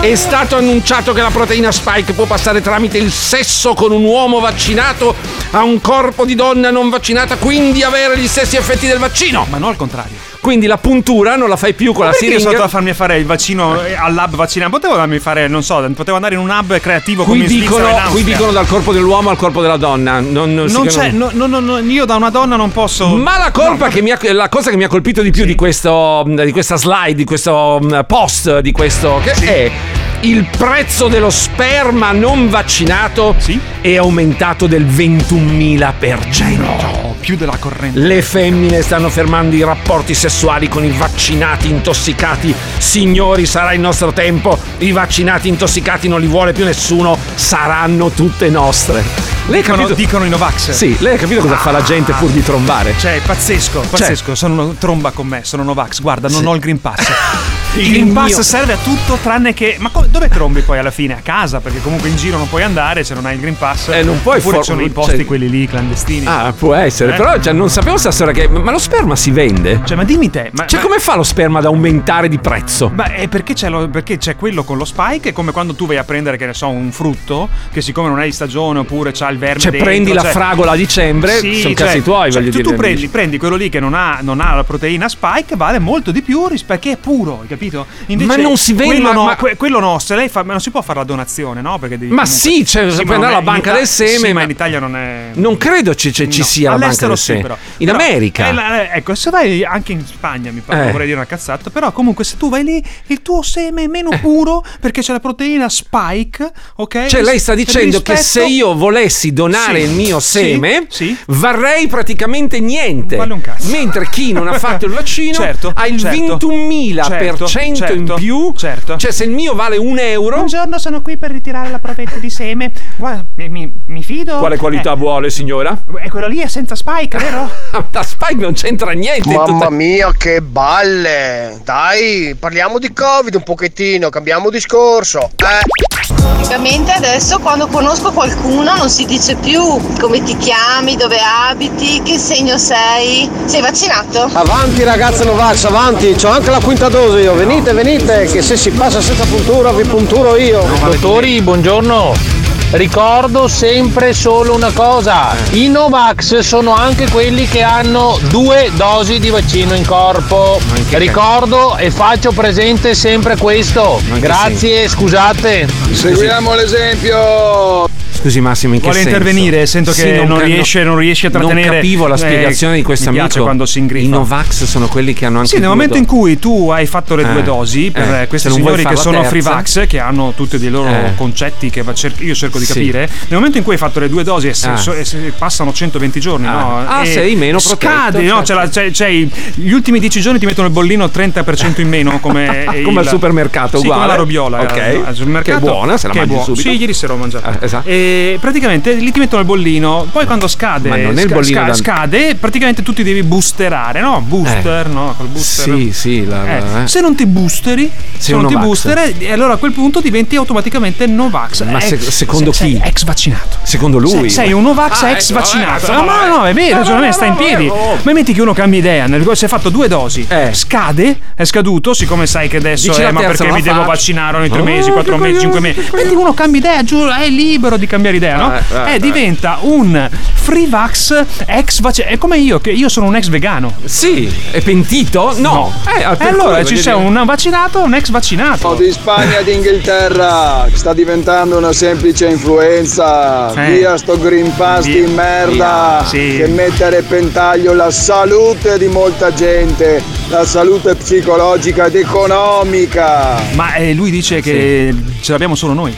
è 0.01 0.15
stato 0.15 0.57
annunciato 0.57 1.13
che 1.13 1.21
la 1.23 1.31
proteina 1.31 1.73
spike 1.73 2.13
può 2.13 2.25
passare 2.27 2.61
tramite 2.61 2.99
il 2.99 3.11
sesso 3.11 3.75
con 3.75 3.91
un 3.93 4.05
uomo 4.05 4.39
vaccinato 4.41 5.15
a 5.51 5.63
un 5.63 5.81
corpo 5.81 6.25
di 6.25 6.35
donna 6.35 6.71
non 6.71 6.89
vaccinata, 6.89 7.37
quindi 7.37 7.83
avere 7.83 8.17
gli 8.19 8.29
stessi 8.29 8.57
effetti 8.57 8.87
del 8.87 8.99
vaccino. 8.99 9.47
Ma 9.51 9.59
non 9.59 9.71
al 9.71 9.77
contrario. 9.77 10.17
Quindi 10.43 10.67
la 10.67 10.77
puntura 10.77 11.37
non 11.37 11.49
la 11.49 11.55
fai 11.55 11.73
più 11.73 11.93
con 11.93 12.01
Ma 12.01 12.07
la 12.07 12.11
perché 12.11 12.25
io 12.25 12.31
sono 12.33 12.51
siringa. 12.51 12.65
andato 12.65 12.77
a 12.77 12.81
farmi 12.81 12.95
fare 12.95 13.17
il 13.17 13.27
vaccino 13.27 13.81
eh, 13.81 13.95
al 13.95 14.13
lab 14.13 14.35
vaccinale? 14.35 14.73
Potevo 14.73 14.97
darmi 14.97 15.21
fare, 15.21 15.47
non 15.47 15.63
so, 15.63 15.89
potevo 15.95 16.17
andare 16.17 16.35
in 16.35 16.41
un 16.41 16.51
hub 16.51 16.81
creativo 16.81 17.23
Qui 17.23 17.39
come 17.39 17.47
dicono, 17.47 17.87
in 17.87 18.11
qui 18.11 18.25
dicono 18.25 18.51
dal 18.51 18.67
corpo 18.67 18.93
dell'uomo 18.93 19.31
al 19.31 19.37
corpo 19.37 19.63
della 19.63 19.77
donna. 19.77 20.19
Non, 20.19 20.53
non 20.53 20.67
Non 20.67 20.87
c'è, 20.89 21.13
no, 21.13 21.31
no, 21.33 21.47
no, 21.47 21.79
io 21.79 22.05
da 22.07 22.17
una 22.17 22.31
donna 22.31 22.57
non 22.57 22.73
posso. 22.73 23.15
Ma 23.15 23.39
la 23.39 23.53
colpa 23.53 23.87
che 23.87 24.03
mi 24.03 24.11
ha, 24.11 24.19
la 24.33 24.49
cosa 24.49 24.71
che 24.71 24.77
mi 24.77 24.83
ha 24.83 24.89
colpito 24.89 25.23
di 25.23 25.31
più 25.31 25.45
di, 25.45 25.55
questo, 25.55 26.25
di 26.27 26.51
questa 26.51 26.75
slide, 26.77 27.15
di 27.15 27.25
questo 27.25 27.79
mm, 27.81 28.01
post, 28.09 28.59
di 28.59 28.73
questo 28.73 29.21
che 29.23 29.31
è 29.31 30.02
il 30.23 30.47
prezzo 30.57 31.09
dello 31.09 31.31
sperma 31.31 32.13
non 32.13 32.49
vaccinato 32.49 33.35
è 33.81 33.97
aumentato 33.97 34.67
del 34.69 34.87
21.000%. 34.87 37.15
più 37.19 37.37
della 37.37 37.57
corrente. 37.59 37.99
Le 38.01 38.23
femmine 38.23 38.83
stanno 38.83 39.09
fermando 39.09 39.55
i 39.57 39.63
rapporti 39.65 40.15
sessuali 40.15 40.69
con 40.69 40.85
i 40.85 40.91
vaccinati 40.91 41.69
intossicati. 41.69 42.55
Signori, 42.79 43.47
sarà 43.47 43.73
il 43.73 43.81
nostro 43.81 44.13
tempo. 44.13 44.57
I 44.79 44.93
vaccinati 44.93 45.49
intossicati 45.49 46.07
non 46.09 46.21
li 46.21 46.27
vuole 46.27 46.53
più 46.53 46.65
nessuno. 46.65 47.17
Saranno 47.35 48.11
tutte 48.11 48.49
nostre. 48.49 49.03
Lei 49.47 49.61
Dicono, 49.61 49.77
capito? 49.79 49.95
dicono 49.95 50.25
i 50.25 50.29
Novax. 50.29 50.71
Sì, 50.71 50.97
lei 51.01 51.15
ha 51.15 51.19
capito 51.19 51.41
cosa 51.43 51.57
fa 51.57 51.71
la 51.73 51.83
gente 51.83 52.13
pur 52.13 52.31
di 52.31 52.43
trombare? 52.43 52.95
Cioè, 52.99 53.21
pazzesco, 53.25 53.81
pazzesco. 53.91 54.35
Sono 54.37 54.63
una 54.63 54.75
tromba 54.79 55.11
con 55.11 55.27
me, 55.27 55.41
sono 55.45 55.63
Novax. 55.65 56.01
Guarda, 56.01 56.29
non 56.29 56.41
Sì. 56.43 56.47
ho 56.47 56.55
il 56.55 56.61
Green 56.61 56.81
Pass. 56.81 57.07
Il, 57.75 57.87
Il 57.87 57.91
Green 57.93 58.13
Pass 58.13 58.35
mio- 58.35 58.43
serve 58.43 58.75
a 58.75 58.77
tutto 58.77 59.17
tranne 59.23 59.55
che. 59.55 59.77
Ma 59.79 59.89
co- 59.89 60.05
dove 60.07 60.29
trombi 60.29 60.61
poi 60.61 60.79
alla 60.79 60.91
fine? 60.91 61.15
A 61.15 61.21
casa, 61.23 61.61
perché 61.61 61.81
comunque 61.81 62.11
in 62.11 62.17
giro 62.17 62.37
non 62.37 62.47
puoi 62.47 62.63
andare 62.63 63.03
se 63.03 63.15
non 63.15 63.25
hai 63.25 63.35
il 63.37 63.41
Green 63.41 63.57
Pass. 63.57 63.89
Eh, 63.89 64.03
non 64.03 64.21
puoi 64.23 64.39
Oppure 64.39 64.57
for- 64.57 64.65
sono 64.67 64.83
i 64.83 64.91
posti 64.91 65.17
cioè- 65.17 65.25
quelli 65.25 65.49
lì 65.49 65.67
clandestini. 65.67 66.27
Ah, 66.27 66.53
può 66.57 66.75
essere, 66.75 67.15
Eh? 67.15 67.17
però 67.17 67.41
cioè, 67.41 67.55
non 67.55 67.71
sapevo 67.71 67.97
sta 67.97 68.11
storia 68.11 68.35
che. 68.35 68.47
Ma 68.47 68.71
lo 68.71 68.79
sperma 68.79 69.17
si 69.17 69.31
vende? 69.31 69.81
Cioè, 69.85 69.97
ma 69.97 70.05
dimmi 70.05 70.29
te. 70.29 70.51
Ma, 70.53 70.67
Cioè, 70.67 70.81
ma- 70.81 70.87
come 70.87 70.99
fa 70.99 71.17
lo 71.17 71.23
sperma 71.23 71.61
ad 71.61 71.65
aumentare 71.65 72.29
di 72.29 72.39
prezzo? 72.39 72.91
Beh, 72.91 73.15
è 73.15 73.29
perché 73.29 73.55
c'è, 73.55 73.71
lo- 73.71 73.89
perché 73.89 74.19
c'è 74.19 74.37
quello 74.37 74.65
con 74.65 74.77
lo 74.77 74.85
spike, 74.85 75.31
è 75.31 75.33
come 75.33 75.53
quando 75.53 75.75
tu 75.75 75.87
vai 75.87 75.97
a 75.97 76.05
prendere, 76.05 76.37
che 76.37 76.45
ne 76.45 76.53
so, 76.55 76.69
un 76.69 76.93
frutto, 76.93 77.49
che 77.73 77.81
siccome 77.81 78.09
non 78.11 78.21
è 78.21 78.25
di 78.27 78.33
stagione 78.33 78.81
oppure 78.81 79.13
c'ha 79.15 79.31
il 79.31 79.39
verme 79.39 79.61
Cioè, 79.61 79.71
dentro, 79.71 79.89
prendi 79.89 80.13
la 80.13 80.21
cioè- 80.21 80.31
fragola 80.33 80.73
a 80.73 80.77
dicembre, 80.77 81.39
Sì, 81.39 81.61
sono 81.63 81.75
cioè- 81.75 81.87
cazzi 81.87 82.03
tuoi, 82.03 82.31
cioè, 82.31 82.41
voglio 82.43 82.53
tu, 82.53 82.57
dire. 82.59 82.69
tu 82.71 82.75
prendi, 82.77 83.09
prendi 83.09 83.39
quello 83.39 83.57
lì 83.57 83.71
che 83.71 83.81
non 83.81 83.95
ha, 83.95 84.19
non 84.21 84.41
ha 84.41 84.55
la 84.55 84.65
proteina 84.65 85.09
spike, 85.09 85.57
vale 85.57 85.79
molto 85.79 86.11
di 86.11 86.21
più 86.21 86.47
rispetto 86.49 86.71
perché 86.73 86.93
è 86.93 86.97
puro, 86.97 87.41
hai 87.43 87.49
capito? 87.49 87.61
Ma 87.71 88.37
non 88.37 88.57
si 88.57 88.75
quello 88.75 89.23
ma- 89.25 89.37
que- 89.37 89.57
quello 89.57 89.79
no, 89.81 89.99
se 89.99 90.15
lei 90.17 90.29
fa, 90.29 90.43
ma 90.43 90.53
non 90.53 90.61
si 90.61 90.71
può 90.71 90.83
fare 90.83 90.99
la 91.01 91.05
donazione, 91.05 91.61
no? 91.61 91.79
Perché 91.79 91.99
devi 91.99 92.13
Ma 92.13 92.23
comunque- 92.23 92.51
sì, 92.51 92.67
cioè, 92.67 92.85
ma 92.87 92.93
puoi 93.03 93.15
andare 93.15 93.33
alla 93.35 93.43
banca 93.43 93.73
del 93.73 93.87
seme, 93.87 94.27
sì, 94.29 94.33
ma 94.33 94.43
in 94.43 94.51
Italia 94.51 94.79
non 94.79 94.97
è. 94.97 95.31
Non 95.35 95.57
credo 95.57 95.95
ci, 95.95 96.13
ci- 96.13 96.25
No, 96.27 96.33
sia 96.45 96.71
la 96.71 96.77
banca 96.77 96.85
all'estero 96.87 97.09
del 97.11 97.19
sì, 97.19 97.25
seme. 97.25 97.43
però. 97.43 97.57
In 97.79 97.87
Però, 97.87 97.99
America. 97.99 98.49
eh, 98.49 98.53
la- 98.53 98.83
eh, 98.93 98.99
ecco, 98.99 99.15
se 99.15 99.31
vai 99.31 99.65
anche 99.65 99.93
in 99.93 100.05
Spagna, 100.07 100.51
mi 100.51 100.61
pare, 100.65 100.89
Eh. 100.89 100.91
vorrei 100.93 101.07
dire 101.07 101.19
una 101.19 101.27
cazzata, 101.27 101.71
però 101.71 101.93
comunque 101.93 102.25
se 102.25 102.37
tu 102.37 102.49
vai 102.49 102.65
lì, 102.65 102.83
il 103.07 103.23
tuo 103.23 103.43
seme 103.43 103.85
è 103.85 103.87
meno 103.87 104.11
puro 104.21 104.65
perché 104.81 105.01
c'è 105.03 105.13
la 105.13 105.21
proteina 105.21 105.69
spike, 105.69 106.51
ok? 106.77 107.07
Cioè, 107.07 107.23
lei 107.23 107.39
sta 107.39 107.55
dicendo 107.55 108.03
che 108.03 108.13
Rispetto- 108.13 108.47
se 108.47 108.53
io 108.53 108.75
volessi 108.75 109.33
donare 109.33 109.81
Sì, 109.81 109.87
il 109.89 109.91
mio 109.95 110.21
sì, 110.21 110.29
seme, 110.39 110.87
sì. 110.89 111.17
varrei 111.29 111.87
praticamente 111.87 112.61
niente. 112.61 113.17
Vale 113.17 113.33
un 113.33 113.41
cazzo. 113.41 113.71
Mentre 113.71 114.09
chi 114.09 114.33
non 114.33 114.49
ha 114.49 114.59
fatto 114.59 114.87
il 114.87 114.93
vaccino 114.95 115.35
Certo, 115.35 115.73
ha 115.75 115.87
il 115.87 115.99
certo. 116.01 116.37
21.000% 116.39 117.05
Certo, 117.05 117.47
in 117.61 117.75
certo, 117.75 118.15
più. 118.15 118.53
certo. 118.57 118.97
Cioè, 118.97 119.11
se 119.11 119.25
il 119.25 119.31
mio 119.31 119.55
vale 119.55 119.77
un 119.77 119.99
euro. 119.99 120.37
Buongiorno, 120.37 120.79
sono 120.79 121.03
qui 121.03 121.17
per 121.17 121.31
ritirare 121.31 121.71
la 121.71 121.79
provetta 121.79 122.17
di 122.17 122.31
seme. 122.31 122.73
Guarda, 122.97 123.27
mi, 123.37 123.49
mi- 123.49 123.75
mi 123.87 124.03
fido. 124.03 124.39
Quale 124.39 124.57
qualità 124.57 124.95
vuole, 124.95 125.29
signora? 125.31 125.85
Eh, 126.03 126.09
quello 126.09 126.29
lì 126.29 126.39
è 126.39 126.47
senza 126.49 126.75
spike, 126.75 127.19
vero? 127.19 127.51
La 127.93 128.03
Spike 128.03 128.41
non 128.41 128.55
c'entra 128.55 128.93
niente. 128.93 129.29
Mamma 129.29 129.45
tutta- 129.45 129.71
mia, 129.71 130.13
che 130.17 130.41
balle! 130.41 131.61
Dai, 131.65 132.35
parliamo 132.39 132.79
di 132.79 132.93
Covid 132.93 133.35
un 133.35 133.43
pochettino, 133.43 134.09
cambiamo 134.09 134.49
discorso. 134.51 135.21
Eh. 135.37 135.82
Praticamente 136.23 136.93
adesso 136.93 137.39
quando 137.41 137.67
conosco 137.67 138.13
qualcuno 138.13 138.75
non 138.77 138.89
si 138.89 139.05
dice 139.05 139.35
più 139.35 139.61
come 139.99 140.23
ti 140.23 140.37
chiami, 140.37 140.97
dove 140.97 141.19
abiti, 141.19 142.01
che 142.03 142.19
segno 142.19 142.59
sei. 142.59 143.29
Sei 143.45 143.61
vaccinato? 143.61 144.31
Avanti 144.33 144.85
ragazzi 144.85 145.25
Novax, 145.25 145.65
avanti, 145.65 146.15
c'ho 146.15 146.29
anche 146.29 146.51
la 146.51 146.61
quinta 146.61 146.89
dose 146.89 147.21
io, 147.21 147.35
venite, 147.35 147.73
venite, 147.73 148.27
che 148.27 148.41
se 148.41 148.57
si 148.57 148.71
passa 148.71 149.01
senza 149.01 149.25
puntura 149.25 149.73
vi 149.73 149.85
punturo 149.85 150.37
io. 150.37 150.65
Dottori, 150.85 151.41
buongiorno. 151.43 152.42
Ricordo 152.75 153.49
sempre 153.49 154.15
solo 154.15 154.55
una 154.55 154.71
cosa, 154.73 155.37
i 155.51 155.69
Novax 155.69 156.39
sono 156.39 156.75
anche 156.75 157.07
quelli 157.11 157.47
che 157.47 157.61
hanno 157.63 158.19
due 158.31 158.71
dosi 158.75 159.19
di 159.19 159.29
vaccino 159.29 159.75
in 159.75 159.85
corpo. 159.85 160.59
Ricordo 160.93 161.77
e 161.77 161.91
faccio 161.91 162.33
presente 162.33 162.95
sempre 162.95 163.37
questo. 163.37 164.01
Grazie, 164.19 164.89
scusate. 164.89 165.69
Seguiamo 165.91 166.55
l'esempio. 166.55 167.91
Scusi 168.23 168.41
Massimo, 168.41 168.75
in 168.75 168.79
che 168.81 168.87
Vuole 168.87 169.03
senso? 169.03 169.17
intervenire? 169.19 169.67
Sento 169.67 169.91
che 169.91 170.01
Sì, 170.01 170.25
non 170.25 170.39
ca- 170.39 170.45
riesce- 170.45 170.85
non 170.85 170.97
riesce 170.97 171.27
a 171.27 171.31
trattenere- 171.31 171.67
Non 171.67 171.75
capivo 171.75 172.07
la 172.07 172.15
Eh, 172.15 172.19
spiegazione 172.19 172.77
di 172.77 172.83
questo 172.85 173.11
mi 173.11 173.19
amico. 173.19 173.27
piace 173.27 173.43
quando 173.43 173.67
si 173.67 173.79
ingriffa. 173.81 174.07
I 174.07 174.09
Novax 174.11 174.63
sono 174.65 174.87
quelli 174.87 175.13
che 175.13 175.27
hanno 175.27 175.39
anche 175.39 175.49
Sì, 175.49 175.55
nel 175.57 175.65
due 175.65 175.73
momento 175.75 175.97
in 175.97 176.07
cui 176.07 176.39
tu 176.39 176.69
hai 176.71 176.87
fatto 176.87 177.17
le 177.17 177.25
due 177.25 177.41
Eh, 177.41 177.43
dosi 177.43 177.91
per 177.91 178.09
eh, 178.15 178.23
eh, 178.23 178.27
questi 178.29 178.47
non 178.47 178.59
signori 178.59 178.85
che 178.85 178.95
sono 178.95 179.25
free 179.25 179.43
terza. 179.43 179.57
vax, 179.57 179.87
che 179.89 179.99
hanno 179.99 180.33
tutti 180.37 180.57
dei 180.57 180.71
loro 180.71 180.89
Eh. 180.89 181.15
concetti 181.17 181.69
che 181.69 181.83
va- 181.83 181.95
cer- 181.95 182.21
io 182.21 182.35
cerco 182.37 182.61
di 182.65 182.73
Sì. 182.73 182.73
capire, 182.75 183.09
nel 183.29 183.39
momento 183.39 183.59
in 183.59 183.65
cui 183.65 183.73
hai 183.73 183.79
fatto 183.79 184.01
le 184.01 184.09
due 184.09 184.23
dosi 184.25 184.49
e, 184.49 184.55
se- 184.55 184.69
Ah. 184.69 184.77
so- 184.77 184.93
e 184.93 185.05
se 185.05 185.33
passano 185.37 185.73
120 185.73 186.21
giorni, 186.21 186.47
Ah. 186.47 186.51
no? 186.53 186.85
Ah, 186.87 187.05
sei 187.05 187.35
meno 187.37 187.59
protetto, 187.59 187.87
Scade, 187.93 188.23
no? 188.23 188.43
certo. 188.43 188.43
C'è 188.43 188.55
la- 188.55 188.69
c'è- 188.69 188.91
c'è 188.91 189.07
i- 189.09 189.31
gli 189.55 189.73
ultimi 189.73 189.99
10 190.01 190.21
giorni 190.21 190.39
ti 190.39 190.47
mettono 190.47 190.67
il 190.67 190.73
bollino 190.73 191.09
30% 191.11 191.81
in 191.81 191.89
meno, 191.89 192.19
come, 192.21 192.65
Come 192.83 192.91
il- 192.91 192.99
al 192.99 193.09
supermercato, 193.09 193.79
sì, 193.79 193.85
uguale. 193.85 194.01
come 194.03 194.13
la 194.13 194.19
robiola. 194.19 194.61
Ok. 194.63 194.77
eh, 194.77 195.03
al 195.05 195.15
supermercato, 195.15 195.59
Che 195.61 195.67
è 195.67 195.71
buona, 195.71 195.97
se 195.97 196.09
la 196.09 196.15
mangi 196.15 196.29
buona. 196.29 196.45
subito. 196.45 196.69
Sì, 196.71 196.77
ieri 196.77 196.95
sera 196.95 197.13
ho 197.13 197.17
mangiato. 197.17 197.49
Eh, 197.51 197.65
esatto. 197.65 197.89
E 197.89 198.37
praticamente 198.41 198.93
lì 198.95 199.11
ti 199.13 199.19
mettono 199.19 199.41
il 199.41 199.47
bollino, 199.47 200.07
poi 200.11 200.25
quando 200.27 200.47
scade, 200.49 200.89
Ma 200.89 200.97
non 200.97 201.19
è 201.19 201.23
il 201.23 201.29
bollino 201.29 201.61
sca- 201.61 201.67
da- 201.67 201.75
scade, 201.75 202.35
praticamente 202.37 202.83
tu 202.83 202.93
ti 202.93 203.03
devi 203.03 203.23
boosterare, 203.23 204.01
no? 204.01 204.21
Booster, 204.27 204.89
no? 204.89 205.15
Col 205.17 205.27
booster. 205.29 205.75
Sì, 205.75 205.93
sì, 205.93 206.25
la- 206.27 206.47
Eh, 206.47 206.83
eh. 206.83 206.89
Se 206.89 207.01
non 207.01 207.15
ti 207.15 207.27
boosteri, 207.27 207.91
se 208.17 208.33
non 208.33 208.47
ti 208.47 208.57
booster, 208.57 209.13
e 209.19 209.33
allora 209.33 209.55
a 209.55 209.57
quel 209.57 209.73
punto 209.73 210.01
diventi 210.01 210.37
automaticamente 210.37 211.07
Novax. 211.07 211.63
Ma 211.65 211.79
Eh, 211.79 211.87
se- 211.87 211.99
secondo 212.11 212.52
chi? 212.53 212.59
sei 212.59 212.81
ex 212.83 213.05
vaccinato. 213.05 213.57
Secondo 213.63 213.99
lui? 213.99 214.11
Sei, 214.29 214.31
sei 214.31 214.53
un 214.53 214.63
Novax 214.63 215.03
Ah, 215.03 215.11
ex 215.11 215.31
ecco, 215.31 215.39
vaccinato. 215.41 215.87
eh, 215.87 215.95
Ah, 215.95 216.03
ma 216.03 216.27
no, 216.29 216.45
è 216.45 216.53
vero, 216.55 216.75
no, 216.77 216.81
il 216.81 216.87
ragionamento 216.87 217.07
no, 217.07 217.13
sta 217.13 217.25
in 217.27 217.33
no, 217.33 217.39
piedi. 217.39 217.67
no. 217.67 217.99
Ma 218.03 218.13
metti 218.13 218.33
che 218.33 218.41
uno 218.41 218.53
cambia 218.53 218.79
idea, 218.79 219.07
nel- 219.07 219.29
si 219.37 219.45
è 219.45 219.49
fatto 219.49 219.69
due 219.69 219.89
dosi, 219.89 220.27
scade, 220.53 221.19
è 221.35 221.45
scaduto, 221.45 221.95
siccome 221.95 222.27
sai 222.27 222.49
che 222.49 222.59
adesso 222.59 222.89
Dici 222.89 223.01
eh, 223.01 223.05
la 223.05 223.13
ma 223.13 223.21
perché 223.21 223.51
mi 223.51 223.63
devo 223.63 223.85
vaccinare 223.85 224.37
ogni 224.39 224.49
tre 224.49 224.61
Oh, 224.61 224.65
mesi, 224.65 224.91
quattro 224.91 225.17
mesi, 225.17 225.41
cinque 225.41 225.61
mesi. 225.61 225.81
Metti 225.93 226.15
uno 226.15 226.33
cambia 226.35 226.61
idea, 226.61 226.83
giù, 226.85 227.05
è 227.07 227.29
libero 227.29 227.77
di 227.77 227.87
cambiare 227.87 228.17
idea, 228.17 228.37
no? 228.37 228.55
Eh, 228.55 228.59
eh, 228.59 228.91
Eh, 228.93 228.95
eh. 228.95 228.99
diventa 228.99 229.59
un 229.63 230.09
free 230.35 230.69
vax 230.69 231.25
ex 231.47 231.81
vaccinato. 231.81 232.15
È 232.15 232.19
come 232.19 232.39
io, 232.39 232.61
che 232.61 232.71
io 232.71 232.89
sono 232.89 233.07
un 233.07 233.17
ex 233.17 233.29
vegano. 233.29 233.75
Sì, 233.85 234.33
è 234.51 234.61
pentito? 234.61 235.35
No. 235.39 235.73
Eh, 235.99 236.01
E 236.03 236.29
allora 236.29 236.63
ci 236.65 236.75
c'è 236.75 236.93
un 236.95 237.23
vaccinato 237.25 237.81
e 237.81 237.85
un 237.85 237.95
ex 237.95 238.11
vaccinato. 238.11 238.75
Di 238.75 238.91
Spagna 238.93 239.39
e 239.39 239.45
d'Inghilterra 239.45 240.67
sta 240.73 240.93
diventando 240.93 241.57
una 241.59 241.73
semplice 241.73 242.29
influenza. 242.43 243.53
Eh. 243.55 243.79
Via 243.79 243.97
sto 243.97 244.19
Green 244.19 244.53
Pass 244.57 244.85
Via, 244.85 245.05
di 245.05 245.13
merda 245.13 246.03
sì. 246.05 246.37
che 246.39 246.49
mette 246.49 246.85
a 246.85 246.89
repentaglio 246.89 247.73
la 247.73 247.91
salute 247.91 248.79
di 248.79 248.89
molta 248.89 249.33
gente, 249.33 250.03
la 250.29 250.45
salute 250.45 250.95
psicologica 250.97 251.87
ed 251.87 251.97
economica. 251.97 253.41
Ma 253.55 253.75
eh, 253.77 253.95
lui 253.95 254.11
dice 254.11 254.41
che 254.41 254.93
ce 255.21 255.33
l'abbiamo 255.33 255.55
solo 255.55 255.73
noi. 255.73 255.95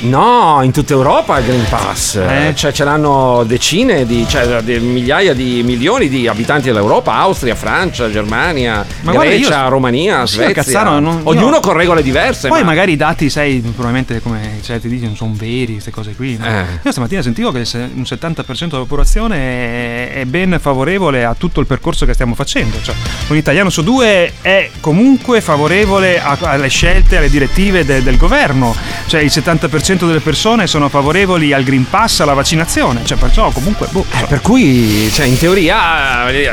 No, 0.00 0.60
in 0.62 0.70
tutta 0.70 0.92
Europa 0.92 1.38
il 1.38 1.46
Green 1.46 1.64
Pass. 1.70 2.16
Eh? 2.16 2.52
Cioè, 2.54 2.72
ce 2.72 2.84
l'hanno 2.84 3.42
decine 3.46 4.04
di, 4.04 4.26
cioè, 4.28 4.60
di 4.60 4.78
migliaia 4.78 5.32
di 5.32 5.62
milioni 5.64 6.10
di 6.10 6.28
abitanti 6.28 6.66
dell'Europa, 6.66 7.14
Austria, 7.14 7.54
Francia, 7.54 8.10
Germania, 8.10 8.84
Ma 9.00 9.12
guarda, 9.12 9.30
Grecia, 9.30 9.62
io- 9.62 9.68
Romania, 9.70 10.26
Sì, 10.26 10.34
Svezia. 10.34 10.54
Cazzaro, 10.56 10.98
non- 10.98 11.20
Ognuno 11.22 11.54
io- 11.54 11.60
con 11.60 11.72
regole 11.72 12.02
diverse. 12.02 12.48
Poi 12.48 12.60
ma- 12.60 12.66
magari 12.66 12.92
i 12.92 12.96
dati, 12.96 13.30
sai, 13.30 13.60
probabilmente 13.60 14.20
come 14.20 14.58
cioè, 14.62 14.78
ti 14.78 14.88
dici, 14.88 15.06
non 15.06 15.16
sono 15.16 15.32
veri, 15.34 15.73
queste 15.74 15.90
cose 15.90 16.14
qui. 16.14 16.36
no? 16.38 16.46
Eh. 16.46 16.64
Io 16.82 16.90
stamattina 16.92 17.22
sentivo 17.22 17.50
che 17.52 17.58
un 17.74 18.02
70% 18.04 18.44
della 18.66 18.78
popolazione 18.82 20.12
è, 20.12 20.24
ben 20.26 20.58
favorevole 20.60 21.24
a 21.24 21.34
tutto 21.36 21.60
il 21.60 21.66
percorso 21.66 22.06
che 22.06 22.12
stiamo 22.14 22.34
facendo. 22.34 22.80
Cioè, 22.82 22.94
un 23.28 23.36
italiano 23.36 23.70
su 23.70 23.82
due 23.82 24.32
è 24.40 24.70
comunque 24.80 25.40
favorevole 25.40 26.20
a- 26.20 26.38
alle 26.40 26.68
scelte, 26.68 27.16
alle 27.18 27.30
direttive 27.30 27.84
de- 27.84 28.02
del 28.02 28.16
governo. 28.16 28.74
Cioè 29.06 29.20
il 29.20 29.30
70% 29.30 29.72
99% 29.94 30.06
delle 30.06 30.20
persone 30.20 30.66
sono 30.66 30.88
favorevoli 30.88 31.52
al 31.52 31.62
Green 31.62 31.86
Pass, 31.88 32.20
alla 32.20 32.34
vaccinazione. 32.34 33.00
Cioè, 33.04 33.18
perciò 33.18 33.50
comunque. 33.50 33.86
boh, 33.90 34.04
Eh, 34.22 34.26
per 34.26 34.40
cui, 34.40 35.10
cioè, 35.12 35.26
in 35.26 35.36
teoria, 35.38 36.28
eh, 36.30 36.50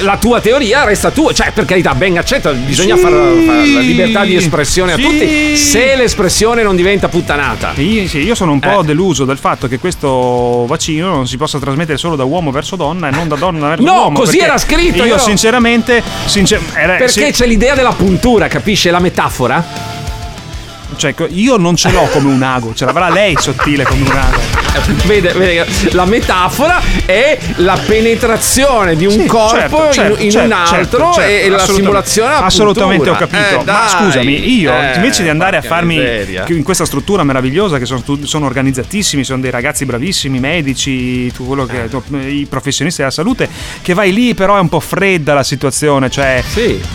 la 0.00 0.16
tua 0.18 0.40
teoria 0.40 0.84
resta 0.84 1.10
tua. 1.10 1.32
Cioè, 1.32 1.52
per 1.52 1.64
carità, 1.64 1.94
ben 1.94 2.16
accetta, 2.18 2.52
bisogna 2.52 2.96
Sì. 2.96 3.02
fare 3.02 3.14
la 3.14 3.80
libertà 3.80 4.24
di 4.24 4.36
espressione 4.36 4.94
Sì. 4.94 5.00
a 5.00 5.04
tutti. 5.08 5.56
Se 5.56 5.96
l'espressione 5.96 6.62
non 6.62 6.76
diventa 6.76 7.08
puttanata. 7.08 7.72
Sì, 7.74 8.06
sì, 8.08 8.18
io 8.18 8.34
sono 8.34 8.49
un 8.52 8.60
po' 8.60 8.80
Eh. 8.80 8.84
deluso 8.84 9.24
dal 9.24 9.38
fatto 9.38 9.66
che 9.68 9.78
questo 9.78 10.64
vaccino 10.66 11.08
non 11.08 11.26
si 11.26 11.36
possa 11.36 11.58
trasmettere 11.58 11.98
solo 11.98 12.16
da 12.16 12.24
uomo 12.24 12.50
verso 12.50 12.76
donna 12.76 13.08
e 13.08 13.10
non 13.10 13.28
da 13.28 13.36
donna 13.36 13.68
verso 13.68 13.84
No, 13.84 13.92
uomo. 14.02 14.18
così 14.18 14.36
perché 14.38 14.44
era 14.44 14.58
scritto, 14.58 14.96
Io, 14.98 15.04
io- 15.04 15.18
sinceramente, 15.18 16.02
sincer- 16.26 16.62
era- 16.74 16.96
Perché 16.96 17.26
sì, 17.26 17.30
c'è 17.32 17.46
l'idea 17.46 17.74
della 17.74 17.92
puntura, 17.92 18.48
capisce? 18.48 18.90
La 18.90 19.00
metafora? 19.00 19.64
cioè, 20.96 21.14
io 21.30 21.56
non 21.56 21.76
ce 21.76 21.90
l'ho 21.90 22.08
come 22.12 22.30
un 22.30 22.42
ago, 22.42 22.74
ce 22.74 22.84
l'avrà 22.84 23.08
lei 23.08 23.34
sottile 23.38 23.84
come 23.84 24.02
un 24.02 24.10
ago. 24.16 24.59
Vede, 25.04 25.32
vede, 25.32 25.66
la 25.92 26.04
metafora 26.04 26.80
è 27.04 27.36
la 27.56 27.78
penetrazione 27.86 28.94
di 28.96 29.04
un 29.04 29.10
Sì, 29.12 29.26
corpo 29.26 29.56
certo, 29.58 29.84
in- 29.86 29.92
certo, 29.92 30.22
in, 30.22 30.30
certo, 30.30 30.46
un 30.46 30.52
altro 30.52 30.76
certo, 30.76 30.96
e, 30.96 31.12
certo, 31.12 31.22
e 31.22 31.48
la 31.48 31.56
assolutamente. 31.56 31.72
simulazione 31.72 32.34
Assolutamente 32.34 33.10
ho 33.10 33.14
capito. 33.16 33.60
Eh, 33.60 33.64
Ma 33.64 33.88
scusami, 33.88 34.58
io 34.60 34.72
eh, 34.72 34.92
invece 34.94 35.22
di 35.24 35.28
andare 35.28 35.56
a 35.56 35.62
farmi 35.62 35.96
miseria. 35.96 36.44
in 36.48 36.62
questa 36.62 36.84
struttura 36.84 37.24
meravigliosa, 37.24 37.78
che 37.78 37.84
sono, 37.86 38.02
sono 38.22 38.46
organizzatissimi, 38.46 39.24
sono 39.24 39.40
dei 39.40 39.50
ragazzi 39.50 39.84
bravissimi, 39.84 40.38
medici, 40.38 41.30
tu- 41.32 41.46
quello 41.46 41.66
che, 41.66 41.88
tu- 41.88 42.02
i 42.16 42.46
professionisti 42.48 43.00
della 43.00 43.12
salute, 43.12 43.48
che 43.82 43.92
vai 43.94 44.12
lì, 44.12 44.34
però 44.34 44.56
è 44.56 44.60
un 44.60 44.68
po' 44.68 44.80
fredda 44.80 45.34
la 45.34 45.42
situazione, 45.42 46.10
cioè 46.10 46.42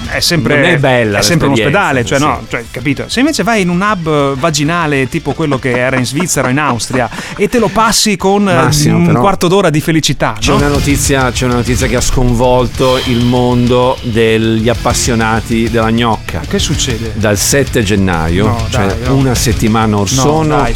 è 0.10 0.20
sempre, 0.22 0.56
non 0.56 0.66
è 0.70 0.78
bella 0.78 1.20
è 1.20 1.22
sempre 1.22 1.48
un 1.48 1.54
ospedale, 1.54 2.06
cioè 2.06 2.20
sì. 2.20 2.24
no, 2.24 2.46
cioè, 2.50 2.64
capito? 2.72 3.06
Se 3.08 3.20
invece 3.20 3.44
vai 3.44 3.62
in 3.62 3.70
un 3.70 3.82
hub 3.82 4.36
vaginale 4.38 5.08
tipo 5.10 5.34
quello 5.34 5.60
che 5.60 5.72
era 5.78 5.98
in 5.98 6.06
Svizzera 6.06 6.48
o 6.48 6.52
in 6.52 6.60
Austria 6.60 7.10
e 7.36 7.48
te 7.50 7.60
lo 7.60 7.65
passi 7.70 8.16
con 8.18 8.48
eh, 8.50 8.54
Massimo, 8.54 8.98
un 8.98 9.06
però- 9.08 9.20
quarto 9.20 9.48
d'ora 9.48 9.70
di 9.70 9.80
felicità, 9.82 10.36
C'è 10.40 10.52
no? 10.52 10.58
una, 10.58 10.68
notizia, 10.68 11.32
c'è 11.32 11.46
una 11.46 11.56
notizia 11.56 11.88
che 11.88 11.96
ha 11.96 12.02
sconvolto 12.02 13.00
il 13.06 13.24
mondo 13.26 13.98
degli 14.04 14.68
appassionati 14.70 15.70
della 15.70 15.92
gnocca. 15.92 16.42
Che 16.48 16.60
succede? 16.60 17.12
Dal 17.16 17.38
7 17.38 17.84
gennaio, 17.84 18.48
No, 18.48 18.68
cioè 18.70 18.86
dai, 18.88 18.98
no. 19.08 19.16
una 19.16 19.36
settimana 19.36 19.96
or 19.98 20.12
No, 20.12 20.22
sono, 20.22 20.58
dai, 20.58 20.74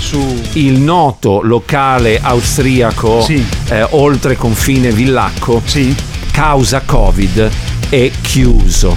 il 0.53 0.79
noto 0.79 1.41
locale 1.41 2.19
austriaco 2.21 3.21
Sì. 3.21 3.43
eh, 3.69 3.85
oltre 3.91 4.35
confine 4.35 4.91
Villacco, 4.91 5.61
Sì. 5.65 5.95
causa 6.31 6.81
Covid, 6.85 7.49
è 7.89 8.11
chiuso. 8.21 8.95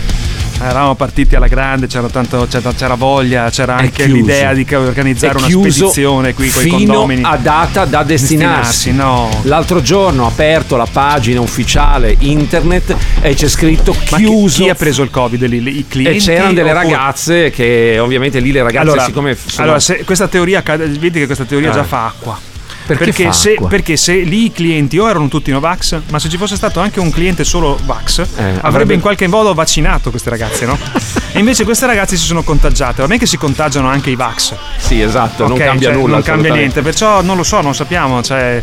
Eravamo 0.64 0.94
partiti 0.94 1.34
alla 1.34 1.48
grande, 1.48 1.86
c'era, 1.88 2.08
tanto, 2.08 2.46
c'era, 2.48 2.72
c'era 2.72 2.94
voglia, 2.94 3.50
c'era 3.50 3.76
anche 3.76 4.06
l'idea 4.06 4.52
di 4.54 4.64
organizzare 4.70 5.36
una 5.38 5.48
spedizione 5.48 6.34
qui 6.34 6.50
con 6.50 6.64
i 6.66 6.70
condomini. 6.70 7.22
a 7.24 7.36
data 7.36 7.84
da 7.84 8.02
destinarsi. 8.04 8.90
Destinarsi, 8.90 8.92
no. 8.92 9.40
L'altro 9.48 9.82
giorno 9.82 10.24
ho 10.24 10.26
aperto 10.28 10.76
la 10.76 10.86
pagina 10.90 11.40
ufficiale 11.40 12.14
internet 12.20 12.94
e 13.20 13.34
c'è 13.34 13.48
scritto 13.48 13.94
Ma 14.10 14.16
chi- 14.18 14.24
chiuso. 14.24 14.62
Chi, 14.62 14.68
ha 14.68 14.74
preso 14.74 15.02
il 15.02 15.10
covid? 15.10 15.44
lì? 15.46 15.78
I 15.78 15.86
clienti? 15.88 16.18
e 16.18 16.20
c'erano 16.20 16.52
delle 16.52 16.70
oppure- 16.72 16.84
ragazze 16.94 17.50
che 17.50 17.98
ovviamente 18.00 18.38
lì 18.38 18.52
le 18.52 18.62
ragazze 18.62 18.86
Allora, 18.88 19.04
siccome 19.04 19.34
sono 19.36 19.62
allora, 19.64 19.80
se 19.80 20.04
questa 20.04 20.28
teoria 20.28 20.62
vedi 20.64 21.18
che 21.18 21.26
questa 21.26 21.44
teoria 21.44 21.70
Eh. 21.70 21.74
già 21.74 21.84
fa 21.84 22.06
acqua. 22.06 22.38
Perché 22.86 23.12
fa 23.12 23.32
se, 23.32 23.58
perché 23.68 23.96
se 23.96 24.14
lì 24.14 24.46
i 24.46 24.52
clienti 24.52 24.98
o 24.98 25.08
erano 25.08 25.28
tutti 25.28 25.50
Novax, 25.50 26.00
ma 26.10 26.18
se 26.18 26.28
ci 26.28 26.36
fosse 26.36 26.56
stato 26.56 26.80
anche 26.80 27.00
un 27.00 27.10
cliente 27.10 27.44
solo 27.44 27.78
Vax, 27.84 28.20
avrebbe, 28.20 28.60
avrebbe- 28.62 28.94
in 28.94 29.00
qualche 29.00 29.26
modo 29.26 29.54
vaccinato 29.54 30.10
queste 30.10 30.30
ragazze, 30.30 30.66
no? 30.66 30.76
e 31.32 31.38
invece 31.38 31.64
queste 31.64 31.86
ragazze 31.86 32.16
si 32.16 32.24
sono 32.24 32.42
contagiate. 32.42 33.00
Va 33.02 33.06
bene 33.06 33.18
che 33.18 33.26
si 33.26 33.36
contagiano 33.36 33.88
anche 33.88 34.10
i 34.10 34.16
Vax. 34.16 34.54
Sì, 34.78 35.00
esatto, 35.00 35.46
non 35.46 35.56
Ok, 35.56 35.64
cambia 35.64 35.88
cioè, 35.88 35.96
nulla. 35.96 36.14
Non 36.14 36.22
cambia 36.22 36.52
niente, 36.52 36.82
perciò 36.82 37.22
non 37.22 37.36
lo 37.36 37.42
so, 37.42 37.60
non 37.60 37.74
sappiamo. 37.74 38.22
Cioè, 38.22 38.62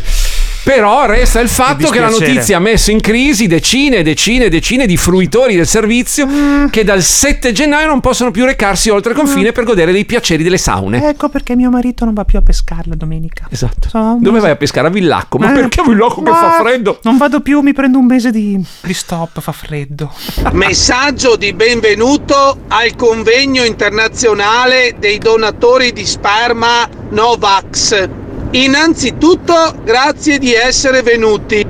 Però 0.62 1.06
resta 1.06 1.40
il 1.40 1.48
fatto 1.48 1.88
che 1.88 2.00
la 2.00 2.10
notizia 2.10 2.58
ha 2.58 2.60
messo 2.60 2.90
in 2.90 3.00
crisi 3.00 3.46
decine 3.46 3.96
e 3.98 4.02
decine 4.02 4.44
e 4.44 4.48
decine 4.50 4.86
di 4.86 4.96
fruitori 4.96 5.56
del 5.56 5.66
servizio 5.66 6.26
che 6.70 6.84
dal 6.84 7.02
7 7.02 7.52
gennaio 7.52 7.86
non 7.86 8.00
possono 8.00 8.30
più 8.30 8.44
recarsi 8.44 8.90
oltre 8.90 9.14
confine 9.14 9.52
per 9.52 9.64
godere 9.64 9.90
dei 9.92 10.04
piaceri 10.04 10.42
delle 10.42 10.58
saune. 10.58 11.08
Ecco 11.08 11.28
perché 11.28 11.56
mio 11.56 11.70
marito 11.70 12.04
non 12.04 12.14
va 12.14 12.24
più 12.24 12.38
a 12.38 12.42
pescare 12.42 12.82
la 12.86 12.94
domenica. 12.94 13.46
Esatto. 13.50 13.88
So, 13.88 14.18
Dove 14.20 14.40
vai 14.40 14.50
a 14.50 14.56
pescare? 14.56 14.88
A 14.88 14.90
Villacco? 14.90 15.38
Ma 15.38 15.50
Eh, 15.50 15.54
perché 15.54 15.80
a 15.80 15.84
Villacco 15.84 16.22
che 16.22 16.30
ma 16.30 16.36
fa 16.36 16.62
freddo? 16.62 16.98
Non 17.02 17.16
vado 17.16 17.40
più, 17.40 17.60
mi 17.60 17.72
prendo 17.72 17.98
un 17.98 18.06
mese 18.06 18.30
di, 18.30 18.62
di 18.82 18.94
stop, 18.94 19.40
fa 19.40 19.52
freddo. 19.52 20.12
Messaggio 20.52 21.36
di 21.36 21.52
benvenuto 21.54 22.58
al 22.68 22.94
convegno 22.96 23.64
internazionale 23.64 24.94
dei 24.98 25.18
donatori 25.18 25.92
di 25.92 26.04
sperma 26.04 26.88
Novax. 27.10 28.08
Innanzitutto, 28.52 29.54
grazie 29.84 30.38
di 30.38 30.52
essere 30.52 31.02
venuti. 31.02 31.64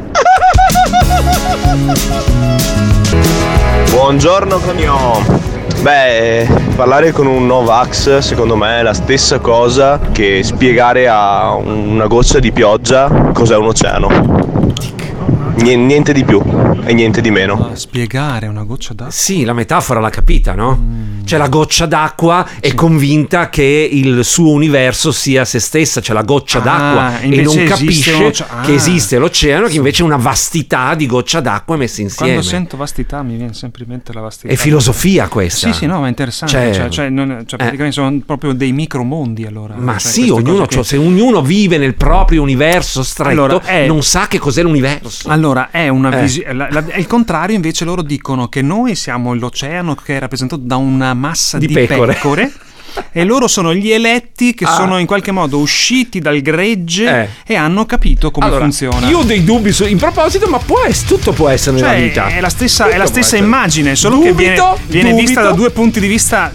Buongiorno 3.91 4.59
Conio. 4.61 5.39
Beh, 5.83 6.47
parlare 6.77 7.13
con 7.13 7.27
un 7.27 7.47
Novax 7.47 8.19
secondo 8.19 8.57
me 8.57 8.79
è 8.79 8.83
la 8.83 8.95
stessa 8.95 9.41
cosa 9.41 10.01
che 10.13 10.43
spiegare 10.43 11.07
a 11.07 11.55
una 11.55 12.07
goccia 12.07 12.39
di 12.39 12.51
pioggia 12.51 13.31
cos'è 13.35 13.57
un 13.57 13.67
oceano. 13.67 14.50
Nien- 15.61 15.87
Niente 15.87 16.13
di 16.13 16.25
più 16.25 16.43
e 16.85 16.93
niente 16.95 17.21
di 17.21 17.31
meno. 17.31 17.71
Spiegare 17.75 18.47
una 18.47 18.63
goccia 18.65 18.95
d'acqua. 18.95 19.13
Sì, 19.13 19.45
la 19.45 19.53
metafora 19.53 20.01
l'ha 20.01 20.09
capita, 20.11 20.55
no? 20.55 21.19
Cioè 21.25 21.39
la 21.39 21.49
goccia 21.49 21.87
d'acqua 21.87 22.47
è 22.61 22.75
convinta 22.75 23.49
che 23.51 23.89
il 23.91 24.25
suo 24.25 24.51
universo 24.53 25.13
sia 25.13 25.45
se 25.45 25.59
stessa, 25.59 26.01
c'è 26.01 26.13
la 26.13 26.23
goccia 26.23 26.59
Ah, 26.59 26.63
d'acqua 26.63 27.21
e 27.21 27.43
non 27.43 27.65
capisce 27.65 28.33
ah. 28.49 28.61
che 28.63 28.75
esiste 28.75 29.19
l'oceano, 29.19 29.67
che 29.67 29.77
invece 29.77 30.03
è 30.03 30.07
una 30.07 30.17
vastità 30.17 30.95
di 30.95 31.07
goccia 31.07 31.41
d'acqua 31.41 31.77
messe 31.77 32.01
insieme. 32.03 32.33
Quando 32.33 32.49
sento 32.49 32.77
vastità 32.77 33.23
mi 33.23 33.37
viene 33.37 33.53
sempre 33.53 33.83
in 33.85 33.91
mente 33.91 34.13
la 34.13 34.21
vastità. 34.23 34.53
È 34.53 34.57
filosofia 34.57 35.29
questa. 35.29 35.71
Sì, 35.73 35.79
sì, 35.81 35.87
no, 35.87 36.01
ma 36.01 36.07
è 36.07 36.09
interessante. 36.09 36.55
Cioè- 36.55 36.73
Cioè, 36.73 36.89
cioè, 36.89 37.09
non- 37.11 37.29
cioè, 37.47 37.61
Eh. 37.61 37.65
praticamente 37.65 37.93
sono 37.93 38.21
proprio 38.25 38.53
dei 38.53 38.73
micromondi 38.73 39.45
allora. 39.45 39.75
Ma 39.77 39.99
Cioè, 39.99 40.11
sì, 40.11 40.31
ognuno, 40.31 40.67
cioè, 40.67 40.79
che- 40.79 40.85
se 40.85 40.97
ognuno 40.97 41.43
vive 41.43 41.77
nel 41.79 41.95
proprio 41.97 42.43
universo 42.43 43.03
stretto, 43.03 43.31
Allora, 43.31 43.61
è- 43.63 43.87
non 43.87 44.03
sa 44.03 44.27
che 44.27 44.39
cos'è 44.39 44.63
l'universo. 44.63 45.29
Allora, 45.29 45.49
è 45.71 45.89
una 45.89 46.11
Eh. 46.17 46.21
visione. 46.23 46.69
È 46.69 46.99
il 46.99 47.07
contrario, 47.07 47.55
invece, 47.55 47.85
loro 47.85 48.03
dicono 48.03 48.49
che 48.49 48.63
noi 48.63 48.95
siamo 48.95 49.35
l'oceano 49.35 49.95
che 49.95 50.17
è 50.17 50.19
rappresentato 50.21 50.63
da 50.65 50.77
una 50.77 51.15
massa 51.15 51.59
Di 51.59 51.67
di, 51.67 51.75
pecore. 51.75 52.15
pecore. 52.15 52.53
E 53.13 53.25
loro 53.25 53.49
sono 53.49 53.75
gli 53.75 53.91
eletti 53.91 54.55
che 54.55 54.65
Ah. 54.65 54.75
sono 54.75 54.99
in 54.99 55.07
qualche 55.07 55.31
modo 55.33 55.59
usciti 55.59 56.21
dal 56.21 56.41
gregge 56.41 57.09
Eh. 57.23 57.29
e 57.53 57.55
hanno 57.57 57.87
capito 57.87 58.31
come 58.31 58.47
Allora, 58.47 58.61
funziona. 58.63 59.09
Io 59.09 59.19
ho 59.19 59.23
dei 59.25 59.45
dubbi 59.45 59.73
su- 59.73 59.85
in 59.87 59.99
proposito, 59.99 60.47
ma 60.49 60.59
può 60.59 60.83
ess- 60.85 61.05
tutto 61.05 61.33
può 61.33 61.49
essere 61.49 61.79
Cioè, 61.79 61.89
nella 61.89 62.01
vita. 62.01 62.27
è 62.29 62.41
la 62.41 62.49
stessa, 62.49 62.89
è 62.89 62.97
la 62.97 63.07
stessa 63.07 63.37
immagine, 63.37 63.97
solo 63.97 64.21
che 64.21 64.33
viene, 64.33 64.55
Dubito, 64.57 64.79
viene 64.87 65.13
vista 65.15 65.41
dubito. 65.41 65.51
da 65.51 65.53
due 65.53 65.71
punti 65.71 66.01
di 66.01 66.07
vista 66.09 66.53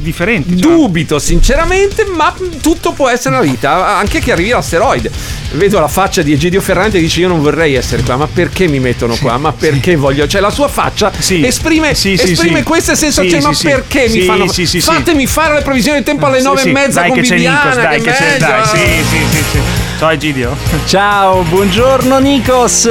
differenti. 0.00 0.60
cioè. 0.60 0.70
Dubito 0.72 1.18
sinceramente, 1.18 2.04
ma 2.04 2.34
tutto 2.60 2.92
può 2.92 3.08
essere 3.08 3.36
nella 3.36 3.46
vita, 3.46 3.96
anche 3.96 4.20
che 4.20 4.32
arrivi 4.32 4.50
l'asteroide. 4.50 5.10
Vedo 5.52 5.78
la 5.80 5.88
faccia 5.88 6.20
di 6.22 6.32
Egidio 6.32 6.60
Ferrante 6.60 6.98
e 6.98 7.00
dice 7.00 7.20
io 7.20 7.28
non 7.28 7.40
vorrei 7.40 7.74
essere 7.74 8.02
qua, 8.02 8.16
ma 8.16 8.26
perché 8.26 8.66
mi 8.66 8.80
mettono 8.80 9.14
qua? 9.16 9.38
Ma 9.38 9.52
perché 9.52 9.94
voglio? 9.96 10.26
Cioè 10.26 10.40
la 10.40 10.50
sua 10.50 10.68
faccia 10.68 11.10
esprime, 11.16 11.94
Sì, 11.94 12.16
sì, 12.16 12.32
esprime 12.32 12.58
sì. 12.58 12.64
queste 12.64 12.96
sensazioni, 12.96 13.40
Sì, 13.40 13.46
ma 13.46 13.52
sì, 13.54 13.60
sì. 13.60 13.66
perché 13.68 14.02
mi 14.02 14.08
Sì, 14.08 14.20
fanno... 14.22 14.48
sì, 14.48 14.66
sì, 14.66 14.80
sì. 14.80 14.90
Fatemi 14.90 15.26
fare 15.26 15.54
le 15.54 15.62
previsioni 15.64 15.96
del 15.96 16.06
tempo 16.06 16.26
alle 16.26 16.40
nove 16.42 16.60
sì. 16.60 16.68
e 16.68 16.72
mezza 16.72 17.00
dai 17.00 17.08
con 17.08 17.18
che 17.18 17.24
c'è 17.24 17.34
Viviana, 17.34 17.60
Nikos, 17.62 17.82
dai 17.82 18.00
che, 18.00 18.10
c'è, 18.12 18.24
meglio. 18.24 18.46
dai, 18.46 18.64
sì, 18.66 18.76
sì, 18.76 19.26
sì, 19.30 19.42
sì. 19.50 19.58
Ciao 19.98 20.10
Egidio. 20.10 20.56
Ciao, 20.86 21.42
buongiorno 21.42 22.18
Nikos. 22.18 22.82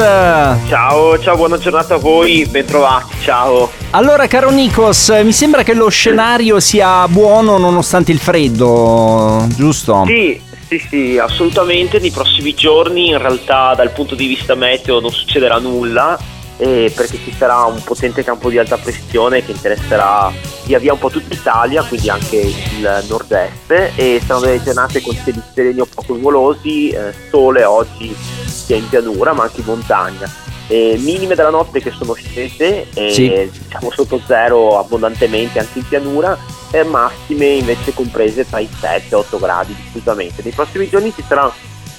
Ciao, 0.68 1.20
ciao, 1.20 1.36
buona 1.36 1.58
giornata 1.58 1.94
a 1.94 1.98
voi, 1.98 2.46
bentrovati, 2.46 3.16
ciao. 3.22 3.72
Allora, 3.92 4.28
caro 4.28 4.50
Nikos, 4.50 5.10
mi 5.24 5.32
sembra 5.32 5.64
che 5.64 5.74
lo 5.74 5.88
scenario 5.90 6.60
sia 6.60 7.08
buono 7.08 7.58
nonostante 7.58 8.12
il 8.12 8.20
freddo, 8.20 9.46
giusto? 9.56 10.04
Sì, 10.08 10.42
sì, 10.68 10.84
sì, 10.90 11.18
assolutamente. 11.18 12.00
Nei 12.00 12.12
prossimi 12.12 12.54
giorni, 12.56 13.10
in 13.10 13.20
realtà, 13.20 13.74
dal 13.76 13.92
punto 13.92 14.16
di 14.16 14.26
vista 14.26 14.56
meteo, 14.56 15.00
non 15.00 15.12
succederà 15.12 15.60
nulla. 15.60 16.18
eh, 16.58 16.92
perché 16.96 17.18
ci 17.24 17.34
sarà 17.38 17.64
un 17.66 17.82
potente 17.84 18.24
campo 18.24 18.50
di 18.50 18.58
alta 18.58 18.78
pressione 18.78 19.44
che 19.44 19.52
interesserà 19.52 20.32
via 20.66 20.80
via 20.80 20.94
un 20.94 21.00
po' 21.00 21.10
tutta 21.10 21.34
Italia, 21.34 21.84
quindi 21.84 22.10
anche 22.10 22.38
il 22.38 23.06
nord-est, 23.08 23.72
e 23.96 24.22
saranno 24.26 24.46
delle 24.46 24.64
giornate 24.64 25.02
con 25.02 25.16
cieli 25.24 25.42
sereni 25.54 25.80
o 25.82 25.88
poco 25.94 26.14
nuvolosi, 26.14 26.90
eh, 26.90 27.14
sole 27.30 27.64
oggi 27.64 28.16
sia 28.46 28.76
in 28.76 28.88
pianura 28.88 29.34
ma 29.34 29.44
anche 29.44 29.60
in 29.60 29.66
montagna. 29.66 30.32
Eh, 30.68 30.96
minime 31.00 31.36
della 31.36 31.50
notte 31.50 31.82
che 31.82 31.92
sono 31.92 32.14
scese, 32.14 32.88
eh, 32.94 33.12
Sì. 33.12 33.50
diciamo 33.52 33.92
sotto 33.92 34.22
zero 34.26 34.80
abbondantemente 34.80 35.60
anche 35.60 35.80
in 35.80 35.88
pianura, 35.88 36.38
e 36.72 36.84
massime 36.84 37.46
invece 37.48 37.94
comprese 37.94 38.48
tra 38.50 38.60
i 38.60 38.68
7 38.80 39.14
e 39.14 39.16
8 39.16 39.38
gradi 39.38 39.76
diffusamente. 39.76 40.42
Nei 40.42 40.54
prossimi 40.54 40.90
giorni 40.90 41.14
ci 41.14 41.24
sarà 41.28 41.52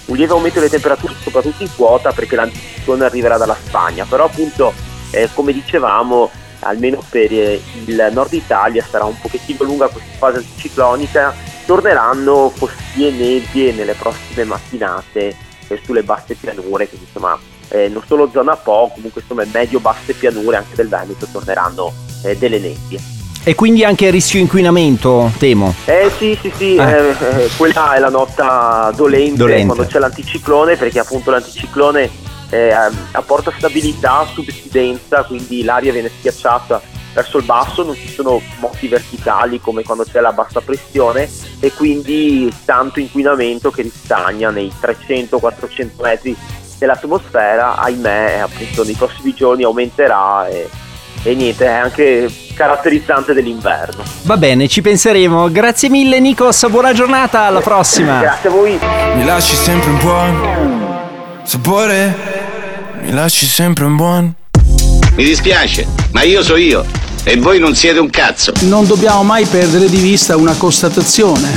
un 0.07 0.17
lieve 0.17 0.33
aumento 0.33 0.59
delle 0.59 0.71
temperature, 0.71 1.15
soprattutto 1.23 1.63
in 1.63 1.69
quota, 1.77 2.11
perché 2.13 2.35
l'anticiclone 2.35 3.05
arriverà 3.05 3.37
dalla 3.37 3.57
Spagna, 3.63 4.05
però 4.05 4.25
appunto, 4.25 4.73
eh, 5.11 5.29
come 5.33 5.53
dicevamo, 5.53 6.31
almeno 6.65 7.03
per 7.09 7.33
eh, 7.33 7.61
il 7.85 8.11
nord 8.13 8.33
Italia 8.33 8.85
sarà 8.89 9.05
un 9.05 9.19
pochettino 9.21 9.65
lunga 9.65 9.89
questa 9.89 10.11
fase 10.19 10.39
anticiclonica 10.39 11.35
torneranno 11.67 12.51
foschi 12.55 13.07
e 13.07 13.11
nebbie 13.11 13.73
nelle 13.73 13.95
prossime 13.95 14.45
mattinate 14.45 15.37
eh, 15.69 15.81
sulle 15.85 16.03
basse 16.03 16.35
pianure, 16.35 16.89
quindi 16.89 17.07
insomma 17.07 17.39
eh, 17.69 17.89
non 17.89 18.03
solo 18.07 18.29
zona 18.33 18.55
Po, 18.57 18.91
comunque 18.95 19.23
insomma 19.23 19.45
medio-basse 19.51 20.13
pianure 20.13 20.57
anche 20.57 20.75
del 20.75 20.89
Veneto 20.89 21.27
torneranno 21.31 21.93
eh, 22.23 22.37
delle 22.37 22.59
nebbie. 22.59 23.01
E 23.47 23.55
quindi 23.55 23.85
anche 23.85 24.07
il 24.07 24.13
rischio 24.13 24.41
inquinamento, 24.41 25.31
temo. 25.39 25.75
Eh 25.85 26.11
sì, 26.19 26.39
sì, 26.41 26.51
sì, 26.57 26.77
Ah. 26.79 26.91
eh, 26.91 27.11
eh, 27.11 27.51
quella 27.59 27.95
è 27.95 27.99
la 27.99 28.09
nota 28.09 28.91
dolente, 28.97 29.37
Dolente. 29.37 29.67
quando 29.67 29.87
c'è 29.87 29.99
l'anticiclone, 29.99 30.77
perché 30.77 30.99
appunto 30.99 31.31
l'anticiclone 31.31 32.11
eh, 32.55 32.73
apporta 33.13 33.53
stabilità, 33.57 34.25
subsidenza, 34.33 35.25
quindi 35.25 35.65
l'aria 35.65 35.91
viene 35.91 36.09
schiacciata 36.19 36.81
verso 37.13 37.39
il 37.39 37.45
basso, 37.45 37.83
non 37.85 37.95
ci 37.95 38.09
sono 38.09 38.41
moti 38.61 38.87
verticali 38.87 39.61
come 39.61 39.83
quando 39.83 40.05
c'è 40.05 40.21
la 40.21 40.33
bassa 40.33 40.61
pressione 40.61 41.29
e 41.61 41.73
quindi 41.73 42.53
tanto 42.65 43.01
inquinamento 43.01 43.71
che 43.71 43.83
ristagna 43.83 44.51
nei 44.51 44.73
300-400 44.81 45.89
metri 46.01 46.37
dell'atmosfera, 46.79 47.77
ahimè 47.77 48.39
appunto 48.39 48.85
nei 48.85 48.95
prossimi 48.95 49.33
giorni 49.33 49.63
aumenterà 49.63 50.49
e, 50.49 50.69
e 51.23 51.35
niente, 51.35 51.67
è 51.67 51.73
anche 51.73 52.29
caratterizzante 52.55 53.33
dell'inverno. 53.33 54.03
Va 54.23 54.37
bene, 54.37 54.69
ci 54.69 54.81
penseremo. 54.81 55.51
Grazie 55.51 55.89
mille 55.89 56.21
Nikos, 56.21 56.69
buona 56.69 56.93
giornata, 56.93 57.43
alla 57.43 57.61
prossima. 57.61 58.21
Grazie 58.21 58.49
a 58.49 58.53
voi. 58.53 58.79
Mi 59.15 59.25
lasci 59.25 59.55
sempre 59.55 59.91
un 59.91 59.99
buon 59.99 60.85
sapore, 61.45 62.44
mi 63.05 63.13
lasci 63.13 63.47
sempre 63.47 63.85
un 63.85 63.97
buon. 63.97 64.35
Mi 65.15 65.25
dispiace, 65.25 65.87
ma 66.13 66.23
io 66.23 66.43
so 66.43 66.57
io 66.57 66.85
e 67.23 67.37
voi 67.37 67.59
non 67.59 67.75
siete 67.75 67.99
un 67.99 68.11
cazzo. 68.11 68.53
Non 68.63 68.87
dobbiamo 68.87 69.23
mai 69.23 69.45
perdere 69.45 69.89
di 69.89 69.99
vista 69.99 70.37
una 70.37 70.55
constatazione, 70.55 71.51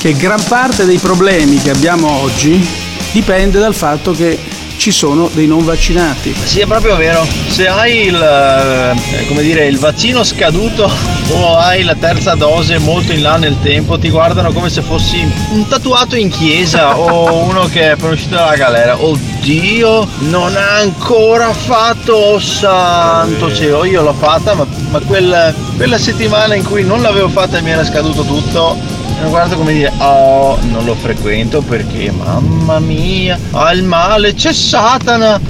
che 0.00 0.14
gran 0.14 0.42
parte 0.44 0.84
dei 0.84 0.98
problemi 0.98 1.60
che 1.60 1.70
abbiamo 1.70 2.08
oggi 2.08 2.66
dipende 3.12 3.58
dal 3.58 3.74
fatto 3.74 4.12
che 4.12 4.38
ci 4.76 4.90
sono 4.90 5.30
dei 5.32 5.46
non 5.46 5.64
vaccinati. 5.64 6.34
Sì, 6.44 6.60
è 6.60 6.66
proprio 6.66 6.96
vero. 6.96 7.26
Se 7.48 7.68
hai 7.68 8.06
il, 8.06 8.14
eh, 8.20 9.26
come 9.26 9.42
dire, 9.42 9.66
il 9.66 9.78
vaccino 9.78 10.24
scaduto 10.24 10.90
o 11.30 11.56
hai 11.56 11.82
la 11.82 11.94
terza 11.94 12.34
dose 12.34 12.78
molto 12.78 13.12
in 13.12 13.22
là 13.22 13.36
nel 13.36 13.56
tempo, 13.62 13.98
ti 13.98 14.10
guardano 14.10 14.52
come 14.52 14.68
se 14.70 14.82
fossi 14.82 15.26
un 15.50 15.66
tatuato 15.68 16.16
in 16.16 16.28
chiesa 16.28 16.96
o 16.98 17.44
uno 17.44 17.66
che 17.66 17.92
è 17.92 17.96
uscito 18.00 18.34
dalla 18.36 18.56
galera. 18.56 19.02
Oddio, 19.02 20.08
non 20.20 20.56
ha 20.56 20.76
ancora 20.76 21.52
fatto, 21.52 22.12
oh 22.12 22.38
santo 22.38 23.54
cielo. 23.54 23.84
Io 23.84 24.02
l'ho 24.02 24.14
fatta, 24.14 24.54
ma, 24.54 24.66
ma 24.90 24.98
quel- 25.00 25.54
quella 25.76 25.98
settimana 25.98 26.54
in 26.54 26.64
cui 26.64 26.84
non 26.84 27.02
l'avevo 27.02 27.28
fatta 27.28 27.58
e 27.58 27.62
mi 27.62 27.70
era 27.70 27.84
scaduto 27.84 28.22
tutto, 28.24 28.76
mi 29.22 29.28
guardo 29.28 29.56
come 29.56 29.72
dire, 29.72 29.92
oh, 29.98 30.58
non 30.62 30.84
lo 30.84 30.94
frequento 30.94 31.62
perché, 31.62 32.10
mamma 32.10 32.80
mia, 32.80 33.38
ha 33.52 33.72
il 33.72 33.84
male, 33.84 34.34
c'è 34.34 34.52
Satana. 34.52 35.40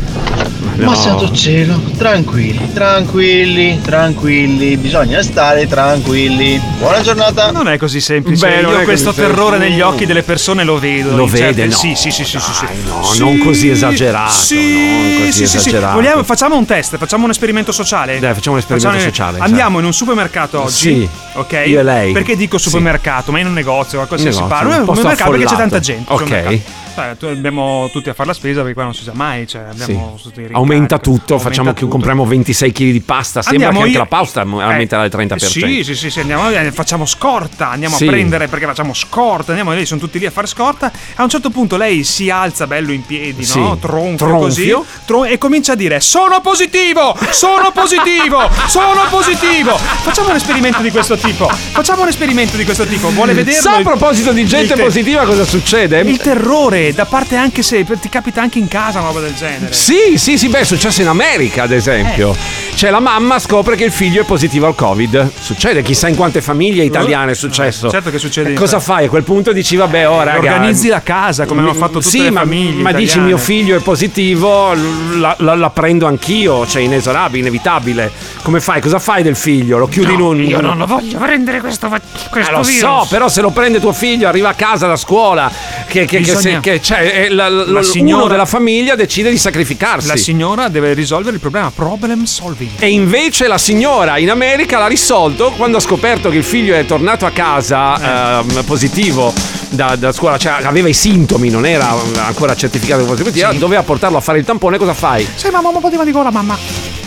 Ma 0.85 0.91
No. 0.93 0.95
santo 0.97 1.31
cielo, 1.33 1.81
tranquilli, 1.97 2.73
tranquilli, 2.73 3.81
tranquilli, 3.81 4.77
bisogna 4.77 5.23
stare 5.23 5.67
tranquilli. 5.69 6.61
Buona 6.79 7.01
giornata. 7.03 7.51
Non 7.53 7.69
è 7.69 7.79
così 7.79 8.01
semplice. 8.01 8.47
Beh, 8.47 8.61
Io 8.61 8.83
questo 8.83 9.13
terrore 9.13 9.59
negli 9.59 9.81
occhi 9.81 10.07
delle 10.07 10.23
persone 10.23 10.65
lo 10.65 10.79
vedo. 10.79 11.15
Lo 11.17 11.27
vede, 11.27 11.67
no, 11.67 11.73
Sì, 11.73 11.95
sì, 11.95 12.11
sì, 12.11 12.25
sì, 12.25 12.39
sì, 12.41 12.53
sì. 12.53 12.67
no, 12.87 13.03
Sì, 13.05 13.19
non 13.21 13.39
così 13.39 13.71
esagerato, 13.71 14.33
Sì, 14.33 14.57
non 14.57 15.19
così 15.19 15.33
sì, 15.33 15.33
sì, 15.33 15.47
sì. 15.47 15.57
esagerato. 15.59 15.95
Vogliamo- 15.95 16.25
facciamo 16.25 16.57
un 16.57 16.65
test, 16.67 16.97
facciamo 16.97 17.25
un 17.25 17.31
esperimento 17.31 17.71
sociale. 17.73 18.19
Dai, 18.19 18.35
facciamo 18.35 18.57
un 18.57 18.63
esperimento 18.63 18.93
Facciamo- 18.99 19.11
sociale, 19.11 19.39
cioè. 19.39 19.47
Andiamo 19.47 19.79
in 19.79 19.85
un 19.85 19.93
supermercato 19.93 20.63
oggi. 20.63 20.73
Sì. 20.73 21.09
Ok. 21.35 21.63
Io 21.67 21.81
e 21.81 21.83
lei. 21.83 22.13
Perché 22.13 22.37
dico 22.37 22.59
Sì. 22.59 22.69
supermercato, 22.69 23.31
ma 23.33 23.39
in 23.39 23.47
un 23.47 23.53
negozio, 23.53 24.01
a 24.01 24.07
qualsiasi 24.07 24.43
parte. 24.49 24.75
Un 24.81 24.85
supermercato 24.97 25.31
perché 25.31 25.47
c'è 25.47 25.57
tanta 25.57 25.79
gente. 25.81 26.13
Ok. 26.13 26.61
abbiamo 26.95 27.89
tutti 27.91 28.11
a 28.11 28.13
fare 28.15 28.29
la 28.29 28.35
spesa 28.35 28.59
perché 28.61 28.75
qua 28.75 28.83
non 28.85 28.95
si 28.95 29.03
sa 29.03 29.13
mai. 29.15 29.47
Cioè, 29.47 29.63
abbiamo 29.71 30.19
tutti 30.23 30.41
i. 30.43 30.49
Aumenta 30.73 30.99
tutto, 30.99 31.35
Aumenta 31.35 31.49
facciamo 31.51 31.73
che 31.73 31.81
tutto. 31.81 31.91
compriamo 31.91 32.25
26 32.25 32.73
kg 32.73 32.91
di 32.91 33.01
pasta. 33.01 33.43
Sembra 33.43 33.69
Andiamo 33.69 33.79
che 33.79 33.85
anche 33.85 33.93
io- 33.93 33.99
la 33.99 34.07
pasta 34.07 34.41
aumenterà 34.43 35.03
del 35.03 35.11
30%. 35.11 35.67
Sì, 35.67 35.85
sì, 35.85 35.95
sì, 35.95 36.11
sì, 36.11 36.21
andiamo, 36.21 36.51
eh, 36.51 36.73
facciamo 36.73 37.07
scorta, 37.07 37.71
andiamo 37.71 37.97
Sì. 37.97 38.07
a 38.07 38.11
prendere 38.11 38.49
perché 38.49 38.67
facciamo 38.67 38.95
scorta, 38.95 39.53
andiamo 39.53 39.73
lì, 39.73 39.85
sono 39.87 40.01
tutti 40.01 40.19
lì 40.19 40.27
a 40.27 40.31
fare 40.31 40.47
scorta. 40.47 40.91
A 41.17 41.23
un 41.23 41.29
certo 41.29 41.51
punto 41.51 41.77
lei 41.77 42.05
si 42.05 42.31
alza 42.31 42.67
bello 42.67 42.93
in 42.93 43.05
piedi, 43.05 43.45
Sì. 43.45 43.59
no? 43.59 43.77
Tronfio, 43.79 44.17
Tronfio. 44.27 44.79
così 44.79 44.91
tron- 45.05 45.27
e 45.27 45.39
comincia 45.39 45.73
a 45.73 45.77
dire 45.77 46.01
sono 46.01 46.41
positivo, 46.41 47.17
sono 47.31 47.71
positivo, 47.73 48.49
sono 48.67 49.03
positivo. 49.11 49.77
Facciamo 49.77 50.31
un 50.31 50.37
esperimento 50.37 50.81
di 50.81 50.91
questo 50.91 51.17
tipo. 51.17 51.49
Facciamo 51.49 52.03
un 52.03 52.09
esperimento 52.09 52.57
di 52.57 52.65
questo 52.65 52.85
tipo. 52.87 53.09
Vuole 53.11 53.33
vederlo? 53.35 53.61
Sa 53.61 53.77
a 53.77 53.83
proposito 53.83 54.33
di 54.33 54.47
gente 54.47 54.75
te- 54.75 54.83
positiva 54.83 55.25
cosa 55.25 55.45
succede? 55.45 56.01
Il 56.01 56.19
terrore 56.19 56.93
da 56.93 57.05
parte 57.05 57.37
anche 57.37 57.63
se 57.63 57.85
ti 57.85 58.09
capita 58.09 58.41
anche 58.43 58.59
in 58.59 58.69
casa 58.69 58.99
una 58.99 59.09
roba 59.09 59.21
del 59.21 59.35
genere. 59.35 59.73
Sì, 59.73 60.17
sì, 60.17 60.39
sì, 60.39 60.49
beh, 60.49 60.62
è 60.63 60.65
successo 60.65 61.03
in 61.03 61.09
America, 61.09 61.65
ad 61.65 61.73
esempio. 61.73 62.35
Cioè, 62.75 62.91
la 62.91 63.01
mamma 63.01 63.39
scopre 63.39 63.77
che 63.77 63.85
il 63.85 63.93
figlio 63.93 64.23
è 64.23 64.25
positivo 64.25 64.67
al 64.67 64.75
Covid. 64.75 65.31
Succede, 65.41 65.83
chissà 65.83 66.09
in 66.09 66.17
quante 66.17 66.41
famiglie 66.41 66.85
italiane 66.85 67.33
è 67.33 67.35
successo. 67.35 67.91
Certo 67.91 68.11
che 68.11 68.19
succede 68.19 68.49
E 68.49 68.53
in 68.53 68.59
cosa 68.59 68.79
fa- 68.81 68.95
fai? 68.95 69.07
A 69.07 69.09
quel 69.09 69.23
punto 69.25 69.53
dici, 69.53 69.77
vabbè, 69.77 70.09
oh, 70.09 70.23
raga. 70.23 70.39
Organizzi 70.39 70.89
la 70.89 71.03
casa 71.03 71.45
come 71.47 71.61
hanno 71.61 71.75
fatto 71.75 71.95
tutte 71.99 72.09
sì, 72.09 72.23
le 72.23 72.31
ma, 72.31 72.41
famiglie 72.41 72.83
ma 72.83 72.93
dici 72.93 73.05
italiane. 73.19 73.27
mio 73.29 73.39
figlio 73.39 73.77
è 73.77 73.81
positivo, 73.81 74.75
la, 75.17 75.35
la- 75.39 75.55
la 75.55 75.71
prendo 75.71 76.07
anch'io, 76.07 76.67
cioè 76.67 76.83
inesorabile, 76.83 77.41
inevitabile. 77.41 78.11
Come 78.43 78.61
fai? 78.61 78.81
Cosa 78.81 78.99
fai 78.99 79.23
del 79.23 79.37
figlio? 79.37 79.79
Lo 79.79 79.87
chiudi 79.89 80.13
in 80.13 80.21
un. 80.21 80.43
Io 80.43 80.61
non 80.61 80.79
lo 80.79 80.87
voglio 80.87 81.19
prendere 81.19 81.61
questo, 81.61 81.89
questo 81.89 82.51
Eh, 82.51 82.55
lo 82.55 82.63
virus. 82.63 82.79
so, 82.79 83.07
però 83.09 83.29
se 83.29 83.41
lo 83.41 83.51
prende 83.51 83.81
tuo 83.81 83.93
figlio, 83.93 84.29
arriva 84.29 84.49
a 84.51 84.55
casa 84.55 84.87
da 84.87 84.97
scuola, 84.97 85.51
che, 85.87 86.01
che, 86.01 86.07
che, 86.07 86.19
Bisogna- 86.19 86.41
se- 86.41 86.61
che 86.61 86.81
c'è, 86.81 87.25
eh, 87.27 87.29
la- 87.31 87.49
la- 87.49 87.65
La 87.65 87.71
uno 87.71 87.83
signora- 87.83 88.29
della 88.29 88.47
famiglia 88.47 88.95
decide 88.95 89.31
di 89.31 89.39
sacrificarsi. 89.39 90.09
La 90.09 90.17
signora 90.17 90.42
deve 90.69 90.93
risolvere 90.95 91.37
il 91.37 91.41
problema, 91.41 91.71
problem 91.71 92.25
solving. 92.25 92.71
E 92.79 92.91
invece 92.91 93.47
la 93.47 93.59
signora 93.59 94.19
in 94.19 94.31
America 94.31 94.79
l'ha 94.79 94.87
risolto 94.87 95.53
quando 95.53 95.77
ha 95.77 95.81
scoperto 95.81 96.31
che 96.31 96.37
il 96.37 96.45
figlio 96.45 96.75
è 96.75 96.85
tornato 96.85 97.27
a 97.27 97.31
casa 97.31 98.41
ehm, 98.41 98.65
positivo 98.65 99.33
da, 99.73 99.97
da 99.97 100.13
scuola, 100.13 100.37
cioè 100.39 100.57
aveva 100.63 100.89
i 100.89 100.93
sintomi, 100.95 101.49
non 101.51 101.67
era 101.67 101.95
ancora 102.25 102.55
certificato 102.55 103.05
come 103.05 103.17
positivo, 103.17 103.53
doveva 103.55 103.83
portarlo 103.83 104.17
a 104.19 104.21
fare 104.21 104.39
il 104.39 104.45
tampone, 104.45 104.79
cosa 104.79 104.95
fai? 104.95 105.27
Sì, 105.35 105.49
mamma, 105.51 105.69
un 105.69 105.81
po' 105.81 105.89
di 106.05 106.11
gola, 106.13 106.31
mamma. 106.31 106.57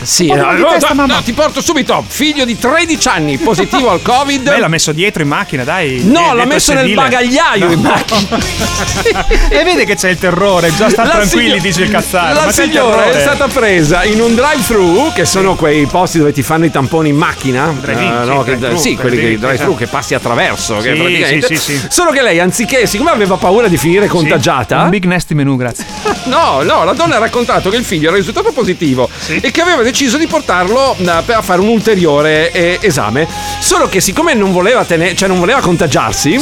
Sì, 0.02 0.28
mal 0.28 0.56
di 0.56 0.62
no, 0.62 0.70
testa, 0.70 0.90
no, 0.90 0.96
mamma. 0.96 1.16
no, 1.16 1.22
ti 1.24 1.34
porto 1.34 1.62
subito, 1.62 2.04
figlio 2.08 2.46
di 2.46 2.58
13 2.58 3.08
anni, 3.08 3.38
positivo 3.38 3.90
al 3.90 4.02
Covid. 4.04 4.44
Beh, 4.44 4.60
l'ha 4.60 4.68
messo 4.68 4.92
dietro 4.92 5.24
in 5.24 5.28
macchina, 5.30 5.64
dai. 5.64 6.02
No, 6.04 6.32
Eh, 6.32 6.36
l'ha 6.36 6.46
messo 6.46 6.74
nel 6.74 6.94
bagagliaio 6.94 7.72
in 7.72 7.82
No. 7.82 7.90
macchina. 7.90 8.38
e 9.50 9.64
vede 9.64 9.86
che 9.86 9.96
c'è 9.96 10.10
il 10.10 10.18
terrore, 10.20 10.74
già 10.76 10.90
sta 10.90 11.04
La 11.06 11.10
tranquilli, 11.12 11.50
signo- 11.50 11.62
dice 11.62 11.82
il 11.84 11.90
cazzaro. 11.90 12.46
La 12.46 12.52
signora 12.52 13.06
è 13.12 13.20
stata 13.20 13.48
presa 13.48 14.04
in 14.04 14.22
un 14.22 14.36
drive-thru, 14.36 15.12
che 15.14 15.26
sono 15.26 15.56
quei 15.56 15.86
posti 15.88 16.20
dove 16.20 16.32
ti 16.34 16.44
fanno 16.44 16.66
i 16.66 16.72
tamponi 16.72 17.10
in 17.10 17.16
macchina. 17.16 17.74
Drive-in, 17.80 18.12
Eh, 18.14 18.24
sì, 18.24 18.30
no, 18.30 18.44
che- 18.44 18.58
drive-thru, 18.58 18.78
sì, 18.80 18.96
quelli 18.96 19.16
che 19.16 19.22
drive-in, 19.22 19.40
drive-thru 19.40 19.72
sì. 19.72 19.78
che 19.78 19.88
passi 19.88 20.14
attraverso. 20.14 20.76
che 20.78 20.94
Sì, 20.94 21.00
praticamente- 21.00 21.48
sì, 21.48 21.56
sì, 21.56 21.78
sì. 21.80 21.88
Solo 21.90 22.12
che 22.12 22.22
lei, 22.22 22.40
anziché, 22.40 22.54
siccome 22.86 23.10
aveva 23.10 23.36
paura 23.36 23.68
di 23.68 23.78
finire 23.78 24.08
contagiata. 24.08 24.84
Un 24.84 24.90
big 24.90 25.06
nasty 25.06 25.34
menu, 25.34 25.56
grazie. 25.58 25.86
No, 26.26 26.64
no, 26.64 26.84
la 26.84 26.94
donna 26.94 27.18
ha 27.18 27.20
raccontato 27.20 27.70
che 27.70 27.76
il 27.78 27.84
figlio 27.84 28.08
era 28.08 28.18
risultato 28.18 28.52
positivo 28.52 29.08
e 29.28 29.52
che 29.52 29.62
aveva 29.62 29.84
deciso 29.84 30.18
di 30.18 30.26
portarlo 30.26 30.96
eh, 30.98 31.22
per 31.24 31.44
fare 31.44 31.62
un 31.62 31.68
ulteriore 31.68 32.52
eh, 32.52 32.80
esame. 32.82 33.28
Solo 33.60 33.88
che 33.88 34.02
siccome 34.02 34.34
non 34.34 34.52
voleva, 34.52 34.84
tene- 34.86 35.14
cioè 35.16 35.28
non 35.28 35.38
voleva 35.38 35.60
contagiarsi, 35.60 36.40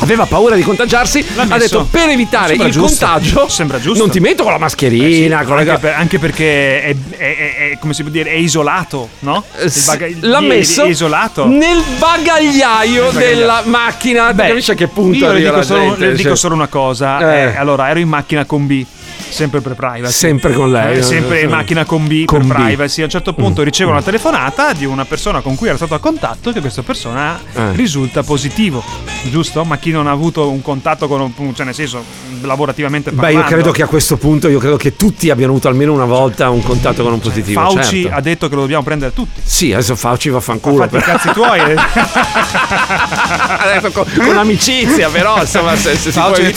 aveva 0.00 0.26
paura 0.26 0.54
di 0.56 0.62
contagiarsi, 0.62 1.24
ha 1.36 1.44
messo. 1.44 1.56
detto 1.58 1.88
per 1.90 2.08
evitare 2.08 2.48
Sembra 2.48 2.66
il 2.66 2.72
giusto. 2.72 3.06
contagio, 3.06 3.48
Sembra 3.48 3.80
giusto. 3.80 3.98
non 4.02 4.10
ti 4.10 4.20
metto 4.20 4.42
con 4.42 4.52
la 4.52 4.58
mascherina, 4.58 5.44
con 5.44 5.56
le 5.56 5.68
anche, 5.70 5.78
per- 5.80 5.94
anche 5.96 6.18
perché 6.18 6.82
è, 6.82 6.96
è- 7.10 7.16
è- 7.16 7.56
è- 7.72 7.78
come 7.78 7.94
si 7.94 8.02
può 8.02 8.10
dire, 8.10 8.30
è 8.30 8.34
isolato, 8.34 9.08
no? 9.20 9.44
Il 9.62 9.72
baga- 9.86 10.06
l'ha 10.20 10.38
è- 10.38 10.42
messo 10.42 10.84
è 10.84 10.88
isolato. 10.88 11.46
nel 11.46 11.82
bagagliaio 11.98 13.02
Nel 13.04 13.12
bagagliaio. 13.12 13.36
della 13.36 13.62
macchina. 13.66 14.32
Beh, 14.32 14.48
capisci 14.48 14.70
a 14.70 14.74
che 14.74 14.88
punto 14.88 15.16
Io 15.18 15.24
le 15.26 15.30
arriva 15.32 15.46
dico, 15.48 15.56
la 15.56 15.62
solo, 15.62 15.80
gente? 15.80 16.06
le 16.06 16.12
dico 16.14 16.28
Cioè, 16.28 16.36
solo 16.36 16.54
una 16.54 16.66
cosa. 16.68 17.18
Eh. 17.34 17.42
eh, 17.52 17.56
allora, 17.56 17.88
ero 17.88 17.98
in 17.98 18.08
macchina 18.08 18.44
con 18.44 18.66
B. 18.66 18.84
Sempre 19.28 19.60
per 19.60 19.74
privacy. 19.74 20.12
Sempre 20.12 20.52
con 20.52 20.70
lei. 20.70 20.98
Eh, 20.98 21.02
sempre 21.02 21.40
in 21.42 21.50
macchina 21.50 21.84
con 21.84 22.06
B 22.06 22.24
Con 22.24 22.46
per 22.46 22.56
B. 22.56 22.60
privacy. 22.64 23.00
A 23.02 23.04
un 23.04 23.10
certo 23.10 23.32
punto 23.34 23.62
ricevo 23.62 23.90
una 23.90 24.02
telefonata 24.02 24.72
di 24.72 24.84
una 24.84 25.04
persona 25.04 25.40
con 25.40 25.54
cui 25.56 25.68
era 25.68 25.76
stato 25.76 25.94
a 25.94 25.98
contatto. 25.98 26.52
Che 26.52 26.60
questa 26.60 26.82
persona 26.82 27.38
Eh. 27.52 27.72
risulta 27.74 28.22
positivo. 28.22 28.82
Giusto? 29.24 29.64
Ma 29.64 29.76
chi 29.78 29.90
non 29.90 30.06
ha 30.06 30.10
avuto 30.10 30.48
un 30.50 30.62
contatto 30.62 31.06
con 31.08 31.20
un. 31.20 31.54
cioè, 31.54 31.64
nel 31.66 31.74
senso, 31.74 32.02
lavorativamente 32.42 33.10
Beh, 33.10 33.16
parlando. 33.16 33.40
io 33.40 33.46
credo 33.46 33.70
che 33.70 33.82
a 33.82 33.86
questo 33.86 34.16
punto, 34.16 34.48
io 34.48 34.58
credo 34.58 34.76
che 34.76 34.96
tutti 34.96 35.30
abbiano 35.30 35.52
avuto 35.52 35.68
almeno 35.68 35.92
una 35.92 36.04
volta 36.06 36.48
un 36.50 36.62
contatto 36.62 37.02
con 37.02 37.12
un 37.12 37.20
positivo. 37.20 37.60
Fauci 37.60 38.02
certo. 38.02 38.16
ha 38.16 38.20
detto 38.20 38.48
che 38.48 38.54
lo 38.54 38.62
dobbiamo 38.62 38.82
prendere 38.82 39.12
tutti. 39.12 39.40
Sì, 39.44 39.72
adesso 39.72 39.94
Fauci 39.96 40.28
va 40.30 40.38
a 40.38 40.40
fanculo. 40.40 40.78
Fatti 40.88 40.96
i 40.96 41.00
cazzi 41.00 41.30
tuoi. 41.32 41.58
eh. 41.60 41.76
Adesso 43.60 43.90
con, 43.90 44.04
con 44.24 44.36
amicizia, 44.38 45.08
però, 45.10 45.40
insomma, 45.40 45.76
se, 45.76 45.96
se 45.96 46.10
Fauci- 46.12 46.54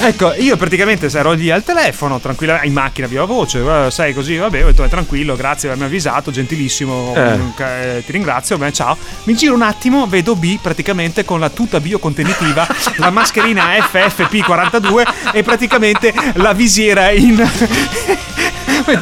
ecco, 0.00 0.32
io 0.34 0.56
praticamente 0.56 1.08
ero 1.12 1.32
lì 1.32 1.50
al 1.50 1.62
telefono, 1.64 1.87
telefono, 1.88 2.18
tranquilla, 2.20 2.62
in 2.64 2.72
macchina, 2.72 3.06
viva 3.06 3.24
voce, 3.24 3.60
eh, 3.60 3.90
sai 3.90 4.12
così, 4.12 4.36
vabbè, 4.36 4.62
ho 4.62 4.66
detto, 4.66 4.84
è 4.84 4.88
tranquillo, 4.88 5.34
grazie 5.36 5.68
per 5.68 5.76
avermi 5.76 5.84
avvisato, 5.86 6.30
gentilissimo, 6.30 7.14
Eh. 7.16 7.36
mm, 7.36 7.50
eh, 7.56 8.02
ti 8.04 8.12
ringrazio, 8.12 8.58
beh, 8.58 8.72
ciao. 8.72 8.96
Mi 9.24 9.34
giro 9.34 9.54
un 9.54 9.62
attimo, 9.62 10.06
vedo 10.06 10.36
B 10.36 10.58
praticamente 10.60 11.24
con 11.24 11.40
la 11.40 11.48
tuta 11.48 11.80
biocontenitiva, 11.80 12.66
la 12.96 13.10
mascherina 13.10 13.64
FFP42 13.76 15.02
e 15.32 15.42
praticamente 15.42 16.12
la 16.34 16.52
visiera 16.52 17.10
in... 17.10 17.36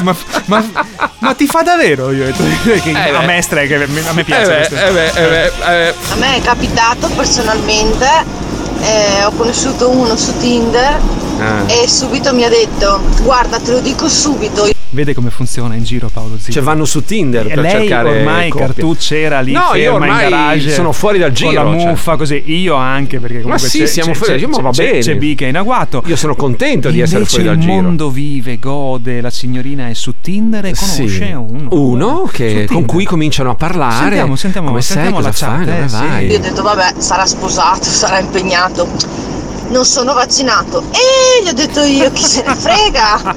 Ma, 0.00 0.16
ma- 0.46 0.64
ma 1.18 1.34
ti 1.34 1.46
fa 1.46 1.62
davvero? 1.62 2.10
Io 2.10 2.24
che 2.34 2.90
Eh 2.90 3.14
a 3.14 3.20
me 3.20 3.40
stre- 3.40 3.68
che 3.68 3.74
a 3.84 4.12
me 4.12 4.24
piace. 4.24 4.66
Eh 4.68 4.68
beh, 4.68 4.86
eh 4.88 4.90
beh, 4.90 5.06
eh 5.06 5.28
beh, 5.28 5.86
eh. 5.88 5.94
A 6.10 6.14
me 6.16 6.36
è 6.36 6.40
capitato 6.42 7.08
personalmente, 7.10 8.08
eh, 8.80 9.24
ho 9.24 9.30
conosciuto 9.32 9.90
uno 9.90 10.16
su 10.16 10.36
Tinder 10.38 10.98
Ah. 11.38 11.64
e 11.66 11.86
subito 11.88 12.32
mi 12.34 12.44
ha 12.44 12.48
detto 12.48 13.00
guarda 13.22 13.58
te 13.58 13.72
lo 13.72 13.80
dico 13.80 14.08
subito. 14.08 14.68
Vede 14.88 15.12
come 15.14 15.28
funziona 15.30 15.74
in 15.74 15.82
giro 15.84 16.08
Paolo 16.10 16.36
Zippo. 16.38 16.52
Cioè 16.52 16.62
vanno 16.62 16.84
su 16.86 17.04
Tinder 17.04 17.46
per 17.48 17.58
lei 17.58 17.70
cercare 17.72 18.18
ormai 18.20 18.48
coppie. 18.48 18.66
Cartucci 18.68 19.14
era 19.16 19.40
lì 19.40 19.52
No, 19.52 19.74
io 19.74 19.90
ferma 19.92 20.06
in 20.06 20.12
ormai 20.12 20.30
garage 20.30 20.70
sono 20.72 20.92
fuori 20.92 21.18
dal 21.18 21.32
giro. 21.32 21.62
con 21.62 21.72
la 21.74 21.78
cioè. 21.80 21.88
muffa 21.90 22.16
così 22.16 22.42
io 22.46 22.74
anche 22.76 23.18
perché 23.20 23.42
comunque 23.42 23.68
sì, 23.68 23.80
c'è, 23.80 23.86
siamo 23.86 24.12
c'è, 24.12 24.16
fuori 24.16 24.32
dal 24.32 24.40
giro, 24.40 24.50
ma 24.52 24.62
va 24.62 24.70
bene. 24.70 24.98
c'è 25.00 25.16
B 25.16 25.34
che 25.34 25.44
è 25.44 25.48
in 25.48 25.56
agguato 25.56 26.02
Io 26.06 26.16
sono 26.16 26.34
contento 26.34 26.88
di 26.88 27.00
essere 27.00 27.26
fuori 27.26 27.44
dal 27.44 27.54
il 27.56 27.60
giro. 27.60 27.72
mondo 27.74 28.08
vive 28.10 28.58
gode 28.58 29.20
la 29.20 29.28
signorina 29.30 29.88
è 29.88 29.92
su 29.92 30.14
Tinder 30.22 30.64
e 30.64 30.72
conosce 30.74 31.08
Sì. 31.08 31.32
uno 31.32 31.68
Uno 31.72 32.30
che- 32.32 32.66
con 32.66 32.86
cui 32.86 33.04
cominciano 33.04 33.50
a 33.50 33.54
parlare. 33.54 34.04
sentiamo 34.06 34.36
sentiamo 34.36 34.68
Come 34.68 34.80
sei, 34.82 34.94
sentiamo 34.96 35.16
cosa 35.16 35.28
la 35.28 35.34
fai, 35.34 35.64
chat 35.66 35.66
dove 35.66 35.84
eh, 35.84 35.88
sì. 35.88 36.32
Io 36.32 36.38
ho 36.38 36.40
detto 36.40 36.62
vabbè 36.62 36.94
sarà 36.98 37.26
sposato, 37.26 37.82
sarà 37.84 38.18
impegnato. 38.20 38.88
Non 39.68 39.84
sono 39.84 40.14
vaccinato. 40.14 40.84
E 40.92 41.42
gli 41.44 41.48
ho 41.48 41.52
detto 41.52 41.82
io 41.82 42.10
chi 42.12 42.22
se 42.22 42.42
ne 42.46 42.54
frega. 42.56 43.34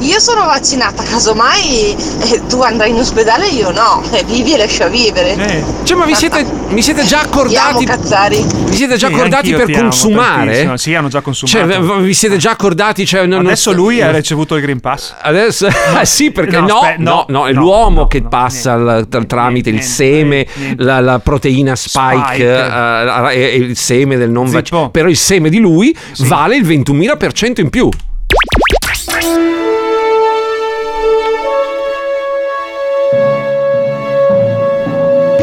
Io 0.00 0.18
sono 0.20 0.44
vaccinata, 0.46 1.02
casomai 1.02 1.96
eh, 2.20 2.40
tu 2.48 2.60
andrai 2.62 2.90
in 2.90 2.98
ospedale 2.98 3.48
io 3.48 3.70
no. 3.72 4.02
E 4.10 4.22
vivi 4.24 4.54
e 4.54 4.58
lascia 4.58 4.86
vivere. 4.88 5.64
Cioè, 5.82 5.96
ma 5.96 6.04
vi 6.04 6.14
siete, 6.14 6.44
vi 6.68 6.82
siete 6.82 7.04
già 7.04 7.20
accordati? 7.22 7.84
Ti 7.84 7.90
amo, 7.90 8.00
Cazzari. 8.02 8.44
Vi 8.64 8.76
siete 8.76 8.96
già 8.96 9.08
Sì, 9.08 9.12
accordati 9.14 9.52
per 9.54 9.68
amo 9.70 9.78
consumare? 9.80 10.44
tantissimo. 10.44 10.76
Sì, 10.76 10.94
hanno 10.94 11.08
già 11.08 11.20
consumato. 11.20 11.58
Cioè, 11.58 12.00
vi 12.00 12.14
siete 12.14 12.36
già 12.36 12.50
accordati? 12.52 13.04
Cioè, 13.04 13.20
non- 13.26 13.38
non- 13.38 13.46
adesso 13.46 13.72
lui 13.72 14.00
ha 14.00 14.10
ricevuto 14.10 14.54
il 14.56 14.62
Green 14.62 14.80
Pass 14.80 15.14
Adesso, 15.20 15.66
eh 16.00 16.04
sì, 16.06 16.30
perché 16.30 16.58
No, 16.60 16.66
no, 16.66 16.74
aspe- 16.78 16.96
no, 16.98 17.10
no, 17.10 17.38
no, 17.40 17.46
è 17.48 17.52
no, 17.52 17.60
l'uomo 17.60 18.06
che 18.06 18.22
passa 18.22 18.74
il- 18.74 19.06
tra- 19.08 19.24
tramite 19.24 19.70
il 19.70 19.82
seme, 19.82 20.46
la, 20.76 21.00
la 21.00 21.18
proteina 21.18 21.74
spike, 21.74 22.22
Spike. 22.24 23.32
eh, 23.32 23.52
e 23.52 23.56
il 23.56 23.76
seme 23.76 24.16
del 24.16 24.30
non 24.30 24.48
vaccino. 24.48 24.90
Però 24.90 25.08
il 25.08 25.16
seme 25.16 25.48
di 25.50 25.58
lui 25.58 25.70
vale 26.18 26.56
il 26.56 26.64
21.000% 26.64 27.60
in 27.60 27.70
più. 27.70 27.88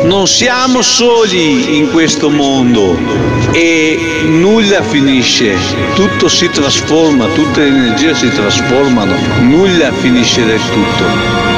Non 0.03 0.27
siamo 0.27 0.81
soli 0.81 1.77
in 1.77 1.91
questo 1.91 2.29
mondo 2.29 2.97
e 3.51 3.97
nulla 4.25 4.81
finisce, 4.81 5.55
tutto 5.93 6.27
si 6.27 6.49
trasforma, 6.49 7.27
tutte 7.27 7.61
le 7.61 7.67
energie 7.67 8.15
si 8.15 8.29
trasformano, 8.29 9.15
nulla 9.41 9.91
finisce 9.93 10.45
del 10.45 10.61
tutto. 10.71 11.48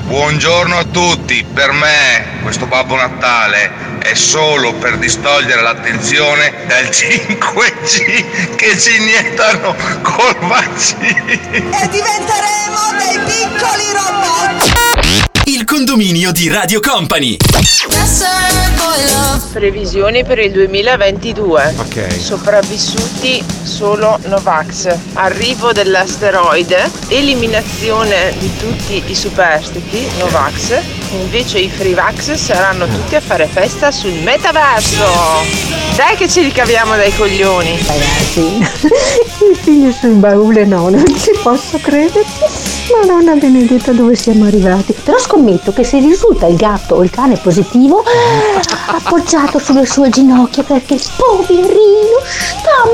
Buongiorno 0.00 0.78
a 0.78 0.84
tutti. 0.84 1.44
Per 1.44 1.70
me 1.72 2.40
questo 2.42 2.66
Babbo 2.66 2.96
Natale 2.96 3.98
è 3.98 4.14
solo 4.14 4.72
per 4.74 4.96
distogliere 4.96 5.60
l'attenzione 5.60 6.64
dal 6.66 6.84
5G 6.84 8.54
che 8.56 8.78
ci 8.78 8.96
iniettano 8.96 9.74
col 10.02 10.36
vaccino. 10.40 11.26
E 11.26 11.88
diventeremo 11.88 12.92
dei 12.98 13.18
piccoli 13.26 13.92
robot. 13.92 14.91
Il 15.44 15.64
condominio 15.64 16.30
di 16.30 16.48
Radio 16.48 16.78
Company. 16.78 17.36
Previsioni 19.52 20.24
per 20.24 20.38
il 20.38 20.52
2022. 20.52 21.74
Ok. 21.78 22.12
Sopravvissuti 22.12 23.44
solo 23.62 24.18
Novax. 24.26 24.96
Arrivo 25.14 25.72
dell'asteroide. 25.72 26.88
Eliminazione 27.08 28.34
di 28.38 28.56
tutti 28.56 29.02
i 29.06 29.14
superstiti 29.16 30.06
Novax. 30.18 30.80
Invece 31.12 31.58
i 31.58 31.68
Freevax 31.68 32.34
saranno 32.34 32.86
tutti 32.86 33.16
a 33.16 33.20
fare 33.20 33.46
festa 33.46 33.90
sul 33.90 34.12
metaverso. 34.12 35.04
Dai 35.96 36.16
che 36.16 36.28
ci 36.28 36.40
ricaviamo 36.42 36.94
dai 36.94 37.14
coglioni. 37.16 37.78
Ragazzi, 37.84 38.40
i 39.50 39.56
figli 39.60 39.92
sul 39.92 40.14
baule 40.14 40.64
no, 40.64 40.88
non 40.88 41.04
ci 41.18 41.32
posso 41.42 41.78
credere. 41.78 42.61
Madonna 43.00 43.34
benedetta 43.34 43.92
dove 43.92 44.14
siamo 44.14 44.44
arrivati. 44.44 44.94
Però 45.04 45.18
scommetto 45.18 45.72
che 45.72 45.84
se 45.84 45.98
risulta 46.00 46.46
il 46.46 46.56
gatto 46.56 46.96
o 46.96 47.04
il 47.04 47.10
cane 47.10 47.36
positivo, 47.36 48.02
appoggiato 48.86 49.58
sulle 49.58 49.86
sue 49.86 50.08
ginocchia 50.10 50.62
perché 50.62 50.98
poverino 51.16 52.20
sta 52.24 52.84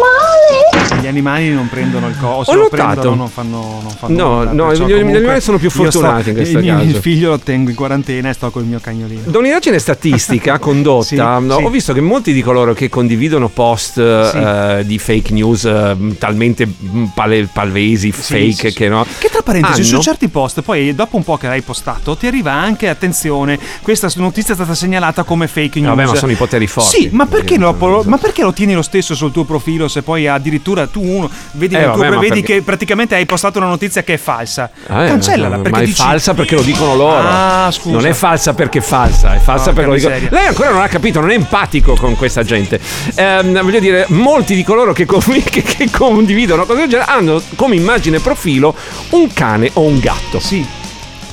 male. 0.90 1.00
gli 1.02 1.06
animali 1.06 1.50
non 1.52 1.68
prendono 1.68 2.08
il 2.08 2.16
coso 2.18 2.50
Ho 2.50 2.54
lo 2.54 2.62
notato. 2.62 2.84
prendono 3.00 3.14
non 3.16 3.28
fanno, 3.28 3.80
non 3.82 3.90
fanno 3.96 4.16
No, 4.16 4.38
nulla, 4.44 4.52
no, 4.52 4.74
gli- 4.74 4.84
gli 4.84 4.92
animali 4.92 5.40
sono 5.40 5.58
più 5.58 5.66
io 5.72 5.90
sto- 5.90 6.00
fortunati 6.00 6.30
in 6.30 6.34
questo 6.36 6.58
il 6.58 6.64
mio 6.64 6.76
caso. 6.78 7.00
figlio 7.00 7.30
lo 7.30 7.38
tengo 7.38 7.70
in 7.70 7.76
quarantena 7.76 8.28
e 8.30 8.32
sto 8.32 8.50
con 8.50 8.62
il 8.62 8.68
mio 8.68 8.78
cagnolino 8.80 9.22
Da 9.26 9.38
un'indagine 9.38 9.78
statistica 9.78 10.58
condotta, 10.60 11.04
Sì, 11.04 11.16
no, 11.16 11.56
sì. 11.56 11.62
ho 11.64 11.68
visto 11.70 11.92
che 11.92 12.00
molti 12.00 12.32
di 12.32 12.42
coloro 12.42 12.72
che 12.74 12.88
condividono 12.88 13.48
post 13.48 13.98
eh, 13.98 14.82
di 14.86 14.98
fake 14.98 15.32
news 15.32 15.64
eh, 15.64 15.96
talmente 16.18 16.66
mm, 16.66 17.04
pale- 17.14 17.48
palvesi, 17.52 18.10
fake, 18.12 18.52
sì, 18.52 18.68
sì. 18.68 18.72
che 18.74 18.88
no. 18.88 19.06
Che 19.18 19.28
tra 19.28 19.42
parentesi, 19.42 19.82
su 19.96 20.02
certi 20.02 20.28
post, 20.28 20.62
poi 20.62 20.94
dopo 20.94 21.16
un 21.16 21.24
po' 21.24 21.36
che 21.36 21.46
l'hai 21.46 21.62
postato, 21.62 22.16
ti 22.16 22.26
arriva 22.26 22.52
anche, 22.52 22.88
attenzione, 22.88 23.58
questa 23.82 24.08
notizia 24.16 24.52
è 24.52 24.56
stata 24.56 24.74
segnalata 24.74 25.22
come 25.22 25.46
fake 25.46 25.80
news. 25.80 25.94
Vabbè, 25.94 26.08
ma 26.08 26.14
sono 26.16 26.32
i 26.32 26.36
poteri 26.36 26.66
forti. 26.66 27.02
Sì, 27.02 27.08
ma 27.12 27.26
perché, 27.26 27.56
lo, 27.58 27.74
ma 28.06 28.16
perché 28.18 28.42
lo 28.42 28.52
tieni 28.52 28.74
lo 28.74 28.82
stesso 28.82 29.14
sul 29.14 29.32
tuo 29.32 29.44
profilo 29.44 29.88
se 29.88 30.02
poi 30.02 30.26
addirittura 30.26 30.86
tu 30.86 31.02
uno 31.02 31.30
vedi, 31.52 31.74
Eh, 31.74 31.84
vabbè, 31.84 32.10
ma 32.10 32.18
vedi 32.18 32.40
perché- 32.40 32.54
che 32.54 32.62
praticamente 32.62 33.14
hai 33.14 33.26
postato 33.26 33.58
una 33.58 33.68
notizia 33.68 34.02
che 34.02 34.14
è 34.14 34.18
falsa? 34.18 34.70
Eh, 34.82 34.86
Cancellala 34.86 35.56
ma 35.56 35.62
perché 35.62 35.80
è 35.80 35.84
dici... 35.84 36.02
falsa 36.02 36.34
perché 36.34 36.54
lo 36.54 36.62
dicono 36.62 36.94
loro. 36.94 37.16
Ah, 37.18 37.70
scusa. 37.72 37.94
Non 37.96 38.06
è 38.06 38.12
falsa 38.12 38.54
perché 38.54 38.78
è 38.78 38.82
falsa, 38.82 39.34
è 39.34 39.38
falsa 39.38 39.72
Porca 39.72 39.88
perché 39.88 39.88
lo 40.08 40.14
dicono. 40.14 40.36
Lei 40.38 40.46
ancora 40.46 40.70
non 40.70 40.82
ha 40.82 40.88
capito, 40.88 41.20
non 41.20 41.30
è 41.30 41.34
empatico 41.34 41.94
con 41.94 42.16
questa 42.16 42.42
gente. 42.42 42.80
Ehm, 43.14 43.60
voglio 43.62 43.80
dire, 43.80 44.04
molti 44.08 44.54
di 44.54 44.62
coloro 44.64 44.92
che, 44.92 45.06
che- 45.44 45.62
che 45.62 45.90
condividono 45.90 46.64
cose 46.66 46.80
del 46.80 46.88
genere 46.88 47.10
hanno 47.10 47.42
come 47.56 47.74
immagine 47.76 48.20
profilo 48.20 48.74
un 49.10 49.32
cane 49.32 49.70
o 49.78 49.82
un 49.82 49.98
gatto. 50.00 50.40
Sì. 50.40 50.66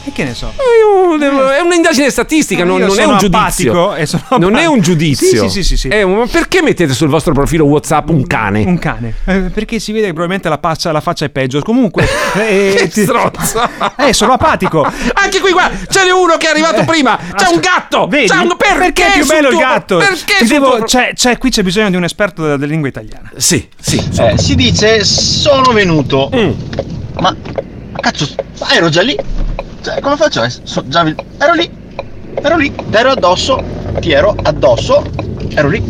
E 0.07 0.11
che 0.11 0.23
ne 0.23 0.35
so? 0.35 0.53
È 0.55 1.61
un'indagine 1.61 2.11
statistica, 2.11 2.63
non, 2.63 2.79
non 2.79 2.99
è 2.99 3.05
un 3.05 3.17
giudizio. 3.17 3.95
e 3.95 4.05
sono 4.05 4.23
Non 4.37 4.55
è 4.55 4.67
un 4.67 4.79
giudizio. 4.79 5.27
Sì, 5.27 5.37
sì, 5.37 5.49
sì, 5.49 5.63
sì, 5.63 5.77
sì. 5.77 5.87
È 5.87 6.03
un- 6.03 6.17
ma 6.17 6.27
perché 6.27 6.61
mettete 6.61 6.93
sul 6.93 7.07
vostro 7.07 7.33
profilo 7.33 7.65
WhatsApp 7.65 8.09
un 8.09 8.27
cane? 8.27 8.63
Un 8.67 8.77
cane. 8.77 9.15
Eh, 9.25 9.39
perché 9.51 9.79
si 9.79 9.91
vede 9.91 10.03
che 10.05 10.11
probabilmente 10.11 10.47
la 10.47 10.59
faccia, 10.61 10.91
la 10.91 11.01
faccia 11.01 11.25
è 11.25 11.29
peggio. 11.29 11.59
Comunque. 11.63 12.07
eh, 12.37 12.75
Che 12.77 12.87
ti- 12.89 13.01
stronzo. 13.01 13.67
Eh, 13.97 14.13
sono 14.13 14.33
apatico. 14.33 14.83
Anche 15.13 15.39
qui, 15.39 15.51
guarda, 15.51 15.75
c'è 15.87 16.07
uno 16.11 16.37
che 16.37 16.47
è 16.47 16.49
arrivato 16.51 16.83
prima. 16.85 17.17
C'è 17.35 17.47
un 17.51 17.59
gatto. 17.59 18.05
Eh, 18.05 18.09
Vedi? 18.09 18.27
C'è 18.27 18.37
un- 18.37 18.55
perché, 18.57 19.07
è 19.07 19.11
più 19.13 19.25
bello 19.25 19.47
il 19.47 19.53
tuo- 19.55 19.59
gatto? 19.63 19.97
Perché 19.97 20.45
devo- 20.45 20.75
tuo- 20.75 20.85
c'è, 20.85 21.13
c'è- 21.15 21.39
qui 21.39 21.49
c'è 21.49 21.63
bisogno 21.63 21.89
di 21.89 21.95
un 21.95 22.03
esperto 22.03 22.43
della, 22.43 22.57
della 22.57 22.69
lingua 22.69 22.89
italiana. 22.89 23.31
Sì, 23.37 23.67
sì. 23.81 24.07
Eh, 24.19 24.37
si 24.37 24.53
dice 24.53 25.03
sono 25.03 25.71
venuto. 25.73 26.29
Ma, 26.31 26.55
ma 27.21 27.35
cazzo, 27.99 28.27
ero 28.71 28.89
già 28.89 29.01
lì. 29.01 29.17
Cioè, 29.81 29.99
come 30.01 30.15
faccio? 30.15 30.47
so- 30.63 30.87
già 30.87 31.05
ero 31.37 31.53
lì. 31.53 31.69
Ero 32.41 32.57
lì. 32.57 32.73
Ero 32.91 33.11
addosso. 33.11 33.63
Ti 33.99 34.11
ero 34.11 34.35
addosso. 34.41 35.03
Ero 35.53 35.67
lì. 35.67 35.81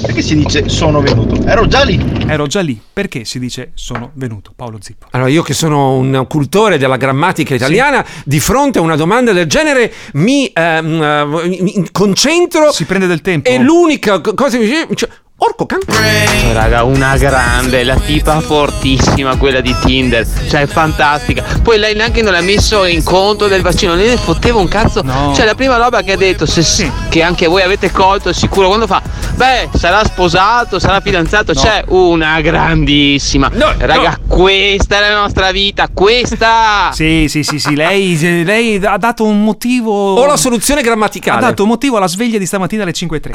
Perché 0.00 0.22
si 0.22 0.36
dice 0.36 0.68
sono 0.68 1.00
venuto? 1.00 1.42
Ero 1.46 1.66
già 1.66 1.82
lì. 1.82 2.24
Ero 2.26 2.46
già 2.46 2.60
lì. 2.60 2.80
Perché 2.92 3.24
si 3.24 3.38
dice 3.38 3.72
sono 3.74 4.10
venuto? 4.14 4.52
Paolo 4.54 4.78
Zippo. 4.80 5.06
Allora, 5.10 5.28
io 5.30 5.42
che 5.42 5.54
sono 5.54 5.94
un 5.94 6.24
cultore 6.28 6.78
della 6.78 6.96
grammatica 6.96 7.54
italiana, 7.54 8.04
di 8.24 8.40
fronte 8.40 8.78
a 8.78 8.82
una 8.82 8.96
domanda 8.96 9.32
del 9.32 9.46
genere 9.46 9.92
mi, 10.14 10.50
ehm, 10.52 11.02
eh, 11.02 11.58
mi 11.60 11.88
concentro. 11.90 12.72
Si 12.72 12.84
prende 12.84 13.06
del 13.06 13.20
tempo. 13.20 13.48
E 13.48 13.58
l'unica 13.58 14.20
co- 14.20 14.34
cosa 14.34 14.56
che 14.56 14.64
mi 14.64 14.68
dice. 14.68 14.88
cioè, 14.94 15.08
Orco 15.44 15.66
can. 15.66 15.80
Cioè, 15.84 16.52
raga, 16.52 16.84
una 16.84 17.16
grande, 17.16 17.82
la 17.82 17.96
tipa 17.96 18.38
fortissima, 18.38 19.36
quella 19.36 19.60
di 19.60 19.74
Tinder, 19.84 20.24
cioè 20.48 20.66
fantastica. 20.66 21.42
Poi 21.60 21.78
lei 21.78 21.96
neanche 21.96 22.22
non 22.22 22.30
l'ha 22.32 22.40
messo 22.42 22.84
in 22.84 23.02
conto 23.02 23.48
del 23.48 23.60
vaccino, 23.60 23.96
lei 23.96 24.06
ne 24.06 24.16
fotteva 24.18 24.60
un 24.60 24.68
cazzo. 24.68 25.02
Cioè, 25.34 25.44
la 25.44 25.56
prima 25.56 25.76
roba 25.78 26.02
che 26.02 26.12
ha 26.12 26.16
detto, 26.16 26.46
se, 26.46 26.88
che 27.08 27.22
anche 27.22 27.48
voi 27.48 27.62
avete 27.62 27.90
colto, 27.90 28.32
sicuro, 28.32 28.68
quando 28.68 28.86
fa, 28.86 29.02
beh, 29.34 29.70
sarà 29.74 30.04
sposato, 30.04 30.78
sarà 30.78 31.00
fidanzato, 31.00 31.52
c'è 31.54 31.84
una 31.88 32.40
grandissima. 32.40 33.50
raga, 33.78 34.18
questa 34.26 34.98
è 34.98 35.00
la 35.00 35.20
nostra 35.20 35.50
vita, 35.50 35.88
questa. 35.92 36.90
Sì, 37.02 37.26
sì, 37.28 37.42
sì, 37.42 37.58
sì. 37.58 37.74
Lei, 37.74 38.44
lei 38.44 38.84
ha 38.84 38.96
dato 38.98 39.24
un 39.24 39.42
motivo. 39.42 40.14
O 40.14 40.26
la 40.26 40.36
soluzione 40.36 40.82
grammaticale. 40.82 41.38
Ha 41.38 41.48
dato 41.48 41.62
un 41.62 41.68
motivo 41.68 41.96
alla 41.96 42.06
sveglia 42.06 42.38
di 42.38 42.46
stamattina 42.46 42.82
alle 42.82 42.92
5.30. 42.92 43.30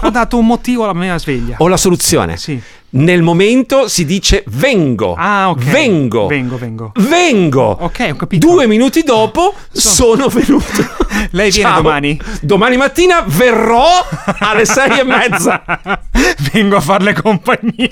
ha 0.00 0.10
dato 0.10 0.38
un 0.38 0.46
motivo 0.46 0.84
alla 0.84 0.94
mia 0.94 1.16
sveglia. 1.18 1.36
sveglia. 1.36 1.56
Ho 1.58 1.68
la 1.68 1.76
soluzione. 1.76 2.36
Nel 2.96 3.20
momento 3.20 3.88
si 3.88 4.06
dice 4.06 4.42
vengo. 4.46 5.14
Ah, 5.18 5.50
ok. 5.50 5.64
Vengo. 5.64 6.26
Vengo, 6.28 6.56
vengo. 6.56 6.92
Vengo. 6.94 7.76
Ok, 7.80 8.08
ho 8.12 8.16
capito. 8.16 8.46
Due 8.46 8.66
minuti 8.66 9.02
dopo 9.02 9.52
sono 9.70 10.28
venuto. 10.28 11.04
Lei 11.32 11.50
viene 11.50 11.68
Ciao. 11.68 11.82
domani? 11.82 12.18
Domani 12.40 12.76
mattina 12.78 13.22
verrò 13.26 13.86
alle 14.38 14.64
sei 14.64 15.00
e 15.00 15.04
mezza. 15.04 15.62
Vengo 16.52 16.76
a 16.76 16.80
farle 16.80 17.12
compagnia. 17.12 17.88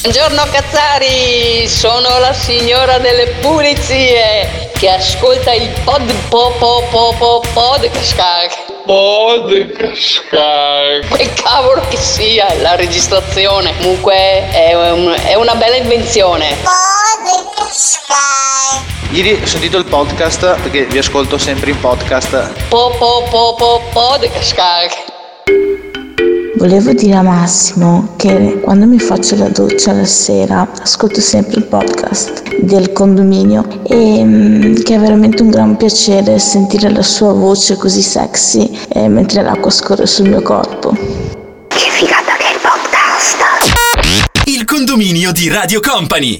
Buongiorno 0.00 0.42
Cazzari, 0.50 1.68
sono 1.68 2.18
la 2.18 2.32
signora 2.32 2.98
delle 2.98 3.34
pulizie 3.40 4.70
che 4.78 4.88
ascolta 4.88 5.52
il 5.52 5.68
pod 5.84 6.10
po 6.28 6.54
po 6.58 6.86
po 6.90 7.14
po 7.18 7.42
podcast. 7.52 8.70
Podcast. 8.84 10.22
Che 11.16 11.32
cavolo 11.34 11.82
che 11.88 11.96
sia 11.96 12.52
la 12.60 12.74
registrazione. 12.74 13.72
Comunque 13.82 14.14
è, 14.14 14.92
un- 14.92 15.12
è 15.26 15.34
una 15.34 15.56
bella 15.56 15.74
invenzione. 15.74 16.54
Ieri 19.10 19.40
ho 19.42 19.44
sentito 19.46 19.76
il 19.76 19.86
podcast 19.86 20.60
perché 20.60 20.84
vi 20.84 20.98
ascolto 20.98 21.36
sempre 21.36 21.72
in 21.72 21.80
podcast. 21.80 22.68
Po 22.68 22.94
po 22.96 23.24
po 23.28 23.56
po 23.58 23.80
podcast. 23.92 25.10
Volevo 26.58 26.92
dire 26.92 27.16
a 27.16 27.22
Massimo 27.22 28.14
che 28.16 28.60
quando 28.62 28.86
mi 28.86 29.00
faccio 29.00 29.34
la 29.34 29.48
doccia 29.48 29.90
la 29.92 30.04
sera 30.04 30.70
ascolto 30.80 31.20
sempre 31.20 31.56
il 31.58 31.64
podcast 31.64 32.54
del 32.60 32.92
condominio 32.92 33.66
e 33.82 34.22
mm, 34.22 34.74
che 34.82 34.94
è 34.94 34.98
veramente 35.00 35.42
un 35.42 35.50
gran 35.50 35.76
piacere 35.76 36.38
sentire 36.38 36.88
la 36.88 37.02
sua 37.02 37.32
voce 37.32 37.76
così 37.76 38.00
sexy 38.00 38.78
eh, 38.90 39.08
mentre 39.08 39.42
l'acqua 39.42 39.72
scorre 39.72 40.06
sul 40.06 40.28
mio 40.28 40.40
corpo. 40.42 41.40
Condominio 44.92 45.32
di 45.32 45.48
Radio 45.48 45.80
Company. 45.80 46.36